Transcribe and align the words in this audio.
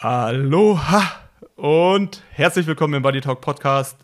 Aloha 0.00 1.02
und 1.56 2.22
herzlich 2.30 2.68
willkommen 2.68 2.94
im 2.94 3.02
Body 3.02 3.20
Talk 3.20 3.40
Podcast. 3.40 3.96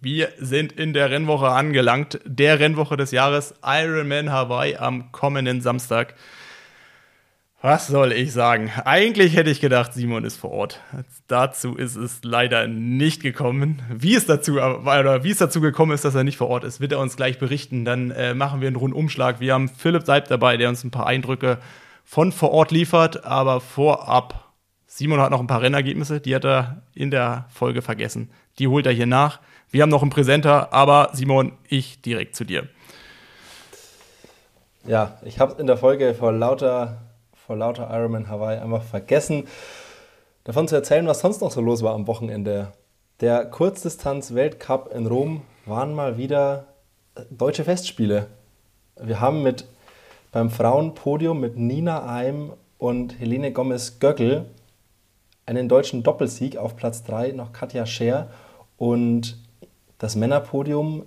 Wir 0.00 0.30
sind 0.38 0.72
in 0.72 0.94
der 0.94 1.10
Rennwoche 1.10 1.50
angelangt, 1.50 2.18
der 2.24 2.60
Rennwoche 2.60 2.96
des 2.96 3.10
Jahres 3.10 3.52
Ironman 3.62 4.32
Hawaii 4.32 4.76
am 4.76 5.12
kommenden 5.12 5.60
Samstag. 5.60 6.14
Was 7.60 7.88
soll 7.88 8.12
ich 8.12 8.32
sagen? 8.32 8.72
Eigentlich 8.86 9.36
hätte 9.36 9.50
ich 9.50 9.60
gedacht, 9.60 9.92
Simon 9.92 10.24
ist 10.24 10.38
vor 10.38 10.50
Ort. 10.50 10.80
Dazu 11.26 11.74
ist 11.74 11.96
es 11.96 12.20
leider 12.22 12.66
nicht 12.66 13.22
gekommen. 13.22 13.82
Wie 13.90 14.14
es 14.14 14.24
dazu, 14.24 14.54
oder 14.54 15.24
wie 15.24 15.30
es 15.30 15.38
dazu 15.38 15.60
gekommen 15.60 15.92
ist, 15.92 16.06
dass 16.06 16.14
er 16.14 16.24
nicht 16.24 16.38
vor 16.38 16.48
Ort 16.48 16.64
ist, 16.64 16.80
wird 16.80 16.92
er 16.92 17.00
uns 17.00 17.16
gleich 17.16 17.38
berichten. 17.38 17.84
Dann 17.84 18.10
äh, 18.12 18.32
machen 18.32 18.62
wir 18.62 18.68
einen 18.68 18.76
Rundumschlag. 18.76 19.40
Wir 19.40 19.52
haben 19.52 19.68
Philipp 19.68 20.06
Seib 20.06 20.26
dabei, 20.28 20.56
der 20.56 20.70
uns 20.70 20.84
ein 20.84 20.90
paar 20.90 21.06
Eindrücke 21.06 21.58
von 22.02 22.32
vor 22.32 22.50
Ort 22.52 22.70
liefert. 22.70 23.26
Aber 23.26 23.60
vorab, 23.60 24.43
Simon 24.96 25.20
hat 25.20 25.32
noch 25.32 25.40
ein 25.40 25.48
paar 25.48 25.60
Rennergebnisse, 25.60 26.20
die 26.20 26.36
hat 26.36 26.44
er 26.44 26.82
in 26.94 27.10
der 27.10 27.46
Folge 27.48 27.82
vergessen. 27.82 28.30
Die 28.60 28.68
holt 28.68 28.86
er 28.86 28.92
hier 28.92 29.06
nach. 29.06 29.40
Wir 29.72 29.82
haben 29.82 29.90
noch 29.90 30.02
einen 30.02 30.12
Präsenter, 30.12 30.72
aber 30.72 31.08
Simon, 31.14 31.50
ich 31.66 32.00
direkt 32.00 32.36
zu 32.36 32.44
dir. 32.44 32.68
Ja, 34.86 35.18
ich 35.24 35.40
habe 35.40 35.60
in 35.60 35.66
der 35.66 35.76
Folge 35.76 36.14
vor 36.14 36.30
lauter 36.30 37.02
vor 37.34 37.56
lauter 37.56 37.90
Ironman 37.90 38.28
Hawaii 38.28 38.60
einfach 38.60 38.84
vergessen, 38.84 39.48
davon 40.44 40.68
zu 40.68 40.76
erzählen, 40.76 41.08
was 41.08 41.18
sonst 41.18 41.40
noch 41.40 41.50
so 41.50 41.60
los 41.60 41.82
war 41.82 41.92
am 41.92 42.06
Wochenende. 42.06 42.70
Der 43.20 43.46
Kurzdistanz-Weltcup 43.46 44.94
in 44.94 45.08
Rom 45.08 45.42
waren 45.66 45.92
mal 45.92 46.18
wieder 46.18 46.66
deutsche 47.30 47.64
Festspiele. 47.64 48.28
Wir 49.02 49.20
haben 49.20 49.42
mit 49.42 49.66
beim 50.30 50.50
Frauenpodium 50.50 51.40
mit 51.40 51.56
Nina 51.56 52.06
Eim 52.08 52.52
und 52.78 53.18
Helene 53.18 53.50
Gomez-Göckel 53.50 54.53
einen 55.46 55.68
deutschen 55.68 56.02
Doppelsieg 56.02 56.56
auf 56.56 56.76
Platz 56.76 57.04
3 57.04 57.32
noch 57.32 57.52
Katja 57.52 57.86
Scher 57.86 58.30
und 58.76 59.38
das 59.98 60.16
Männerpodium 60.16 61.04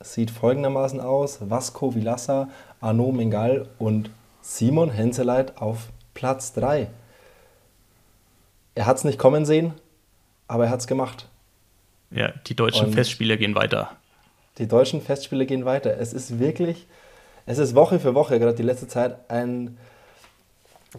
sieht 0.00 0.30
folgendermaßen 0.30 1.00
aus: 1.00 1.50
Vasco 1.50 1.94
Vilassa, 1.94 2.48
Arnaud 2.80 3.14
Mengal 3.14 3.68
und 3.78 4.10
Simon 4.42 4.90
Henseleit 4.90 5.58
auf 5.58 5.88
Platz 6.14 6.52
3. 6.54 6.88
Er 8.74 8.86
hat 8.86 8.98
es 8.98 9.04
nicht 9.04 9.18
kommen 9.18 9.44
sehen, 9.44 9.72
aber 10.48 10.64
er 10.64 10.70
hat 10.70 10.80
es 10.80 10.86
gemacht. 10.86 11.28
Ja, 12.10 12.32
die 12.46 12.54
deutschen 12.54 12.86
Und 12.86 12.94
Festspiele 12.94 13.36
gehen 13.38 13.54
weiter. 13.54 13.90
Die 14.58 14.68
deutschen 14.68 15.02
Festspiele 15.02 15.46
gehen 15.46 15.64
weiter. 15.64 15.98
Es 15.98 16.12
ist 16.12 16.38
wirklich, 16.38 16.86
es 17.46 17.58
ist 17.58 17.74
Woche 17.74 17.98
für 17.98 18.14
Woche, 18.14 18.38
gerade 18.38 18.54
die 18.54 18.62
letzte 18.62 18.88
Zeit, 18.88 19.18
ein, 19.28 19.76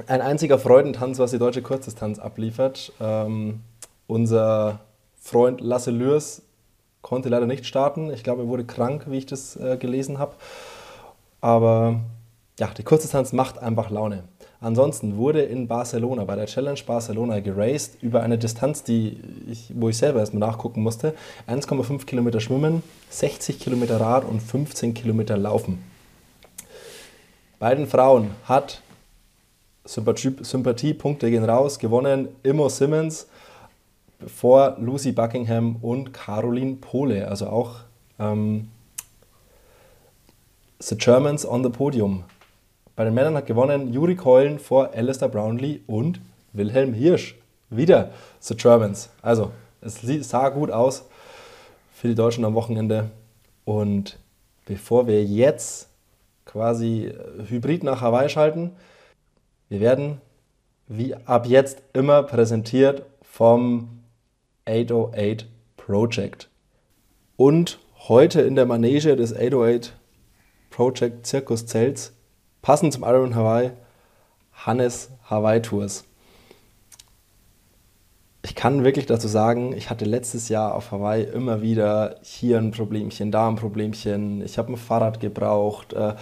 ein 0.07 0.21
einziger 0.21 0.59
Freudentanz, 0.59 1.19
was 1.19 1.31
die 1.31 1.39
deutsche 1.39 1.61
Kurzdistanz 1.61 2.19
abliefert. 2.19 2.91
Ähm, 2.99 3.61
unser 4.07 4.79
Freund 5.19 5.61
Lasse 5.61 5.91
Lürs 5.91 6.41
konnte 7.01 7.29
leider 7.29 7.45
nicht 7.45 7.65
starten. 7.65 8.11
Ich 8.11 8.23
glaube, 8.23 8.43
er 8.43 8.47
wurde 8.47 8.65
krank, 8.65 9.05
wie 9.07 9.17
ich 9.17 9.25
das 9.25 9.55
äh, 9.55 9.77
gelesen 9.77 10.19
habe. 10.19 10.35
Aber 11.41 12.01
ja, 12.59 12.67
die 12.77 12.83
Kurzdistanz 12.83 13.33
macht 13.33 13.59
einfach 13.59 13.89
Laune. 13.89 14.23
Ansonsten 14.59 15.17
wurde 15.17 15.43
in 15.43 15.67
Barcelona, 15.67 16.23
bei 16.23 16.35
der 16.35 16.47
Challenge 16.47 16.79
Barcelona 16.85 17.39
geraced 17.41 18.01
über 18.01 18.23
eine 18.23 18.39
Distanz, 18.39 18.83
die 18.83 19.19
ich, 19.47 19.71
wo 19.75 19.89
ich 19.89 19.97
selber 19.97 20.19
erstmal 20.19 20.49
nachgucken 20.49 20.81
musste. 20.81 21.13
1,5 21.47 22.05
Kilometer 22.05 22.39
schwimmen, 22.39 22.81
60 23.11 23.59
Kilometer 23.59 24.01
Rad 24.01 24.25
und 24.25 24.41
15 24.41 24.95
Kilometer 24.95 25.37
laufen. 25.37 25.83
Bei 27.59 27.75
den 27.75 27.85
Frauen 27.85 28.31
hat 28.45 28.81
Sympathie, 29.87 30.35
Sympathiepunkte 30.41 31.29
gehen 31.29 31.45
raus, 31.45 31.79
gewonnen 31.79 32.27
Immo 32.43 32.67
Simmons 32.67 33.27
vor 34.25 34.75
Lucy 34.79 35.13
Buckingham 35.13 35.77
und 35.81 36.13
Caroline 36.13 36.75
Pohle, 36.75 37.27
also 37.27 37.47
auch 37.47 37.75
ähm, 38.19 38.69
The 40.79 40.97
Germans 40.97 41.47
on 41.47 41.63
the 41.63 41.69
Podium. 41.69 42.23
Bei 42.95 43.05
den 43.05 43.13
Männern 43.13 43.35
hat 43.35 43.45
gewonnen 43.45 43.93
Juri 43.93 44.15
Keulen 44.15 44.59
vor 44.59 44.91
Alistair 44.93 45.29
Brownlee 45.29 45.81
und 45.87 46.19
Wilhelm 46.53 46.93
Hirsch. 46.93 47.35
Wieder 47.69 48.11
The 48.39 48.55
Germans. 48.55 49.09
Also, 49.21 49.51
es 49.81 50.01
sah 50.27 50.49
gut 50.49 50.71
aus 50.71 51.05
für 51.93 52.07
die 52.07 52.15
Deutschen 52.15 52.43
am 52.43 52.55
Wochenende. 52.55 53.09
Und 53.65 54.17
bevor 54.65 55.07
wir 55.07 55.23
jetzt 55.23 55.89
quasi 56.45 57.13
hybrid 57.47 57.83
nach 57.83 58.01
Hawaii 58.01 58.29
schalten, 58.29 58.71
wir 59.69 59.79
werden 59.79 60.21
wie 60.87 61.15
ab 61.15 61.45
jetzt 61.45 61.83
immer 61.93 62.23
präsentiert 62.23 63.03
vom 63.21 64.03
808 64.65 65.47
Project. 65.75 66.49
Und 67.35 67.79
heute 68.07 68.41
in 68.41 68.55
der 68.55 68.65
Manege 68.65 69.15
des 69.15 69.33
808 69.33 69.93
Project 70.69 71.25
Zirkuszelts 71.25 72.13
Passend 72.61 72.91
zum 72.93 73.03
Iron 73.03 73.33
Hawaii, 73.33 73.71
Hannes 74.51 75.09
Hawaii 75.23 75.61
Tours. 75.61 76.03
Ich 78.43 78.55
kann 78.55 78.83
wirklich 78.83 79.05
dazu 79.05 79.29
sagen, 79.29 79.71
ich 79.71 79.89
hatte 79.89 80.03
letztes 80.03 80.49
Jahr 80.49 80.75
auf 80.75 80.91
Hawaii 80.91 81.23
immer 81.23 81.61
wieder 81.61 82.17
hier 82.23 82.57
ein 82.57 82.71
Problemchen, 82.71 83.31
da 83.31 83.47
ein 83.47 83.55
Problemchen. 83.55 84.41
Ich 84.41 84.57
habe 84.57 84.73
ein 84.73 84.77
Fahrrad 84.77 85.19
gebraucht, 85.19 85.93
äh, 85.93 86.15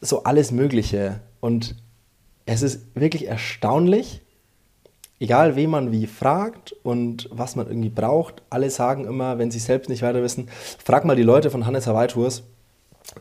so 0.00 0.22
alles 0.22 0.52
Mögliche. 0.52 1.20
Und 1.40 1.74
es 2.46 2.62
ist 2.62 2.94
wirklich 2.94 3.26
erstaunlich, 3.26 4.22
egal 5.18 5.56
wen 5.56 5.70
man 5.70 5.92
wie 5.92 6.06
fragt 6.06 6.72
und 6.82 7.28
was 7.30 7.56
man 7.56 7.66
irgendwie 7.66 7.90
braucht, 7.90 8.42
alle 8.50 8.70
sagen 8.70 9.04
immer, 9.04 9.38
wenn 9.38 9.50
sie 9.50 9.58
selbst 9.58 9.88
nicht 9.88 10.02
weiter 10.02 10.22
wissen, 10.22 10.48
frag 10.82 11.04
mal 11.04 11.16
die 11.16 11.22
Leute 11.22 11.50
von 11.50 11.66
Hannes 11.66 11.86
Hawaii 11.86 12.08
Tours, 12.08 12.42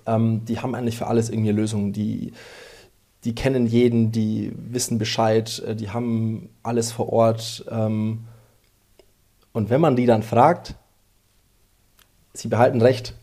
ähm, 0.06 0.46
die 0.46 0.59
haben 0.59 0.75
eigentlich 0.75 0.97
für 0.97 1.07
alles 1.07 1.30
irgendwie 1.30 1.52
Lösungen. 1.52 1.94
Die, 1.94 2.34
die 3.24 3.35
kennen 3.35 3.68
jeden, 3.68 4.12
die 4.12 4.52
wissen 4.56 4.97
Bescheid, 4.97 5.62
äh, 5.66 5.75
die 5.75 5.90
haben 5.90 6.50
alles 6.63 6.91
vor 6.91 7.12
Ort. 7.12 7.66
Ähm, 7.69 8.25
und 9.51 9.69
wenn 9.69 9.81
man 9.81 9.96
die 9.96 10.06
dann 10.06 10.24
fragt, 10.24 10.75
sie 12.34 12.47
behalten 12.47 12.81
recht. 12.81 13.16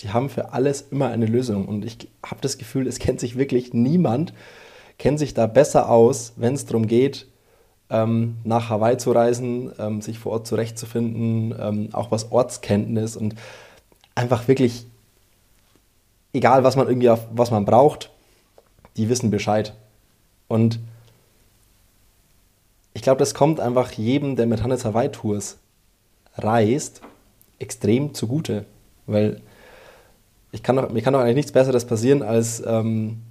Die 0.00 0.10
haben 0.10 0.28
für 0.28 0.52
alles 0.52 0.88
immer 0.90 1.08
eine 1.08 1.26
Lösung. 1.26 1.66
Und 1.66 1.84
ich 1.84 2.08
habe 2.24 2.40
das 2.40 2.58
Gefühl, 2.58 2.86
es 2.86 2.98
kennt 2.98 3.20
sich 3.20 3.36
wirklich 3.36 3.72
niemand, 3.72 4.34
kennt 4.98 5.18
sich 5.18 5.34
da 5.34 5.46
besser 5.46 5.88
aus, 5.90 6.32
wenn 6.36 6.54
es 6.54 6.66
darum 6.66 6.86
geht, 6.86 7.26
ähm, 7.90 8.36
nach 8.44 8.68
Hawaii 8.68 8.96
zu 8.96 9.12
reisen, 9.12 9.72
ähm, 9.78 10.00
sich 10.00 10.18
vor 10.18 10.32
Ort 10.32 10.46
zurechtzufinden, 10.46 11.54
ähm, 11.58 11.88
auch 11.92 12.10
was 12.10 12.32
Ortskenntnis 12.32 13.16
und 13.16 13.34
einfach 14.14 14.48
wirklich 14.48 14.86
egal 16.36 16.64
was 16.64 16.76
man 16.76 16.86
irgendwie 16.86 17.10
auf, 17.10 17.26
was 17.32 17.50
man 17.50 17.64
braucht, 17.64 18.10
die 18.96 19.08
wissen 19.08 19.30
Bescheid. 19.30 19.74
Und 20.48 20.78
ich 22.92 23.02
glaube, 23.02 23.18
das 23.18 23.34
kommt 23.34 23.58
einfach 23.58 23.92
jedem, 23.92 24.36
der 24.36 24.46
mit 24.46 24.62
Hannes 24.62 24.84
Hawaii 24.84 25.10
Tours 25.10 25.58
reist, 26.36 27.00
extrem 27.58 28.14
zugute. 28.14 28.64
Weil 29.06 29.40
ich 30.52 30.62
kann 30.62 30.76
doch, 30.76 30.90
mir 30.90 31.02
kann 31.02 31.14
doch 31.14 31.20
eigentlich 31.20 31.36
nichts 31.36 31.52
Besseres 31.52 31.86
passieren, 31.86 32.22
als 32.22 32.62
ähm, 32.66 33.22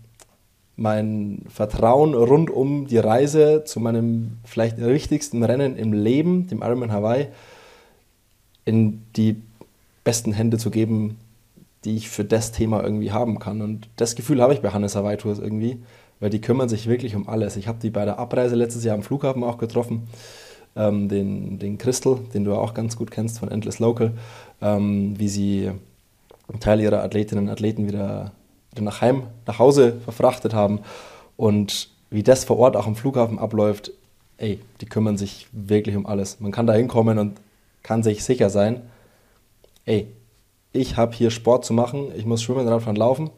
mein 0.77 1.43
Vertrauen 1.47 2.13
rund 2.13 2.49
um 2.49 2.87
die 2.87 2.97
Reise 2.97 3.63
zu 3.65 3.79
meinem 3.79 4.37
vielleicht 4.43 4.77
wichtigsten 4.77 5.43
Rennen 5.43 5.77
im 5.77 5.93
Leben, 5.93 6.47
dem 6.47 6.61
Ironman 6.61 6.91
Hawaii, 6.91 7.27
in 8.65 9.03
die 9.15 9.41
besten 10.03 10.33
Hände 10.33 10.57
zu 10.57 10.71
geben, 10.71 11.17
die 11.85 11.95
ich 11.95 12.09
für 12.09 12.25
das 12.25 12.51
Thema 12.51 12.83
irgendwie 12.83 13.11
haben 13.11 13.39
kann. 13.39 13.61
Und 13.61 13.89
das 13.95 14.15
Gefühl 14.15 14.41
habe 14.41 14.53
ich 14.53 14.61
bei 14.61 14.71
Hannes 14.71 14.95
Hawaii 14.95 15.17
Tours 15.17 15.39
irgendwie, 15.39 15.79
weil 16.19 16.29
die 16.29 16.41
kümmern 16.41 16.67
sich 16.67 16.87
wirklich 16.87 17.15
um 17.15 17.29
alles. 17.29 17.55
Ich 17.55 17.67
habe 17.67 17.79
die 17.81 17.89
bei 17.89 18.05
der 18.05 18.19
Abreise 18.19 18.55
letztes 18.55 18.83
Jahr 18.83 18.95
am 18.95 19.03
Flughafen 19.03 19.43
auch 19.43 19.57
getroffen, 19.57 20.07
ähm, 20.75 21.07
den, 21.07 21.59
den 21.59 21.77
Crystal, 21.77 22.19
den 22.33 22.43
du 22.43 22.53
auch 22.53 22.73
ganz 22.73 22.97
gut 22.97 23.11
kennst 23.11 23.39
von 23.39 23.49
Endless 23.49 23.79
Local, 23.79 24.13
ähm, 24.61 25.17
wie 25.17 25.29
sie 25.29 25.71
einen 26.47 26.59
Teil 26.59 26.81
ihrer 26.81 27.03
Athletinnen 27.03 27.45
und 27.45 27.51
Athleten 27.51 27.87
wieder, 27.87 28.31
wieder 28.75 28.83
nach 28.83 29.01
Heim, 29.01 29.23
nach 29.45 29.59
Hause 29.59 29.97
verfrachtet 30.03 30.53
haben 30.53 30.81
und 31.37 31.89
wie 32.09 32.23
das 32.23 32.43
vor 32.43 32.59
Ort 32.59 32.75
auch 32.75 32.87
am 32.87 32.95
Flughafen 32.95 33.39
abläuft, 33.39 33.91
ey, 34.37 34.59
die 34.81 34.85
kümmern 34.85 35.17
sich 35.17 35.47
wirklich 35.51 35.95
um 35.95 36.05
alles. 36.05 36.39
Man 36.39 36.51
kann 36.51 36.67
da 36.67 36.73
hinkommen 36.73 37.17
und 37.19 37.39
kann 37.83 38.03
sich 38.03 38.23
sicher 38.23 38.49
sein, 38.49 38.81
ey, 39.85 40.07
ich 40.71 40.97
habe 40.97 41.15
hier 41.15 41.31
Sport 41.31 41.65
zu 41.65 41.73
machen, 41.73 42.11
ich 42.15 42.25
muss 42.25 42.43
schwimmen, 42.43 42.67
Radfahren, 42.67 42.97
laufen, 42.97 43.29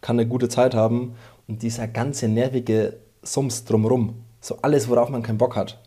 kann 0.00 0.18
eine 0.18 0.28
gute 0.28 0.48
Zeit 0.48 0.74
haben 0.74 1.16
und 1.46 1.62
dieser 1.62 1.86
ganze 1.86 2.28
nervige 2.28 2.96
Sums 3.22 3.64
drumherum, 3.64 4.14
so 4.40 4.58
alles, 4.62 4.88
worauf 4.88 5.10
man 5.10 5.22
keinen 5.22 5.38
Bock 5.38 5.56
hat. 5.56 5.78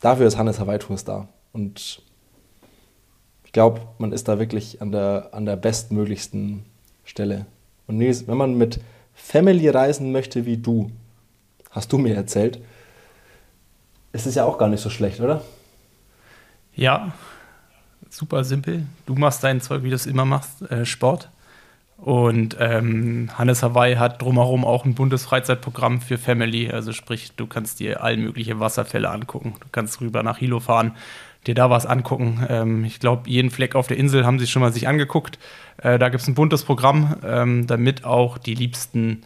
Dafür 0.00 0.26
ist 0.26 0.36
Hannes 0.36 0.60
Hawaii 0.60 0.78
Tours 0.78 1.04
da 1.04 1.28
und 1.52 2.02
glaube, 3.58 3.80
man 3.98 4.12
ist 4.12 4.28
da 4.28 4.38
wirklich 4.38 4.80
an 4.80 4.92
der, 4.92 5.30
an 5.32 5.44
der 5.44 5.56
bestmöglichsten 5.56 6.64
Stelle. 7.04 7.44
Und 7.88 7.98
Nils, 7.98 8.28
wenn 8.28 8.36
man 8.36 8.56
mit 8.56 8.78
Family 9.14 9.68
reisen 9.68 10.12
möchte 10.12 10.46
wie 10.46 10.58
du, 10.58 10.92
hast 11.72 11.92
du 11.92 11.98
mir 11.98 12.14
erzählt, 12.14 12.60
ist 14.12 14.26
es 14.26 14.36
ja 14.36 14.44
auch 14.44 14.58
gar 14.58 14.68
nicht 14.68 14.80
so 14.80 14.90
schlecht, 14.90 15.18
oder? 15.18 15.42
Ja, 16.76 17.10
super 18.08 18.44
simpel. 18.44 18.86
Du 19.06 19.16
machst 19.16 19.42
dein 19.42 19.60
Zeug, 19.60 19.82
wie 19.82 19.90
du 19.90 19.96
es 19.96 20.06
immer 20.06 20.24
machst, 20.24 20.62
äh, 20.70 20.86
Sport. 20.86 21.28
Und 21.96 22.56
ähm, 22.60 23.28
Hannes 23.36 23.64
Hawaii 23.64 23.96
hat 23.96 24.22
drumherum 24.22 24.64
auch 24.64 24.84
ein 24.84 24.94
buntes 24.94 25.24
Freizeitprogramm 25.24 26.00
für 26.00 26.16
Family. 26.16 26.70
Also 26.70 26.92
sprich, 26.92 27.32
du 27.34 27.48
kannst 27.48 27.80
dir 27.80 28.04
all 28.04 28.18
mögliche 28.18 28.60
Wasserfälle 28.60 29.10
angucken. 29.10 29.54
Du 29.58 29.66
kannst 29.72 30.00
rüber 30.00 30.22
nach 30.22 30.38
Hilo 30.38 30.60
fahren, 30.60 30.94
dir 31.48 31.54
da 31.54 31.70
was 31.70 31.86
angucken. 31.86 32.46
Ähm, 32.48 32.84
ich 32.84 33.00
glaube, 33.00 33.28
jeden 33.28 33.50
Fleck 33.50 33.74
auf 33.74 33.86
der 33.86 33.96
Insel 33.96 34.24
haben 34.24 34.38
sie 34.38 34.46
schon 34.46 34.62
mal 34.62 34.72
sich 34.72 34.86
angeguckt. 34.86 35.38
Äh, 35.78 35.98
da 35.98 36.08
gibt 36.10 36.22
es 36.22 36.28
ein 36.28 36.34
buntes 36.34 36.64
Programm, 36.64 37.16
ähm, 37.24 37.66
damit 37.66 38.04
auch 38.04 38.38
die 38.38 38.54
Liebsten 38.54 39.22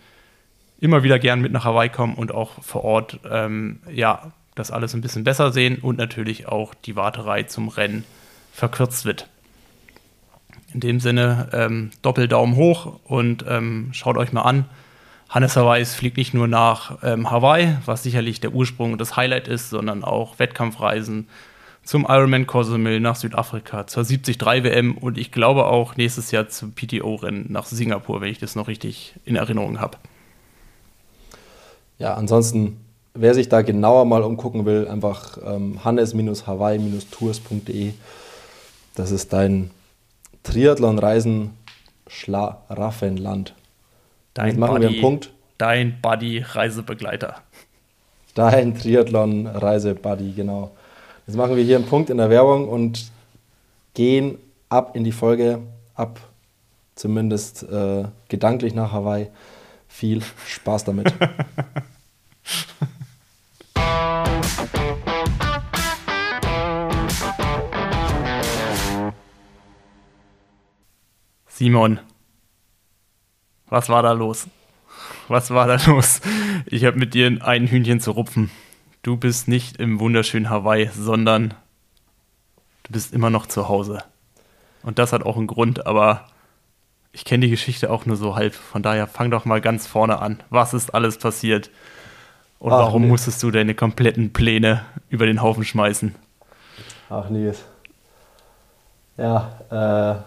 immer 0.81 1.03
wieder 1.03 1.19
gern 1.19 1.41
mit 1.41 1.53
nach 1.53 1.65
Hawaii 1.65 1.89
kommen 1.89 2.15
und 2.15 2.33
auch 2.33 2.63
vor 2.63 2.85
Ort 2.85 3.21
ähm, 3.31 3.81
ja 3.93 4.33
das 4.55 4.71
alles 4.71 4.95
ein 4.95 5.01
bisschen 5.01 5.25
besser 5.25 5.53
sehen 5.53 5.79
und 5.81 5.97
natürlich 5.97 6.47
auch 6.47 6.75
die 6.75 6.97
Warterei 6.97 7.45
zum 7.45 7.69
Rennen 7.69 8.05
verkürzt 8.53 9.05
wird. 9.05 9.29
In 10.75 10.81
dem 10.81 11.01
Sinne, 11.01 11.49
ähm, 11.53 11.91
Doppeldaumen 12.03 12.57
hoch 12.57 13.01
und 13.05 13.45
ähm, 13.49 13.91
schaut 13.93 14.17
euch 14.17 14.33
mal 14.33 14.43
an. 14.43 14.67
Hannes 15.29 15.57
Hawaii 15.57 15.85
fliegt 15.87 16.19
nicht 16.19 16.35
nur 16.35 16.49
nach 16.49 16.99
ähm, 17.03 17.31
Hawaii, 17.31 17.77
was 17.87 18.03
sicherlich 18.03 18.41
der 18.41 18.53
Ursprung 18.53 18.93
und 18.93 19.01
das 19.01 19.17
Highlight 19.17 19.49
ist, 19.49 19.71
sondern 19.71 20.05
auch 20.05 20.39
Wettkampfreisen 20.39 21.29
zum 21.85 22.07
Ironman 22.09 22.47
Cozumel 22.47 23.01
nach 23.01 23.17
Südafrika, 23.17 23.87
zur 23.87 24.05
73 24.05 24.41
WM 24.41 24.97
und 24.97 25.19
ich 25.19 25.33
glaube 25.33 25.67
auch 25.67 25.97
nächstes 25.97 26.31
Jahr 26.31 26.49
zum 26.49 26.73
PTO-Rennen 26.73 27.47
nach 27.49 27.67
Singapur, 27.67 28.21
wenn 28.21 28.31
ich 28.31 28.39
das 28.39 28.55
noch 28.55 28.69
richtig 28.69 29.15
in 29.25 29.35
Erinnerung 29.37 29.81
habe. 29.81 29.99
Ja, 31.99 32.15
ansonsten, 32.15 32.81
wer 33.15 33.35
sich 33.35 33.49
da 33.49 33.63
genauer 33.63 34.05
mal 34.05 34.23
umgucken 34.23 34.65
will, 34.65 34.87
einfach 34.89 35.39
ähm, 35.45 35.85
hannes-hawaii-tours.de. 35.85 37.93
Das 38.95 39.11
ist 39.11 39.33
dein 39.33 39.71
Triathlon-Reisen 40.43 41.51
Schlaraffenland. 42.09 43.55
Dein 44.35 44.59
machen 44.59 44.75
Buddy, 44.75 44.83
wir 44.83 44.91
einen 44.91 45.01
Punkt. 45.01 45.31
Dein 45.59 46.01
Buddy-Reisebegleiter. 46.01 47.37
Dein 48.35 48.77
Triathlon-Reise-Buddy, 48.77 50.33
genau. 50.33 50.73
Jetzt 51.33 51.39
machen 51.39 51.57
wir 51.57 51.65
hier 51.65 51.77
einen 51.77 51.87
Punkt 51.87 52.11
in 52.11 52.19
der 52.19 52.29
Werbung 52.29 52.69
und 52.69 53.11
gehen 53.95 54.37
ab 54.69 54.95
in 54.95 55.03
die 55.03 55.13
Folge, 55.13 55.63
ab 55.95 56.21
zumindest 56.95 57.63
äh, 57.63 58.05
gedanklich 58.29 58.75
nach 58.75 58.93
Hawaii. 58.93 59.29
Viel 59.89 60.21
Spaß 60.47 60.85
damit. 60.85 61.11
Simon, 71.47 71.99
was 73.71 73.89
war 73.89 74.03
da 74.03 74.13
los? 74.13 74.49
Was 75.29 75.49
war 75.49 75.67
da 75.67 75.79
los? 75.87 76.21
Ich 76.67 76.85
habe 76.85 76.99
mit 76.99 77.15
dir 77.15 77.39
ein 77.43 77.69
Hühnchen 77.69 78.01
zu 78.01 78.11
rupfen. 78.11 78.51
Du 79.03 79.17
bist 79.17 79.49
nicht 79.49 79.79
im 79.79 79.99
wunderschönen 79.99 80.49
Hawaii, 80.49 80.89
sondern 80.95 81.55
du 82.85 82.93
bist 82.93 83.13
immer 83.13 83.31
noch 83.31 83.47
zu 83.47 83.69
Hause. 83.69 84.05
Und 84.85 85.01
das 85.01 85.13
hat 85.13 85.27
auch 85.27 85.37
einen 85.37 85.49
Grund, 85.49 85.87
aber 85.87 86.27
ich 87.13 87.25
kenne 87.25 87.47
die 87.47 87.51
Geschichte 87.51 87.91
auch 87.91 88.07
nur 88.07 88.17
so 88.17 88.37
halb. 88.37 88.55
Von 88.55 88.85
daher 88.85 89.09
fang 89.09 89.33
doch 89.33 89.45
mal 89.45 89.61
ganz 89.61 89.89
vorne 89.89 90.21
an. 90.21 90.41
Was 90.51 90.73
ist 90.73 90.95
alles 90.95 91.19
passiert? 91.19 91.71
Und 92.61 92.73
Ach, 92.73 92.79
warum 92.79 93.03
nee. 93.03 93.09
musstest 93.09 93.43
du 93.43 93.51
deine 93.51 93.75
kompletten 93.75 94.33
Pläne 94.33 94.85
über 95.09 95.27
den 95.27 95.43
Haufen 95.43 95.65
schmeißen? 95.65 96.15
Ach, 97.11 97.29
Nils. 97.29 97.65
Ja, 99.17 100.25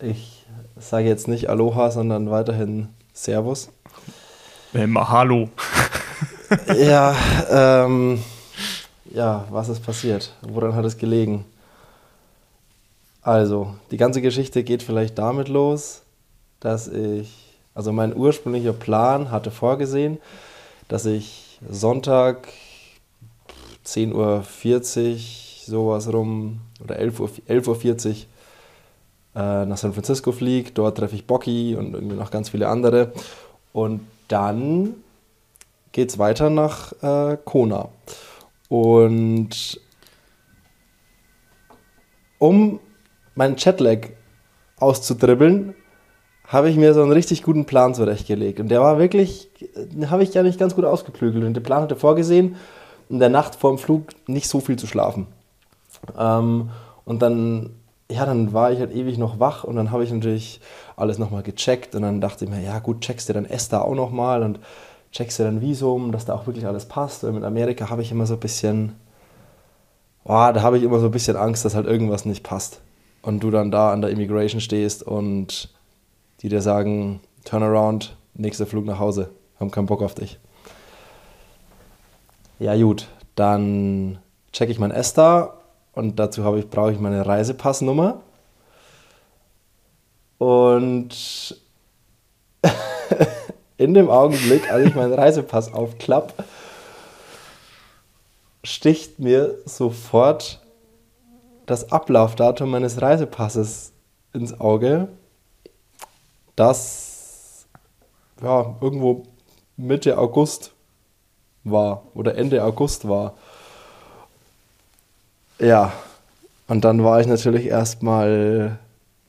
äh, 0.00 0.04
ich 0.04 0.46
sage 0.76 1.06
jetzt 1.06 1.28
nicht 1.28 1.48
Aloha, 1.48 1.92
sondern 1.92 2.28
weiterhin 2.28 2.88
Servus. 3.12 3.70
Äh, 4.74 4.88
Mahalo. 4.88 5.48
Ja, 6.76 7.16
ähm, 7.50 8.22
ja, 9.10 9.46
was 9.50 9.68
ist 9.68 9.84
passiert? 9.84 10.32
Woran 10.42 10.74
hat 10.74 10.84
es 10.84 10.96
gelegen? 10.96 11.44
Also, 13.22 13.74
die 13.90 13.96
ganze 13.96 14.20
Geschichte 14.20 14.64
geht 14.64 14.82
vielleicht 14.82 15.18
damit 15.18 15.48
los, 15.48 16.02
dass 16.60 16.88
ich, 16.88 17.58
also 17.74 17.92
mein 17.92 18.16
ursprünglicher 18.16 18.72
Plan 18.72 19.30
hatte 19.30 19.50
vorgesehen, 19.50 20.18
dass 20.88 21.06
ich 21.06 21.58
Sonntag 21.70 22.48
10.40 23.86 24.14
Uhr, 24.14 25.18
sowas 25.64 26.12
rum, 26.12 26.60
oder 26.82 26.98
11.40 26.98 27.20
Uhr, 27.20 27.30
11 27.46 27.68
Uhr 27.68 27.78
äh, 29.34 29.66
nach 29.66 29.76
San 29.76 29.92
Francisco 29.92 30.32
fliege. 30.32 30.72
Dort 30.72 30.98
treffe 30.98 31.14
ich 31.14 31.26
Bocky 31.26 31.76
und 31.76 31.94
irgendwie 31.94 32.16
noch 32.16 32.30
ganz 32.30 32.50
viele 32.50 32.68
andere. 32.68 33.12
Und 33.72 34.00
dann 34.28 34.94
geht 35.92 36.10
es 36.10 36.18
weiter 36.18 36.50
nach 36.50 36.92
äh, 37.02 37.36
Kona. 37.44 37.88
Und 38.68 39.80
um 42.38 42.80
meinen 43.34 43.56
Chatlag 43.56 44.10
auszudribbeln, 44.78 45.74
habe 46.46 46.68
ich 46.68 46.76
mir 46.76 46.92
so 46.92 47.02
einen 47.02 47.12
richtig 47.12 47.42
guten 47.42 47.64
Plan 47.64 47.94
zurechtgelegt. 47.94 48.60
Und 48.60 48.68
der 48.68 48.80
war 48.80 48.98
wirklich, 48.98 49.48
den 49.74 50.10
habe 50.10 50.22
ich 50.22 50.34
ja 50.34 50.42
nicht 50.42 50.58
ganz 50.58 50.74
gut 50.74 50.84
ausgeklügelt. 50.84 51.44
Und 51.44 51.54
der 51.54 51.60
Plan 51.60 51.82
hatte 51.82 51.96
vorgesehen, 51.96 52.56
in 53.08 53.20
der 53.20 53.28
Nacht 53.28 53.54
vor 53.54 53.70
dem 53.70 53.78
Flug 53.78 54.08
nicht 54.26 54.48
so 54.48 54.60
viel 54.60 54.76
zu 54.76 54.86
schlafen. 54.86 55.26
Ähm, 56.18 56.70
und 57.04 57.22
dann 57.22 57.70
ja, 58.12 58.26
dann 58.26 58.52
war 58.52 58.70
ich 58.72 58.78
halt 58.78 58.94
ewig 58.94 59.18
noch 59.18 59.40
wach 59.40 59.64
und 59.64 59.76
dann 59.76 59.90
habe 59.90 60.04
ich 60.04 60.12
natürlich 60.12 60.60
alles 60.96 61.18
nochmal 61.18 61.42
gecheckt 61.42 61.94
und 61.94 62.02
dann 62.02 62.20
dachte 62.20 62.44
ich 62.44 62.50
mir, 62.50 62.60
ja 62.60 62.78
gut, 62.78 63.00
checkst 63.00 63.28
du 63.28 63.32
dann 63.32 63.46
Esther 63.46 63.84
auch 63.84 63.94
nochmal 63.94 64.42
und 64.42 64.60
checkst 65.12 65.38
du 65.38 65.44
dann 65.44 65.60
Visum, 65.60 66.10
dass 66.10 66.24
da 66.24 66.34
auch 66.34 66.46
wirklich 66.46 66.66
alles 66.66 66.86
passt. 66.86 67.22
Und 67.24 67.34
mit 67.34 67.44
Amerika 67.44 67.90
habe 67.90 68.02
ich 68.02 68.10
immer 68.10 68.26
so 68.26 68.34
ein 68.34 68.40
bisschen, 68.40 68.96
oh, 70.24 70.50
da 70.52 70.62
habe 70.62 70.78
ich 70.78 70.82
immer 70.82 70.98
so 70.98 71.06
ein 71.06 71.12
bisschen 71.12 71.36
Angst, 71.36 71.64
dass 71.64 71.74
halt 71.74 71.86
irgendwas 71.86 72.24
nicht 72.24 72.42
passt. 72.42 72.80
Und 73.20 73.40
du 73.40 73.50
dann 73.50 73.70
da 73.70 73.92
an 73.92 74.00
der 74.00 74.10
Immigration 74.10 74.60
stehst 74.60 75.02
und 75.02 75.68
die 76.40 76.48
dir 76.48 76.62
sagen, 76.62 77.20
Turnaround, 77.44 78.16
nächster 78.34 78.66
Flug 78.66 78.84
nach 78.84 78.98
Hause, 78.98 79.30
haben 79.60 79.70
keinen 79.70 79.86
Bock 79.86 80.02
auf 80.02 80.14
dich. 80.14 80.40
Ja 82.58 82.74
gut, 82.76 83.06
dann 83.36 84.18
checke 84.52 84.72
ich 84.72 84.78
mein 84.78 84.90
Esther 84.90 85.54
und 85.92 86.18
dazu 86.18 86.42
ich, 86.56 86.68
brauche 86.68 86.92
ich 86.92 86.98
meine 86.98 87.26
Reisepassnummer. 87.26 88.20
Und 90.38 91.56
in 93.82 93.94
dem 93.94 94.10
Augenblick, 94.10 94.70
als 94.70 94.86
ich 94.86 94.94
meinen 94.94 95.12
Reisepass 95.12 95.72
aufklappe, 95.72 96.44
sticht 98.64 99.18
mir 99.18 99.58
sofort 99.64 100.60
das 101.66 101.90
Ablaufdatum 101.90 102.70
meines 102.70 103.00
Reisepasses 103.02 103.92
ins 104.32 104.58
Auge, 104.60 105.08
das 106.56 107.66
ja, 108.42 108.74
irgendwo 108.80 109.24
Mitte 109.76 110.18
August 110.18 110.72
war 111.64 112.02
oder 112.14 112.36
Ende 112.36 112.64
August 112.64 113.08
war. 113.08 113.34
Ja, 115.58 115.92
und 116.68 116.84
dann 116.84 117.04
war 117.04 117.20
ich 117.20 117.26
natürlich 117.26 117.66
erstmal 117.66 118.78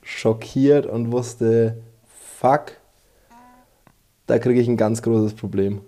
schockiert 0.01 0.85
und 0.85 1.11
wusste, 1.11 1.77
fuck, 2.39 2.73
da 4.33 4.39
kriege 4.39 4.59
ich 4.59 4.67
ein 4.67 4.77
ganz 4.77 5.03
großes 5.03 5.35
Problem. 5.35 5.81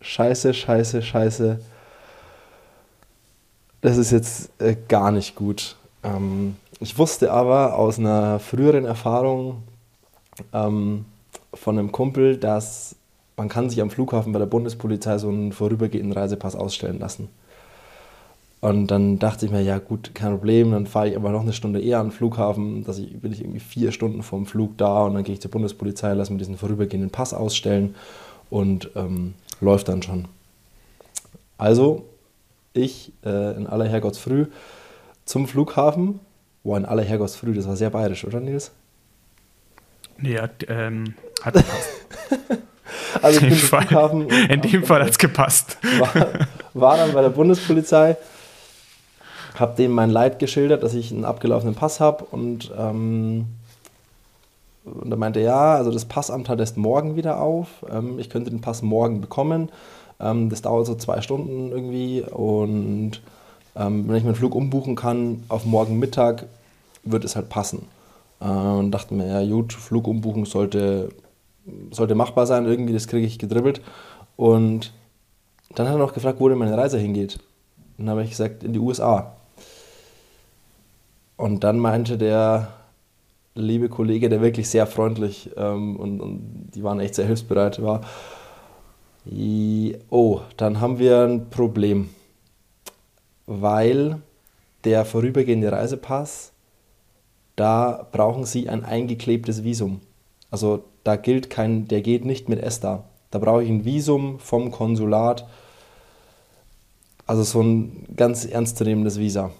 Scheiße, 0.00 0.54
scheiße, 0.54 1.02
scheiße. 1.02 1.60
Das 3.80 3.96
ist 3.96 4.10
jetzt 4.10 4.50
äh, 4.60 4.74
gar 4.88 5.12
nicht 5.12 5.36
gut. 5.36 5.76
Ähm, 6.02 6.56
ich 6.80 6.98
wusste 6.98 7.30
aber 7.30 7.76
aus 7.76 8.00
einer 8.00 8.40
früheren 8.40 8.86
Erfahrung 8.86 9.62
ähm, 10.52 11.04
von 11.54 11.78
einem 11.78 11.92
Kumpel, 11.92 12.38
dass 12.38 12.96
man 13.36 13.48
kann 13.48 13.70
sich 13.70 13.80
am 13.80 13.90
Flughafen 13.90 14.32
bei 14.32 14.40
der 14.40 14.46
Bundespolizei 14.46 15.18
so 15.18 15.28
einen 15.28 15.52
vorübergehenden 15.52 16.12
Reisepass 16.12 16.56
ausstellen 16.56 16.98
lassen. 16.98 17.28
Und 18.60 18.88
dann 18.88 19.18
dachte 19.18 19.46
ich 19.46 19.52
mir, 19.52 19.62
ja 19.62 19.78
gut, 19.78 20.14
kein 20.14 20.32
Problem, 20.32 20.72
dann 20.72 20.86
fahre 20.86 21.08
ich 21.08 21.16
aber 21.16 21.30
noch 21.30 21.40
eine 21.40 21.54
Stunde 21.54 21.80
eher 21.80 21.98
an 21.98 22.08
den 22.08 22.12
Flughafen, 22.12 22.84
dass 22.84 22.98
ich, 22.98 23.18
bin 23.18 23.32
ich 23.32 23.40
irgendwie 23.40 23.60
vier 23.60 23.90
Stunden 23.90 24.22
vom 24.22 24.44
Flug 24.44 24.76
da 24.76 25.04
und 25.04 25.14
dann 25.14 25.24
gehe 25.24 25.34
ich 25.34 25.40
zur 25.40 25.50
Bundespolizei, 25.50 26.12
lasse 26.12 26.30
mir 26.32 26.38
diesen 26.38 26.58
vorübergehenden 26.58 27.10
Pass 27.10 27.32
ausstellen 27.32 27.94
und 28.50 28.90
ähm, 28.96 29.34
läuft 29.62 29.88
dann 29.88 30.02
schon. 30.02 30.26
Also 31.56 32.04
ich 32.74 33.12
äh, 33.24 33.56
in 33.56 33.66
aller 33.66 33.86
Herrgottsfrüh 33.86 34.46
zum 35.24 35.46
Flughafen. 35.46 36.20
Boah, 36.62 36.76
in 36.76 36.84
aller 36.84 37.02
Herrgottsfrüh, 37.02 37.54
das 37.54 37.66
war 37.66 37.76
sehr 37.76 37.88
bayerisch, 37.88 38.24
oder 38.24 38.40
Nils? 38.40 38.72
Nee, 40.18 40.38
hat, 40.38 40.66
ähm, 40.68 41.14
hat 41.42 41.54
gepasst. 41.54 41.88
also 43.22 43.40
ich 43.40 43.48
bin 43.48 43.56
Fall, 43.56 43.86
Flughafen. 43.86 44.28
In 44.28 44.60
dem 44.60 44.84
Fall 44.84 45.02
hat 45.02 45.10
es 45.10 45.18
gepasst. 45.18 45.78
War, 45.98 46.28
war 46.74 46.96
dann 46.98 47.12
bei 47.12 47.22
der 47.22 47.30
Bundespolizei, 47.30 48.16
habe 49.60 49.76
dem 49.76 49.92
mein 49.92 50.10
Leid 50.10 50.38
geschildert, 50.38 50.82
dass 50.82 50.94
ich 50.94 51.12
einen 51.12 51.24
abgelaufenen 51.24 51.74
Pass 51.74 52.00
habe 52.00 52.24
und, 52.30 52.72
ähm, 52.76 53.46
und 54.84 55.10
er 55.10 55.16
meinte, 55.16 55.40
ja, 55.40 55.74
also 55.74 55.90
das 55.90 56.06
Passamt 56.06 56.48
hat 56.48 56.60
erst 56.60 56.76
morgen 56.76 57.16
wieder 57.16 57.40
auf, 57.40 57.68
ähm, 57.90 58.18
ich 58.18 58.30
könnte 58.30 58.50
den 58.50 58.60
Pass 58.60 58.82
morgen 58.82 59.20
bekommen, 59.20 59.70
ähm, 60.18 60.50
das 60.50 60.62
dauert 60.62 60.86
so 60.86 60.94
zwei 60.94 61.20
Stunden 61.20 61.70
irgendwie 61.70 62.22
und 62.22 63.20
ähm, 63.76 64.08
wenn 64.08 64.16
ich 64.16 64.24
meinen 64.24 64.34
Flug 64.34 64.54
umbuchen 64.54 64.96
kann 64.96 65.44
auf 65.48 65.64
morgen 65.64 65.98
Mittag, 65.98 66.46
wird 67.04 67.24
es 67.24 67.36
halt 67.36 67.48
passen. 67.48 67.86
Äh, 68.40 68.44
und 68.44 68.90
dachte 68.90 69.14
mir, 69.14 69.26
ja 69.26 69.48
gut, 69.48 69.72
Flug 69.72 70.06
umbuchen 70.08 70.44
sollte, 70.44 71.10
sollte 71.90 72.14
machbar 72.14 72.46
sein, 72.46 72.66
irgendwie, 72.66 72.92
das 72.92 73.06
kriege 73.06 73.26
ich 73.26 73.38
gedribbelt. 73.38 73.80
Und 74.36 74.92
dann 75.74 75.86
hat 75.86 75.94
er 75.94 75.98
noch 75.98 76.14
gefragt, 76.14 76.40
wo 76.40 76.48
denn 76.48 76.58
meine 76.58 76.76
Reise 76.76 76.98
hingeht. 76.98 77.38
Dann 77.98 78.10
habe 78.10 78.22
ich 78.24 78.30
gesagt, 78.30 78.64
in 78.64 78.72
die 78.72 78.78
USA. 78.78 79.36
Und 81.40 81.64
dann 81.64 81.78
meinte 81.78 82.18
der 82.18 82.68
liebe 83.54 83.88
Kollege, 83.88 84.28
der 84.28 84.42
wirklich 84.42 84.68
sehr 84.68 84.86
freundlich 84.86 85.48
ähm, 85.56 85.96
und, 85.96 86.20
und, 86.20 86.70
die 86.74 86.82
waren 86.82 87.00
echt 87.00 87.14
sehr 87.14 87.24
hilfsbereit 87.24 87.82
war, 87.82 88.02
oh, 90.10 90.40
dann 90.58 90.82
haben 90.82 90.98
wir 90.98 91.22
ein 91.22 91.48
Problem, 91.48 92.10
weil 93.46 94.20
der 94.84 95.06
vorübergehende 95.06 95.72
Reisepass, 95.72 96.52
da 97.56 98.06
brauchen 98.12 98.44
Sie 98.44 98.68
ein 98.68 98.84
eingeklebtes 98.84 99.64
Visum. 99.64 100.02
Also 100.50 100.84
da 101.04 101.16
gilt 101.16 101.48
kein, 101.48 101.88
der 101.88 102.02
geht 102.02 102.26
nicht 102.26 102.50
mit 102.50 102.62
ESTA. 102.62 103.04
Da 103.30 103.38
brauche 103.38 103.64
ich 103.64 103.70
ein 103.70 103.86
Visum 103.86 104.40
vom 104.40 104.70
Konsulat. 104.70 105.48
Also 107.26 107.44
so 107.44 107.62
ein 107.62 108.04
ganz 108.14 108.44
ernstzunehmendes 108.44 109.18
Visa. 109.18 109.52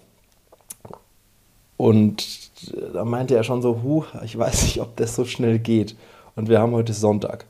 Und 1.81 2.51
da 2.93 3.07
meinte 3.07 3.35
er 3.35 3.43
schon 3.43 3.63
so, 3.63 3.81
huh, 3.83 4.05
ich 4.23 4.37
weiß 4.37 4.65
nicht, 4.65 4.83
ob 4.83 4.97
das 4.97 5.17
so 5.17 5.25
schnell 5.25 5.59
geht. 5.59 5.97
Und 6.37 6.51
wir 6.51 6.61
haben 6.61 6.73
heute 6.73 6.93
Sonntag. 6.93 7.47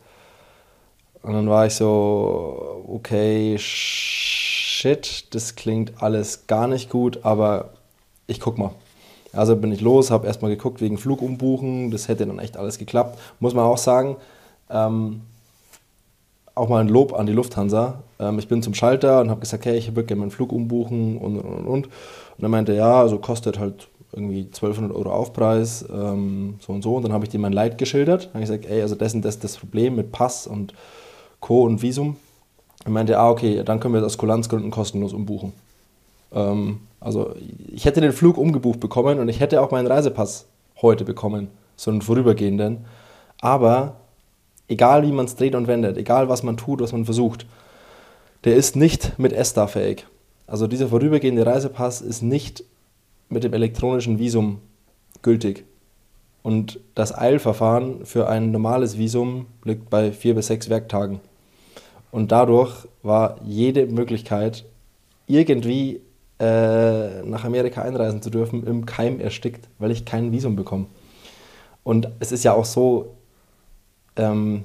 Und 1.24 1.32
dann 1.32 1.48
war 1.48 1.66
ich 1.66 1.74
so, 1.74 2.84
okay, 2.86 3.56
shit, 3.58 5.34
das 5.34 5.56
klingt 5.56 6.00
alles 6.00 6.46
gar 6.46 6.68
nicht 6.68 6.90
gut, 6.90 7.24
aber 7.24 7.70
ich 8.28 8.38
guck 8.38 8.56
mal. 8.56 8.70
Also 9.32 9.56
bin 9.56 9.72
ich 9.72 9.80
los, 9.80 10.12
habe 10.12 10.28
erstmal 10.28 10.52
geguckt 10.52 10.80
wegen 10.80 10.96
Flug 10.96 11.22
umbuchen, 11.22 11.90
das 11.90 12.06
hätte 12.06 12.24
dann 12.24 12.38
echt 12.38 12.56
alles 12.56 12.78
geklappt. 12.78 13.18
Muss 13.40 13.54
man 13.54 13.64
auch 13.64 13.78
sagen, 13.78 14.16
ähm, 14.70 15.22
auch 16.54 16.68
mal 16.68 16.82
ein 16.82 16.88
Lob 16.88 17.14
an 17.14 17.26
die 17.26 17.32
Lufthansa. 17.32 18.04
Ähm, 18.20 18.38
ich 18.38 18.46
bin 18.46 18.62
zum 18.62 18.74
Schalter 18.74 19.22
und 19.22 19.28
habe 19.28 19.40
gesagt, 19.40 19.64
hey, 19.64 19.76
ich 19.76 19.88
würde 19.96 20.04
gerne 20.06 20.20
meinen 20.20 20.30
Flug 20.30 20.52
umbuchen 20.52 21.18
und 21.18 21.36
und 21.40 21.66
und. 21.66 21.86
Und 21.86 21.92
dann 22.38 22.52
meinte 22.52 22.72
er, 22.72 22.78
ja, 22.78 23.00
also 23.00 23.18
kostet 23.18 23.58
halt 23.58 23.89
irgendwie 24.12 24.46
1200 24.46 24.96
Euro 24.96 25.12
Aufpreis, 25.12 25.84
ähm, 25.92 26.56
so 26.60 26.72
und 26.72 26.82
so. 26.82 26.96
Und 26.96 27.04
dann 27.04 27.12
habe 27.12 27.24
ich 27.24 27.30
dir 27.30 27.38
mein 27.38 27.52
Leid 27.52 27.78
geschildert. 27.78 28.26
Dann 28.26 28.34
habe 28.34 28.44
ich 28.44 28.50
gesagt, 28.50 28.66
ey, 28.66 28.82
also 28.82 28.94
das 28.94 29.14
und 29.14 29.24
das 29.24 29.38
das 29.38 29.56
Problem 29.56 29.96
mit 29.96 30.12
Pass 30.12 30.46
und 30.46 30.74
Co. 31.40 31.62
und 31.62 31.82
Visum. 31.82 32.16
Er 32.84 32.90
meinte, 32.90 33.18
ah, 33.18 33.30
okay, 33.30 33.62
dann 33.64 33.78
können 33.78 33.94
wir 33.94 34.00
das 34.00 34.14
aus 34.14 34.18
Kulanzgründen 34.18 34.70
kostenlos 34.70 35.12
umbuchen. 35.12 35.52
Ähm, 36.32 36.80
also 37.00 37.34
ich 37.72 37.84
hätte 37.84 38.00
den 38.00 38.12
Flug 38.12 38.36
umgebucht 38.36 38.80
bekommen 38.80 39.18
und 39.18 39.28
ich 39.28 39.40
hätte 39.40 39.62
auch 39.62 39.70
meinen 39.70 39.86
Reisepass 39.86 40.46
heute 40.82 41.04
bekommen, 41.04 41.48
so 41.76 41.90
einen 41.90 42.02
vorübergehenden. 42.02 42.84
Aber 43.40 43.96
egal 44.68 45.02
wie 45.02 45.12
man 45.12 45.26
es 45.26 45.36
dreht 45.36 45.54
und 45.54 45.66
wendet, 45.66 45.96
egal 45.96 46.28
was 46.28 46.42
man 46.42 46.56
tut, 46.56 46.80
was 46.80 46.92
man 46.92 47.04
versucht, 47.04 47.46
der 48.44 48.56
ist 48.56 48.76
nicht 48.76 49.18
mit 49.18 49.32
ESTA 49.32 49.66
fähig. 49.66 50.06
Also 50.46 50.66
dieser 50.66 50.88
vorübergehende 50.88 51.44
Reisepass 51.46 52.00
ist 52.00 52.22
nicht 52.22 52.64
mit 53.30 53.44
dem 53.44 53.54
elektronischen 53.54 54.18
Visum 54.18 54.60
gültig. 55.22 55.64
Und 56.42 56.80
das 56.94 57.16
Eilverfahren 57.16 58.04
für 58.04 58.28
ein 58.28 58.50
normales 58.50 58.98
Visum 58.98 59.46
liegt 59.64 59.90
bei 59.90 60.12
vier 60.12 60.34
bis 60.34 60.46
sechs 60.46 60.68
Werktagen. 60.68 61.20
Und 62.10 62.32
dadurch 62.32 62.88
war 63.02 63.36
jede 63.44 63.86
Möglichkeit, 63.86 64.64
irgendwie 65.26 66.00
äh, 66.40 67.22
nach 67.22 67.44
Amerika 67.44 67.82
einreisen 67.82 68.22
zu 68.22 68.30
dürfen, 68.30 68.66
im 68.66 68.86
Keim 68.86 69.20
erstickt, 69.20 69.68
weil 69.78 69.90
ich 69.90 70.04
kein 70.04 70.32
Visum 70.32 70.56
bekomme. 70.56 70.86
Und 71.84 72.08
es 72.18 72.32
ist 72.32 72.44
ja 72.44 72.52
auch 72.52 72.64
so, 72.64 73.14
ähm, 74.16 74.64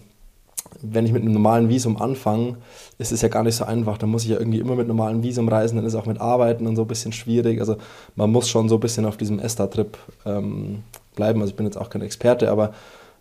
wenn 0.82 1.06
ich 1.06 1.12
mit 1.12 1.22
einem 1.22 1.34
normalen 1.34 1.70
Visum 1.70 2.02
anfange, 2.02 2.58
ist 2.98 3.12
es 3.12 3.22
ja 3.22 3.28
gar 3.28 3.44
nicht 3.44 3.56
so 3.56 3.66
einfach. 3.66 3.98
Da 3.98 4.08
muss 4.08 4.24
ich 4.24 4.30
ja 4.30 4.40
irgendwie 4.40 4.60
immer 4.60 4.76
mit 4.76 4.88
normalem 4.88 5.24
Visum 5.24 5.48
reisen, 5.48 5.78
dann 5.78 5.86
ist 5.86 5.96
auch 5.96 6.06
mit 6.06 6.20
Arbeiten 6.20 6.68
und 6.68 6.76
so 6.76 6.84
ein 6.84 6.88
bisschen 6.88 7.12
schwierig. 7.12 7.60
Also 7.60 7.78
man 8.16 8.32
muss 8.32 8.50
schon 8.50 8.70
so 8.70 8.76
ein 8.76 8.82
bisschen 8.82 9.06
auf 9.06 9.18
diesem 9.18 9.40
ESTA-Trip 9.40 9.98
ähm, 10.26 10.84
bleiben. 11.16 11.42
Also 11.42 11.52
ich 11.52 11.58
bin 11.58 11.66
jetzt 11.66 11.78
auch 11.78 11.90
kein 11.90 12.02
Experte, 12.02 12.50
aber 12.52 12.74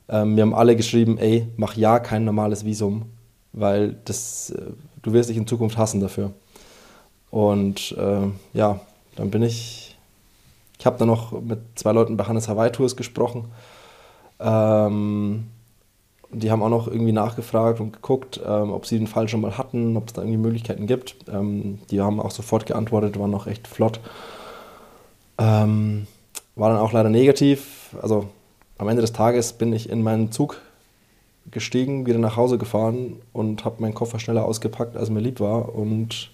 ähm, 0.08 0.36
wir 0.36 0.42
haben 0.42 0.54
alle 0.54 0.76
geschrieben, 0.76 1.18
ey, 1.18 1.46
mach 1.56 1.76
ja 1.76 1.98
kein 1.98 2.24
normales 2.24 2.64
Visum, 2.64 3.06
weil 3.52 3.96
das, 4.04 4.50
äh, 4.50 4.62
du 5.02 5.12
wirst 5.12 5.30
dich 5.30 5.36
in 5.36 5.46
Zukunft 5.46 5.78
hassen 5.78 6.00
dafür. 6.00 6.32
Und 7.30 7.96
äh, 7.98 8.28
ja, 8.52 8.80
dann 9.16 9.30
bin 9.30 9.42
ich, 9.42 9.96
ich 10.78 10.86
habe 10.86 10.98
dann 10.98 11.08
noch 11.08 11.40
mit 11.40 11.58
zwei 11.74 11.92
Leuten 11.92 12.16
bei 12.16 12.24
Hannes 12.24 12.48
Hawaii 12.48 12.70
Tours 12.70 12.96
gesprochen. 12.96 13.46
Ähm, 14.40 15.46
die 16.34 16.50
haben 16.50 16.62
auch 16.62 16.68
noch 16.68 16.88
irgendwie 16.88 17.12
nachgefragt 17.12 17.80
und 17.80 17.92
geguckt, 17.92 18.40
ähm, 18.44 18.72
ob 18.72 18.86
sie 18.86 18.98
den 18.98 19.06
Fall 19.06 19.28
schon 19.28 19.40
mal 19.40 19.56
hatten, 19.56 19.96
ob 19.96 20.08
es 20.08 20.12
da 20.12 20.22
irgendwie 20.22 20.38
Möglichkeiten 20.38 20.86
gibt. 20.86 21.16
Ähm, 21.32 21.78
die 21.90 22.00
haben 22.00 22.20
auch 22.20 22.30
sofort 22.30 22.66
geantwortet, 22.66 23.18
waren 23.18 23.30
noch 23.30 23.46
echt 23.46 23.66
flott. 23.66 24.00
Ähm, 25.38 26.06
war 26.56 26.70
dann 26.70 26.78
auch 26.78 26.92
leider 26.92 27.08
negativ. 27.08 27.96
Also 28.00 28.28
am 28.78 28.88
Ende 28.88 29.02
des 29.02 29.12
Tages 29.12 29.52
bin 29.52 29.72
ich 29.72 29.88
in 29.88 30.02
meinen 30.02 30.32
Zug 30.32 30.60
gestiegen, 31.50 32.06
wieder 32.06 32.18
nach 32.18 32.36
Hause 32.36 32.58
gefahren 32.58 33.16
und 33.32 33.64
habe 33.64 33.82
meinen 33.82 33.94
Koffer 33.94 34.18
schneller 34.18 34.44
ausgepackt, 34.44 34.96
als 34.96 35.10
mir 35.10 35.20
lieb 35.20 35.40
war. 35.40 35.74
Und 35.74 36.30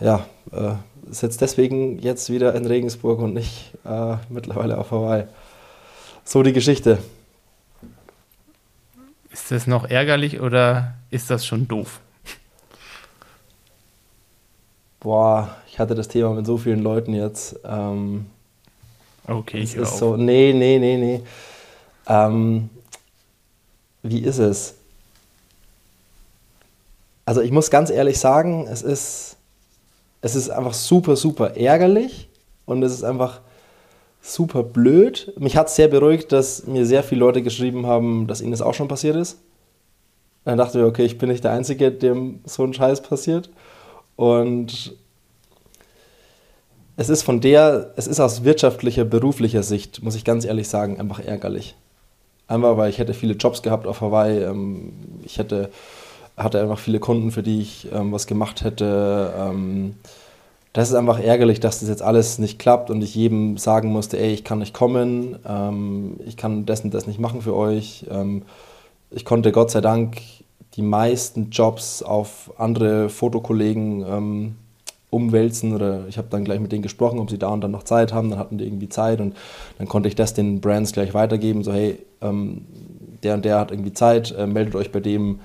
ja, 0.00 0.26
äh, 0.52 0.74
sitze 1.10 1.38
deswegen 1.38 1.98
jetzt 1.98 2.30
wieder 2.30 2.54
in 2.54 2.66
Regensburg 2.66 3.20
und 3.20 3.34
nicht 3.34 3.72
äh, 3.84 4.16
mittlerweile 4.28 4.78
auf 4.78 4.90
Hawaii. 4.90 5.24
So 6.32 6.44
die 6.44 6.52
Geschichte. 6.52 6.98
Ist 9.32 9.50
das 9.50 9.66
noch 9.66 9.90
ärgerlich 9.90 10.40
oder 10.40 10.94
ist 11.10 11.28
das 11.28 11.44
schon 11.44 11.66
doof? 11.66 11.98
Boah, 15.00 15.56
ich 15.66 15.80
hatte 15.80 15.96
das 15.96 16.06
Thema 16.06 16.30
mit 16.34 16.46
so 16.46 16.56
vielen 16.56 16.84
Leuten 16.84 17.14
jetzt. 17.14 17.58
Ähm, 17.64 18.26
okay, 19.26 19.58
ich 19.58 19.74
ist 19.74 19.98
so. 19.98 20.16
Nee, 20.16 20.52
nee, 20.52 20.78
nee, 20.78 20.96
nee. 20.98 21.20
Ähm, 22.06 22.70
wie 24.04 24.20
ist 24.20 24.38
es? 24.38 24.74
Also 27.24 27.40
ich 27.40 27.50
muss 27.50 27.72
ganz 27.72 27.90
ehrlich 27.90 28.20
sagen, 28.20 28.68
es 28.68 28.82
ist, 28.82 29.36
es 30.20 30.36
ist 30.36 30.48
einfach 30.48 30.74
super, 30.74 31.16
super 31.16 31.56
ärgerlich 31.56 32.28
und 32.66 32.84
es 32.84 32.92
ist 32.92 33.02
einfach 33.02 33.40
super 34.20 34.62
blöd. 34.62 35.32
Mich 35.38 35.56
hat 35.56 35.68
es 35.68 35.76
sehr 35.76 35.88
beruhigt, 35.88 36.32
dass 36.32 36.66
mir 36.66 36.86
sehr 36.86 37.02
viele 37.02 37.20
Leute 37.20 37.42
geschrieben 37.42 37.86
haben, 37.86 38.26
dass 38.26 38.40
ihnen 38.40 38.50
das 38.50 38.62
auch 38.62 38.74
schon 38.74 38.88
passiert 38.88 39.16
ist. 39.16 39.38
Dann 40.44 40.58
dachte 40.58 40.78
ich, 40.78 40.84
okay, 40.84 41.04
ich 41.04 41.18
bin 41.18 41.28
nicht 41.28 41.44
der 41.44 41.52
Einzige, 41.52 41.90
dem 41.92 42.40
so 42.44 42.64
ein 42.64 42.72
Scheiß 42.72 43.02
passiert. 43.02 43.50
Und 44.16 44.94
es 46.96 47.08
ist 47.08 47.22
von 47.22 47.40
der, 47.40 47.92
es 47.96 48.06
ist 48.06 48.20
aus 48.20 48.44
wirtschaftlicher, 48.44 49.04
beruflicher 49.04 49.62
Sicht, 49.62 50.02
muss 50.02 50.14
ich 50.14 50.24
ganz 50.24 50.44
ehrlich 50.44 50.68
sagen, 50.68 51.00
einfach 51.00 51.20
ärgerlich. 51.20 51.74
Einfach, 52.46 52.76
weil 52.76 52.90
ich 52.90 52.98
hätte 52.98 53.14
viele 53.14 53.34
Jobs 53.34 53.62
gehabt 53.62 53.86
auf 53.86 54.00
Hawaii. 54.00 54.42
Ähm, 54.42 54.92
ich 55.24 55.38
hätte, 55.38 55.70
hatte 56.36 56.60
einfach 56.60 56.78
viele 56.78 56.98
Kunden, 56.98 57.30
für 57.30 57.42
die 57.42 57.60
ich 57.60 57.88
ähm, 57.92 58.12
was 58.12 58.26
gemacht 58.26 58.64
hätte 58.64 59.32
ähm, 59.38 59.94
das 60.72 60.88
ist 60.88 60.94
einfach 60.94 61.18
ärgerlich, 61.18 61.58
dass 61.58 61.80
das 61.80 61.88
jetzt 61.88 62.02
alles 62.02 62.38
nicht 62.38 62.58
klappt 62.58 62.90
und 62.90 63.02
ich 63.02 63.14
jedem 63.14 63.58
sagen 63.58 63.90
musste, 63.90 64.18
ey, 64.18 64.32
ich 64.32 64.44
kann 64.44 64.60
nicht 64.60 64.74
kommen, 64.74 65.38
ähm, 65.46 66.20
ich 66.24 66.36
kann 66.36 66.64
das 66.64 66.82
und 66.82 66.94
das 66.94 67.06
nicht 67.06 67.18
machen 67.18 67.42
für 67.42 67.56
euch. 67.56 68.06
Ähm, 68.10 68.42
ich 69.10 69.24
konnte 69.24 69.50
Gott 69.50 69.70
sei 69.72 69.80
Dank 69.80 70.18
die 70.74 70.82
meisten 70.82 71.50
Jobs 71.50 72.02
auf 72.02 72.52
andere 72.56 73.08
Fotokollegen 73.08 74.04
ähm, 74.08 74.56
umwälzen 75.10 75.74
oder 75.74 76.06
ich 76.08 76.18
habe 76.18 76.28
dann 76.30 76.44
gleich 76.44 76.60
mit 76.60 76.70
denen 76.70 76.82
gesprochen, 76.82 77.18
ob 77.18 77.30
sie 77.30 77.38
da 77.38 77.48
und 77.48 77.62
dann 77.62 77.72
noch 77.72 77.82
Zeit 77.82 78.12
haben, 78.12 78.30
dann 78.30 78.38
hatten 78.38 78.58
die 78.58 78.64
irgendwie 78.64 78.88
Zeit 78.88 79.20
und 79.20 79.36
dann 79.78 79.88
konnte 79.88 80.08
ich 80.08 80.14
das 80.14 80.34
den 80.34 80.60
Brands 80.60 80.92
gleich 80.92 81.14
weitergeben, 81.14 81.64
so 81.64 81.72
hey, 81.72 81.98
ähm, 82.20 82.64
der 83.24 83.34
und 83.34 83.44
der 83.44 83.58
hat 83.58 83.72
irgendwie 83.72 83.92
Zeit, 83.92 84.32
äh, 84.38 84.46
meldet 84.46 84.76
euch 84.76 84.92
bei 84.92 85.00
dem, 85.00 85.40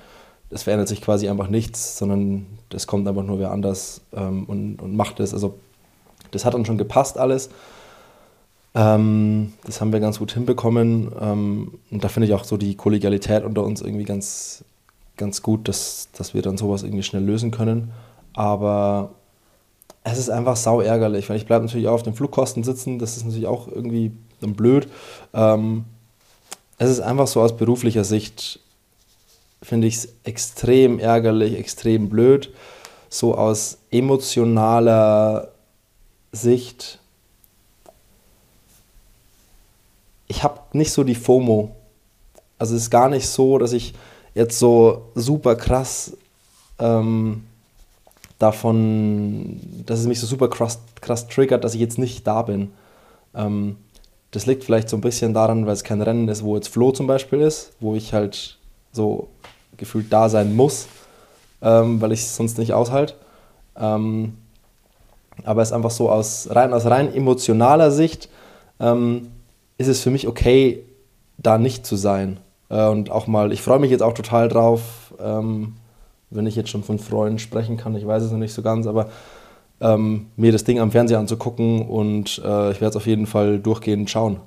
es 0.50 0.62
verändert 0.62 0.86
sich 0.86 1.02
quasi 1.02 1.28
einfach 1.28 1.48
nichts, 1.48 1.98
sondern 1.98 2.46
das 2.70 2.86
kommt 2.86 3.06
einfach 3.06 3.22
nur 3.22 3.38
wer 3.38 3.50
anders 3.50 4.00
ähm, 4.12 4.44
und, 4.44 4.82
und 4.82 4.96
macht 4.96 5.20
es. 5.20 5.32
Also 5.32 5.58
das 6.30 6.44
hat 6.44 6.54
dann 6.54 6.64
schon 6.64 6.78
gepasst 6.78 7.18
alles. 7.18 7.50
Ähm, 8.74 9.54
das 9.64 9.80
haben 9.80 9.92
wir 9.92 10.00
ganz 10.00 10.18
gut 10.18 10.32
hinbekommen. 10.32 11.10
Ähm, 11.20 11.78
und 11.90 12.04
da 12.04 12.08
finde 12.08 12.28
ich 12.28 12.34
auch 12.34 12.44
so 12.44 12.56
die 12.56 12.74
Kollegialität 12.74 13.44
unter 13.44 13.64
uns 13.64 13.80
irgendwie 13.80 14.04
ganz, 14.04 14.64
ganz 15.16 15.42
gut, 15.42 15.68
dass, 15.68 16.08
dass 16.16 16.34
wir 16.34 16.42
dann 16.42 16.58
sowas 16.58 16.82
irgendwie 16.82 17.02
schnell 17.02 17.24
lösen 17.24 17.50
können. 17.50 17.92
Aber 18.34 19.10
es 20.04 20.18
ist 20.18 20.30
einfach 20.30 20.56
sau 20.56 20.80
ärgerlich, 20.80 21.28
weil 21.28 21.36
ich 21.36 21.46
bleibe 21.46 21.64
natürlich 21.64 21.88
auch 21.88 21.94
auf 21.94 22.02
den 22.02 22.14
Flugkosten 22.14 22.64
sitzen. 22.64 22.98
Das 22.98 23.16
ist 23.16 23.24
natürlich 23.24 23.46
auch 23.46 23.66
irgendwie 23.66 24.12
blöd. 24.40 24.88
Ähm, 25.32 25.84
es 26.78 26.90
ist 26.90 27.00
einfach 27.00 27.26
so 27.26 27.40
aus 27.40 27.56
beruflicher 27.56 28.04
Sicht, 28.04 28.60
finde 29.66 29.88
ich 29.88 29.96
es 29.96 30.08
extrem 30.22 31.00
ärgerlich, 31.00 31.58
extrem 31.58 32.08
blöd. 32.08 32.52
So 33.08 33.34
aus 33.34 33.78
emotionaler 33.90 35.48
Sicht. 36.30 37.00
Ich 40.28 40.44
habe 40.44 40.60
nicht 40.72 40.92
so 40.92 41.02
die 41.02 41.16
FOMO. 41.16 41.74
Also 42.58 42.76
es 42.76 42.82
ist 42.82 42.90
gar 42.90 43.08
nicht 43.08 43.26
so, 43.28 43.58
dass 43.58 43.72
ich 43.72 43.94
jetzt 44.34 44.58
so 44.58 45.10
super 45.16 45.56
krass 45.56 46.16
ähm, 46.78 47.44
davon, 48.38 49.60
dass 49.84 49.98
es 49.98 50.06
mich 50.06 50.20
so 50.20 50.28
super 50.28 50.48
krass, 50.48 50.78
krass 51.00 51.26
triggert, 51.26 51.64
dass 51.64 51.74
ich 51.74 51.80
jetzt 51.80 51.98
nicht 51.98 52.24
da 52.26 52.42
bin. 52.42 52.70
Ähm, 53.34 53.76
das 54.30 54.46
liegt 54.46 54.62
vielleicht 54.62 54.88
so 54.88 54.96
ein 54.96 55.00
bisschen 55.00 55.34
daran, 55.34 55.66
weil 55.66 55.72
es 55.72 55.82
kein 55.82 56.02
Rennen 56.02 56.28
ist, 56.28 56.44
wo 56.44 56.54
jetzt 56.54 56.68
Flo 56.68 56.92
zum 56.92 57.06
Beispiel 57.08 57.40
ist, 57.40 57.72
wo 57.80 57.96
ich 57.96 58.12
halt 58.12 58.58
so 58.92 59.28
gefühlt 59.76 60.12
da 60.12 60.28
sein 60.28 60.54
muss, 60.54 60.88
ähm, 61.62 62.00
weil 62.00 62.12
ich 62.12 62.20
es 62.20 62.36
sonst 62.36 62.58
nicht 62.58 62.72
aushalte. 62.72 63.14
Ähm, 63.78 64.34
aber 65.44 65.62
es 65.62 65.68
ist 65.68 65.74
einfach 65.74 65.90
so 65.90 66.10
aus 66.10 66.48
rein, 66.50 66.72
aus 66.72 66.86
rein 66.86 67.14
emotionaler 67.14 67.90
Sicht 67.90 68.28
ähm, 68.80 69.28
ist 69.78 69.88
es 69.88 70.02
für 70.02 70.10
mich 70.10 70.26
okay, 70.26 70.82
da 71.38 71.58
nicht 71.58 71.84
zu 71.84 71.96
sein. 71.96 72.38
Äh, 72.68 72.86
und 72.86 73.10
auch 73.10 73.26
mal, 73.26 73.52
ich 73.52 73.62
freue 73.62 73.78
mich 73.78 73.90
jetzt 73.90 74.02
auch 74.02 74.14
total 74.14 74.48
drauf, 74.48 75.14
ähm, 75.20 75.74
wenn 76.30 76.46
ich 76.46 76.56
jetzt 76.56 76.70
schon 76.70 76.82
von 76.82 76.98
Freunden 76.98 77.38
sprechen 77.38 77.76
kann, 77.76 77.94
ich 77.94 78.06
weiß 78.06 78.22
es 78.22 78.32
noch 78.32 78.38
nicht 78.38 78.54
so 78.54 78.62
ganz, 78.62 78.86
aber 78.86 79.10
ähm, 79.80 80.26
mir 80.36 80.52
das 80.52 80.64
Ding 80.64 80.80
am 80.80 80.90
Fernseher 80.90 81.18
anzugucken 81.18 81.86
und 81.86 82.38
äh, 82.44 82.70
ich 82.70 82.80
werde 82.80 82.86
es 82.86 82.96
auf 82.96 83.06
jeden 83.06 83.26
Fall 83.26 83.58
durchgehend 83.58 84.10
schauen 84.10 84.38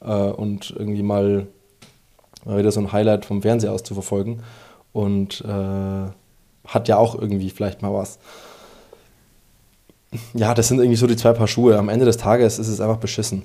äh, 0.00 0.12
und 0.12 0.74
irgendwie 0.78 1.02
mal, 1.02 1.46
mal, 2.44 2.58
wieder 2.58 2.70
so 2.70 2.80
ein 2.80 2.92
Highlight 2.92 3.24
vom 3.24 3.42
Fernseher 3.42 3.72
aus 3.72 3.82
zu 3.82 3.94
verfolgen 3.94 4.42
und 4.94 5.42
äh, 5.42 6.08
hat 6.66 6.88
ja 6.88 6.96
auch 6.96 7.14
irgendwie 7.20 7.50
vielleicht 7.50 7.82
mal 7.82 7.92
was. 7.92 8.18
Ja, 10.32 10.54
das 10.54 10.68
sind 10.68 10.78
irgendwie 10.78 10.96
so 10.96 11.06
die 11.06 11.16
zwei 11.16 11.32
Paar 11.32 11.48
Schuhe. 11.48 11.76
Am 11.76 11.90
Ende 11.90 12.06
des 12.06 12.16
Tages 12.16 12.58
ist 12.58 12.68
es 12.68 12.80
einfach 12.80 12.98
beschissen. 12.98 13.42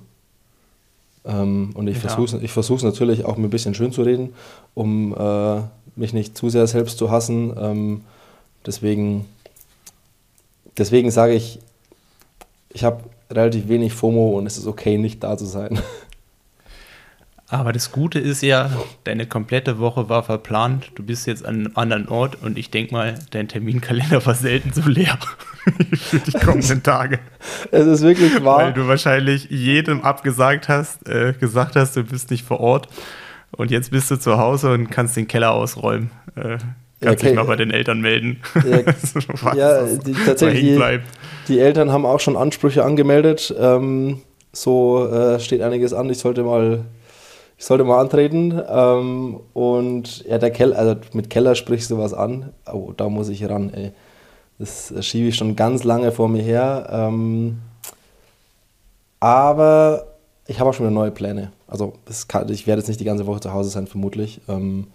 Ähm, 1.25 1.71
und 1.73 1.87
ich 1.87 2.01
ja. 2.01 2.07
versuche 2.07 2.37
ich 2.41 2.51
versuch's 2.51 2.83
natürlich 2.83 3.25
auch 3.25 3.35
mir 3.35 3.47
ein 3.47 3.49
bisschen 3.49 3.73
schön 3.73 3.91
zu 3.91 4.03
reden, 4.03 4.33
um 4.75 5.13
äh, 5.17 5.61
mich 5.95 6.13
nicht 6.13 6.37
zu 6.37 6.49
sehr 6.49 6.67
selbst 6.67 6.97
zu 6.99 7.09
hassen. 7.09 7.53
Ähm, 7.59 8.01
deswegen, 8.65 9.25
deswegen 10.77 11.09
sage 11.09 11.33
ich, 11.33 11.59
ich 12.71 12.83
habe 12.83 13.03
relativ 13.31 13.67
wenig 13.67 13.93
FOMO 13.93 14.37
und 14.37 14.45
es 14.45 14.57
ist 14.59 14.67
okay, 14.67 14.99
nicht 14.99 15.23
da 15.23 15.35
zu 15.35 15.45
sein. 15.45 15.79
Aber 17.51 17.73
das 17.73 17.91
Gute 17.91 18.19
ist 18.19 18.43
ja, 18.43 18.69
deine 19.05 19.25
komplette 19.25 19.79
Woche 19.79 20.07
war 20.07 20.21
verplant. 20.21 20.91
Du 20.93 21.03
bist 21.03 21.25
jetzt 21.25 21.43
an 21.43 21.55
einem 21.55 21.71
anderen 21.73 22.07
Ort 22.07 22.37
und 22.43 22.59
ich 22.59 22.69
denke 22.69 22.93
mal, 22.93 23.15
dein 23.31 23.47
Terminkalender 23.47 24.23
war 24.23 24.35
selten 24.35 24.71
so 24.71 24.87
leer 24.87 25.17
für 25.93 26.19
die 26.25 26.31
kommenden 26.31 26.83
Tage. 26.83 27.17
Es 27.71 27.87
ist 27.87 28.03
wirklich 28.03 28.43
wahr. 28.43 28.59
Weil 28.59 28.73
du 28.73 28.87
wahrscheinlich 28.87 29.49
jedem 29.49 30.01
abgesagt 30.01 30.69
hast, 30.69 31.09
äh, 31.09 31.33
gesagt 31.39 31.75
hast, 31.75 31.95
du 31.95 32.03
bist 32.03 32.29
nicht 32.29 32.45
vor 32.45 32.59
Ort. 32.59 32.87
Und 33.51 33.71
jetzt 33.71 33.89
bist 33.89 34.11
du 34.11 34.17
zu 34.17 34.37
Hause 34.37 34.71
und 34.71 34.91
kannst 34.91 35.17
den 35.17 35.27
Keller 35.27 35.51
ausräumen. 35.51 36.11
Äh, 36.35 36.59
kannst 37.01 37.23
okay. 37.23 37.29
dich 37.29 37.35
mal 37.35 37.45
bei 37.45 37.55
den 37.55 37.71
Eltern 37.71 37.99
melden. 37.99 38.41
Ja, 38.63 39.53
ja 39.55 39.85
die, 39.85 40.13
tatsächlich. 40.13 40.77
Die, 40.77 40.99
die, 41.47 41.59
Eltern 41.59 41.91
haben 41.91 42.05
auch 42.05 42.19
schon 42.19 42.37
Ansprüche 42.37 42.83
angemeldet. 42.83 43.55
Ähm, 43.59 44.21
so 44.51 45.07
äh, 45.11 45.39
steht 45.39 45.63
einiges 45.63 45.93
an. 45.93 46.11
Ich 46.11 46.19
sollte 46.19 46.43
mal 46.43 46.85
ich 47.59 47.65
sollte 47.65 47.83
mal 47.83 47.99
antreten. 47.99 48.59
Ähm, 48.69 49.41
und 49.53 50.25
ja, 50.25 50.37
der 50.37 50.49
Keller, 50.49 50.79
also 50.79 50.95
mit 51.11 51.29
Keller 51.29 51.55
sprichst 51.55 51.91
du 51.91 51.97
was 51.97 52.13
an. 52.13 52.53
Oh, 52.71 52.93
da 52.95 53.09
muss 53.09 53.27
ich 53.27 53.47
ran, 53.49 53.73
ey. 53.73 53.91
Das 54.57 54.93
schiebe 55.01 55.27
ich 55.27 55.35
schon 55.35 55.57
ganz 55.57 55.83
lange 55.83 56.13
vor 56.13 56.29
mir 56.29 56.41
her. 56.41 56.87
Ähm, 56.89 57.59
aber 59.19 60.05
ich 60.47 60.61
habe 60.61 60.69
auch 60.69 60.73
schon 60.73 60.85
wieder 60.85 60.93
neue 60.93 61.11
Pläne. 61.11 61.51
Also 61.67 61.93
kann, 62.29 62.49
ich 62.49 62.65
werde 62.65 62.79
jetzt 62.79 62.87
nicht 62.87 63.01
die 63.01 63.05
ganze 63.05 63.27
Woche 63.27 63.41
zu 63.41 63.53
Hause 63.53 63.69
sein, 63.69 63.87
vermutlich. 63.87 64.39
Ähm, 64.47 64.87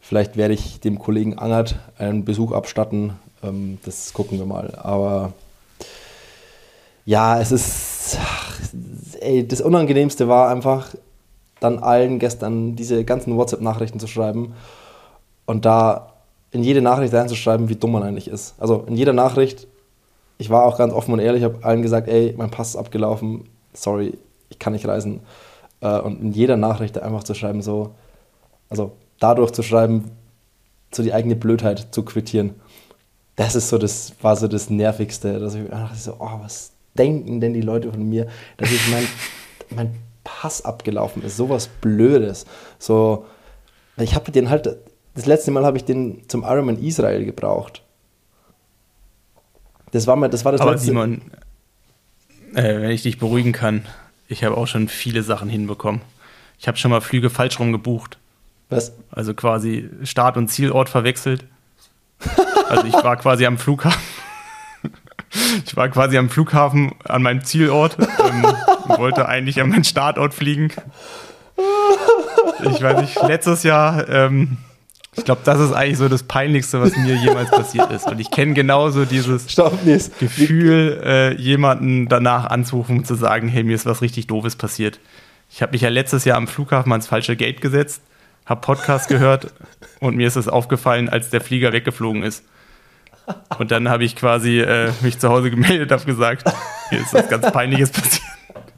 vielleicht 0.00 0.36
werde 0.36 0.54
ich 0.54 0.80
dem 0.80 0.98
Kollegen 0.98 1.38
Angert 1.38 1.76
einen 1.96 2.24
Besuch 2.24 2.50
abstatten. 2.50 3.12
Ähm, 3.40 3.78
das 3.84 4.12
gucken 4.12 4.36
wir 4.38 4.46
mal. 4.46 4.74
Aber 4.82 5.32
ja, 7.04 7.40
es 7.40 7.52
ist. 7.52 8.18
Ey, 9.20 9.46
das 9.46 9.60
Unangenehmste 9.60 10.26
war 10.26 10.50
einfach, 10.50 10.88
dann 11.62 11.78
allen 11.78 12.18
gestern 12.18 12.76
diese 12.76 13.04
ganzen 13.04 13.36
WhatsApp-Nachrichten 13.36 14.00
zu 14.00 14.06
schreiben 14.06 14.54
und 15.46 15.64
da 15.64 16.12
in 16.50 16.62
jede 16.62 16.82
Nachricht 16.82 17.14
reinzuschreiben, 17.14 17.68
wie 17.68 17.76
dumm 17.76 17.92
man 17.92 18.02
eigentlich 18.02 18.28
ist. 18.28 18.54
Also 18.58 18.84
in 18.86 18.96
jeder 18.96 19.12
Nachricht, 19.12 19.66
ich 20.38 20.50
war 20.50 20.64
auch 20.64 20.76
ganz 20.76 20.92
offen 20.92 21.14
und 21.14 21.20
ehrlich, 21.20 21.44
habe 21.44 21.64
allen 21.64 21.82
gesagt, 21.82 22.08
ey, 22.08 22.34
mein 22.36 22.50
Pass 22.50 22.70
ist 22.70 22.76
abgelaufen, 22.76 23.48
sorry, 23.72 24.18
ich 24.50 24.58
kann 24.58 24.74
nicht 24.74 24.86
reisen. 24.86 25.20
Äh, 25.80 25.98
und 26.00 26.20
in 26.20 26.32
jeder 26.32 26.56
Nachricht 26.56 26.98
einfach 26.98 27.24
zu 27.24 27.34
schreiben, 27.34 27.62
so, 27.62 27.94
also 28.68 28.92
dadurch 29.18 29.52
zu 29.52 29.62
schreiben, 29.62 30.10
so 30.92 31.02
die 31.02 31.14
eigene 31.14 31.36
Blödheit 31.36 31.88
zu 31.92 32.04
quittieren. 32.04 32.54
Das 33.36 33.54
ist 33.54 33.70
so 33.70 33.78
das, 33.78 34.12
war 34.20 34.36
so 34.36 34.46
das 34.46 34.68
Nervigste, 34.68 35.38
dass 35.38 35.54
ich 35.54 35.68
dachte 35.70 35.96
so, 35.96 36.16
oh, 36.18 36.38
was 36.42 36.72
denken 36.94 37.40
denn 37.40 37.54
die 37.54 37.62
Leute 37.62 37.90
von 37.90 38.06
mir, 38.06 38.26
dass 38.58 38.70
ich 38.70 38.90
mein, 38.90 39.06
mein 39.74 39.94
Pass 40.24 40.64
abgelaufen 40.64 41.22
ist. 41.22 41.36
Sowas 41.36 41.68
Blödes. 41.68 42.46
So, 42.78 43.26
ich 43.96 44.14
habe 44.14 44.30
den 44.32 44.50
halt, 44.50 44.76
das 45.14 45.26
letzte 45.26 45.50
Mal 45.50 45.64
habe 45.64 45.76
ich 45.76 45.84
den 45.84 46.28
zum 46.28 46.42
Ironman 46.42 46.78
Israel 46.78 47.24
gebraucht. 47.24 47.82
Das 49.90 50.06
war, 50.06 50.16
mal, 50.16 50.30
das, 50.30 50.44
war 50.44 50.52
das 50.52 50.60
Aber 50.60 50.72
letzte. 50.72 50.86
Simon, 50.86 51.20
äh, 52.54 52.80
wenn 52.80 52.90
ich 52.90 53.02
dich 53.02 53.18
beruhigen 53.18 53.52
kann, 53.52 53.84
ich 54.28 54.42
habe 54.44 54.56
auch 54.56 54.66
schon 54.66 54.88
viele 54.88 55.22
Sachen 55.22 55.48
hinbekommen. 55.48 56.00
Ich 56.58 56.68
habe 56.68 56.78
schon 56.78 56.90
mal 56.90 57.00
Flüge 57.00 57.28
falsch 57.28 57.58
rum 57.58 57.72
gebucht. 57.72 58.18
Was? 58.70 58.92
Also 59.10 59.34
quasi 59.34 59.90
Start- 60.04 60.36
und 60.36 60.48
Zielort 60.48 60.88
verwechselt. 60.88 61.44
Also 62.68 62.86
ich 62.86 62.94
war 62.94 63.16
quasi 63.16 63.46
am 63.46 63.58
Flughafen. 63.58 64.00
Ich 65.64 65.74
war 65.76 65.88
quasi 65.88 66.18
am 66.18 66.28
Flughafen 66.28 66.92
an 67.04 67.22
meinem 67.22 67.42
Zielort. 67.42 67.96
Ähm, 67.98 68.44
wollte 68.88 69.28
eigentlich 69.28 69.60
an 69.60 69.68
meinen 69.68 69.84
Startort 69.84 70.34
fliegen. 70.34 70.70
Ich 72.64 72.82
weiß 72.82 73.00
nicht, 73.00 73.22
letztes 73.22 73.62
Jahr, 73.62 74.08
ähm, 74.08 74.58
ich 75.14 75.24
glaube, 75.24 75.42
das 75.44 75.60
ist 75.60 75.72
eigentlich 75.72 75.98
so 75.98 76.08
das 76.08 76.22
Peinlichste, 76.22 76.80
was 76.80 76.96
mir 76.96 77.14
jemals 77.14 77.50
passiert 77.50 77.90
ist. 77.92 78.06
Und 78.08 78.18
ich 78.18 78.30
kenne 78.30 78.54
genauso 78.54 79.04
dieses 79.04 79.46
Gefühl, 80.18 81.00
äh, 81.04 81.34
jemanden 81.34 82.08
danach 82.08 82.46
anzurufen 82.46 82.98
und 82.98 83.06
zu 83.06 83.14
sagen, 83.14 83.48
hey, 83.48 83.62
mir 83.62 83.74
ist 83.74 83.84
was 83.84 84.00
richtig 84.00 84.26
Doofes 84.26 84.56
passiert. 84.56 85.00
Ich 85.50 85.60
habe 85.60 85.72
mich 85.72 85.82
ja 85.82 85.90
letztes 85.90 86.24
Jahr 86.24 86.38
am 86.38 86.48
Flughafen 86.48 86.92
ans 86.92 87.06
falsche 87.06 87.36
Gate 87.36 87.60
gesetzt, 87.60 88.00
habe 88.46 88.62
Podcast 88.62 89.08
gehört 89.08 89.52
und 90.00 90.16
mir 90.16 90.26
ist 90.26 90.36
es 90.36 90.48
aufgefallen, 90.48 91.10
als 91.10 91.28
der 91.28 91.42
Flieger 91.42 91.72
weggeflogen 91.72 92.22
ist. 92.22 92.44
Und 93.58 93.70
dann 93.70 93.88
habe 93.88 94.04
ich 94.04 94.16
quasi 94.16 94.60
äh, 94.60 94.90
mich 95.02 95.18
zu 95.18 95.28
Hause 95.28 95.50
gemeldet, 95.50 95.92
habe 95.92 96.04
gesagt, 96.04 96.50
hier 96.88 97.00
ist 97.00 97.12
was 97.12 97.28
ganz 97.28 97.52
Peinliches 97.52 97.90
passiert. 97.90 98.21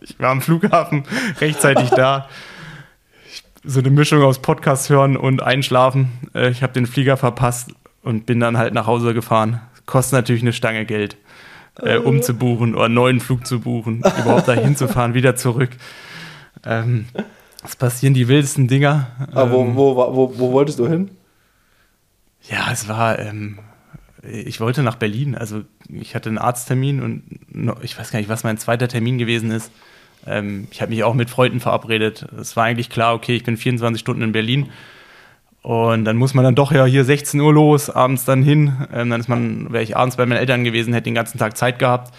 Ich 0.07 0.21
war 0.21 0.31
am 0.31 0.43
Flughafen 0.43 1.05
rechtzeitig 1.41 1.89
da. 1.91 2.29
So 3.65 3.81
eine 3.81 3.89
Mischung 3.89 4.23
aus 4.23 4.41
Podcast 4.41 4.91
hören 4.91 5.17
und 5.17 5.43
einschlafen. 5.43 6.13
Äh, 6.35 6.51
ich 6.51 6.63
habe 6.63 6.75
den 6.75 6.87
Flieger 6.87 7.17
verpasst 7.17 7.71
und 8.03 8.27
bin 8.27 8.39
dann 8.39 8.59
halt 8.59 8.75
nach 8.75 8.87
Hause 8.87 9.15
gefahren. 9.15 9.63
Kostet 9.87 10.13
natürlich 10.13 10.43
eine 10.43 10.53
Stange 10.53 10.85
Geld, 10.85 11.17
äh, 11.81 11.97
um 11.97 12.21
zu 12.21 12.35
buchen 12.35 12.75
oder 12.75 12.85
einen 12.85 12.95
neuen 12.95 13.21
Flug 13.21 13.47
zu 13.47 13.61
buchen, 13.61 13.99
überhaupt 14.21 14.47
dahin 14.47 14.77
zu 14.77 14.89
fahren, 14.89 15.15
wieder 15.15 15.37
zurück. 15.37 15.71
Ähm, 16.65 17.07
es 17.65 17.75
passieren 17.77 18.13
die 18.13 18.29
wildesten 18.29 18.69
Dinger. 18.69 19.09
Aber 19.33 19.53
wo, 19.53 19.63
ähm, 19.63 19.75
wo, 19.75 19.97
wo, 19.97 20.39
wo, 20.39 20.53
wolltest 20.53 20.79
du 20.79 20.87
hin? 20.87 21.11
Ja, 22.43 22.71
es 22.71 22.89
war 22.89 23.19
ähm, 23.19 23.59
ich 24.23 24.61
wollte 24.61 24.83
nach 24.83 24.97
Berlin. 24.97 25.35
Also 25.35 25.63
ich 25.89 26.15
hatte 26.15 26.29
einen 26.29 26.39
Arzttermin 26.39 27.03
und 27.03 27.23
ich 27.83 27.99
weiß 27.99 28.11
gar 28.11 28.19
nicht, 28.19 28.29
was 28.29 28.45
mein 28.45 28.59
zweiter 28.59 28.89
Termin 28.89 29.19
gewesen 29.19 29.51
ist. 29.51 29.71
Ähm, 30.27 30.69
ich 30.71 30.81
habe 30.81 30.91
mich 30.91 31.05
auch 31.05 31.15
mit 31.15 31.31
Freunden 31.31 31.61
verabredet. 31.61 32.27
Es 32.39 32.57
war 32.57 32.65
eigentlich 32.65 32.91
klar, 32.91 33.15
okay, 33.15 33.37
ich 33.37 33.45
bin 33.45 33.57
24 33.57 34.01
Stunden 34.01 34.23
in 34.23 34.33
Berlin. 34.33 34.71
Und 35.63 36.05
dann 36.05 36.17
muss 36.17 36.35
man 36.35 36.45
dann 36.45 36.55
doch 36.55 36.73
ja 36.73 36.85
hier 36.85 37.05
16 37.05 37.41
Uhr 37.41 37.53
los, 37.53 37.89
abends 37.89 38.25
dann 38.25 38.43
hin. 38.43 38.73
Ähm, 38.93 39.11
dann 39.11 39.21
ist 39.21 39.29
man, 39.29 39.73
wäre 39.73 39.83
ich 39.83 39.97
abends 39.97 40.17
bei 40.17 40.27
meinen 40.27 40.39
Eltern 40.39 40.65
gewesen, 40.65 40.93
hätte 40.93 41.05
den 41.05 41.15
ganzen 41.15 41.39
Tag 41.39 41.57
Zeit 41.57 41.79
gehabt. 41.79 42.15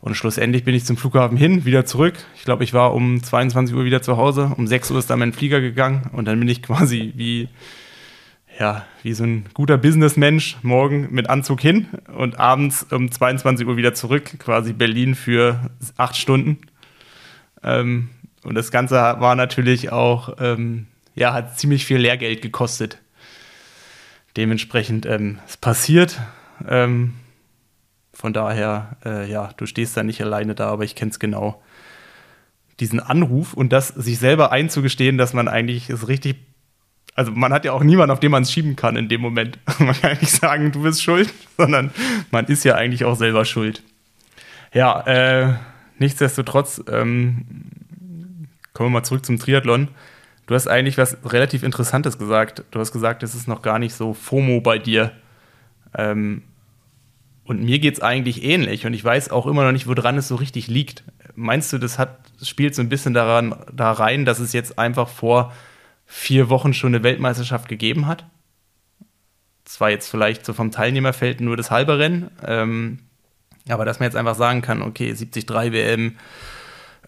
Und 0.00 0.14
schlussendlich 0.14 0.64
bin 0.64 0.74
ich 0.74 0.84
zum 0.84 0.96
Flughafen 0.96 1.36
hin, 1.36 1.64
wieder 1.64 1.84
zurück. 1.84 2.14
Ich 2.36 2.44
glaube, 2.44 2.64
ich 2.64 2.72
war 2.72 2.94
um 2.94 3.22
22 3.22 3.76
Uhr 3.76 3.84
wieder 3.84 4.00
zu 4.00 4.16
Hause. 4.16 4.52
Um 4.56 4.66
6 4.66 4.92
Uhr 4.92 4.98
ist 5.00 5.10
dann 5.10 5.18
mein 5.18 5.32
Flieger 5.32 5.60
gegangen 5.60 6.08
und 6.12 6.26
dann 6.26 6.38
bin 6.38 6.48
ich 6.48 6.62
quasi 6.64 7.12
wie 7.16 7.48
ja, 8.58 8.84
wie 9.02 9.12
so 9.12 9.24
ein 9.24 9.44
guter 9.54 9.78
Businessmensch 9.78 10.56
morgen 10.62 11.08
mit 11.10 11.30
Anzug 11.30 11.60
hin 11.60 11.86
und 12.16 12.40
abends 12.40 12.86
um 12.90 13.10
22 13.10 13.66
Uhr 13.66 13.76
wieder 13.76 13.94
zurück, 13.94 14.38
quasi 14.38 14.72
Berlin 14.72 15.14
für 15.14 15.70
acht 15.96 16.16
Stunden. 16.16 16.58
Ähm, 17.62 18.10
und 18.44 18.54
das 18.54 18.70
Ganze 18.70 18.94
war 18.94 19.34
natürlich 19.34 19.90
auch, 19.92 20.36
ähm, 20.40 20.86
ja, 21.14 21.32
hat 21.32 21.58
ziemlich 21.58 21.84
viel 21.84 21.98
Lehrgeld 21.98 22.42
gekostet. 22.42 22.98
Dementsprechend 24.36 25.06
ähm, 25.06 25.38
es 25.46 25.56
passiert. 25.56 26.20
Ähm, 26.66 27.14
von 28.12 28.32
daher, 28.32 28.96
äh, 29.04 29.30
ja, 29.30 29.50
du 29.56 29.66
stehst 29.66 29.96
da 29.96 30.02
nicht 30.02 30.20
alleine 30.22 30.54
da, 30.54 30.68
aber 30.70 30.84
ich 30.84 30.94
kenne 30.94 31.10
es 31.10 31.18
genau. 31.18 31.62
Diesen 32.80 33.00
Anruf 33.00 33.54
und 33.54 33.72
das 33.72 33.88
sich 33.88 34.18
selber 34.18 34.52
einzugestehen, 34.52 35.18
dass 35.18 35.32
man 35.32 35.48
eigentlich 35.48 35.90
es 35.90 36.06
richtig 36.06 36.36
also 37.18 37.32
man 37.32 37.52
hat 37.52 37.64
ja 37.64 37.72
auch 37.72 37.82
niemanden, 37.82 38.12
auf 38.12 38.20
den 38.20 38.30
man 38.30 38.44
es 38.44 38.52
schieben 38.52 38.76
kann 38.76 38.94
in 38.94 39.08
dem 39.08 39.20
Moment. 39.20 39.58
Man 39.80 40.00
kann 40.00 40.18
nicht 40.20 40.30
sagen, 40.30 40.70
du 40.70 40.82
bist 40.82 41.02
schuld, 41.02 41.34
sondern 41.56 41.90
man 42.30 42.44
ist 42.44 42.64
ja 42.64 42.76
eigentlich 42.76 43.04
auch 43.04 43.16
selber 43.16 43.44
schuld. 43.44 43.82
Ja, 44.72 45.00
äh, 45.04 45.54
nichtsdestotrotz, 45.98 46.82
ähm, 46.90 47.44
kommen 48.72 48.90
wir 48.90 49.00
mal 49.00 49.04
zurück 49.04 49.24
zum 49.26 49.38
Triathlon. 49.38 49.88
Du 50.46 50.54
hast 50.54 50.66
eigentlich 50.66 50.96
was 50.96 51.18
relativ 51.24 51.62
Interessantes 51.62 52.18
gesagt. 52.18 52.64
Du 52.70 52.80
hast 52.80 52.92
gesagt, 52.92 53.22
es 53.22 53.34
ist 53.34 53.48
noch 53.48 53.62
gar 53.62 53.78
nicht 53.78 53.94
so 53.94 54.14
FOMO 54.14 54.60
bei 54.60 54.78
dir. 54.78 55.12
Ähm, 55.94 56.42
und 57.44 57.62
mir 57.62 57.78
geht 57.78 57.94
es 57.94 58.02
eigentlich 58.02 58.44
ähnlich 58.44 58.84
und 58.84 58.92
ich 58.92 59.02
weiß 59.02 59.30
auch 59.30 59.46
immer 59.46 59.64
noch 59.64 59.72
nicht, 59.72 59.86
woran 59.86 60.18
es 60.18 60.28
so 60.28 60.36
richtig 60.36 60.68
liegt. 60.68 61.02
Meinst 61.34 61.72
du, 61.72 61.78
das 61.78 61.98
hat, 61.98 62.18
spielt 62.42 62.74
so 62.74 62.82
ein 62.82 62.90
bisschen 62.90 63.14
daran, 63.14 63.56
da 63.72 63.92
rein, 63.92 64.26
dass 64.26 64.38
es 64.38 64.52
jetzt 64.52 64.78
einfach 64.78 65.08
vor 65.08 65.52
vier 66.04 66.50
Wochen 66.50 66.74
schon 66.74 66.94
eine 66.94 67.02
Weltmeisterschaft 67.02 67.68
gegeben 67.68 68.06
hat. 68.06 68.26
Zwar 69.64 69.90
jetzt 69.90 70.10
vielleicht 70.10 70.44
so 70.44 70.52
vom 70.52 70.70
Teilnehmerfeld 70.70 71.40
nur 71.40 71.56
das 71.56 71.70
halbe 71.70 71.98
Rennen, 71.98 72.30
ähm, 72.46 72.98
aber 73.72 73.84
dass 73.84 74.00
man 74.00 74.06
jetzt 74.06 74.16
einfach 74.16 74.34
sagen 74.34 74.62
kann, 74.62 74.82
okay, 74.82 75.12
73 75.12 75.72
WM, 75.72 76.16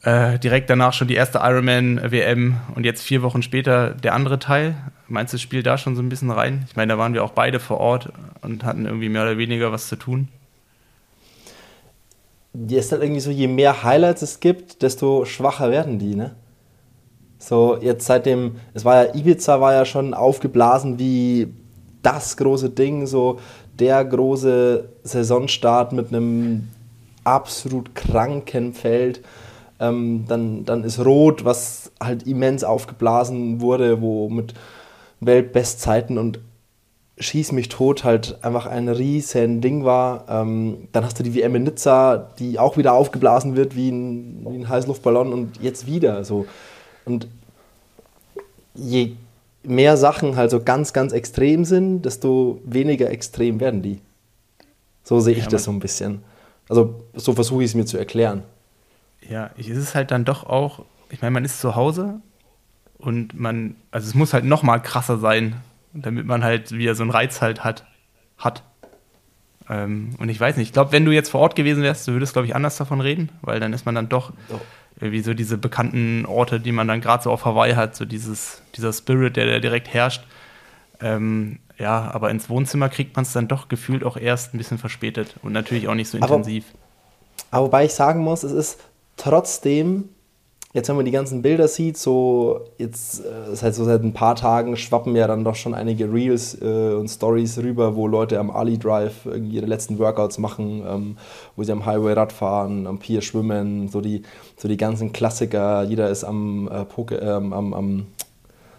äh, 0.03 0.39
direkt 0.39 0.71
danach 0.71 0.93
schon 0.93 1.09
die 1.09 1.15
erste 1.15 1.39
Ironman 1.39 2.11
WM 2.11 2.57
und 2.75 2.85
jetzt 2.85 3.03
vier 3.03 3.23
Wochen 3.23 3.43
später 3.43 3.91
der 3.91 4.15
andere 4.15 4.39
Teil. 4.39 4.75
Meinst 5.09 5.33
du, 5.33 5.37
das 5.37 5.43
spielt 5.43 5.67
da 5.67 5.77
schon 5.77 5.97
so 5.97 6.03
ein 6.03 6.09
bisschen 6.09 6.31
rein? 6.31 6.65
Ich 6.69 6.77
meine, 6.77 6.95
da 6.95 6.99
waren 6.99 7.13
wir 7.13 7.23
auch 7.23 7.33
beide 7.33 7.61
vor 7.61 7.79
Ort 7.79 8.13
und 8.41 8.65
hatten 8.65 8.87
irgendwie 8.87 9.09
mehr 9.09 9.23
oder 9.23 9.37
weniger 9.37 9.73
was 9.73 9.89
zu 9.89 9.97
tun. 9.97 10.29
Die 12.53 12.77
ist 12.77 12.91
halt 12.93 13.03
irgendwie 13.03 13.21
so, 13.21 13.31
je 13.31 13.47
mehr 13.47 13.83
Highlights 13.85 14.23
es 14.23 14.41
gibt, 14.41 14.83
desto 14.83 15.25
schwacher 15.25 15.71
werden 15.71 15.99
die, 15.99 16.15
ne? 16.15 16.35
So, 17.39 17.79
jetzt 17.81 18.07
seitdem, 18.07 18.57
es 18.75 18.85
war 18.85 19.05
ja, 19.05 19.15
Ibiza 19.15 19.61
war 19.61 19.73
ja 19.73 19.85
schon 19.85 20.15
aufgeblasen 20.15 20.99
wie 20.99 21.49
das 22.03 22.37
große 22.37 22.71
Ding, 22.71 23.07
so 23.07 23.41
der 23.81 24.05
große 24.05 24.89
Saisonstart 25.03 25.93
mit 25.93 26.09
einem 26.09 26.69
absolut 27.25 27.95
kranken 27.95 28.75
Feld. 28.75 29.23
Ähm, 29.81 30.27
dann, 30.29 30.65
dann 30.65 30.85
ist 30.85 31.05
Rot, 31.05 31.45
was 31.45 31.91
halt 32.03 32.27
immens 32.27 32.65
aufgeblasen 32.65 33.61
wurde, 33.61 34.01
wo 34.03 34.29
mit 34.29 34.55
Weltbestzeiten 35.21 36.19
und 36.19 36.41
Schieß 37.23 37.53
mich 37.53 37.69
tot 37.69 38.03
halt 38.03 38.39
einfach 38.43 38.65
ein 38.65 38.89
riesen 38.89 39.61
Ding 39.61 39.85
war. 39.85 40.25
Ähm, 40.31 40.89
dann 40.93 41.05
hast 41.05 41.19
du 41.19 41.23
die 41.23 41.35
WM 41.35 41.55
in 41.55 41.65
Nizza, 41.65 42.31
die 42.39 42.59
auch 42.59 42.79
wieder 42.79 42.95
aufgeblasen 42.95 43.57
wird 43.57 43.77
wie 43.77 43.91
ein, 43.91 44.47
wie 44.49 44.57
ein 44.57 44.69
Heißluftballon 44.71 45.35
und 45.35 45.61
jetzt 45.61 45.87
wieder 45.87 46.25
so. 46.25 46.47
Und 47.05 47.29
je 48.75 49.17
mehr 49.63 49.97
Sachen 49.97 50.37
halt 50.37 50.51
so 50.51 50.63
ganz, 50.63 50.93
ganz 50.93 51.13
extrem 51.13 51.65
sind, 51.65 52.03
desto 52.03 52.61
weniger 52.65 53.11
extrem 53.11 53.61
werden 53.61 53.83
die. 53.83 54.01
So 55.03 55.21
sehe 55.21 55.35
ich 55.35 55.45
ja, 55.45 55.51
das 55.51 55.65
so 55.65 55.71
ein 55.71 55.81
bisschen. 55.81 56.23
Also 56.69 57.03
so 57.15 57.35
versuche 57.35 57.63
ich 57.63 57.71
es 57.71 57.75
mir 57.75 57.85
zu 57.85 57.99
erklären. 57.99 58.43
Ja, 59.29 59.51
es 59.59 59.69
ist 59.69 59.95
halt 59.95 60.11
dann 60.11 60.25
doch 60.25 60.45
auch, 60.45 60.85
ich 61.11 61.21
meine, 61.21 61.33
man 61.33 61.45
ist 61.45 61.61
zu 61.61 61.75
Hause 61.75 62.21
und 62.99 63.39
man, 63.39 63.77
also 63.91 64.07
es 64.09 64.15
muss 64.15 64.33
halt 64.33 64.45
noch 64.45 64.63
mal 64.63 64.79
krasser 64.79 65.19
sein, 65.19 65.57
damit 65.93 66.27
man 66.27 66.45
halt 66.45 66.73
wieder 66.73 66.95
so 66.95 67.03
einen 67.03 67.11
Reiz 67.11 67.41
halt 67.41 67.65
hat. 67.65 67.85
hat. 68.39 68.63
Ähm, 69.69 70.15
und 70.19 70.29
ich 70.29 70.41
weiß 70.41 70.57
nicht, 70.57 70.69
ich 70.69 70.73
glaube, 70.73 70.93
wenn 70.93 71.05
du 71.05 71.13
jetzt 71.13 71.31
vor 71.31 71.41
Ort 71.41 71.57
gewesen 71.57 71.83
wärst, 71.83 72.07
du 72.09 72.13
würdest, 72.13 72.33
glaube 72.33 72.47
ich, 72.47 72.55
anders 72.55 72.77
davon 72.77 73.01
reden, 73.01 73.31
weil 73.43 73.61
dann 73.61 73.73
ist 73.73 73.87
man 73.87 73.95
dann 73.95 74.09
doch 74.09 74.33
oh 74.49 74.61
wie 74.97 75.21
so 75.21 75.35
diese 75.35 75.57
bekannten 75.57 76.27
Orte, 76.27 76.61
die 76.61 76.73
man 76.73 76.89
dann 76.89 77.01
gerade 77.01 77.23
so 77.23 77.31
auf 77.31 77.45
Hawaii 77.45 77.75
hat, 77.75 77.97
so 77.97 78.05
dieses, 78.05 78.63
dieser 78.77 78.93
Spirit, 78.93 79.37
der, 79.37 79.47
der 79.47 79.61
direkt 79.61 79.93
herrscht. 79.93 80.23
Ähm, 81.01 81.59
ja, 81.79 82.11
aber 82.13 82.31
ins 82.31 82.51
Wohnzimmer 82.51 82.91
kriegt 82.91 83.17
man 83.17 83.25
es 83.25 83.33
dann 83.33 83.49
doch 83.49 83.69
gefühlt 83.69 84.05
auch 84.05 84.19
erst 84.19 84.53
ein 84.55 84.59
bisschen 84.59 84.77
verspätet 84.77 85.37
und 85.43 85.53
natürlich 85.53 85.89
auch 85.89 85.95
nicht 85.95 86.11
so 86.11 86.19
intensiv. 86.19 86.65
Aber, 87.51 87.59
aber 87.59 87.67
wobei 87.67 87.85
ich 87.87 87.95
sagen 87.95 88.21
muss, 88.21 88.43
es 88.43 88.53
ist 88.53 88.81
trotzdem 89.17 90.11
jetzt, 90.73 90.89
wenn 90.89 90.97
man 90.97 91.05
die 91.05 91.11
ganzen 91.11 91.43
Bilder 91.43 91.67
sieht, 91.67 91.97
so 91.97 92.61
jetzt, 92.79 93.25
äh, 93.25 93.53
ist 93.53 93.63
halt 93.63 93.75
so 93.75 93.85
seit 93.85 94.03
ein 94.03 94.13
paar 94.13 94.37
Tagen 94.37 94.77
schwappen 94.77 95.17
ja 95.17 95.27
dann 95.27 95.43
doch 95.43 95.57
schon 95.57 95.75
einige 95.75 96.13
Reels 96.13 96.57
äh, 96.61 96.95
und 96.95 97.09
Stories 97.09 97.59
rüber, 97.59 97.97
wo 97.97 98.07
Leute 98.07 98.39
am 98.39 98.51
Ali 98.51 98.79
Drive 98.79 99.27
irgendwie 99.27 99.57
ihre 99.57 99.67
letzten 99.67 99.99
Workouts 99.99 100.39
machen, 100.39 100.83
ähm, 100.87 101.17
wo 101.57 101.65
sie 101.65 101.73
am 101.73 101.87
Highway 101.87 102.13
Rad 102.13 102.33
fahren, 102.33 102.87
am 102.87 102.99
Pier 102.99 103.21
schwimmen, 103.21 103.89
so 103.89 104.01
die, 104.01 104.23
so 104.57 104.69
die 104.69 104.77
ganzen 104.77 105.13
Klassiker. 105.13 105.83
Jeder 105.83 106.09
ist 106.09 106.23
am 106.23 106.69
äh, 106.69 106.85
Poke, 106.85 107.17
ähm, 107.17 107.53
am, 107.53 107.75
am, 107.75 108.07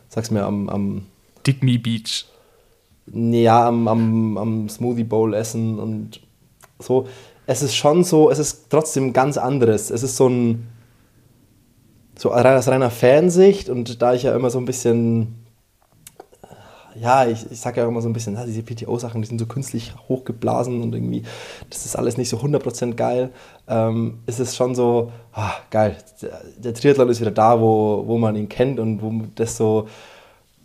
sag's 0.07 0.31
mir, 0.31 0.45
am, 0.45 0.69
am 0.69 1.05
Dick 1.45 1.61
Me 1.61 1.77
Beach. 1.77 2.25
Ja, 3.13 3.67
am, 3.67 3.87
am, 3.89 4.37
am 4.37 4.69
Smoothie 4.69 5.03
Bowl 5.03 5.33
essen 5.33 5.77
und 5.77 6.21
so. 6.79 7.07
Es 7.47 7.61
ist 7.61 7.75
schon 7.75 8.05
so, 8.05 8.29
es 8.29 8.39
ist 8.39 8.69
trotzdem 8.69 9.11
ganz 9.11 9.37
anderes. 9.37 9.89
Es 9.89 10.03
ist 10.03 10.15
so 10.15 10.29
ein 10.29 10.67
so 12.21 12.31
aus 12.31 12.67
reiner 12.67 12.91
Fansicht 12.91 13.67
und 13.67 13.99
da 13.99 14.13
ich 14.13 14.21
ja 14.21 14.35
immer 14.35 14.51
so 14.51 14.59
ein 14.59 14.65
bisschen, 14.65 15.43
ja, 16.93 17.25
ich, 17.25 17.49
ich 17.49 17.59
sage 17.59 17.81
ja 17.81 17.87
immer 17.87 17.99
so 17.99 18.09
ein 18.09 18.13
bisschen, 18.13 18.35
na, 18.35 18.45
diese 18.45 18.61
PTO-Sachen, 18.61 19.23
die 19.23 19.27
sind 19.27 19.39
so 19.39 19.47
künstlich 19.47 19.91
hochgeblasen 20.07 20.83
und 20.83 20.93
irgendwie, 20.93 21.23
das 21.71 21.83
ist 21.87 21.95
alles 21.95 22.17
nicht 22.17 22.29
so 22.29 22.37
100% 22.37 22.93
geil, 22.93 23.31
ähm, 23.67 24.19
ist 24.27 24.39
es 24.39 24.55
schon 24.55 24.75
so, 24.75 25.11
ah, 25.33 25.53
geil, 25.71 25.97
der, 26.21 26.41
der, 26.57 26.73
Triathlon 26.75 27.09
ist 27.09 27.21
wieder 27.21 27.31
da, 27.31 27.59
wo, 27.59 28.03
wo 28.05 28.19
man 28.19 28.35
ihn 28.35 28.49
kennt 28.49 28.79
und 28.79 29.01
wo 29.01 29.25
das 29.33 29.57
so, 29.57 29.87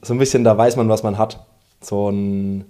so 0.02 0.12
ein 0.12 0.18
bisschen, 0.18 0.44
da 0.44 0.58
weiß 0.58 0.76
man, 0.76 0.90
was 0.90 1.02
man 1.02 1.16
hat. 1.16 1.46
So 1.80 2.10
ein, 2.10 2.66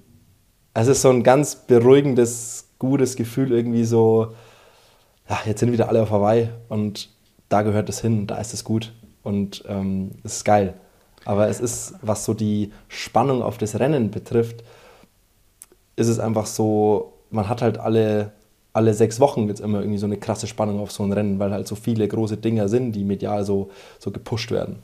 es 0.74 0.86
ist 0.86 1.02
so 1.02 1.10
ein 1.10 1.24
ganz 1.24 1.56
beruhigendes, 1.56 2.68
gutes 2.78 3.16
Gefühl, 3.16 3.50
irgendwie 3.50 3.84
so, 3.84 4.28
ja, 5.28 5.40
jetzt 5.44 5.58
sind 5.58 5.72
wieder 5.72 5.88
alle 5.88 6.02
auf 6.02 6.12
Hawaii 6.12 6.50
und 6.68 7.15
da 7.48 7.62
gehört 7.62 7.88
es 7.88 8.00
hin, 8.00 8.26
da 8.26 8.36
ist 8.38 8.54
es 8.54 8.64
gut 8.64 8.92
und 9.22 9.64
ähm, 9.68 10.12
es 10.24 10.36
ist 10.36 10.44
geil. 10.44 10.74
Aber 11.24 11.48
es 11.48 11.60
ist, 11.60 11.94
was 12.02 12.24
so 12.24 12.34
die 12.34 12.72
Spannung 12.88 13.42
auf 13.42 13.58
das 13.58 13.78
Rennen 13.80 14.10
betrifft, 14.10 14.62
ist 15.96 16.08
es 16.08 16.20
einfach 16.20 16.46
so, 16.46 17.14
man 17.30 17.48
hat 17.48 17.62
halt 17.62 17.78
alle, 17.78 18.32
alle 18.72 18.94
sechs 18.94 19.18
Wochen 19.18 19.48
jetzt 19.48 19.60
immer 19.60 19.80
irgendwie 19.80 19.98
so 19.98 20.06
eine 20.06 20.18
krasse 20.18 20.46
Spannung 20.46 20.78
auf 20.78 20.92
so 20.92 21.02
ein 21.02 21.12
Rennen, 21.12 21.38
weil 21.38 21.50
halt 21.50 21.66
so 21.66 21.74
viele 21.74 22.06
große 22.06 22.36
Dinger 22.36 22.68
sind, 22.68 22.92
die 22.92 23.02
medial 23.02 23.44
so, 23.44 23.70
so 23.98 24.12
gepusht 24.12 24.50
werden. 24.52 24.82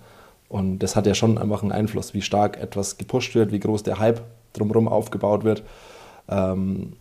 Und 0.48 0.80
das 0.80 0.96
hat 0.96 1.06
ja 1.06 1.14
schon 1.14 1.38
einfach 1.38 1.62
einen 1.62 1.72
Einfluss, 1.72 2.12
wie 2.12 2.22
stark 2.22 2.60
etwas 2.60 2.98
gepusht 2.98 3.34
wird, 3.34 3.52
wie 3.52 3.60
groß 3.60 3.84
der 3.84 3.98
Hype 3.98 4.22
drumherum 4.52 4.88
aufgebaut 4.88 5.44
wird. 5.44 5.62
Ähm, 6.28 6.94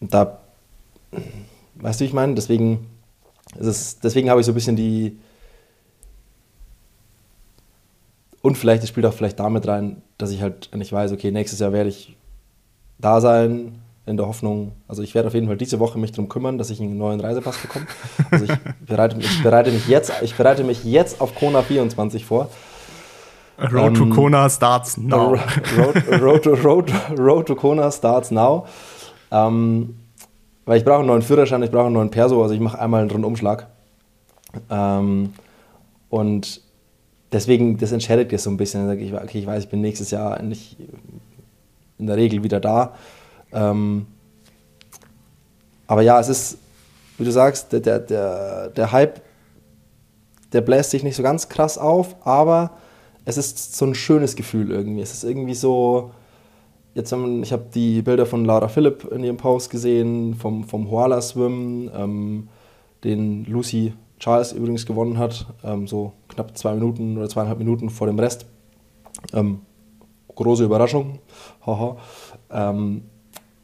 da, 0.00 0.40
weißt 1.76 2.00
du, 2.00 2.04
wie 2.04 2.08
ich 2.08 2.12
meine? 2.12 2.34
Deswegen 2.34 2.86
ist, 3.58 4.04
deswegen 4.04 4.30
habe 4.30 4.40
ich 4.40 4.46
so 4.46 4.52
ein 4.52 4.54
bisschen 4.54 4.76
die. 4.76 5.18
Und 8.42 8.56
vielleicht, 8.56 8.82
es 8.82 8.88
spielt 8.88 9.06
auch 9.06 9.12
vielleicht 9.12 9.38
damit 9.38 9.66
rein, 9.66 10.02
dass 10.16 10.30
ich 10.30 10.40
halt 10.40 10.74
nicht 10.74 10.92
weiß, 10.92 11.12
okay, 11.12 11.30
nächstes 11.30 11.58
Jahr 11.58 11.72
werde 11.72 11.90
ich 11.90 12.16
da 12.98 13.20
sein, 13.20 13.80
in 14.06 14.16
der 14.16 14.26
Hoffnung, 14.26 14.72
also 14.88 15.02
ich 15.02 15.14
werde 15.14 15.28
auf 15.28 15.34
jeden 15.34 15.46
Fall 15.46 15.56
diese 15.56 15.78
Woche 15.78 15.98
mich 15.98 16.10
darum 16.10 16.28
kümmern, 16.28 16.58
dass 16.58 16.70
ich 16.70 16.80
einen 16.80 16.98
neuen 16.98 17.20
Reisepass 17.20 17.58
bekomme. 17.58 17.86
Also 18.30 18.46
ich 18.46 18.52
bereite, 18.86 19.16
ich 19.18 19.42
bereite, 19.42 19.70
mich, 19.70 19.88
jetzt, 19.88 20.12
ich 20.22 20.34
bereite 20.34 20.64
mich 20.64 20.84
jetzt 20.84 21.20
auf 21.20 21.34
Kona 21.34 21.62
24 21.62 22.24
vor. 22.24 22.50
Road 23.72 23.94
to 23.94 24.04
ähm, 24.04 24.10
Kona 24.10 24.48
starts 24.48 24.96
now. 24.96 25.34
Road, 25.34 26.20
road, 26.20 26.42
to, 26.42 26.54
road, 26.54 26.92
road 27.18 27.46
to 27.46 27.54
Kona 27.54 27.90
starts 27.90 28.30
now. 28.30 28.66
Ähm, 29.30 29.96
weil 30.70 30.78
ich 30.78 30.84
brauche 30.84 31.00
einen 31.00 31.08
neuen 31.08 31.22
Führerschein, 31.22 31.64
ich 31.64 31.72
brauche 31.72 31.86
einen 31.86 31.94
neuen 31.94 32.10
Perso, 32.10 32.40
also 32.40 32.54
ich 32.54 32.60
mache 32.60 32.78
einmal 32.78 33.00
einen 33.00 33.10
Rundumschlag. 33.10 33.66
Ähm, 34.70 35.32
und 36.08 36.60
deswegen, 37.32 37.76
das 37.76 37.90
entscheidet 37.90 38.30
jetzt 38.30 38.44
so 38.44 38.50
ein 38.50 38.56
bisschen. 38.56 38.82
Dann 38.82 38.90
sage 38.90 39.00
ich, 39.00 39.12
okay, 39.12 39.40
ich 39.40 39.46
weiß, 39.48 39.64
ich 39.64 39.68
bin 39.68 39.80
nächstes 39.80 40.12
Jahr 40.12 40.40
nicht 40.40 40.76
in 41.98 42.06
der 42.06 42.14
Regel 42.14 42.44
wieder 42.44 42.60
da. 42.60 42.94
Ähm, 43.50 44.06
aber 45.88 46.02
ja, 46.02 46.20
es 46.20 46.28
ist, 46.28 46.58
wie 47.18 47.24
du 47.24 47.32
sagst, 47.32 47.72
der, 47.72 47.98
der, 47.98 48.68
der 48.68 48.92
Hype, 48.92 49.20
der 50.52 50.60
bläst 50.60 50.92
sich 50.92 51.02
nicht 51.02 51.16
so 51.16 51.24
ganz 51.24 51.48
krass 51.48 51.78
auf, 51.78 52.14
aber 52.24 52.70
es 53.24 53.38
ist 53.38 53.76
so 53.76 53.86
ein 53.86 53.96
schönes 53.96 54.36
Gefühl 54.36 54.70
irgendwie. 54.70 55.00
Es 55.00 55.14
ist 55.14 55.24
irgendwie 55.24 55.56
so, 55.56 56.12
jetzt 56.94 57.12
haben, 57.12 57.42
ich 57.42 57.52
habe 57.52 57.66
die 57.74 58.02
Bilder 58.02 58.26
von 58.26 58.44
Laura 58.44 58.68
Philipp 58.68 59.04
in 59.04 59.24
ihrem 59.24 59.36
Post 59.36 59.70
gesehen, 59.70 60.34
vom, 60.34 60.64
vom 60.64 60.90
Hoala 60.90 61.20
Swim, 61.20 61.90
ähm, 61.94 62.48
den 63.04 63.44
Lucy 63.46 63.94
Charles 64.18 64.52
übrigens 64.52 64.84
gewonnen 64.84 65.18
hat, 65.18 65.46
ähm, 65.64 65.86
so 65.86 66.12
knapp 66.28 66.56
zwei 66.56 66.74
Minuten 66.74 67.16
oder 67.16 67.28
zweieinhalb 67.28 67.58
Minuten 67.58 67.88
vor 67.88 68.06
dem 68.06 68.18
Rest. 68.18 68.46
Ähm, 69.32 69.60
große 70.34 70.64
Überraschung, 70.64 71.18
haha. 71.66 71.96
Ähm, 72.50 73.02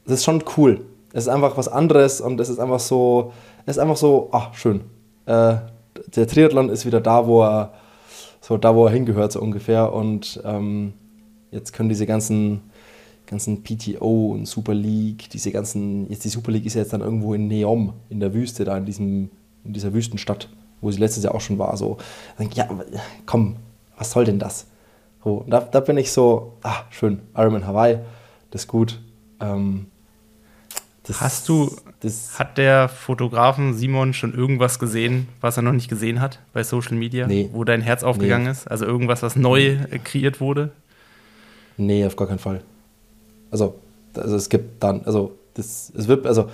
das 0.04 0.20
ist 0.20 0.24
schon 0.24 0.42
cool. 0.56 0.86
Es 1.12 1.24
ist 1.24 1.28
einfach 1.28 1.56
was 1.56 1.68
anderes 1.68 2.20
und 2.20 2.40
es 2.40 2.48
ist 2.48 2.58
einfach 2.58 2.80
so, 2.80 3.32
es 3.64 3.76
ist 3.76 3.82
einfach 3.82 3.96
so, 3.96 4.28
ach, 4.32 4.54
schön. 4.54 4.82
Äh, 5.26 5.56
der 6.14 6.26
Triathlon 6.26 6.68
ist 6.68 6.86
wieder 6.86 7.00
da, 7.00 7.26
wo 7.26 7.42
er, 7.42 7.72
so 8.40 8.56
da, 8.56 8.74
wo 8.74 8.86
er 8.86 8.92
hingehört, 8.92 9.32
so 9.32 9.40
ungefähr. 9.40 9.92
Und 9.92 10.40
ähm, 10.44 10.92
jetzt 11.50 11.72
können 11.72 11.88
diese 11.88 12.06
ganzen, 12.06 12.62
ganzen 13.26 13.62
PTO 13.62 14.32
und 14.32 14.46
Super 14.46 14.74
League, 14.74 15.28
diese 15.30 15.50
ganzen, 15.50 16.08
jetzt 16.10 16.24
die 16.24 16.28
Super 16.28 16.52
League 16.52 16.66
ist 16.66 16.74
ja 16.74 16.82
jetzt 16.82 16.92
dann 16.92 17.00
irgendwo 17.00 17.34
in 17.34 17.48
Neom, 17.48 17.92
in 18.08 18.20
der 18.20 18.32
Wüste, 18.32 18.64
da 18.64 18.76
in, 18.76 18.84
diesem, 18.84 19.30
in 19.64 19.72
dieser 19.72 19.92
Wüstenstadt, 19.92 20.48
wo 20.80 20.90
sie 20.90 21.00
letztes 21.00 21.24
Jahr 21.24 21.34
auch 21.34 21.40
schon 21.40 21.58
war. 21.58 21.76
So, 21.76 21.98
ja, 22.54 22.68
komm, 23.26 23.56
was 23.98 24.10
soll 24.12 24.24
denn 24.24 24.38
das? 24.38 24.66
So, 25.24 25.44
da, 25.48 25.60
da 25.60 25.80
bin 25.80 25.98
ich 25.98 26.12
so, 26.12 26.54
ah, 26.62 26.84
schön, 26.90 27.20
Ironman 27.36 27.66
Hawaii, 27.66 27.98
das 28.50 28.62
ist 28.62 28.68
gut. 28.68 29.00
Ähm, 29.40 29.86
das, 31.02 31.20
Hast 31.20 31.48
du, 31.48 31.70
das, 32.00 32.38
hat 32.38 32.58
der 32.58 32.88
Fotografen 32.88 33.74
Simon 33.74 34.12
schon 34.12 34.34
irgendwas 34.34 34.78
gesehen, 34.78 35.28
was 35.40 35.56
er 35.56 35.62
noch 35.62 35.72
nicht 35.72 35.88
gesehen 35.88 36.20
hat 36.20 36.40
bei 36.52 36.64
Social 36.64 36.96
Media, 36.96 37.26
nee. 37.26 37.48
wo 37.52 37.62
dein 37.64 37.80
Herz 37.80 38.02
aufgegangen 38.02 38.46
nee. 38.46 38.50
ist? 38.50 38.68
Also 38.68 38.86
irgendwas, 38.86 39.22
was 39.22 39.36
neu 39.36 39.78
kreiert 40.02 40.40
wurde? 40.40 40.72
Nee, 41.76 42.04
auf 42.06 42.16
gar 42.16 42.26
keinen 42.26 42.38
Fall. 42.38 42.62
Also, 43.50 43.74
also 44.16 44.36
es 44.36 44.48
gibt 44.48 44.82
dann, 44.82 45.02
also 45.04 45.32
das, 45.54 45.92
es 45.96 46.08
wird, 46.08 46.26
also 46.26 46.46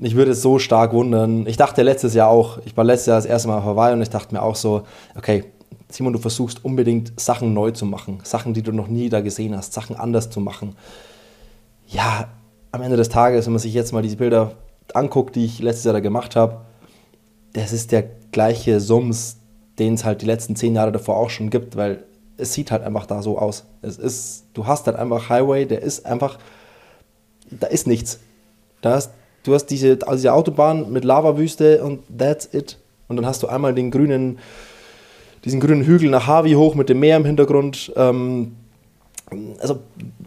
ich 0.00 0.14
würde 0.14 0.32
es 0.32 0.42
so 0.42 0.58
stark 0.58 0.92
wundern. 0.92 1.46
Ich 1.46 1.56
dachte 1.56 1.82
letztes 1.82 2.14
Jahr 2.14 2.28
auch, 2.28 2.58
ich 2.64 2.76
war 2.76 2.84
letztes 2.84 3.06
Jahr 3.06 3.16
das 3.16 3.26
erste 3.26 3.48
Mal 3.48 3.64
Hawaii 3.64 3.92
und 3.92 4.02
ich 4.02 4.10
dachte 4.10 4.34
mir 4.34 4.42
auch 4.42 4.56
so, 4.56 4.82
okay, 5.16 5.44
Simon, 5.90 6.12
du 6.12 6.18
versuchst 6.18 6.64
unbedingt 6.64 7.18
Sachen 7.18 7.54
neu 7.54 7.70
zu 7.70 7.86
machen, 7.86 8.20
Sachen, 8.22 8.52
die 8.52 8.62
du 8.62 8.72
noch 8.72 8.88
nie 8.88 9.08
da 9.08 9.20
gesehen 9.20 9.56
hast, 9.56 9.72
Sachen 9.72 9.96
anders 9.96 10.30
zu 10.30 10.40
machen. 10.40 10.76
Ja, 11.86 12.28
am 12.72 12.82
Ende 12.82 12.96
des 12.96 13.08
Tages, 13.08 13.46
wenn 13.46 13.54
man 13.54 13.60
sich 13.60 13.72
jetzt 13.72 13.92
mal 13.92 14.02
diese 14.02 14.16
Bilder 14.16 14.52
anguckt, 14.94 15.34
die 15.36 15.44
ich 15.44 15.60
letztes 15.60 15.84
Jahr 15.84 15.94
da 15.94 16.00
gemacht 16.00 16.36
habe, 16.36 16.60
das 17.54 17.72
ist 17.72 17.92
der 17.92 18.04
gleiche 18.32 18.80
Sums, 18.80 19.38
den 19.78 19.94
es 19.94 20.04
halt 20.04 20.20
die 20.22 20.26
letzten 20.26 20.56
zehn 20.56 20.74
Jahre 20.74 20.92
davor 20.92 21.16
auch 21.16 21.30
schon 21.30 21.48
gibt, 21.50 21.76
weil 21.76 22.04
es 22.38 22.54
sieht 22.54 22.70
halt 22.70 22.82
einfach 22.82 23.06
da 23.06 23.20
so 23.22 23.38
aus. 23.38 23.64
Es 23.82 23.98
ist, 23.98 24.44
du 24.54 24.66
hast 24.66 24.86
halt 24.86 24.96
einfach 24.96 25.28
Highway, 25.28 25.66
der 25.66 25.82
ist 25.82 26.06
einfach, 26.06 26.38
da 27.50 27.66
ist 27.66 27.86
nichts. 27.86 28.20
Da 28.80 28.92
hast, 28.92 29.10
du 29.42 29.54
hast 29.54 29.66
diese, 29.66 29.98
also 30.02 30.16
diese 30.16 30.32
Autobahn 30.32 30.90
mit 30.92 31.04
Lavawüste 31.04 31.84
und 31.84 32.02
that's 32.16 32.48
it. 32.52 32.78
Und 33.08 33.16
dann 33.16 33.26
hast 33.26 33.42
du 33.42 33.48
einmal 33.48 33.74
den 33.74 33.90
grünen, 33.90 34.38
diesen 35.44 35.60
grünen 35.60 35.84
Hügel 35.84 36.10
nach 36.10 36.26
Harvey 36.26 36.52
hoch 36.52 36.74
mit 36.74 36.88
dem 36.88 37.00
Meer 37.00 37.16
im 37.16 37.24
Hintergrund. 37.24 37.92
Ähm, 37.96 38.56
also 39.58 39.80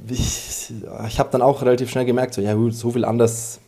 ich, 0.10 0.74
ich 1.08 1.20
habe 1.20 1.30
dann 1.32 1.42
auch 1.42 1.62
relativ 1.62 1.90
schnell 1.90 2.06
gemerkt, 2.06 2.34
so, 2.34 2.42
ja 2.42 2.56
so 2.72 2.92
viel 2.92 3.06
anders, 3.06 3.60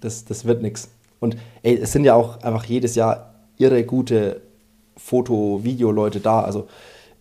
das, 0.00 0.24
das 0.24 0.44
wird 0.44 0.62
nichts. 0.62 0.88
Und 1.20 1.36
ey, 1.62 1.78
es 1.78 1.92
sind 1.92 2.04
ja 2.04 2.14
auch 2.14 2.42
einfach 2.42 2.64
jedes 2.64 2.94
Jahr 2.94 3.34
irre 3.58 3.84
gute 3.84 4.40
Foto-, 4.96 5.60
Video-Leute 5.62 6.20
da. 6.20 6.42
Also 6.42 6.68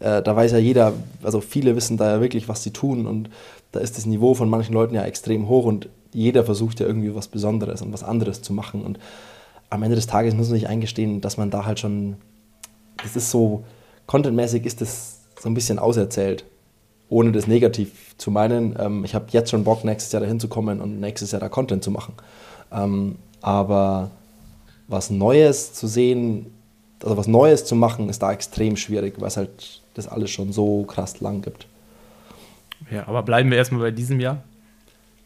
äh, 0.02 0.22
da 0.22 0.36
weiß 0.36 0.52
ja 0.52 0.58
jeder, 0.58 0.94
also 1.24 1.42
viele 1.42 1.76
wissen 1.76 1.98
da 1.98 2.16
ja 2.16 2.22
wirklich, 2.22 2.48
was 2.50 2.64
sie 2.64 2.72
tun. 2.72 3.06
Und 3.08 3.30
da 3.72 3.80
ist 3.80 3.98
das 3.98 4.06
Niveau 4.06 4.34
von 4.34 4.50
manchen 4.50 4.74
Leuten 4.74 4.96
ja 4.96 5.04
extrem 5.04 5.48
hoch 5.48 5.66
und 5.66 5.90
jeder 6.14 6.44
versucht 6.44 6.80
ja 6.80 6.88
irgendwie 6.88 7.16
was 7.16 7.28
Besonderes 7.28 7.82
und 7.82 7.94
was 7.94 8.04
anderes 8.04 8.42
zu 8.42 8.54
machen. 8.54 8.84
Und 8.84 9.00
am 9.70 9.84
Ende 9.84 9.96
des 9.96 10.08
Tages 10.08 10.36
muss 10.36 10.50
man 10.50 10.60
sich 10.60 10.68
eingestehen, 10.68 11.22
dass 11.22 11.38
man 11.38 11.50
da 11.50 11.66
halt 11.66 11.80
schon, 11.80 12.18
das 13.02 13.16
ist 13.16 13.32
so, 13.32 13.64
contentmäßig 14.08 14.66
ist 14.66 14.82
das 14.82 15.20
so 15.40 15.50
ein 15.50 15.54
bisschen 15.54 15.80
auserzählt 15.80 16.44
ohne 17.12 17.34
das 17.34 17.46
negativ 17.46 18.16
zu 18.18 18.32
meinen. 18.32 18.76
Ähm, 18.80 19.04
ich 19.04 19.14
habe 19.14 19.26
jetzt 19.32 19.52
schon 19.52 19.66
Bock, 19.66 19.84
nächstes 19.84 20.14
Jahr 20.14 20.22
dahin 20.22 20.40
zu 20.40 20.48
kommen 20.48 20.80
und 20.80 21.00
nächstes 21.00 21.32
Jahr 21.32 21.42
da 21.42 21.50
Content 21.50 21.84
zu 21.84 21.92
machen. 21.92 22.14
Ähm, 22.72 23.18
aber 23.42 24.12
was 24.88 25.10
Neues 25.10 25.74
zu 25.74 25.88
sehen, 25.88 26.54
also 27.04 27.18
was 27.18 27.28
Neues 27.28 27.66
zu 27.66 27.76
machen, 27.76 28.10
ist 28.10 28.22
da 28.22 28.32
extrem 28.32 28.78
schwierig, 28.78 29.16
weil 29.20 29.28
es 29.28 29.38
halt 29.38 29.82
das 29.94 30.08
alles 30.08 30.32
schon 30.32 30.52
so 30.52 30.84
krass 30.84 31.20
lang 31.22 31.42
gibt. 31.42 31.68
Ja, 32.90 33.08
aber 33.08 33.24
bleiben 33.24 33.50
wir 33.52 33.58
erstmal 33.58 33.82
bei 33.82 33.92
diesem 33.92 34.20
Jahr. 34.20 34.44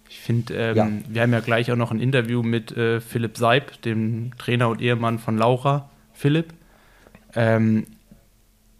Ich 0.09 0.19
finde, 0.19 0.53
ähm, 0.53 0.75
ja. 0.75 0.89
wir 1.07 1.21
haben 1.21 1.33
ja 1.33 1.39
gleich 1.39 1.71
auch 1.71 1.75
noch 1.75 1.91
ein 1.91 1.99
Interview 1.99 2.43
mit 2.43 2.75
äh, 2.75 3.01
Philipp 3.01 3.37
Seib, 3.37 3.81
dem 3.81 4.31
Trainer 4.37 4.69
und 4.69 4.81
Ehemann 4.81 5.19
von 5.19 5.37
Laura 5.37 5.89
Philipp. 6.13 6.53
Ähm, 7.35 7.87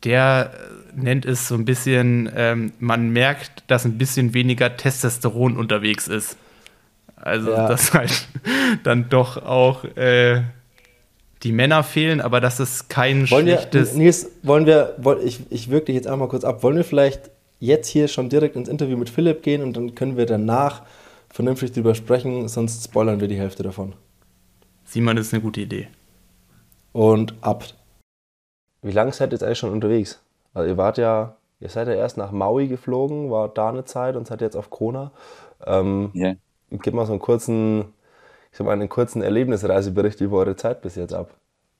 der 0.03 0.51
nennt 0.95 1.25
es 1.25 1.47
so 1.47 1.55
ein 1.55 1.65
bisschen, 1.65 2.29
ähm, 2.35 2.73
man 2.79 3.09
merkt, 3.09 3.63
dass 3.67 3.85
ein 3.85 3.97
bisschen 3.97 4.33
weniger 4.33 4.77
Testosteron 4.77 5.57
unterwegs 5.57 6.07
ist. 6.07 6.37
Also, 7.15 7.51
ja. 7.51 7.67
dass 7.67 7.93
halt 7.93 8.27
dann 8.83 9.09
doch 9.09 9.37
auch 9.37 9.83
äh, 9.83 10.43
die 11.45 11.51
Männer 11.51 11.83
fehlen, 11.83 12.21
aber 12.21 12.41
dass 12.41 12.59
es 12.59 12.87
kein 12.87 13.29
wollen 13.29 13.45
schlechtes. 13.45 13.93
Wir, 13.93 13.99
Nils, 13.99 14.31
wollen 14.41 14.65
wir, 14.65 14.95
ich, 15.23 15.39
ich 15.51 15.69
wirke 15.69 15.85
dich 15.85 15.95
jetzt 15.95 16.07
einmal 16.07 16.27
kurz 16.27 16.43
ab, 16.43 16.63
wollen 16.63 16.75
wir 16.75 16.83
vielleicht 16.83 17.29
jetzt 17.59 17.87
hier 17.87 18.07
schon 18.07 18.29
direkt 18.29 18.55
ins 18.55 18.67
Interview 18.67 18.97
mit 18.97 19.09
Philipp 19.09 19.43
gehen 19.43 19.61
und 19.61 19.77
dann 19.77 19.93
können 19.93 20.17
wir 20.17 20.25
danach 20.25 20.81
vernünftig 21.29 21.71
drüber 21.71 21.93
sprechen, 21.93 22.47
sonst 22.47 22.83
spoilern 22.83 23.21
wir 23.21 23.27
die 23.27 23.37
Hälfte 23.37 23.61
davon. 23.61 23.93
Simon, 24.85 25.15
das 25.15 25.27
ist 25.27 25.33
eine 25.33 25.43
gute 25.43 25.61
Idee. 25.61 25.87
Und 26.93 27.35
ab. 27.41 27.63
Wie 28.81 28.91
lange 28.91 29.11
seid 29.11 29.29
ihr 29.29 29.33
jetzt 29.33 29.43
eigentlich 29.43 29.59
schon 29.59 29.71
unterwegs? 29.71 30.21
Also 30.53 30.69
ihr 30.69 30.77
wart 30.77 30.97
ja, 30.97 31.35
ihr 31.59 31.69
seid 31.69 31.87
ja 31.87 31.93
erst 31.93 32.17
nach 32.17 32.31
Maui 32.31 32.67
geflogen, 32.67 33.29
war 33.29 33.49
da 33.49 33.69
eine 33.69 33.85
Zeit 33.85 34.15
und 34.15 34.25
seid 34.25 34.41
jetzt 34.41 34.55
auf 34.55 34.71
Kona. 34.71 35.11
Ähm, 35.65 36.11
yeah. 36.15 36.35
Gib 36.71 36.93
mal 36.93 37.05
so 37.05 37.13
einen 37.13 37.21
kurzen, 37.21 37.93
ich 38.63 38.65
mal, 38.65 38.73
einen 38.73 38.89
kurzen 38.89 39.21
Erlebnisreisebericht 39.21 40.21
über 40.21 40.37
eure 40.39 40.55
Zeit 40.55 40.81
bis 40.81 40.95
jetzt 40.95 41.13
ab. 41.13 41.35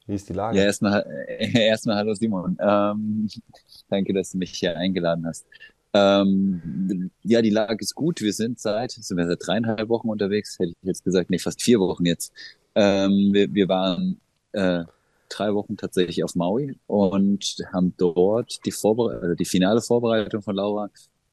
Wie 0.08 0.16
ist 0.16 0.30
die 0.30 0.34
Lage? 0.34 0.58
Ja, 0.58 0.66
erstmal, 0.66 1.06
erstmal 1.40 1.96
hallo 1.98 2.14
Simon. 2.14 2.58
Ähm, 2.60 3.28
danke, 3.90 4.14
dass 4.14 4.32
du 4.32 4.38
mich 4.38 4.52
hier 4.52 4.78
eingeladen 4.78 5.26
hast. 5.26 5.46
Ähm, 5.94 7.10
ja, 7.24 7.42
die 7.42 7.50
Lage 7.50 7.82
ist 7.82 7.96
gut. 7.96 8.22
Wir 8.22 8.34
sind 8.34 8.60
seit, 8.60 8.92
sind 8.92 9.18
wir 9.18 9.28
seit 9.28 9.40
dreieinhalb 9.46 9.88
Wochen 9.88 10.10
unterwegs, 10.10 10.60
hätte 10.60 10.72
ich 10.72 10.78
jetzt 10.82 11.06
gesagt, 11.06 11.30
nee, 11.30 11.40
fast 11.40 11.62
vier 11.62 11.80
Wochen 11.80 12.06
jetzt. 12.06 12.34
Ähm, 12.76 13.30
wir, 13.32 13.54
wir 13.54 13.70
waren 13.70 14.20
äh, 14.52 14.84
drei 15.30 15.54
Wochen 15.54 15.78
tatsächlich 15.78 16.24
auf 16.24 16.36
Maui 16.36 16.78
und 16.88 17.56
haben 17.72 17.94
dort 17.98 18.66
die, 18.66 18.72
Vorbere 18.72 19.20
also 19.22 19.36
die 19.36 19.46
finale 19.46 19.82
Vorbereitung 19.82 20.42
von 20.42 20.56
Laura 20.56 20.90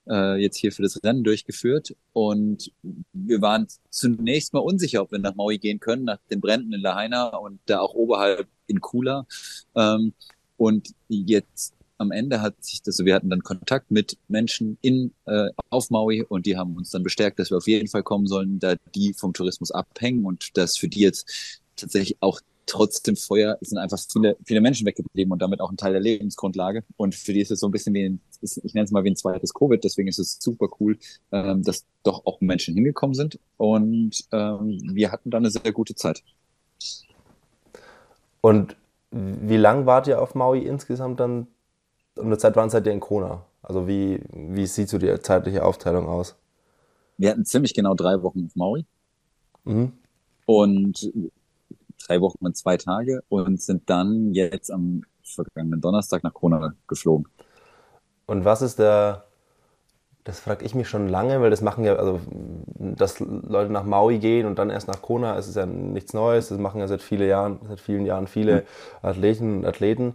äh, 0.09 0.41
jetzt 0.41 0.57
hier 0.57 0.73
für 0.73 0.83
das 0.83 1.03
Rennen 1.03 1.25
durchgeführt. 1.25 1.95
Und 2.13 2.73
wir 3.13 3.41
waren 3.41 3.67
zunächst 3.91 4.53
mal 4.53 4.61
unsicher, 4.61 5.03
ob 5.03 5.13
wir 5.13 5.19
nach 5.19 5.35
Maui 5.35 5.59
gehen 5.59 5.81
können, 5.81 6.05
nach 6.05 6.19
den 6.31 6.41
Bränden 6.41 6.73
in 6.73 6.81
Lahaina 6.81 7.37
und 7.37 7.61
da 7.67 7.81
auch 7.81 7.95
oberhalb 7.95 8.49
in 8.67 8.81
Kula. 8.81 9.27
Ähm, 9.75 10.13
und 10.57 10.91
jetzt 11.09 11.75
am 11.99 12.11
Ende 12.11 12.41
hat 12.41 12.63
sich 12.63 12.83
das, 12.83 12.99
wir 12.99 13.15
hatten 13.15 13.31
dann 13.31 13.43
Kontakt 13.43 13.91
mit 13.91 14.19
Menschen 14.29 14.77
in 14.83 15.13
äh, 15.25 15.51
auf 15.71 15.91
Maui 15.91 16.23
und 16.23 16.47
die 16.47 16.57
haben 16.57 16.77
uns 16.77 16.91
dann 16.91 17.03
bestärkt, 17.03 17.39
dass 17.39 17.51
wir 17.51 17.59
auf 17.59 17.69
jeden 17.69 17.89
Fall 17.89 18.03
kommen 18.03 18.27
sollen, 18.27 18.59
da 18.59 18.75
die 18.95 19.15
vom 19.15 19.33
Tourismus 19.33 19.71
abhängen 19.71 20.25
und 20.25 20.57
dass 20.57 20.77
für 20.77 20.89
die 20.89 21.01
jetzt 21.01 21.63
tatsächlich 21.77 22.17
auch 22.21 22.41
trotzdem 22.67 23.17
Feuer 23.17 23.59
sind 23.61 23.79
einfach 23.79 23.99
viele, 23.99 24.37
viele 24.45 24.61
Menschen 24.61 24.87
weggeblieben 24.87 25.33
und 25.33 25.43
damit 25.43 25.61
auch 25.61 25.71
ein 25.71 25.77
Teil 25.77 25.93
der 25.93 26.01
Lebensgrundlage. 26.01 26.85
Und 26.97 27.15
für 27.15 27.33
die 27.33 27.41
ist 27.41 27.51
es 27.51 27.61
so 27.61 27.69
ein 27.69 27.73
bisschen 27.73 27.95
wie 27.95 28.05
ein, 28.05 28.21
ich 28.41 28.75
nenne 28.75 28.85
es 28.85 28.91
mal 28.91 29.05
wie 29.05 29.11
ein 29.11 29.17
zweites 29.17 29.55
Covid, 29.55 29.83
deswegen 29.83 30.09
ist 30.09 30.19
es 30.19 30.39
super 30.41 30.69
cool, 30.81 30.99
ähm, 31.33 31.63
dass 31.63 31.85
doch 32.03 32.25
auch 32.27 32.41
Menschen 32.41 32.75
hingekommen 32.75 33.15
sind. 33.15 33.39
Und 33.57 34.25
ähm, 34.33 34.81
wir 34.93 35.13
hatten 35.13 35.31
da 35.31 35.39
eine 35.39 35.51
sehr 35.51 35.73
gute 35.73 35.95
Zeit. 35.95 36.23
Und 38.41 38.77
wie 39.11 39.57
lang 39.57 39.87
wart 39.87 40.07
ihr 40.07 40.21
auf 40.21 40.35
Maui 40.35 40.61
insgesamt 40.61 41.21
dann? 41.21 41.47
Und 42.17 42.27
eine 42.27 42.39
Zeit 42.39 42.57
wann 42.57 42.71
seid 42.71 42.87
ihr 42.87 42.93
in 42.93 43.01
Kona? 43.01 43.45
Also 43.63 43.87
wie, 43.87 44.21
wie 44.33 44.67
sieht 44.67 44.89
so 44.89 44.99
die 44.99 45.15
zeitliche 45.21 45.65
Aufteilung 45.65 46.07
aus? 46.07 46.35
Wir 47.17 47.31
hatten 47.31 47.45
ziemlich 47.45 47.75
genau 47.75 47.95
drei 47.95 48.23
Wochen 48.23 48.47
auf 48.47 48.57
Maui. 48.57 48.85
Mhm. 49.65 49.93
Und 50.47 51.13
drei 52.07 52.21
Wochen 52.21 52.45
und 52.45 52.57
zwei 52.57 52.77
Tage 52.77 53.23
und 53.29 53.61
sind 53.61 53.89
dann 53.89 54.33
jetzt 54.33 54.71
am 54.71 55.03
vergangenen 55.23 55.81
Donnerstag 55.81 56.23
nach 56.25 56.35
Kona 56.35 56.75
geflogen. 56.87 57.29
Und 58.27 58.45
was 58.45 58.63
ist 58.63 58.79
der, 58.79 59.25
das 60.25 60.41
frage 60.41 60.65
ich 60.65 60.75
mich 60.75 60.89
schon 60.89 61.09
lange, 61.09 61.41
weil 61.41 61.51
das 61.51 61.63
machen 61.63 61.85
ja, 61.85 61.97
also 61.97 62.21
dass 62.79 63.21
Leute 63.21 63.73
nach 63.73 63.85
Maui 63.85 64.19
gehen 64.19 64.47
und 64.47 64.59
dann 64.59 64.71
erst 64.71 64.89
nach 64.89 65.03
Kona, 65.03 65.37
es 65.37 65.49
ist 65.49 65.57
ja 65.57 65.67
nichts 65.67 66.13
Neues, 66.13 66.49
das 66.49 66.59
machen 66.59 66.81
ja 66.81 66.89
seit 66.89 67.03
vielen 67.03 67.29
Jahren, 67.29 67.59
seit 67.67 67.81
vielen 67.81 68.07
Jahren 68.07 68.27
viele 68.27 68.61
mhm. 68.61 68.67
Athleten 69.03 69.59
und 69.59 69.67
Athleten. 69.67 70.15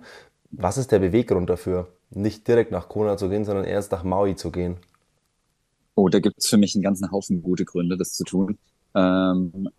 Was 0.52 0.78
ist 0.78 0.92
der 0.92 1.00
Beweggrund 1.00 1.50
dafür, 1.50 1.88
nicht 2.10 2.48
direkt 2.48 2.72
nach 2.72 2.88
Kona 2.88 3.18
zu 3.18 3.30
gehen, 3.30 3.44
sondern 3.44 3.66
erst 3.66 3.92
nach 3.92 4.04
Maui 4.04 4.36
zu 4.36 4.52
gehen? 4.52 4.78
Oh, 5.96 6.10
da 6.10 6.20
gibt 6.20 6.38
es 6.38 6.48
für 6.48 6.58
mich 6.58 6.76
einen 6.76 6.84
ganzen 6.84 7.12
Haufen 7.12 7.42
gute 7.42 7.66
Gründe, 7.66 7.98
das 7.98 8.14
zu 8.14 8.24
tun. 8.24 8.58
Ähm, 8.96 9.70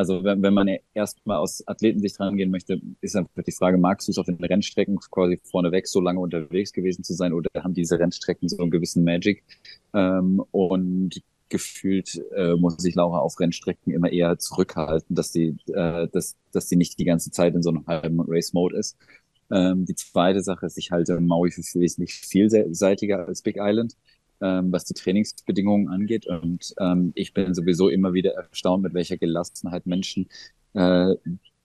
also 0.00 0.24
wenn, 0.24 0.42
wenn 0.42 0.54
man 0.54 0.66
erstmal 0.94 1.36
aus 1.36 1.62
Athletensicht 1.68 2.18
rangehen 2.20 2.50
möchte, 2.50 2.80
ist 3.02 3.16
einfach 3.16 3.42
die 3.46 3.52
Frage, 3.52 3.76
magst 3.76 4.08
du 4.08 4.12
es 4.12 4.18
auf 4.18 4.24
den 4.24 4.42
Rennstrecken 4.42 4.98
quasi 4.98 5.38
vorneweg 5.44 5.86
so 5.86 6.00
lange 6.00 6.20
unterwegs 6.20 6.72
gewesen 6.72 7.04
zu 7.04 7.12
sein 7.12 7.34
oder 7.34 7.50
haben 7.62 7.74
diese 7.74 7.98
Rennstrecken 7.98 8.48
so 8.48 8.56
einen 8.62 8.70
gewissen 8.70 9.04
Magic? 9.04 9.44
Ähm, 9.92 10.42
und 10.52 11.20
gefühlt 11.50 12.18
äh, 12.34 12.54
muss 12.54 12.78
sich 12.78 12.94
Laura 12.94 13.18
auf 13.18 13.38
Rennstrecken 13.38 13.92
immer 13.92 14.10
eher 14.10 14.38
zurückhalten, 14.38 15.14
dass 15.14 15.32
die, 15.32 15.58
äh, 15.66 16.08
dass, 16.08 16.34
dass 16.50 16.66
die 16.68 16.76
nicht 16.76 16.98
die 16.98 17.04
ganze 17.04 17.30
Zeit 17.30 17.54
in 17.54 17.62
so 17.62 17.68
einem 17.68 17.86
halben 17.86 18.22
Race-Mode 18.26 18.78
ist. 18.78 18.96
Ähm, 19.50 19.84
die 19.84 19.96
zweite 19.96 20.40
Sache 20.40 20.64
ist, 20.64 20.78
ich 20.78 20.92
halte 20.92 21.20
Maui 21.20 21.50
für 21.50 21.60
wesentlich 21.78 22.14
vielseitiger 22.14 23.26
als 23.28 23.42
Big 23.42 23.56
Island 23.58 23.96
ähm, 24.40 24.72
was 24.72 24.84
die 24.84 24.94
Trainingsbedingungen 24.94 25.88
angeht. 25.88 26.26
Und 26.26 26.74
ähm, 26.78 27.12
ich 27.14 27.34
bin 27.34 27.54
sowieso 27.54 27.88
immer 27.88 28.12
wieder 28.12 28.32
erstaunt, 28.32 28.82
mit 28.82 28.94
welcher 28.94 29.16
Gelassenheit 29.16 29.86
Menschen 29.86 30.28
äh, 30.74 31.14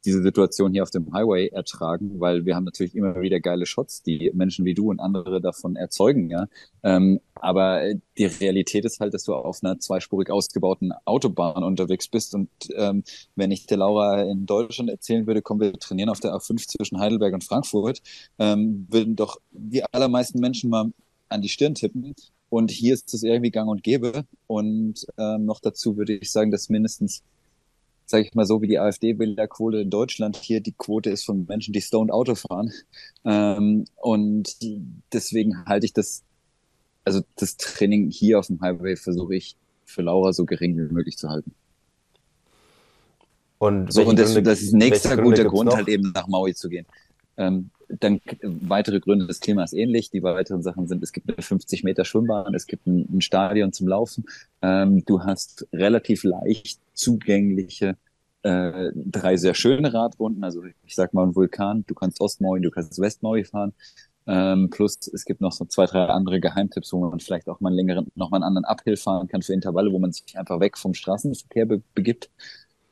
diese 0.05 0.21
Situation 0.21 0.71
hier 0.71 0.83
auf 0.83 0.91
dem 0.91 1.11
Highway 1.13 1.47
ertragen, 1.47 2.19
weil 2.19 2.45
wir 2.45 2.55
haben 2.55 2.63
natürlich 2.63 2.95
immer 2.95 3.19
wieder 3.21 3.39
geile 3.39 3.65
Shots, 3.65 4.03
die 4.03 4.31
Menschen 4.33 4.63
wie 4.63 4.75
du 4.75 4.89
und 4.89 4.99
andere 4.99 5.41
davon 5.41 5.75
erzeugen, 5.75 6.29
ja. 6.29 6.47
Ähm, 6.83 7.19
aber 7.35 7.81
die 8.17 8.25
Realität 8.25 8.85
ist 8.85 8.99
halt, 8.99 9.13
dass 9.13 9.23
du 9.23 9.33
auf 9.33 9.63
einer 9.63 9.79
zweispurig 9.79 10.29
ausgebauten 10.29 10.93
Autobahn 11.05 11.63
unterwegs 11.63 12.07
bist 12.07 12.35
und 12.35 12.49
ähm, 12.75 13.03
wenn 13.35 13.51
ich 13.51 13.65
der 13.65 13.77
Laura 13.77 14.21
in 14.21 14.45
Deutschland 14.45 14.89
erzählen 14.89 15.25
würde, 15.27 15.41
kommen 15.41 15.59
wir 15.59 15.73
trainieren 15.73 16.09
auf 16.09 16.19
der 16.19 16.33
A5 16.33 16.67
zwischen 16.67 16.99
Heidelberg 16.99 17.33
und 17.33 17.43
Frankfurt, 17.43 18.01
ähm, 18.37 18.87
würden 18.89 19.15
doch 19.15 19.41
die 19.51 19.83
allermeisten 19.83 20.39
Menschen 20.39 20.69
mal 20.69 20.91
an 21.29 21.41
die 21.41 21.49
Stirn 21.49 21.75
tippen 21.75 22.15
und 22.49 22.71
hier 22.71 22.93
ist 22.93 23.13
es 23.13 23.23
irgendwie 23.23 23.51
gang 23.51 23.69
und 23.69 23.83
gäbe. 23.83 24.25
Und 24.47 25.05
ähm, 25.17 25.45
noch 25.45 25.59
dazu 25.59 25.97
würde 25.97 26.13
ich 26.13 26.31
sagen, 26.31 26.51
dass 26.51 26.69
mindestens, 26.69 27.23
sage 28.05 28.23
ich 28.23 28.33
mal 28.33 28.45
so, 28.45 28.61
wie 28.61 28.67
die 28.67 28.79
AfD-Wählerquote 28.79 29.79
in 29.79 29.89
Deutschland 29.89 30.37
hier 30.37 30.61
die 30.61 30.71
Quote 30.71 31.09
ist 31.09 31.25
von 31.25 31.45
Menschen, 31.47 31.73
die 31.73 31.81
Stoned 31.81 32.11
Auto 32.11 32.35
fahren. 32.35 32.71
Ähm, 33.23 33.85
und 33.95 34.55
deswegen 35.11 35.65
halte 35.65 35.85
ich 35.85 35.93
das, 35.93 36.23
also 37.03 37.21
das 37.35 37.57
Training 37.57 38.09
hier 38.11 38.39
auf 38.39 38.47
dem 38.47 38.61
Highway 38.61 38.95
versuche 38.95 39.35
ich 39.35 39.55
für 39.83 40.01
Laura 40.01 40.33
so 40.33 40.45
gering 40.45 40.77
wie 40.77 40.93
möglich 40.93 41.17
zu 41.17 41.29
halten. 41.29 41.53
Und, 43.57 43.91
so, 43.91 44.03
und 44.05 44.19
das, 44.19 44.33
Gründe, 44.33 44.49
das 44.49 44.61
ist 44.61 44.73
nächster 44.73 45.17
guter 45.17 45.45
Grund, 45.45 45.69
noch? 45.69 45.75
halt 45.75 45.87
eben 45.87 46.11
nach 46.13 46.27
Maui 46.27 46.53
zu 46.53 46.69
gehen. 46.69 46.85
Ähm, 47.37 47.69
dann 47.89 48.21
weitere 48.41 48.99
Gründe 48.99 49.27
des 49.27 49.39
Klimas 49.39 49.73
ähnlich. 49.73 50.09
Die 50.11 50.23
weiteren 50.23 50.63
Sachen 50.63 50.87
sind, 50.87 51.03
es 51.03 51.11
gibt 51.11 51.29
eine 51.29 51.41
50 51.41 51.83
Meter 51.83 52.05
Schwimmbahn, 52.05 52.53
es 52.53 52.67
gibt 52.67 52.87
ein, 52.87 53.07
ein 53.11 53.21
Stadion 53.21 53.73
zum 53.73 53.87
Laufen. 53.87 54.25
Ähm, 54.61 55.03
du 55.05 55.23
hast 55.23 55.67
relativ 55.73 56.23
leicht 56.23 56.79
zugängliche 56.93 57.97
äh, 58.43 58.91
drei 58.93 59.37
sehr 59.37 59.55
schöne 59.55 59.93
Radrunden. 59.93 60.43
Also 60.43 60.63
ich 60.85 60.95
sag 60.95 61.13
mal 61.13 61.23
ein 61.23 61.35
Vulkan. 61.35 61.83
Du 61.87 61.95
kannst 61.95 62.21
Ostmaui, 62.21 62.61
du 62.61 62.71
kannst 62.71 62.99
Westmaui 62.99 63.43
fahren. 63.43 63.73
Ähm, 64.27 64.69
plus 64.71 65.07
es 65.13 65.25
gibt 65.25 65.41
noch 65.41 65.51
so 65.51 65.65
zwei, 65.65 65.85
drei 65.85 66.05
andere 66.05 66.39
Geheimtipps, 66.39 66.93
wo 66.93 66.99
man 66.99 67.19
vielleicht 67.19 67.47
auch 67.47 67.59
mal 67.59 67.69
einen 67.69 67.77
längeren, 67.77 68.07
noch 68.15 68.31
mal 68.31 68.37
einen 68.37 68.43
anderen 68.43 68.65
Uphill 68.65 68.97
fahren 68.97 69.27
kann 69.27 69.41
für 69.41 69.53
Intervalle, 69.53 69.91
wo 69.91 69.99
man 69.99 70.11
sich 70.11 70.37
einfach 70.37 70.59
weg 70.59 70.77
vom 70.77 70.93
Straßenverkehr 70.93 71.65
be 71.65 71.81
begibt. 71.93 72.29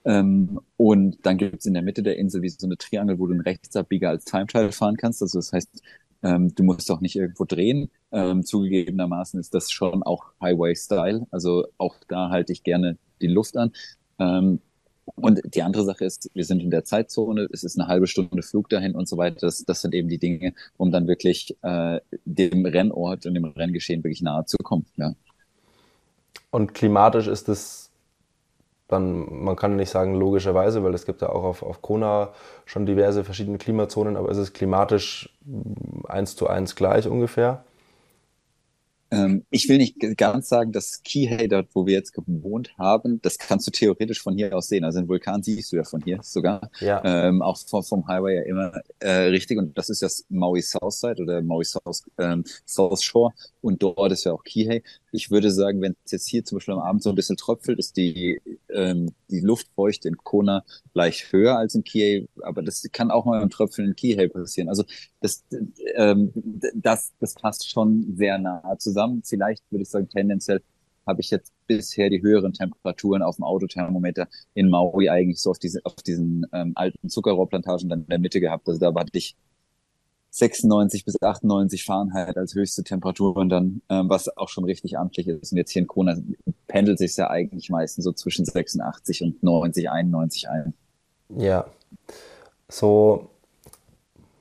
Ähm, 0.06 0.60
und 0.78 1.26
dann 1.26 1.38
gibt 1.38 1.60
es 1.60 1.66
in 1.66 1.74
der 1.74 1.84
Mitte 1.84 2.04
der 2.04 2.18
Insel 2.18 2.42
wie 2.42 2.50
so 2.50 2.68
eine 2.68 2.78
Triangel, 2.78 3.20
wo 3.20 3.28
du 3.28 3.34
einen 3.34 3.42
Rechtsabbieger 3.42 4.10
als 4.10 4.26
Time 4.26 4.48
Trial 4.48 4.72
fahren 4.72 4.98
kannst. 4.98 5.22
Also 5.22 5.40
das 5.40 5.54
heißt, 5.54 5.82
ähm, 6.24 6.54
du 6.56 6.64
musst 6.64 6.90
auch 6.92 7.02
nicht 7.02 7.16
irgendwo 7.16 7.46
drehen. 7.46 7.90
Ähm, 8.12 8.44
zugegebenermaßen 8.44 9.40
ist 9.40 9.54
das 9.54 9.72
schon 9.72 10.04
auch 10.04 10.26
Highway-Style. 10.42 11.28
Also 11.32 11.68
auch 11.78 11.96
da 12.08 12.30
halte 12.30 12.54
ich 12.54 12.64
gerne 12.64 12.98
die 13.22 13.28
Luft 13.28 13.58
an. 13.58 13.72
Ähm, 14.20 14.60
und 15.16 15.42
die 15.54 15.64
andere 15.64 15.84
Sache 15.84 16.06
ist, 16.06 16.30
wir 16.34 16.46
sind 16.46 16.62
in 16.62 16.72
der 16.72 16.86
Zeitzone, 16.86 17.48
es 17.52 17.64
ist 17.64 17.78
eine 17.78 17.90
halbe 17.90 18.08
Stunde 18.08 18.42
Flug 18.42 18.70
dahin 18.70 18.96
und 18.96 19.08
so 19.08 19.18
weiter. 19.18 19.38
Das, 19.42 19.66
das 19.66 19.82
sind 19.82 19.94
eben 19.94 20.08
die 20.08 20.18
Dinge, 20.18 20.54
um 20.78 20.92
dann 20.92 21.08
wirklich 21.08 21.58
äh, 21.62 22.00
dem 22.26 22.66
Rennort 22.66 23.26
und 23.26 23.34
dem 23.34 23.46
Renngeschehen 23.46 24.04
wirklich 24.04 24.22
nahe 24.22 24.46
zu 24.46 24.58
kommen. 24.58 24.86
Ja. 24.96 25.14
Und 26.52 26.74
klimatisch 26.74 27.28
ist 27.28 27.50
es 27.50 27.92
dann, 28.94 29.44
man 29.44 29.56
kann 29.56 29.76
nicht 29.76 29.90
sagen 29.90 30.16
logischerweise, 30.16 30.84
weil 30.84 30.94
es 30.94 31.06
gibt 31.06 31.22
ja 31.22 31.30
auch 31.30 31.44
auf, 31.44 31.64
auf 31.64 31.82
Kona 31.82 32.30
schon 32.66 32.86
diverse 32.86 33.24
verschiedene 33.24 33.58
Klimazonen, 33.58 34.16
aber 34.16 34.30
es 34.30 34.38
ist 34.38 34.54
klimatisch 34.54 35.38
eins 36.08 36.36
zu 36.36 36.48
eins 36.48 36.76
gleich 36.76 37.08
ungefähr. 37.08 37.64
Ähm, 39.14 39.46
ich 39.52 39.70
will 39.70 39.78
nicht 39.78 39.98
ganz 40.18 40.50
sagen, 40.50 40.72
dass 40.72 41.04
Kihei, 41.04 41.48
dort 41.48 41.68
wo 41.74 41.86
wir 41.86 41.94
jetzt 41.94 42.14
gewohnt 42.14 42.74
haben, 42.80 43.22
das 43.22 43.38
kannst 43.38 43.68
du 43.68 43.72
theoretisch 43.72 44.22
von 44.22 44.36
hier 44.36 44.56
aus 44.58 44.70
sehen. 44.70 44.84
Also 44.84 45.00
den 45.00 45.08
Vulkan 45.08 45.44
siehst 45.44 45.72
du 45.72 45.76
ja 45.76 45.84
von 45.84 46.02
hier 46.02 46.20
sogar. 46.24 46.72
Ja. 46.80 47.02
Ähm, 47.06 47.44
auch 47.44 47.58
vom, 47.58 47.84
vom 47.84 48.08
Highway 48.08 48.38
ja 48.38 48.42
immer 48.44 48.72
äh, 49.00 49.28
richtig. 49.30 49.60
Und 49.60 49.78
das 49.78 49.90
ist 49.90 50.02
das 50.02 50.26
Maui 50.30 50.62
Southside 50.62 51.22
oder 51.22 51.42
Maui 51.44 51.64
South, 51.64 52.10
ähm, 52.18 52.44
South 52.66 53.04
Shore. 53.04 53.34
Und 53.62 53.84
dort 53.84 54.12
ist 54.12 54.24
ja 54.24 54.32
auch 54.32 54.44
Kihei. 54.44 54.82
Ich 55.16 55.30
würde 55.30 55.52
sagen, 55.52 55.80
wenn 55.82 55.96
es 56.06 56.12
jetzt 56.12 56.28
hier 56.28 56.44
zum 56.44 56.58
Beispiel 56.58 56.74
am 56.74 56.80
Abend 56.80 57.04
so 57.04 57.10
ein 57.10 57.16
bisschen 57.16 57.38
tröpfelt, 57.38 57.78
ist 57.78 57.98
die, 57.98 58.42
ähm, 58.70 59.14
die 59.30 59.42
Luftfeuchte 59.42 60.08
in 60.08 60.18
Kona 60.18 60.64
leicht 60.96 61.32
höher 61.32 61.56
als 61.56 61.76
in 61.76 61.84
Kihei. 61.84 62.28
Aber 62.42 62.64
das 62.64 62.84
kann 62.92 63.12
auch 63.12 63.26
mal 63.26 63.42
im 63.44 63.52
Tröpfeln 63.52 63.90
in 63.90 63.96
Kihei 63.96 64.28
passieren. 64.28 64.70
Also 64.70 64.84
das, 65.22 65.44
ähm, 65.96 66.32
das, 66.74 67.14
das 67.20 67.36
passt 67.36 67.70
schon 67.70 68.16
sehr 68.18 68.40
nah 68.40 68.76
zusammen. 68.80 69.22
Vielleicht 69.24 69.64
würde 69.70 69.84
ich 69.84 69.90
sagen, 69.90 70.10
tendenziell 70.10 70.64
habe 71.06 71.22
ich 71.22 71.30
jetzt 71.30 71.54
bisher 71.68 72.10
die 72.10 72.24
höheren 72.24 72.54
Temperaturen 72.54 73.22
auf 73.22 73.36
dem 73.36 73.44
Autothermometer 73.44 74.28
in 74.56 74.70
Maui 74.70 75.10
eigentlich 75.10 75.40
so 75.40 75.52
auf, 75.52 75.60
diese, 75.60 75.82
auf 75.84 75.96
diesen 75.96 76.48
ähm, 76.54 76.72
alten 76.74 77.10
Zuckerrohrplantagen 77.10 77.88
dann 77.88 78.02
in 78.02 78.10
der 78.10 78.20
Mitte 78.20 78.40
gehabt. 78.40 78.68
Also 78.68 78.80
da 78.80 78.94
hatte 78.96 79.10
ich 79.14 79.36
96 80.36 81.06
bis 81.06 81.22
98 81.22 81.86
Fahrenheit 81.86 82.38
als 82.38 82.56
höchste 82.56 82.84
Temperaturen 82.84 83.50
dann, 83.50 83.82
ähm, 83.90 84.10
was 84.10 84.36
auch 84.36 84.50
schon 84.50 84.66
richtig 84.66 84.98
amtlich 84.98 85.28
ist. 85.28 85.52
Und 85.52 85.60
jetzt 85.60 85.72
hier 85.72 85.84
in 85.84 85.88
Kona 85.88 86.18
pendelt 86.68 86.98
sich 86.98 87.16
ja 87.16 87.30
eigentlich 87.30 87.70
meistens 87.70 88.04
so 88.04 88.12
zwischen 88.12 88.44
86 88.44 89.22
und 89.22 89.44
90, 89.44 89.92
91 89.92 90.50
ein. 90.50 90.74
Ja, 91.38 91.68
so 92.68 93.30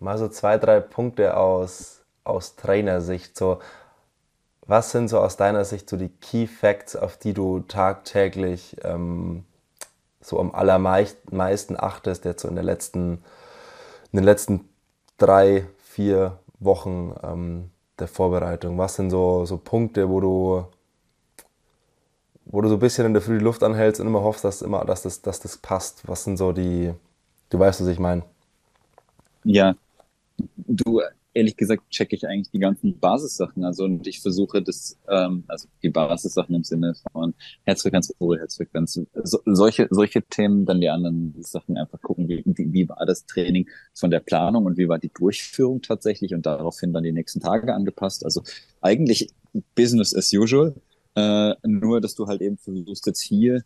mal 0.00 0.16
so 0.16 0.28
zwei, 0.28 0.57
drei 0.57 0.81
Punkte 0.81 1.37
aus, 1.37 2.00
aus 2.24 2.57
Trainersicht. 2.57 3.37
So, 3.37 3.59
was 4.66 4.92
sind 4.92 5.09
so 5.09 5.18
aus 5.18 5.37
deiner 5.37 5.66
Sicht 5.66 5.90
so 5.90 5.98
die 5.98 6.09
Key 6.09 6.46
Facts, 6.46 6.96
auf 6.96 7.18
die 7.18 7.35
du 7.35 7.61
tagtäglich 7.61 8.76
ähm, 8.83 9.44
so 10.22 10.40
am 10.40 10.55
allermeisten 10.55 11.76
achtest, 11.78 12.24
jetzt 12.24 12.42
so 12.42 12.48
in, 12.48 12.55
der 12.55 12.64
letzten, 12.64 13.22
in 14.11 14.20
den 14.20 14.24
letzten 14.24 14.68
drei, 15.18 15.66
vier 15.92 16.38
Wochen 16.59 17.14
ähm, 17.22 17.70
der 17.98 18.09
Vorbereitung? 18.09 18.78
Was 18.78 18.94
sind 18.94 19.11
so, 19.11 19.44
so 19.44 19.59
Punkte, 19.59 20.09
wo 20.09 20.20
du, 20.20 20.64
wo 22.46 22.61
du 22.61 22.68
so 22.68 22.74
ein 22.74 22.81
bisschen 22.81 23.07
in 23.07 23.12
der 23.12 23.22
Früh 23.22 23.38
die 23.38 23.44
Luft 23.44 23.62
anhältst 23.62 24.00
und 24.00 24.07
immer 24.07 24.22
hoffst, 24.22 24.44
dass, 24.44 24.62
immer, 24.62 24.85
dass, 24.85 25.02
das, 25.02 25.20
dass 25.22 25.40
das 25.40 25.59
passt? 25.59 26.09
Was 26.09 26.24
sind 26.24 26.38
so 26.38 26.52
die, 26.52 26.92
du 27.50 27.59
weißt, 27.59 27.83
was 27.83 27.88
ich 27.88 27.98
meine? 27.98 28.22
Ja, 29.44 29.74
du, 30.57 31.02
ehrlich 31.34 31.56
gesagt, 31.56 31.88
checke 31.90 32.14
ich 32.14 32.26
eigentlich 32.26 32.50
die 32.50 32.58
ganzen 32.58 32.98
Basissachen. 32.98 33.64
Also 33.64 33.84
und 33.84 34.06
ich 34.06 34.20
versuche 34.20 34.62
das, 34.62 34.98
ähm, 35.08 35.44
also 35.48 35.68
die 35.82 35.90
Basissachen 35.90 36.54
im 36.54 36.64
Sinne 36.64 36.94
von 37.12 37.34
Herzfrequenz, 37.64 38.14
hohe 38.20 38.38
Herzfrequenz, 38.38 39.00
so, 39.24 39.40
solche, 39.44 39.88
solche 39.90 40.22
Themen, 40.22 40.66
dann 40.66 40.80
die 40.80 40.88
anderen 40.88 41.34
Sachen 41.40 41.76
einfach 41.76 42.00
gucken, 42.00 42.28
wie, 42.28 42.42
wie, 42.44 42.72
wie 42.72 42.88
war 42.88 43.04
das 43.06 43.26
Training 43.26 43.68
von 43.94 44.10
der 44.10 44.20
Planung 44.20 44.66
und 44.66 44.76
wie 44.76 44.88
war 44.88 44.98
die 44.98 45.12
Durchführung 45.12 45.82
tatsächlich 45.82 46.34
und 46.34 46.46
daraufhin 46.46 46.92
dann 46.92 47.04
die 47.04 47.12
nächsten 47.12 47.40
Tage 47.40 47.74
angepasst. 47.74 48.24
Also 48.24 48.42
eigentlich 48.80 49.30
Business 49.74 50.14
as 50.14 50.33
usual. 50.33 50.74
Äh, 51.14 51.54
nur, 51.64 52.00
dass 52.00 52.14
du 52.14 52.26
halt 52.26 52.40
eben 52.40 52.56
versuchst 52.56 53.06
jetzt 53.06 53.20
hier 53.20 53.64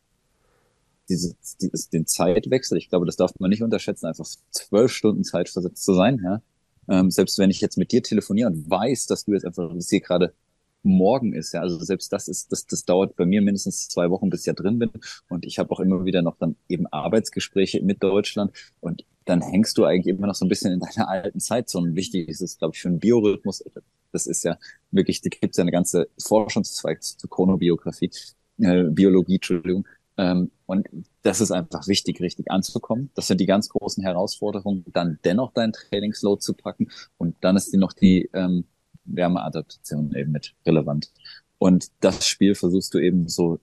diese, 1.08 1.36
dieses, 1.60 1.88
den 1.88 2.06
Zeitwechsel, 2.06 2.76
ich 2.78 2.88
glaube, 2.88 3.06
das 3.06 3.14
darf 3.16 3.30
man 3.38 3.50
nicht 3.50 3.62
unterschätzen, 3.62 4.06
einfach 4.06 4.26
zwölf 4.50 4.90
Stunden 4.90 5.22
Zeit 5.22 5.48
versetzt 5.48 5.84
zu 5.84 5.94
sein, 5.94 6.20
ja. 6.24 6.42
Ähm, 6.88 7.10
selbst 7.10 7.38
wenn 7.38 7.50
ich 7.50 7.60
jetzt 7.60 7.78
mit 7.78 7.92
dir 7.92 8.02
telefoniere 8.02 8.48
und 8.48 8.68
weiß, 8.70 9.06
dass 9.06 9.24
du 9.24 9.32
jetzt 9.32 9.44
einfach, 9.44 9.72
dass 9.74 9.88
hier 9.88 10.00
gerade 10.00 10.34
morgen 10.82 11.32
ist, 11.32 11.52
ja, 11.52 11.60
also 11.60 11.78
selbst 11.78 12.12
das 12.12 12.28
ist, 12.28 12.52
das, 12.52 12.66
das 12.66 12.84
dauert 12.84 13.16
bei 13.16 13.26
mir 13.26 13.42
mindestens 13.42 13.88
zwei 13.88 14.10
Wochen, 14.10 14.30
bis 14.30 14.40
ich 14.40 14.46
ja 14.46 14.52
drin 14.52 14.78
bin. 14.78 14.90
Und 15.28 15.44
ich 15.44 15.58
habe 15.58 15.70
auch 15.72 15.80
immer 15.80 16.04
wieder 16.04 16.22
noch 16.22 16.36
dann 16.38 16.56
eben 16.68 16.86
Arbeitsgespräche 16.86 17.82
mit 17.82 18.02
Deutschland 18.02 18.52
und 18.80 19.04
dann 19.24 19.42
hängst 19.42 19.76
du 19.76 19.84
eigentlich 19.84 20.16
immer 20.16 20.28
noch 20.28 20.36
so 20.36 20.44
ein 20.44 20.48
bisschen 20.48 20.72
in 20.72 20.80
deiner 20.80 21.08
alten 21.08 21.40
Zeitzone. 21.40 21.96
Wichtig 21.96 22.28
ist 22.28 22.40
es, 22.40 22.58
glaube 22.58 22.74
ich, 22.74 22.80
für 22.80 22.88
einen 22.88 23.00
Biorhythmus. 23.00 23.64
Das 24.12 24.26
ist 24.26 24.44
ja 24.44 24.56
wirklich, 24.92 25.20
da 25.20 25.28
gibt 25.28 25.50
es 25.50 25.56
ja 25.56 25.62
eine 25.62 25.72
ganze 25.72 26.08
Forschungszweig 26.18 27.02
zur 27.02 27.28
Chronobiografie, 27.28 28.10
äh, 28.58 28.84
Biologie, 28.84 29.34
Entschuldigung. 29.34 29.86
Ähm, 30.18 30.50
und 30.66 30.88
das 31.22 31.40
ist 31.40 31.50
einfach 31.50 31.86
wichtig, 31.88 32.20
richtig 32.20 32.50
anzukommen. 32.50 33.10
Das 33.14 33.26
sind 33.26 33.40
die 33.40 33.46
ganz 33.46 33.68
großen 33.68 34.02
Herausforderungen, 34.02 34.84
dann 34.92 35.18
dennoch 35.24 35.52
dein 35.52 35.72
Trainingsload 35.72 36.40
zu 36.40 36.54
packen. 36.54 36.88
Und 37.18 37.36
dann 37.40 37.56
ist 37.56 37.72
die 37.72 37.76
noch 37.76 37.92
die 37.92 38.30
ähm, 38.32 38.64
Wärmeadaptation 39.04 40.14
eben 40.14 40.32
mit 40.32 40.54
relevant. 40.64 41.12
Und 41.58 41.88
das 42.00 42.26
Spiel 42.26 42.54
versuchst 42.54 42.92
du 42.94 42.98
eben 42.98 43.28
so 43.28 43.60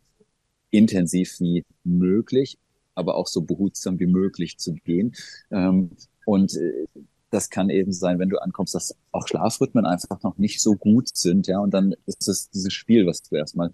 intensiv 0.71 1.39
wie 1.39 1.65
möglich, 1.83 2.57
aber 2.95 3.15
auch 3.15 3.27
so 3.27 3.41
behutsam 3.41 3.99
wie 3.99 4.07
möglich 4.07 4.57
zu 4.57 4.73
gehen. 4.73 5.13
Ähm, 5.51 5.91
und 6.25 6.55
äh, 6.55 6.87
das 7.29 7.49
kann 7.49 7.69
eben 7.69 7.91
sein, 7.91 8.19
wenn 8.19 8.29
du 8.29 8.41
ankommst, 8.41 8.75
dass 8.75 8.95
auch 9.11 9.27
Schlafrhythmen 9.27 9.85
einfach 9.85 10.21
noch 10.21 10.37
nicht 10.37 10.61
so 10.61 10.75
gut 10.75 11.09
sind, 11.15 11.47
ja, 11.47 11.59
und 11.59 11.73
dann 11.73 11.95
ist 12.05 12.27
es 12.27 12.49
dieses 12.51 12.73
Spiel, 12.73 13.07
was 13.07 13.23
du 13.23 13.35
erstmal 13.35 13.71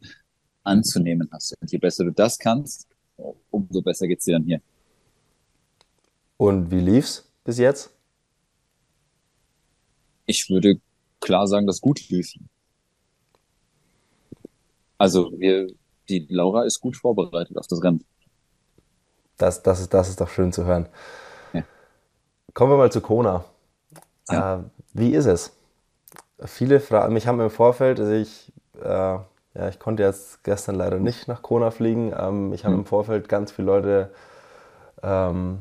anzunehmen 0.63 1.29
hast. 1.31 1.55
Und 1.61 1.71
je 1.71 1.77
besser 1.77 2.03
du 2.03 2.11
das 2.11 2.37
kannst, 2.37 2.87
umso 3.51 3.81
besser 3.81 4.07
geht's 4.07 4.25
dir 4.25 4.33
dann 4.33 4.43
hier. 4.43 4.61
Und 6.37 6.71
wie 6.71 6.79
lief's 6.79 7.29
bis 7.43 7.57
jetzt? 7.57 7.91
Ich 10.25 10.49
würde 10.49 10.79
klar 11.19 11.47
sagen, 11.47 11.67
dass 11.67 11.81
gut 11.81 12.07
lief. 12.09 12.33
Also 14.97 15.31
wir, 15.37 15.73
die 16.07 16.27
Laura 16.29 16.63
ist 16.63 16.79
gut 16.79 16.95
vorbereitet 16.97 17.57
auf 17.57 17.67
das 17.67 17.83
Rennen. 17.83 18.05
Das, 19.37 19.63
das, 19.63 19.79
ist, 19.79 19.93
das 19.93 20.09
ist 20.09 20.21
doch 20.21 20.29
schön 20.29 20.51
zu 20.51 20.65
hören. 20.65 20.87
Ja. 21.53 21.63
Kommen 22.53 22.73
wir 22.73 22.77
mal 22.77 22.91
zu 22.91 23.01
Kona. 23.01 23.45
Ja. 24.29 24.59
Äh, 24.59 24.63
wie 24.93 25.13
ist 25.13 25.25
es? 25.25 25.55
Viele 26.45 26.79
fragen, 26.79 27.13
mich 27.13 27.27
haben 27.27 27.39
im 27.39 27.49
Vorfeld, 27.49 27.99
also 27.99 28.11
ich, 28.11 28.51
äh, 28.81 29.19
ja, 29.55 29.67
ich 29.67 29.79
konnte 29.79 30.03
jetzt 30.03 30.43
gestern 30.43 30.75
leider 30.75 30.99
nicht 30.99 31.27
nach 31.27 31.41
Kona 31.41 31.71
fliegen. 31.71 32.13
Ähm, 32.17 32.53
ich 32.53 32.65
habe 32.65 32.75
mhm. 32.75 32.81
im 32.81 32.85
Vorfeld 32.85 33.29
ganz 33.29 33.51
viele 33.51 33.67
Leute 33.67 34.11
ähm, 35.01 35.59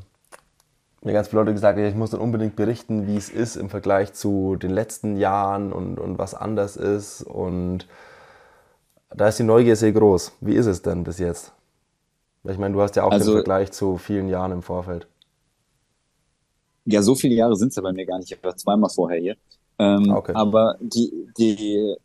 mir 1.03 1.13
ganz 1.13 1.29
viele 1.29 1.43
Leute 1.43 1.53
gesagt, 1.53 1.79
ich 1.79 1.95
muss 1.95 2.11
dann 2.11 2.21
unbedingt 2.21 2.57
berichten, 2.57 3.07
wie 3.07 3.17
es 3.17 3.29
ist 3.29 3.57
im 3.57 3.71
Vergleich 3.71 4.13
zu 4.15 4.57
den 4.57 4.71
letzten 4.71 5.17
Jahren 5.17 5.73
und, 5.73 5.99
und 5.99 6.19
was 6.19 6.35
anders 6.35 6.77
ist. 6.77 7.23
Und 7.23 7.87
da 9.15 9.29
ist 9.29 9.39
die 9.39 9.45
Neugier 9.45 9.77
sehr 9.77 9.93
groß. 9.93 10.33
Wie 10.41 10.55
ist 10.55 10.67
es 10.67 10.83
denn 10.83 11.05
bis 11.05 11.19
jetzt? 11.19 11.53
Ich 12.45 12.59
meine, 12.59 12.75
du 12.75 12.81
hast 12.81 12.97
ja 12.97 13.05
auch 13.05 13.13
also, 13.13 13.33
den 13.33 13.39
Vergleich 13.39 13.73
zu 13.73 13.97
vielen 13.97 14.29
Jahren 14.29 14.53
im 14.53 14.63
Vorfeld. 14.63 15.07
Ja, 16.85 17.03
so 17.03 17.15
viele 17.15 17.35
Jahre 17.35 17.55
sind 17.57 17.69
es 17.69 17.77
ja 17.77 17.83
bei 17.83 17.93
mir 17.93 18.07
gar 18.07 18.19
nicht. 18.19 18.33
Ich 18.33 18.43
war 18.43 18.57
zweimal 18.57 18.91
vorher 18.91 19.21
hier. 19.21 19.37
Ähm, 19.79 20.11
okay. 20.11 20.33
Aber 20.35 20.77
die, 20.81 21.29
die, 21.39 21.97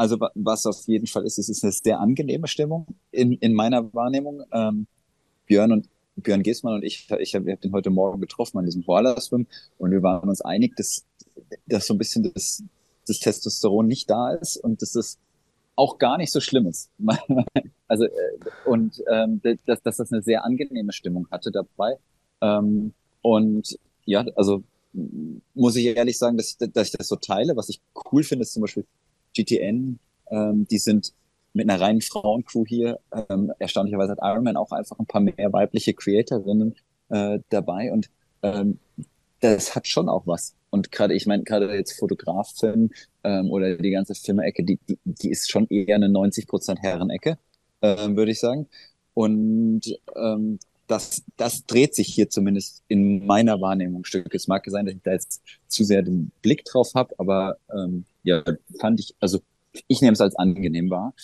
also 0.00 0.16
was 0.34 0.64
auf 0.64 0.86
jeden 0.86 1.06
Fall 1.06 1.26
ist, 1.26 1.38
es 1.38 1.50
ist 1.50 1.62
eine 1.62 1.72
sehr 1.72 2.00
angenehme 2.00 2.48
Stimmung 2.48 2.86
in, 3.10 3.34
in 3.34 3.52
meiner 3.52 3.92
Wahrnehmung. 3.92 4.42
Ähm, 4.50 4.86
Björn 5.44 5.72
und 5.72 5.90
Björn 6.16 6.42
Giesmann 6.42 6.76
und 6.76 6.84
ich, 6.84 7.06
ich 7.18 7.34
habe 7.34 7.52
hab 7.52 7.60
den 7.60 7.72
heute 7.72 7.90
Morgen 7.90 8.18
getroffen 8.18 8.56
an 8.56 8.64
diesem 8.64 8.82
Koala-Swim 8.82 9.46
und 9.76 9.90
wir 9.90 10.02
waren 10.02 10.30
uns 10.30 10.40
einig, 10.40 10.74
dass, 10.76 11.04
dass 11.66 11.86
so 11.86 11.92
ein 11.92 11.98
bisschen 11.98 12.32
das, 12.32 12.64
das 13.06 13.20
Testosteron 13.20 13.88
nicht 13.88 14.08
da 14.08 14.32
ist 14.32 14.56
und 14.56 14.80
dass 14.80 14.94
es 14.94 15.18
auch 15.76 15.98
gar 15.98 16.16
nicht 16.16 16.32
so 16.32 16.40
schlimm 16.40 16.66
ist. 16.66 16.88
also 17.86 18.04
äh, 18.04 18.10
und 18.64 19.02
ähm, 19.06 19.42
dass, 19.66 19.82
dass 19.82 19.96
das 19.98 20.12
eine 20.12 20.22
sehr 20.22 20.46
angenehme 20.46 20.92
Stimmung 20.92 21.28
hatte 21.30 21.50
dabei. 21.50 21.98
Ähm, 22.40 22.94
und 23.20 23.78
ja, 24.06 24.24
also 24.34 24.62
muss 25.54 25.76
ich 25.76 25.84
ehrlich 25.84 26.16
sagen, 26.16 26.38
dass 26.38 26.56
dass 26.56 26.88
ich 26.88 26.96
das 26.96 27.06
so 27.06 27.16
teile. 27.16 27.54
Was 27.54 27.68
ich 27.68 27.82
cool 28.10 28.22
finde, 28.22 28.44
ist 28.44 28.54
zum 28.54 28.62
Beispiel 28.62 28.86
GTN. 29.36 29.98
Ähm, 30.30 30.66
die 30.68 30.78
sind 30.78 31.12
mit 31.52 31.68
einer 31.68 31.80
reinen 31.80 32.00
Frauencrew 32.00 32.64
hier. 32.66 33.00
Ähm, 33.28 33.52
erstaunlicherweise 33.58 34.12
hat 34.12 34.20
Ironman 34.22 34.56
auch 34.56 34.72
einfach 34.72 34.98
ein 34.98 35.06
paar 35.06 35.20
mehr 35.20 35.52
weibliche 35.52 35.94
Creatorinnen 35.94 36.76
äh, 37.08 37.40
dabei 37.48 37.92
und 37.92 38.08
ähm, 38.42 38.78
das 39.40 39.74
hat 39.74 39.86
schon 39.86 40.08
auch 40.08 40.26
was. 40.26 40.54
Und 40.70 40.92
gerade, 40.92 41.14
ich 41.14 41.26
meine, 41.26 41.42
gerade 41.42 41.74
jetzt 41.74 41.98
Fotografin 41.98 42.90
ähm, 43.24 43.50
oder 43.50 43.76
die 43.76 43.90
ganze 43.90 44.14
Firma-Ecke, 44.14 44.62
die, 44.62 44.78
die, 44.88 44.98
die 45.04 45.30
ist 45.30 45.50
schon 45.50 45.66
eher 45.68 45.96
eine 45.96 46.06
90% 46.06 46.78
Herrenecke, 46.78 47.38
ähm, 47.82 48.16
würde 48.16 48.30
ich 48.30 48.38
sagen. 48.38 48.68
Und 49.14 49.98
ähm, 50.14 50.58
das, 50.86 51.22
das 51.36 51.66
dreht 51.66 51.94
sich 51.94 52.08
hier 52.08 52.30
zumindest 52.30 52.82
in 52.88 53.26
meiner 53.26 53.60
Wahrnehmung 53.60 54.04
Stück. 54.04 54.32
Es 54.34 54.48
mag 54.48 54.64
sein, 54.66 54.86
dass 54.86 54.94
ich 54.94 55.02
da 55.02 55.12
jetzt 55.12 55.42
zu 55.66 55.84
sehr 55.84 56.02
den 56.02 56.30
Blick 56.42 56.64
drauf 56.64 56.92
habe, 56.94 57.14
aber 57.18 57.56
ähm, 57.72 58.04
ja, 58.22 58.42
fand 58.78 59.00
ich, 59.00 59.14
also 59.20 59.40
ich 59.88 60.00
nehme 60.00 60.12
es 60.12 60.20
als 60.20 60.36
angenehm 60.36 60.90
wahr. 60.90 61.14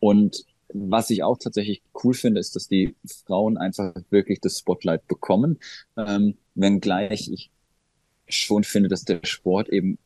Und 0.00 0.44
was 0.72 1.10
ich 1.10 1.22
auch 1.22 1.38
tatsächlich 1.38 1.82
cool 2.02 2.14
finde, 2.14 2.40
ist, 2.40 2.56
dass 2.56 2.68
die 2.68 2.94
Frauen 3.24 3.56
einfach 3.56 3.94
wirklich 4.10 4.40
das 4.40 4.58
Spotlight 4.58 5.06
bekommen. 5.06 5.58
Ähm, 5.96 6.36
wenngleich 6.54 7.30
ich 7.30 7.50
schon 8.28 8.64
finde, 8.64 8.88
dass 8.88 9.04
der 9.04 9.20
Sport 9.22 9.68
eben, 9.68 9.98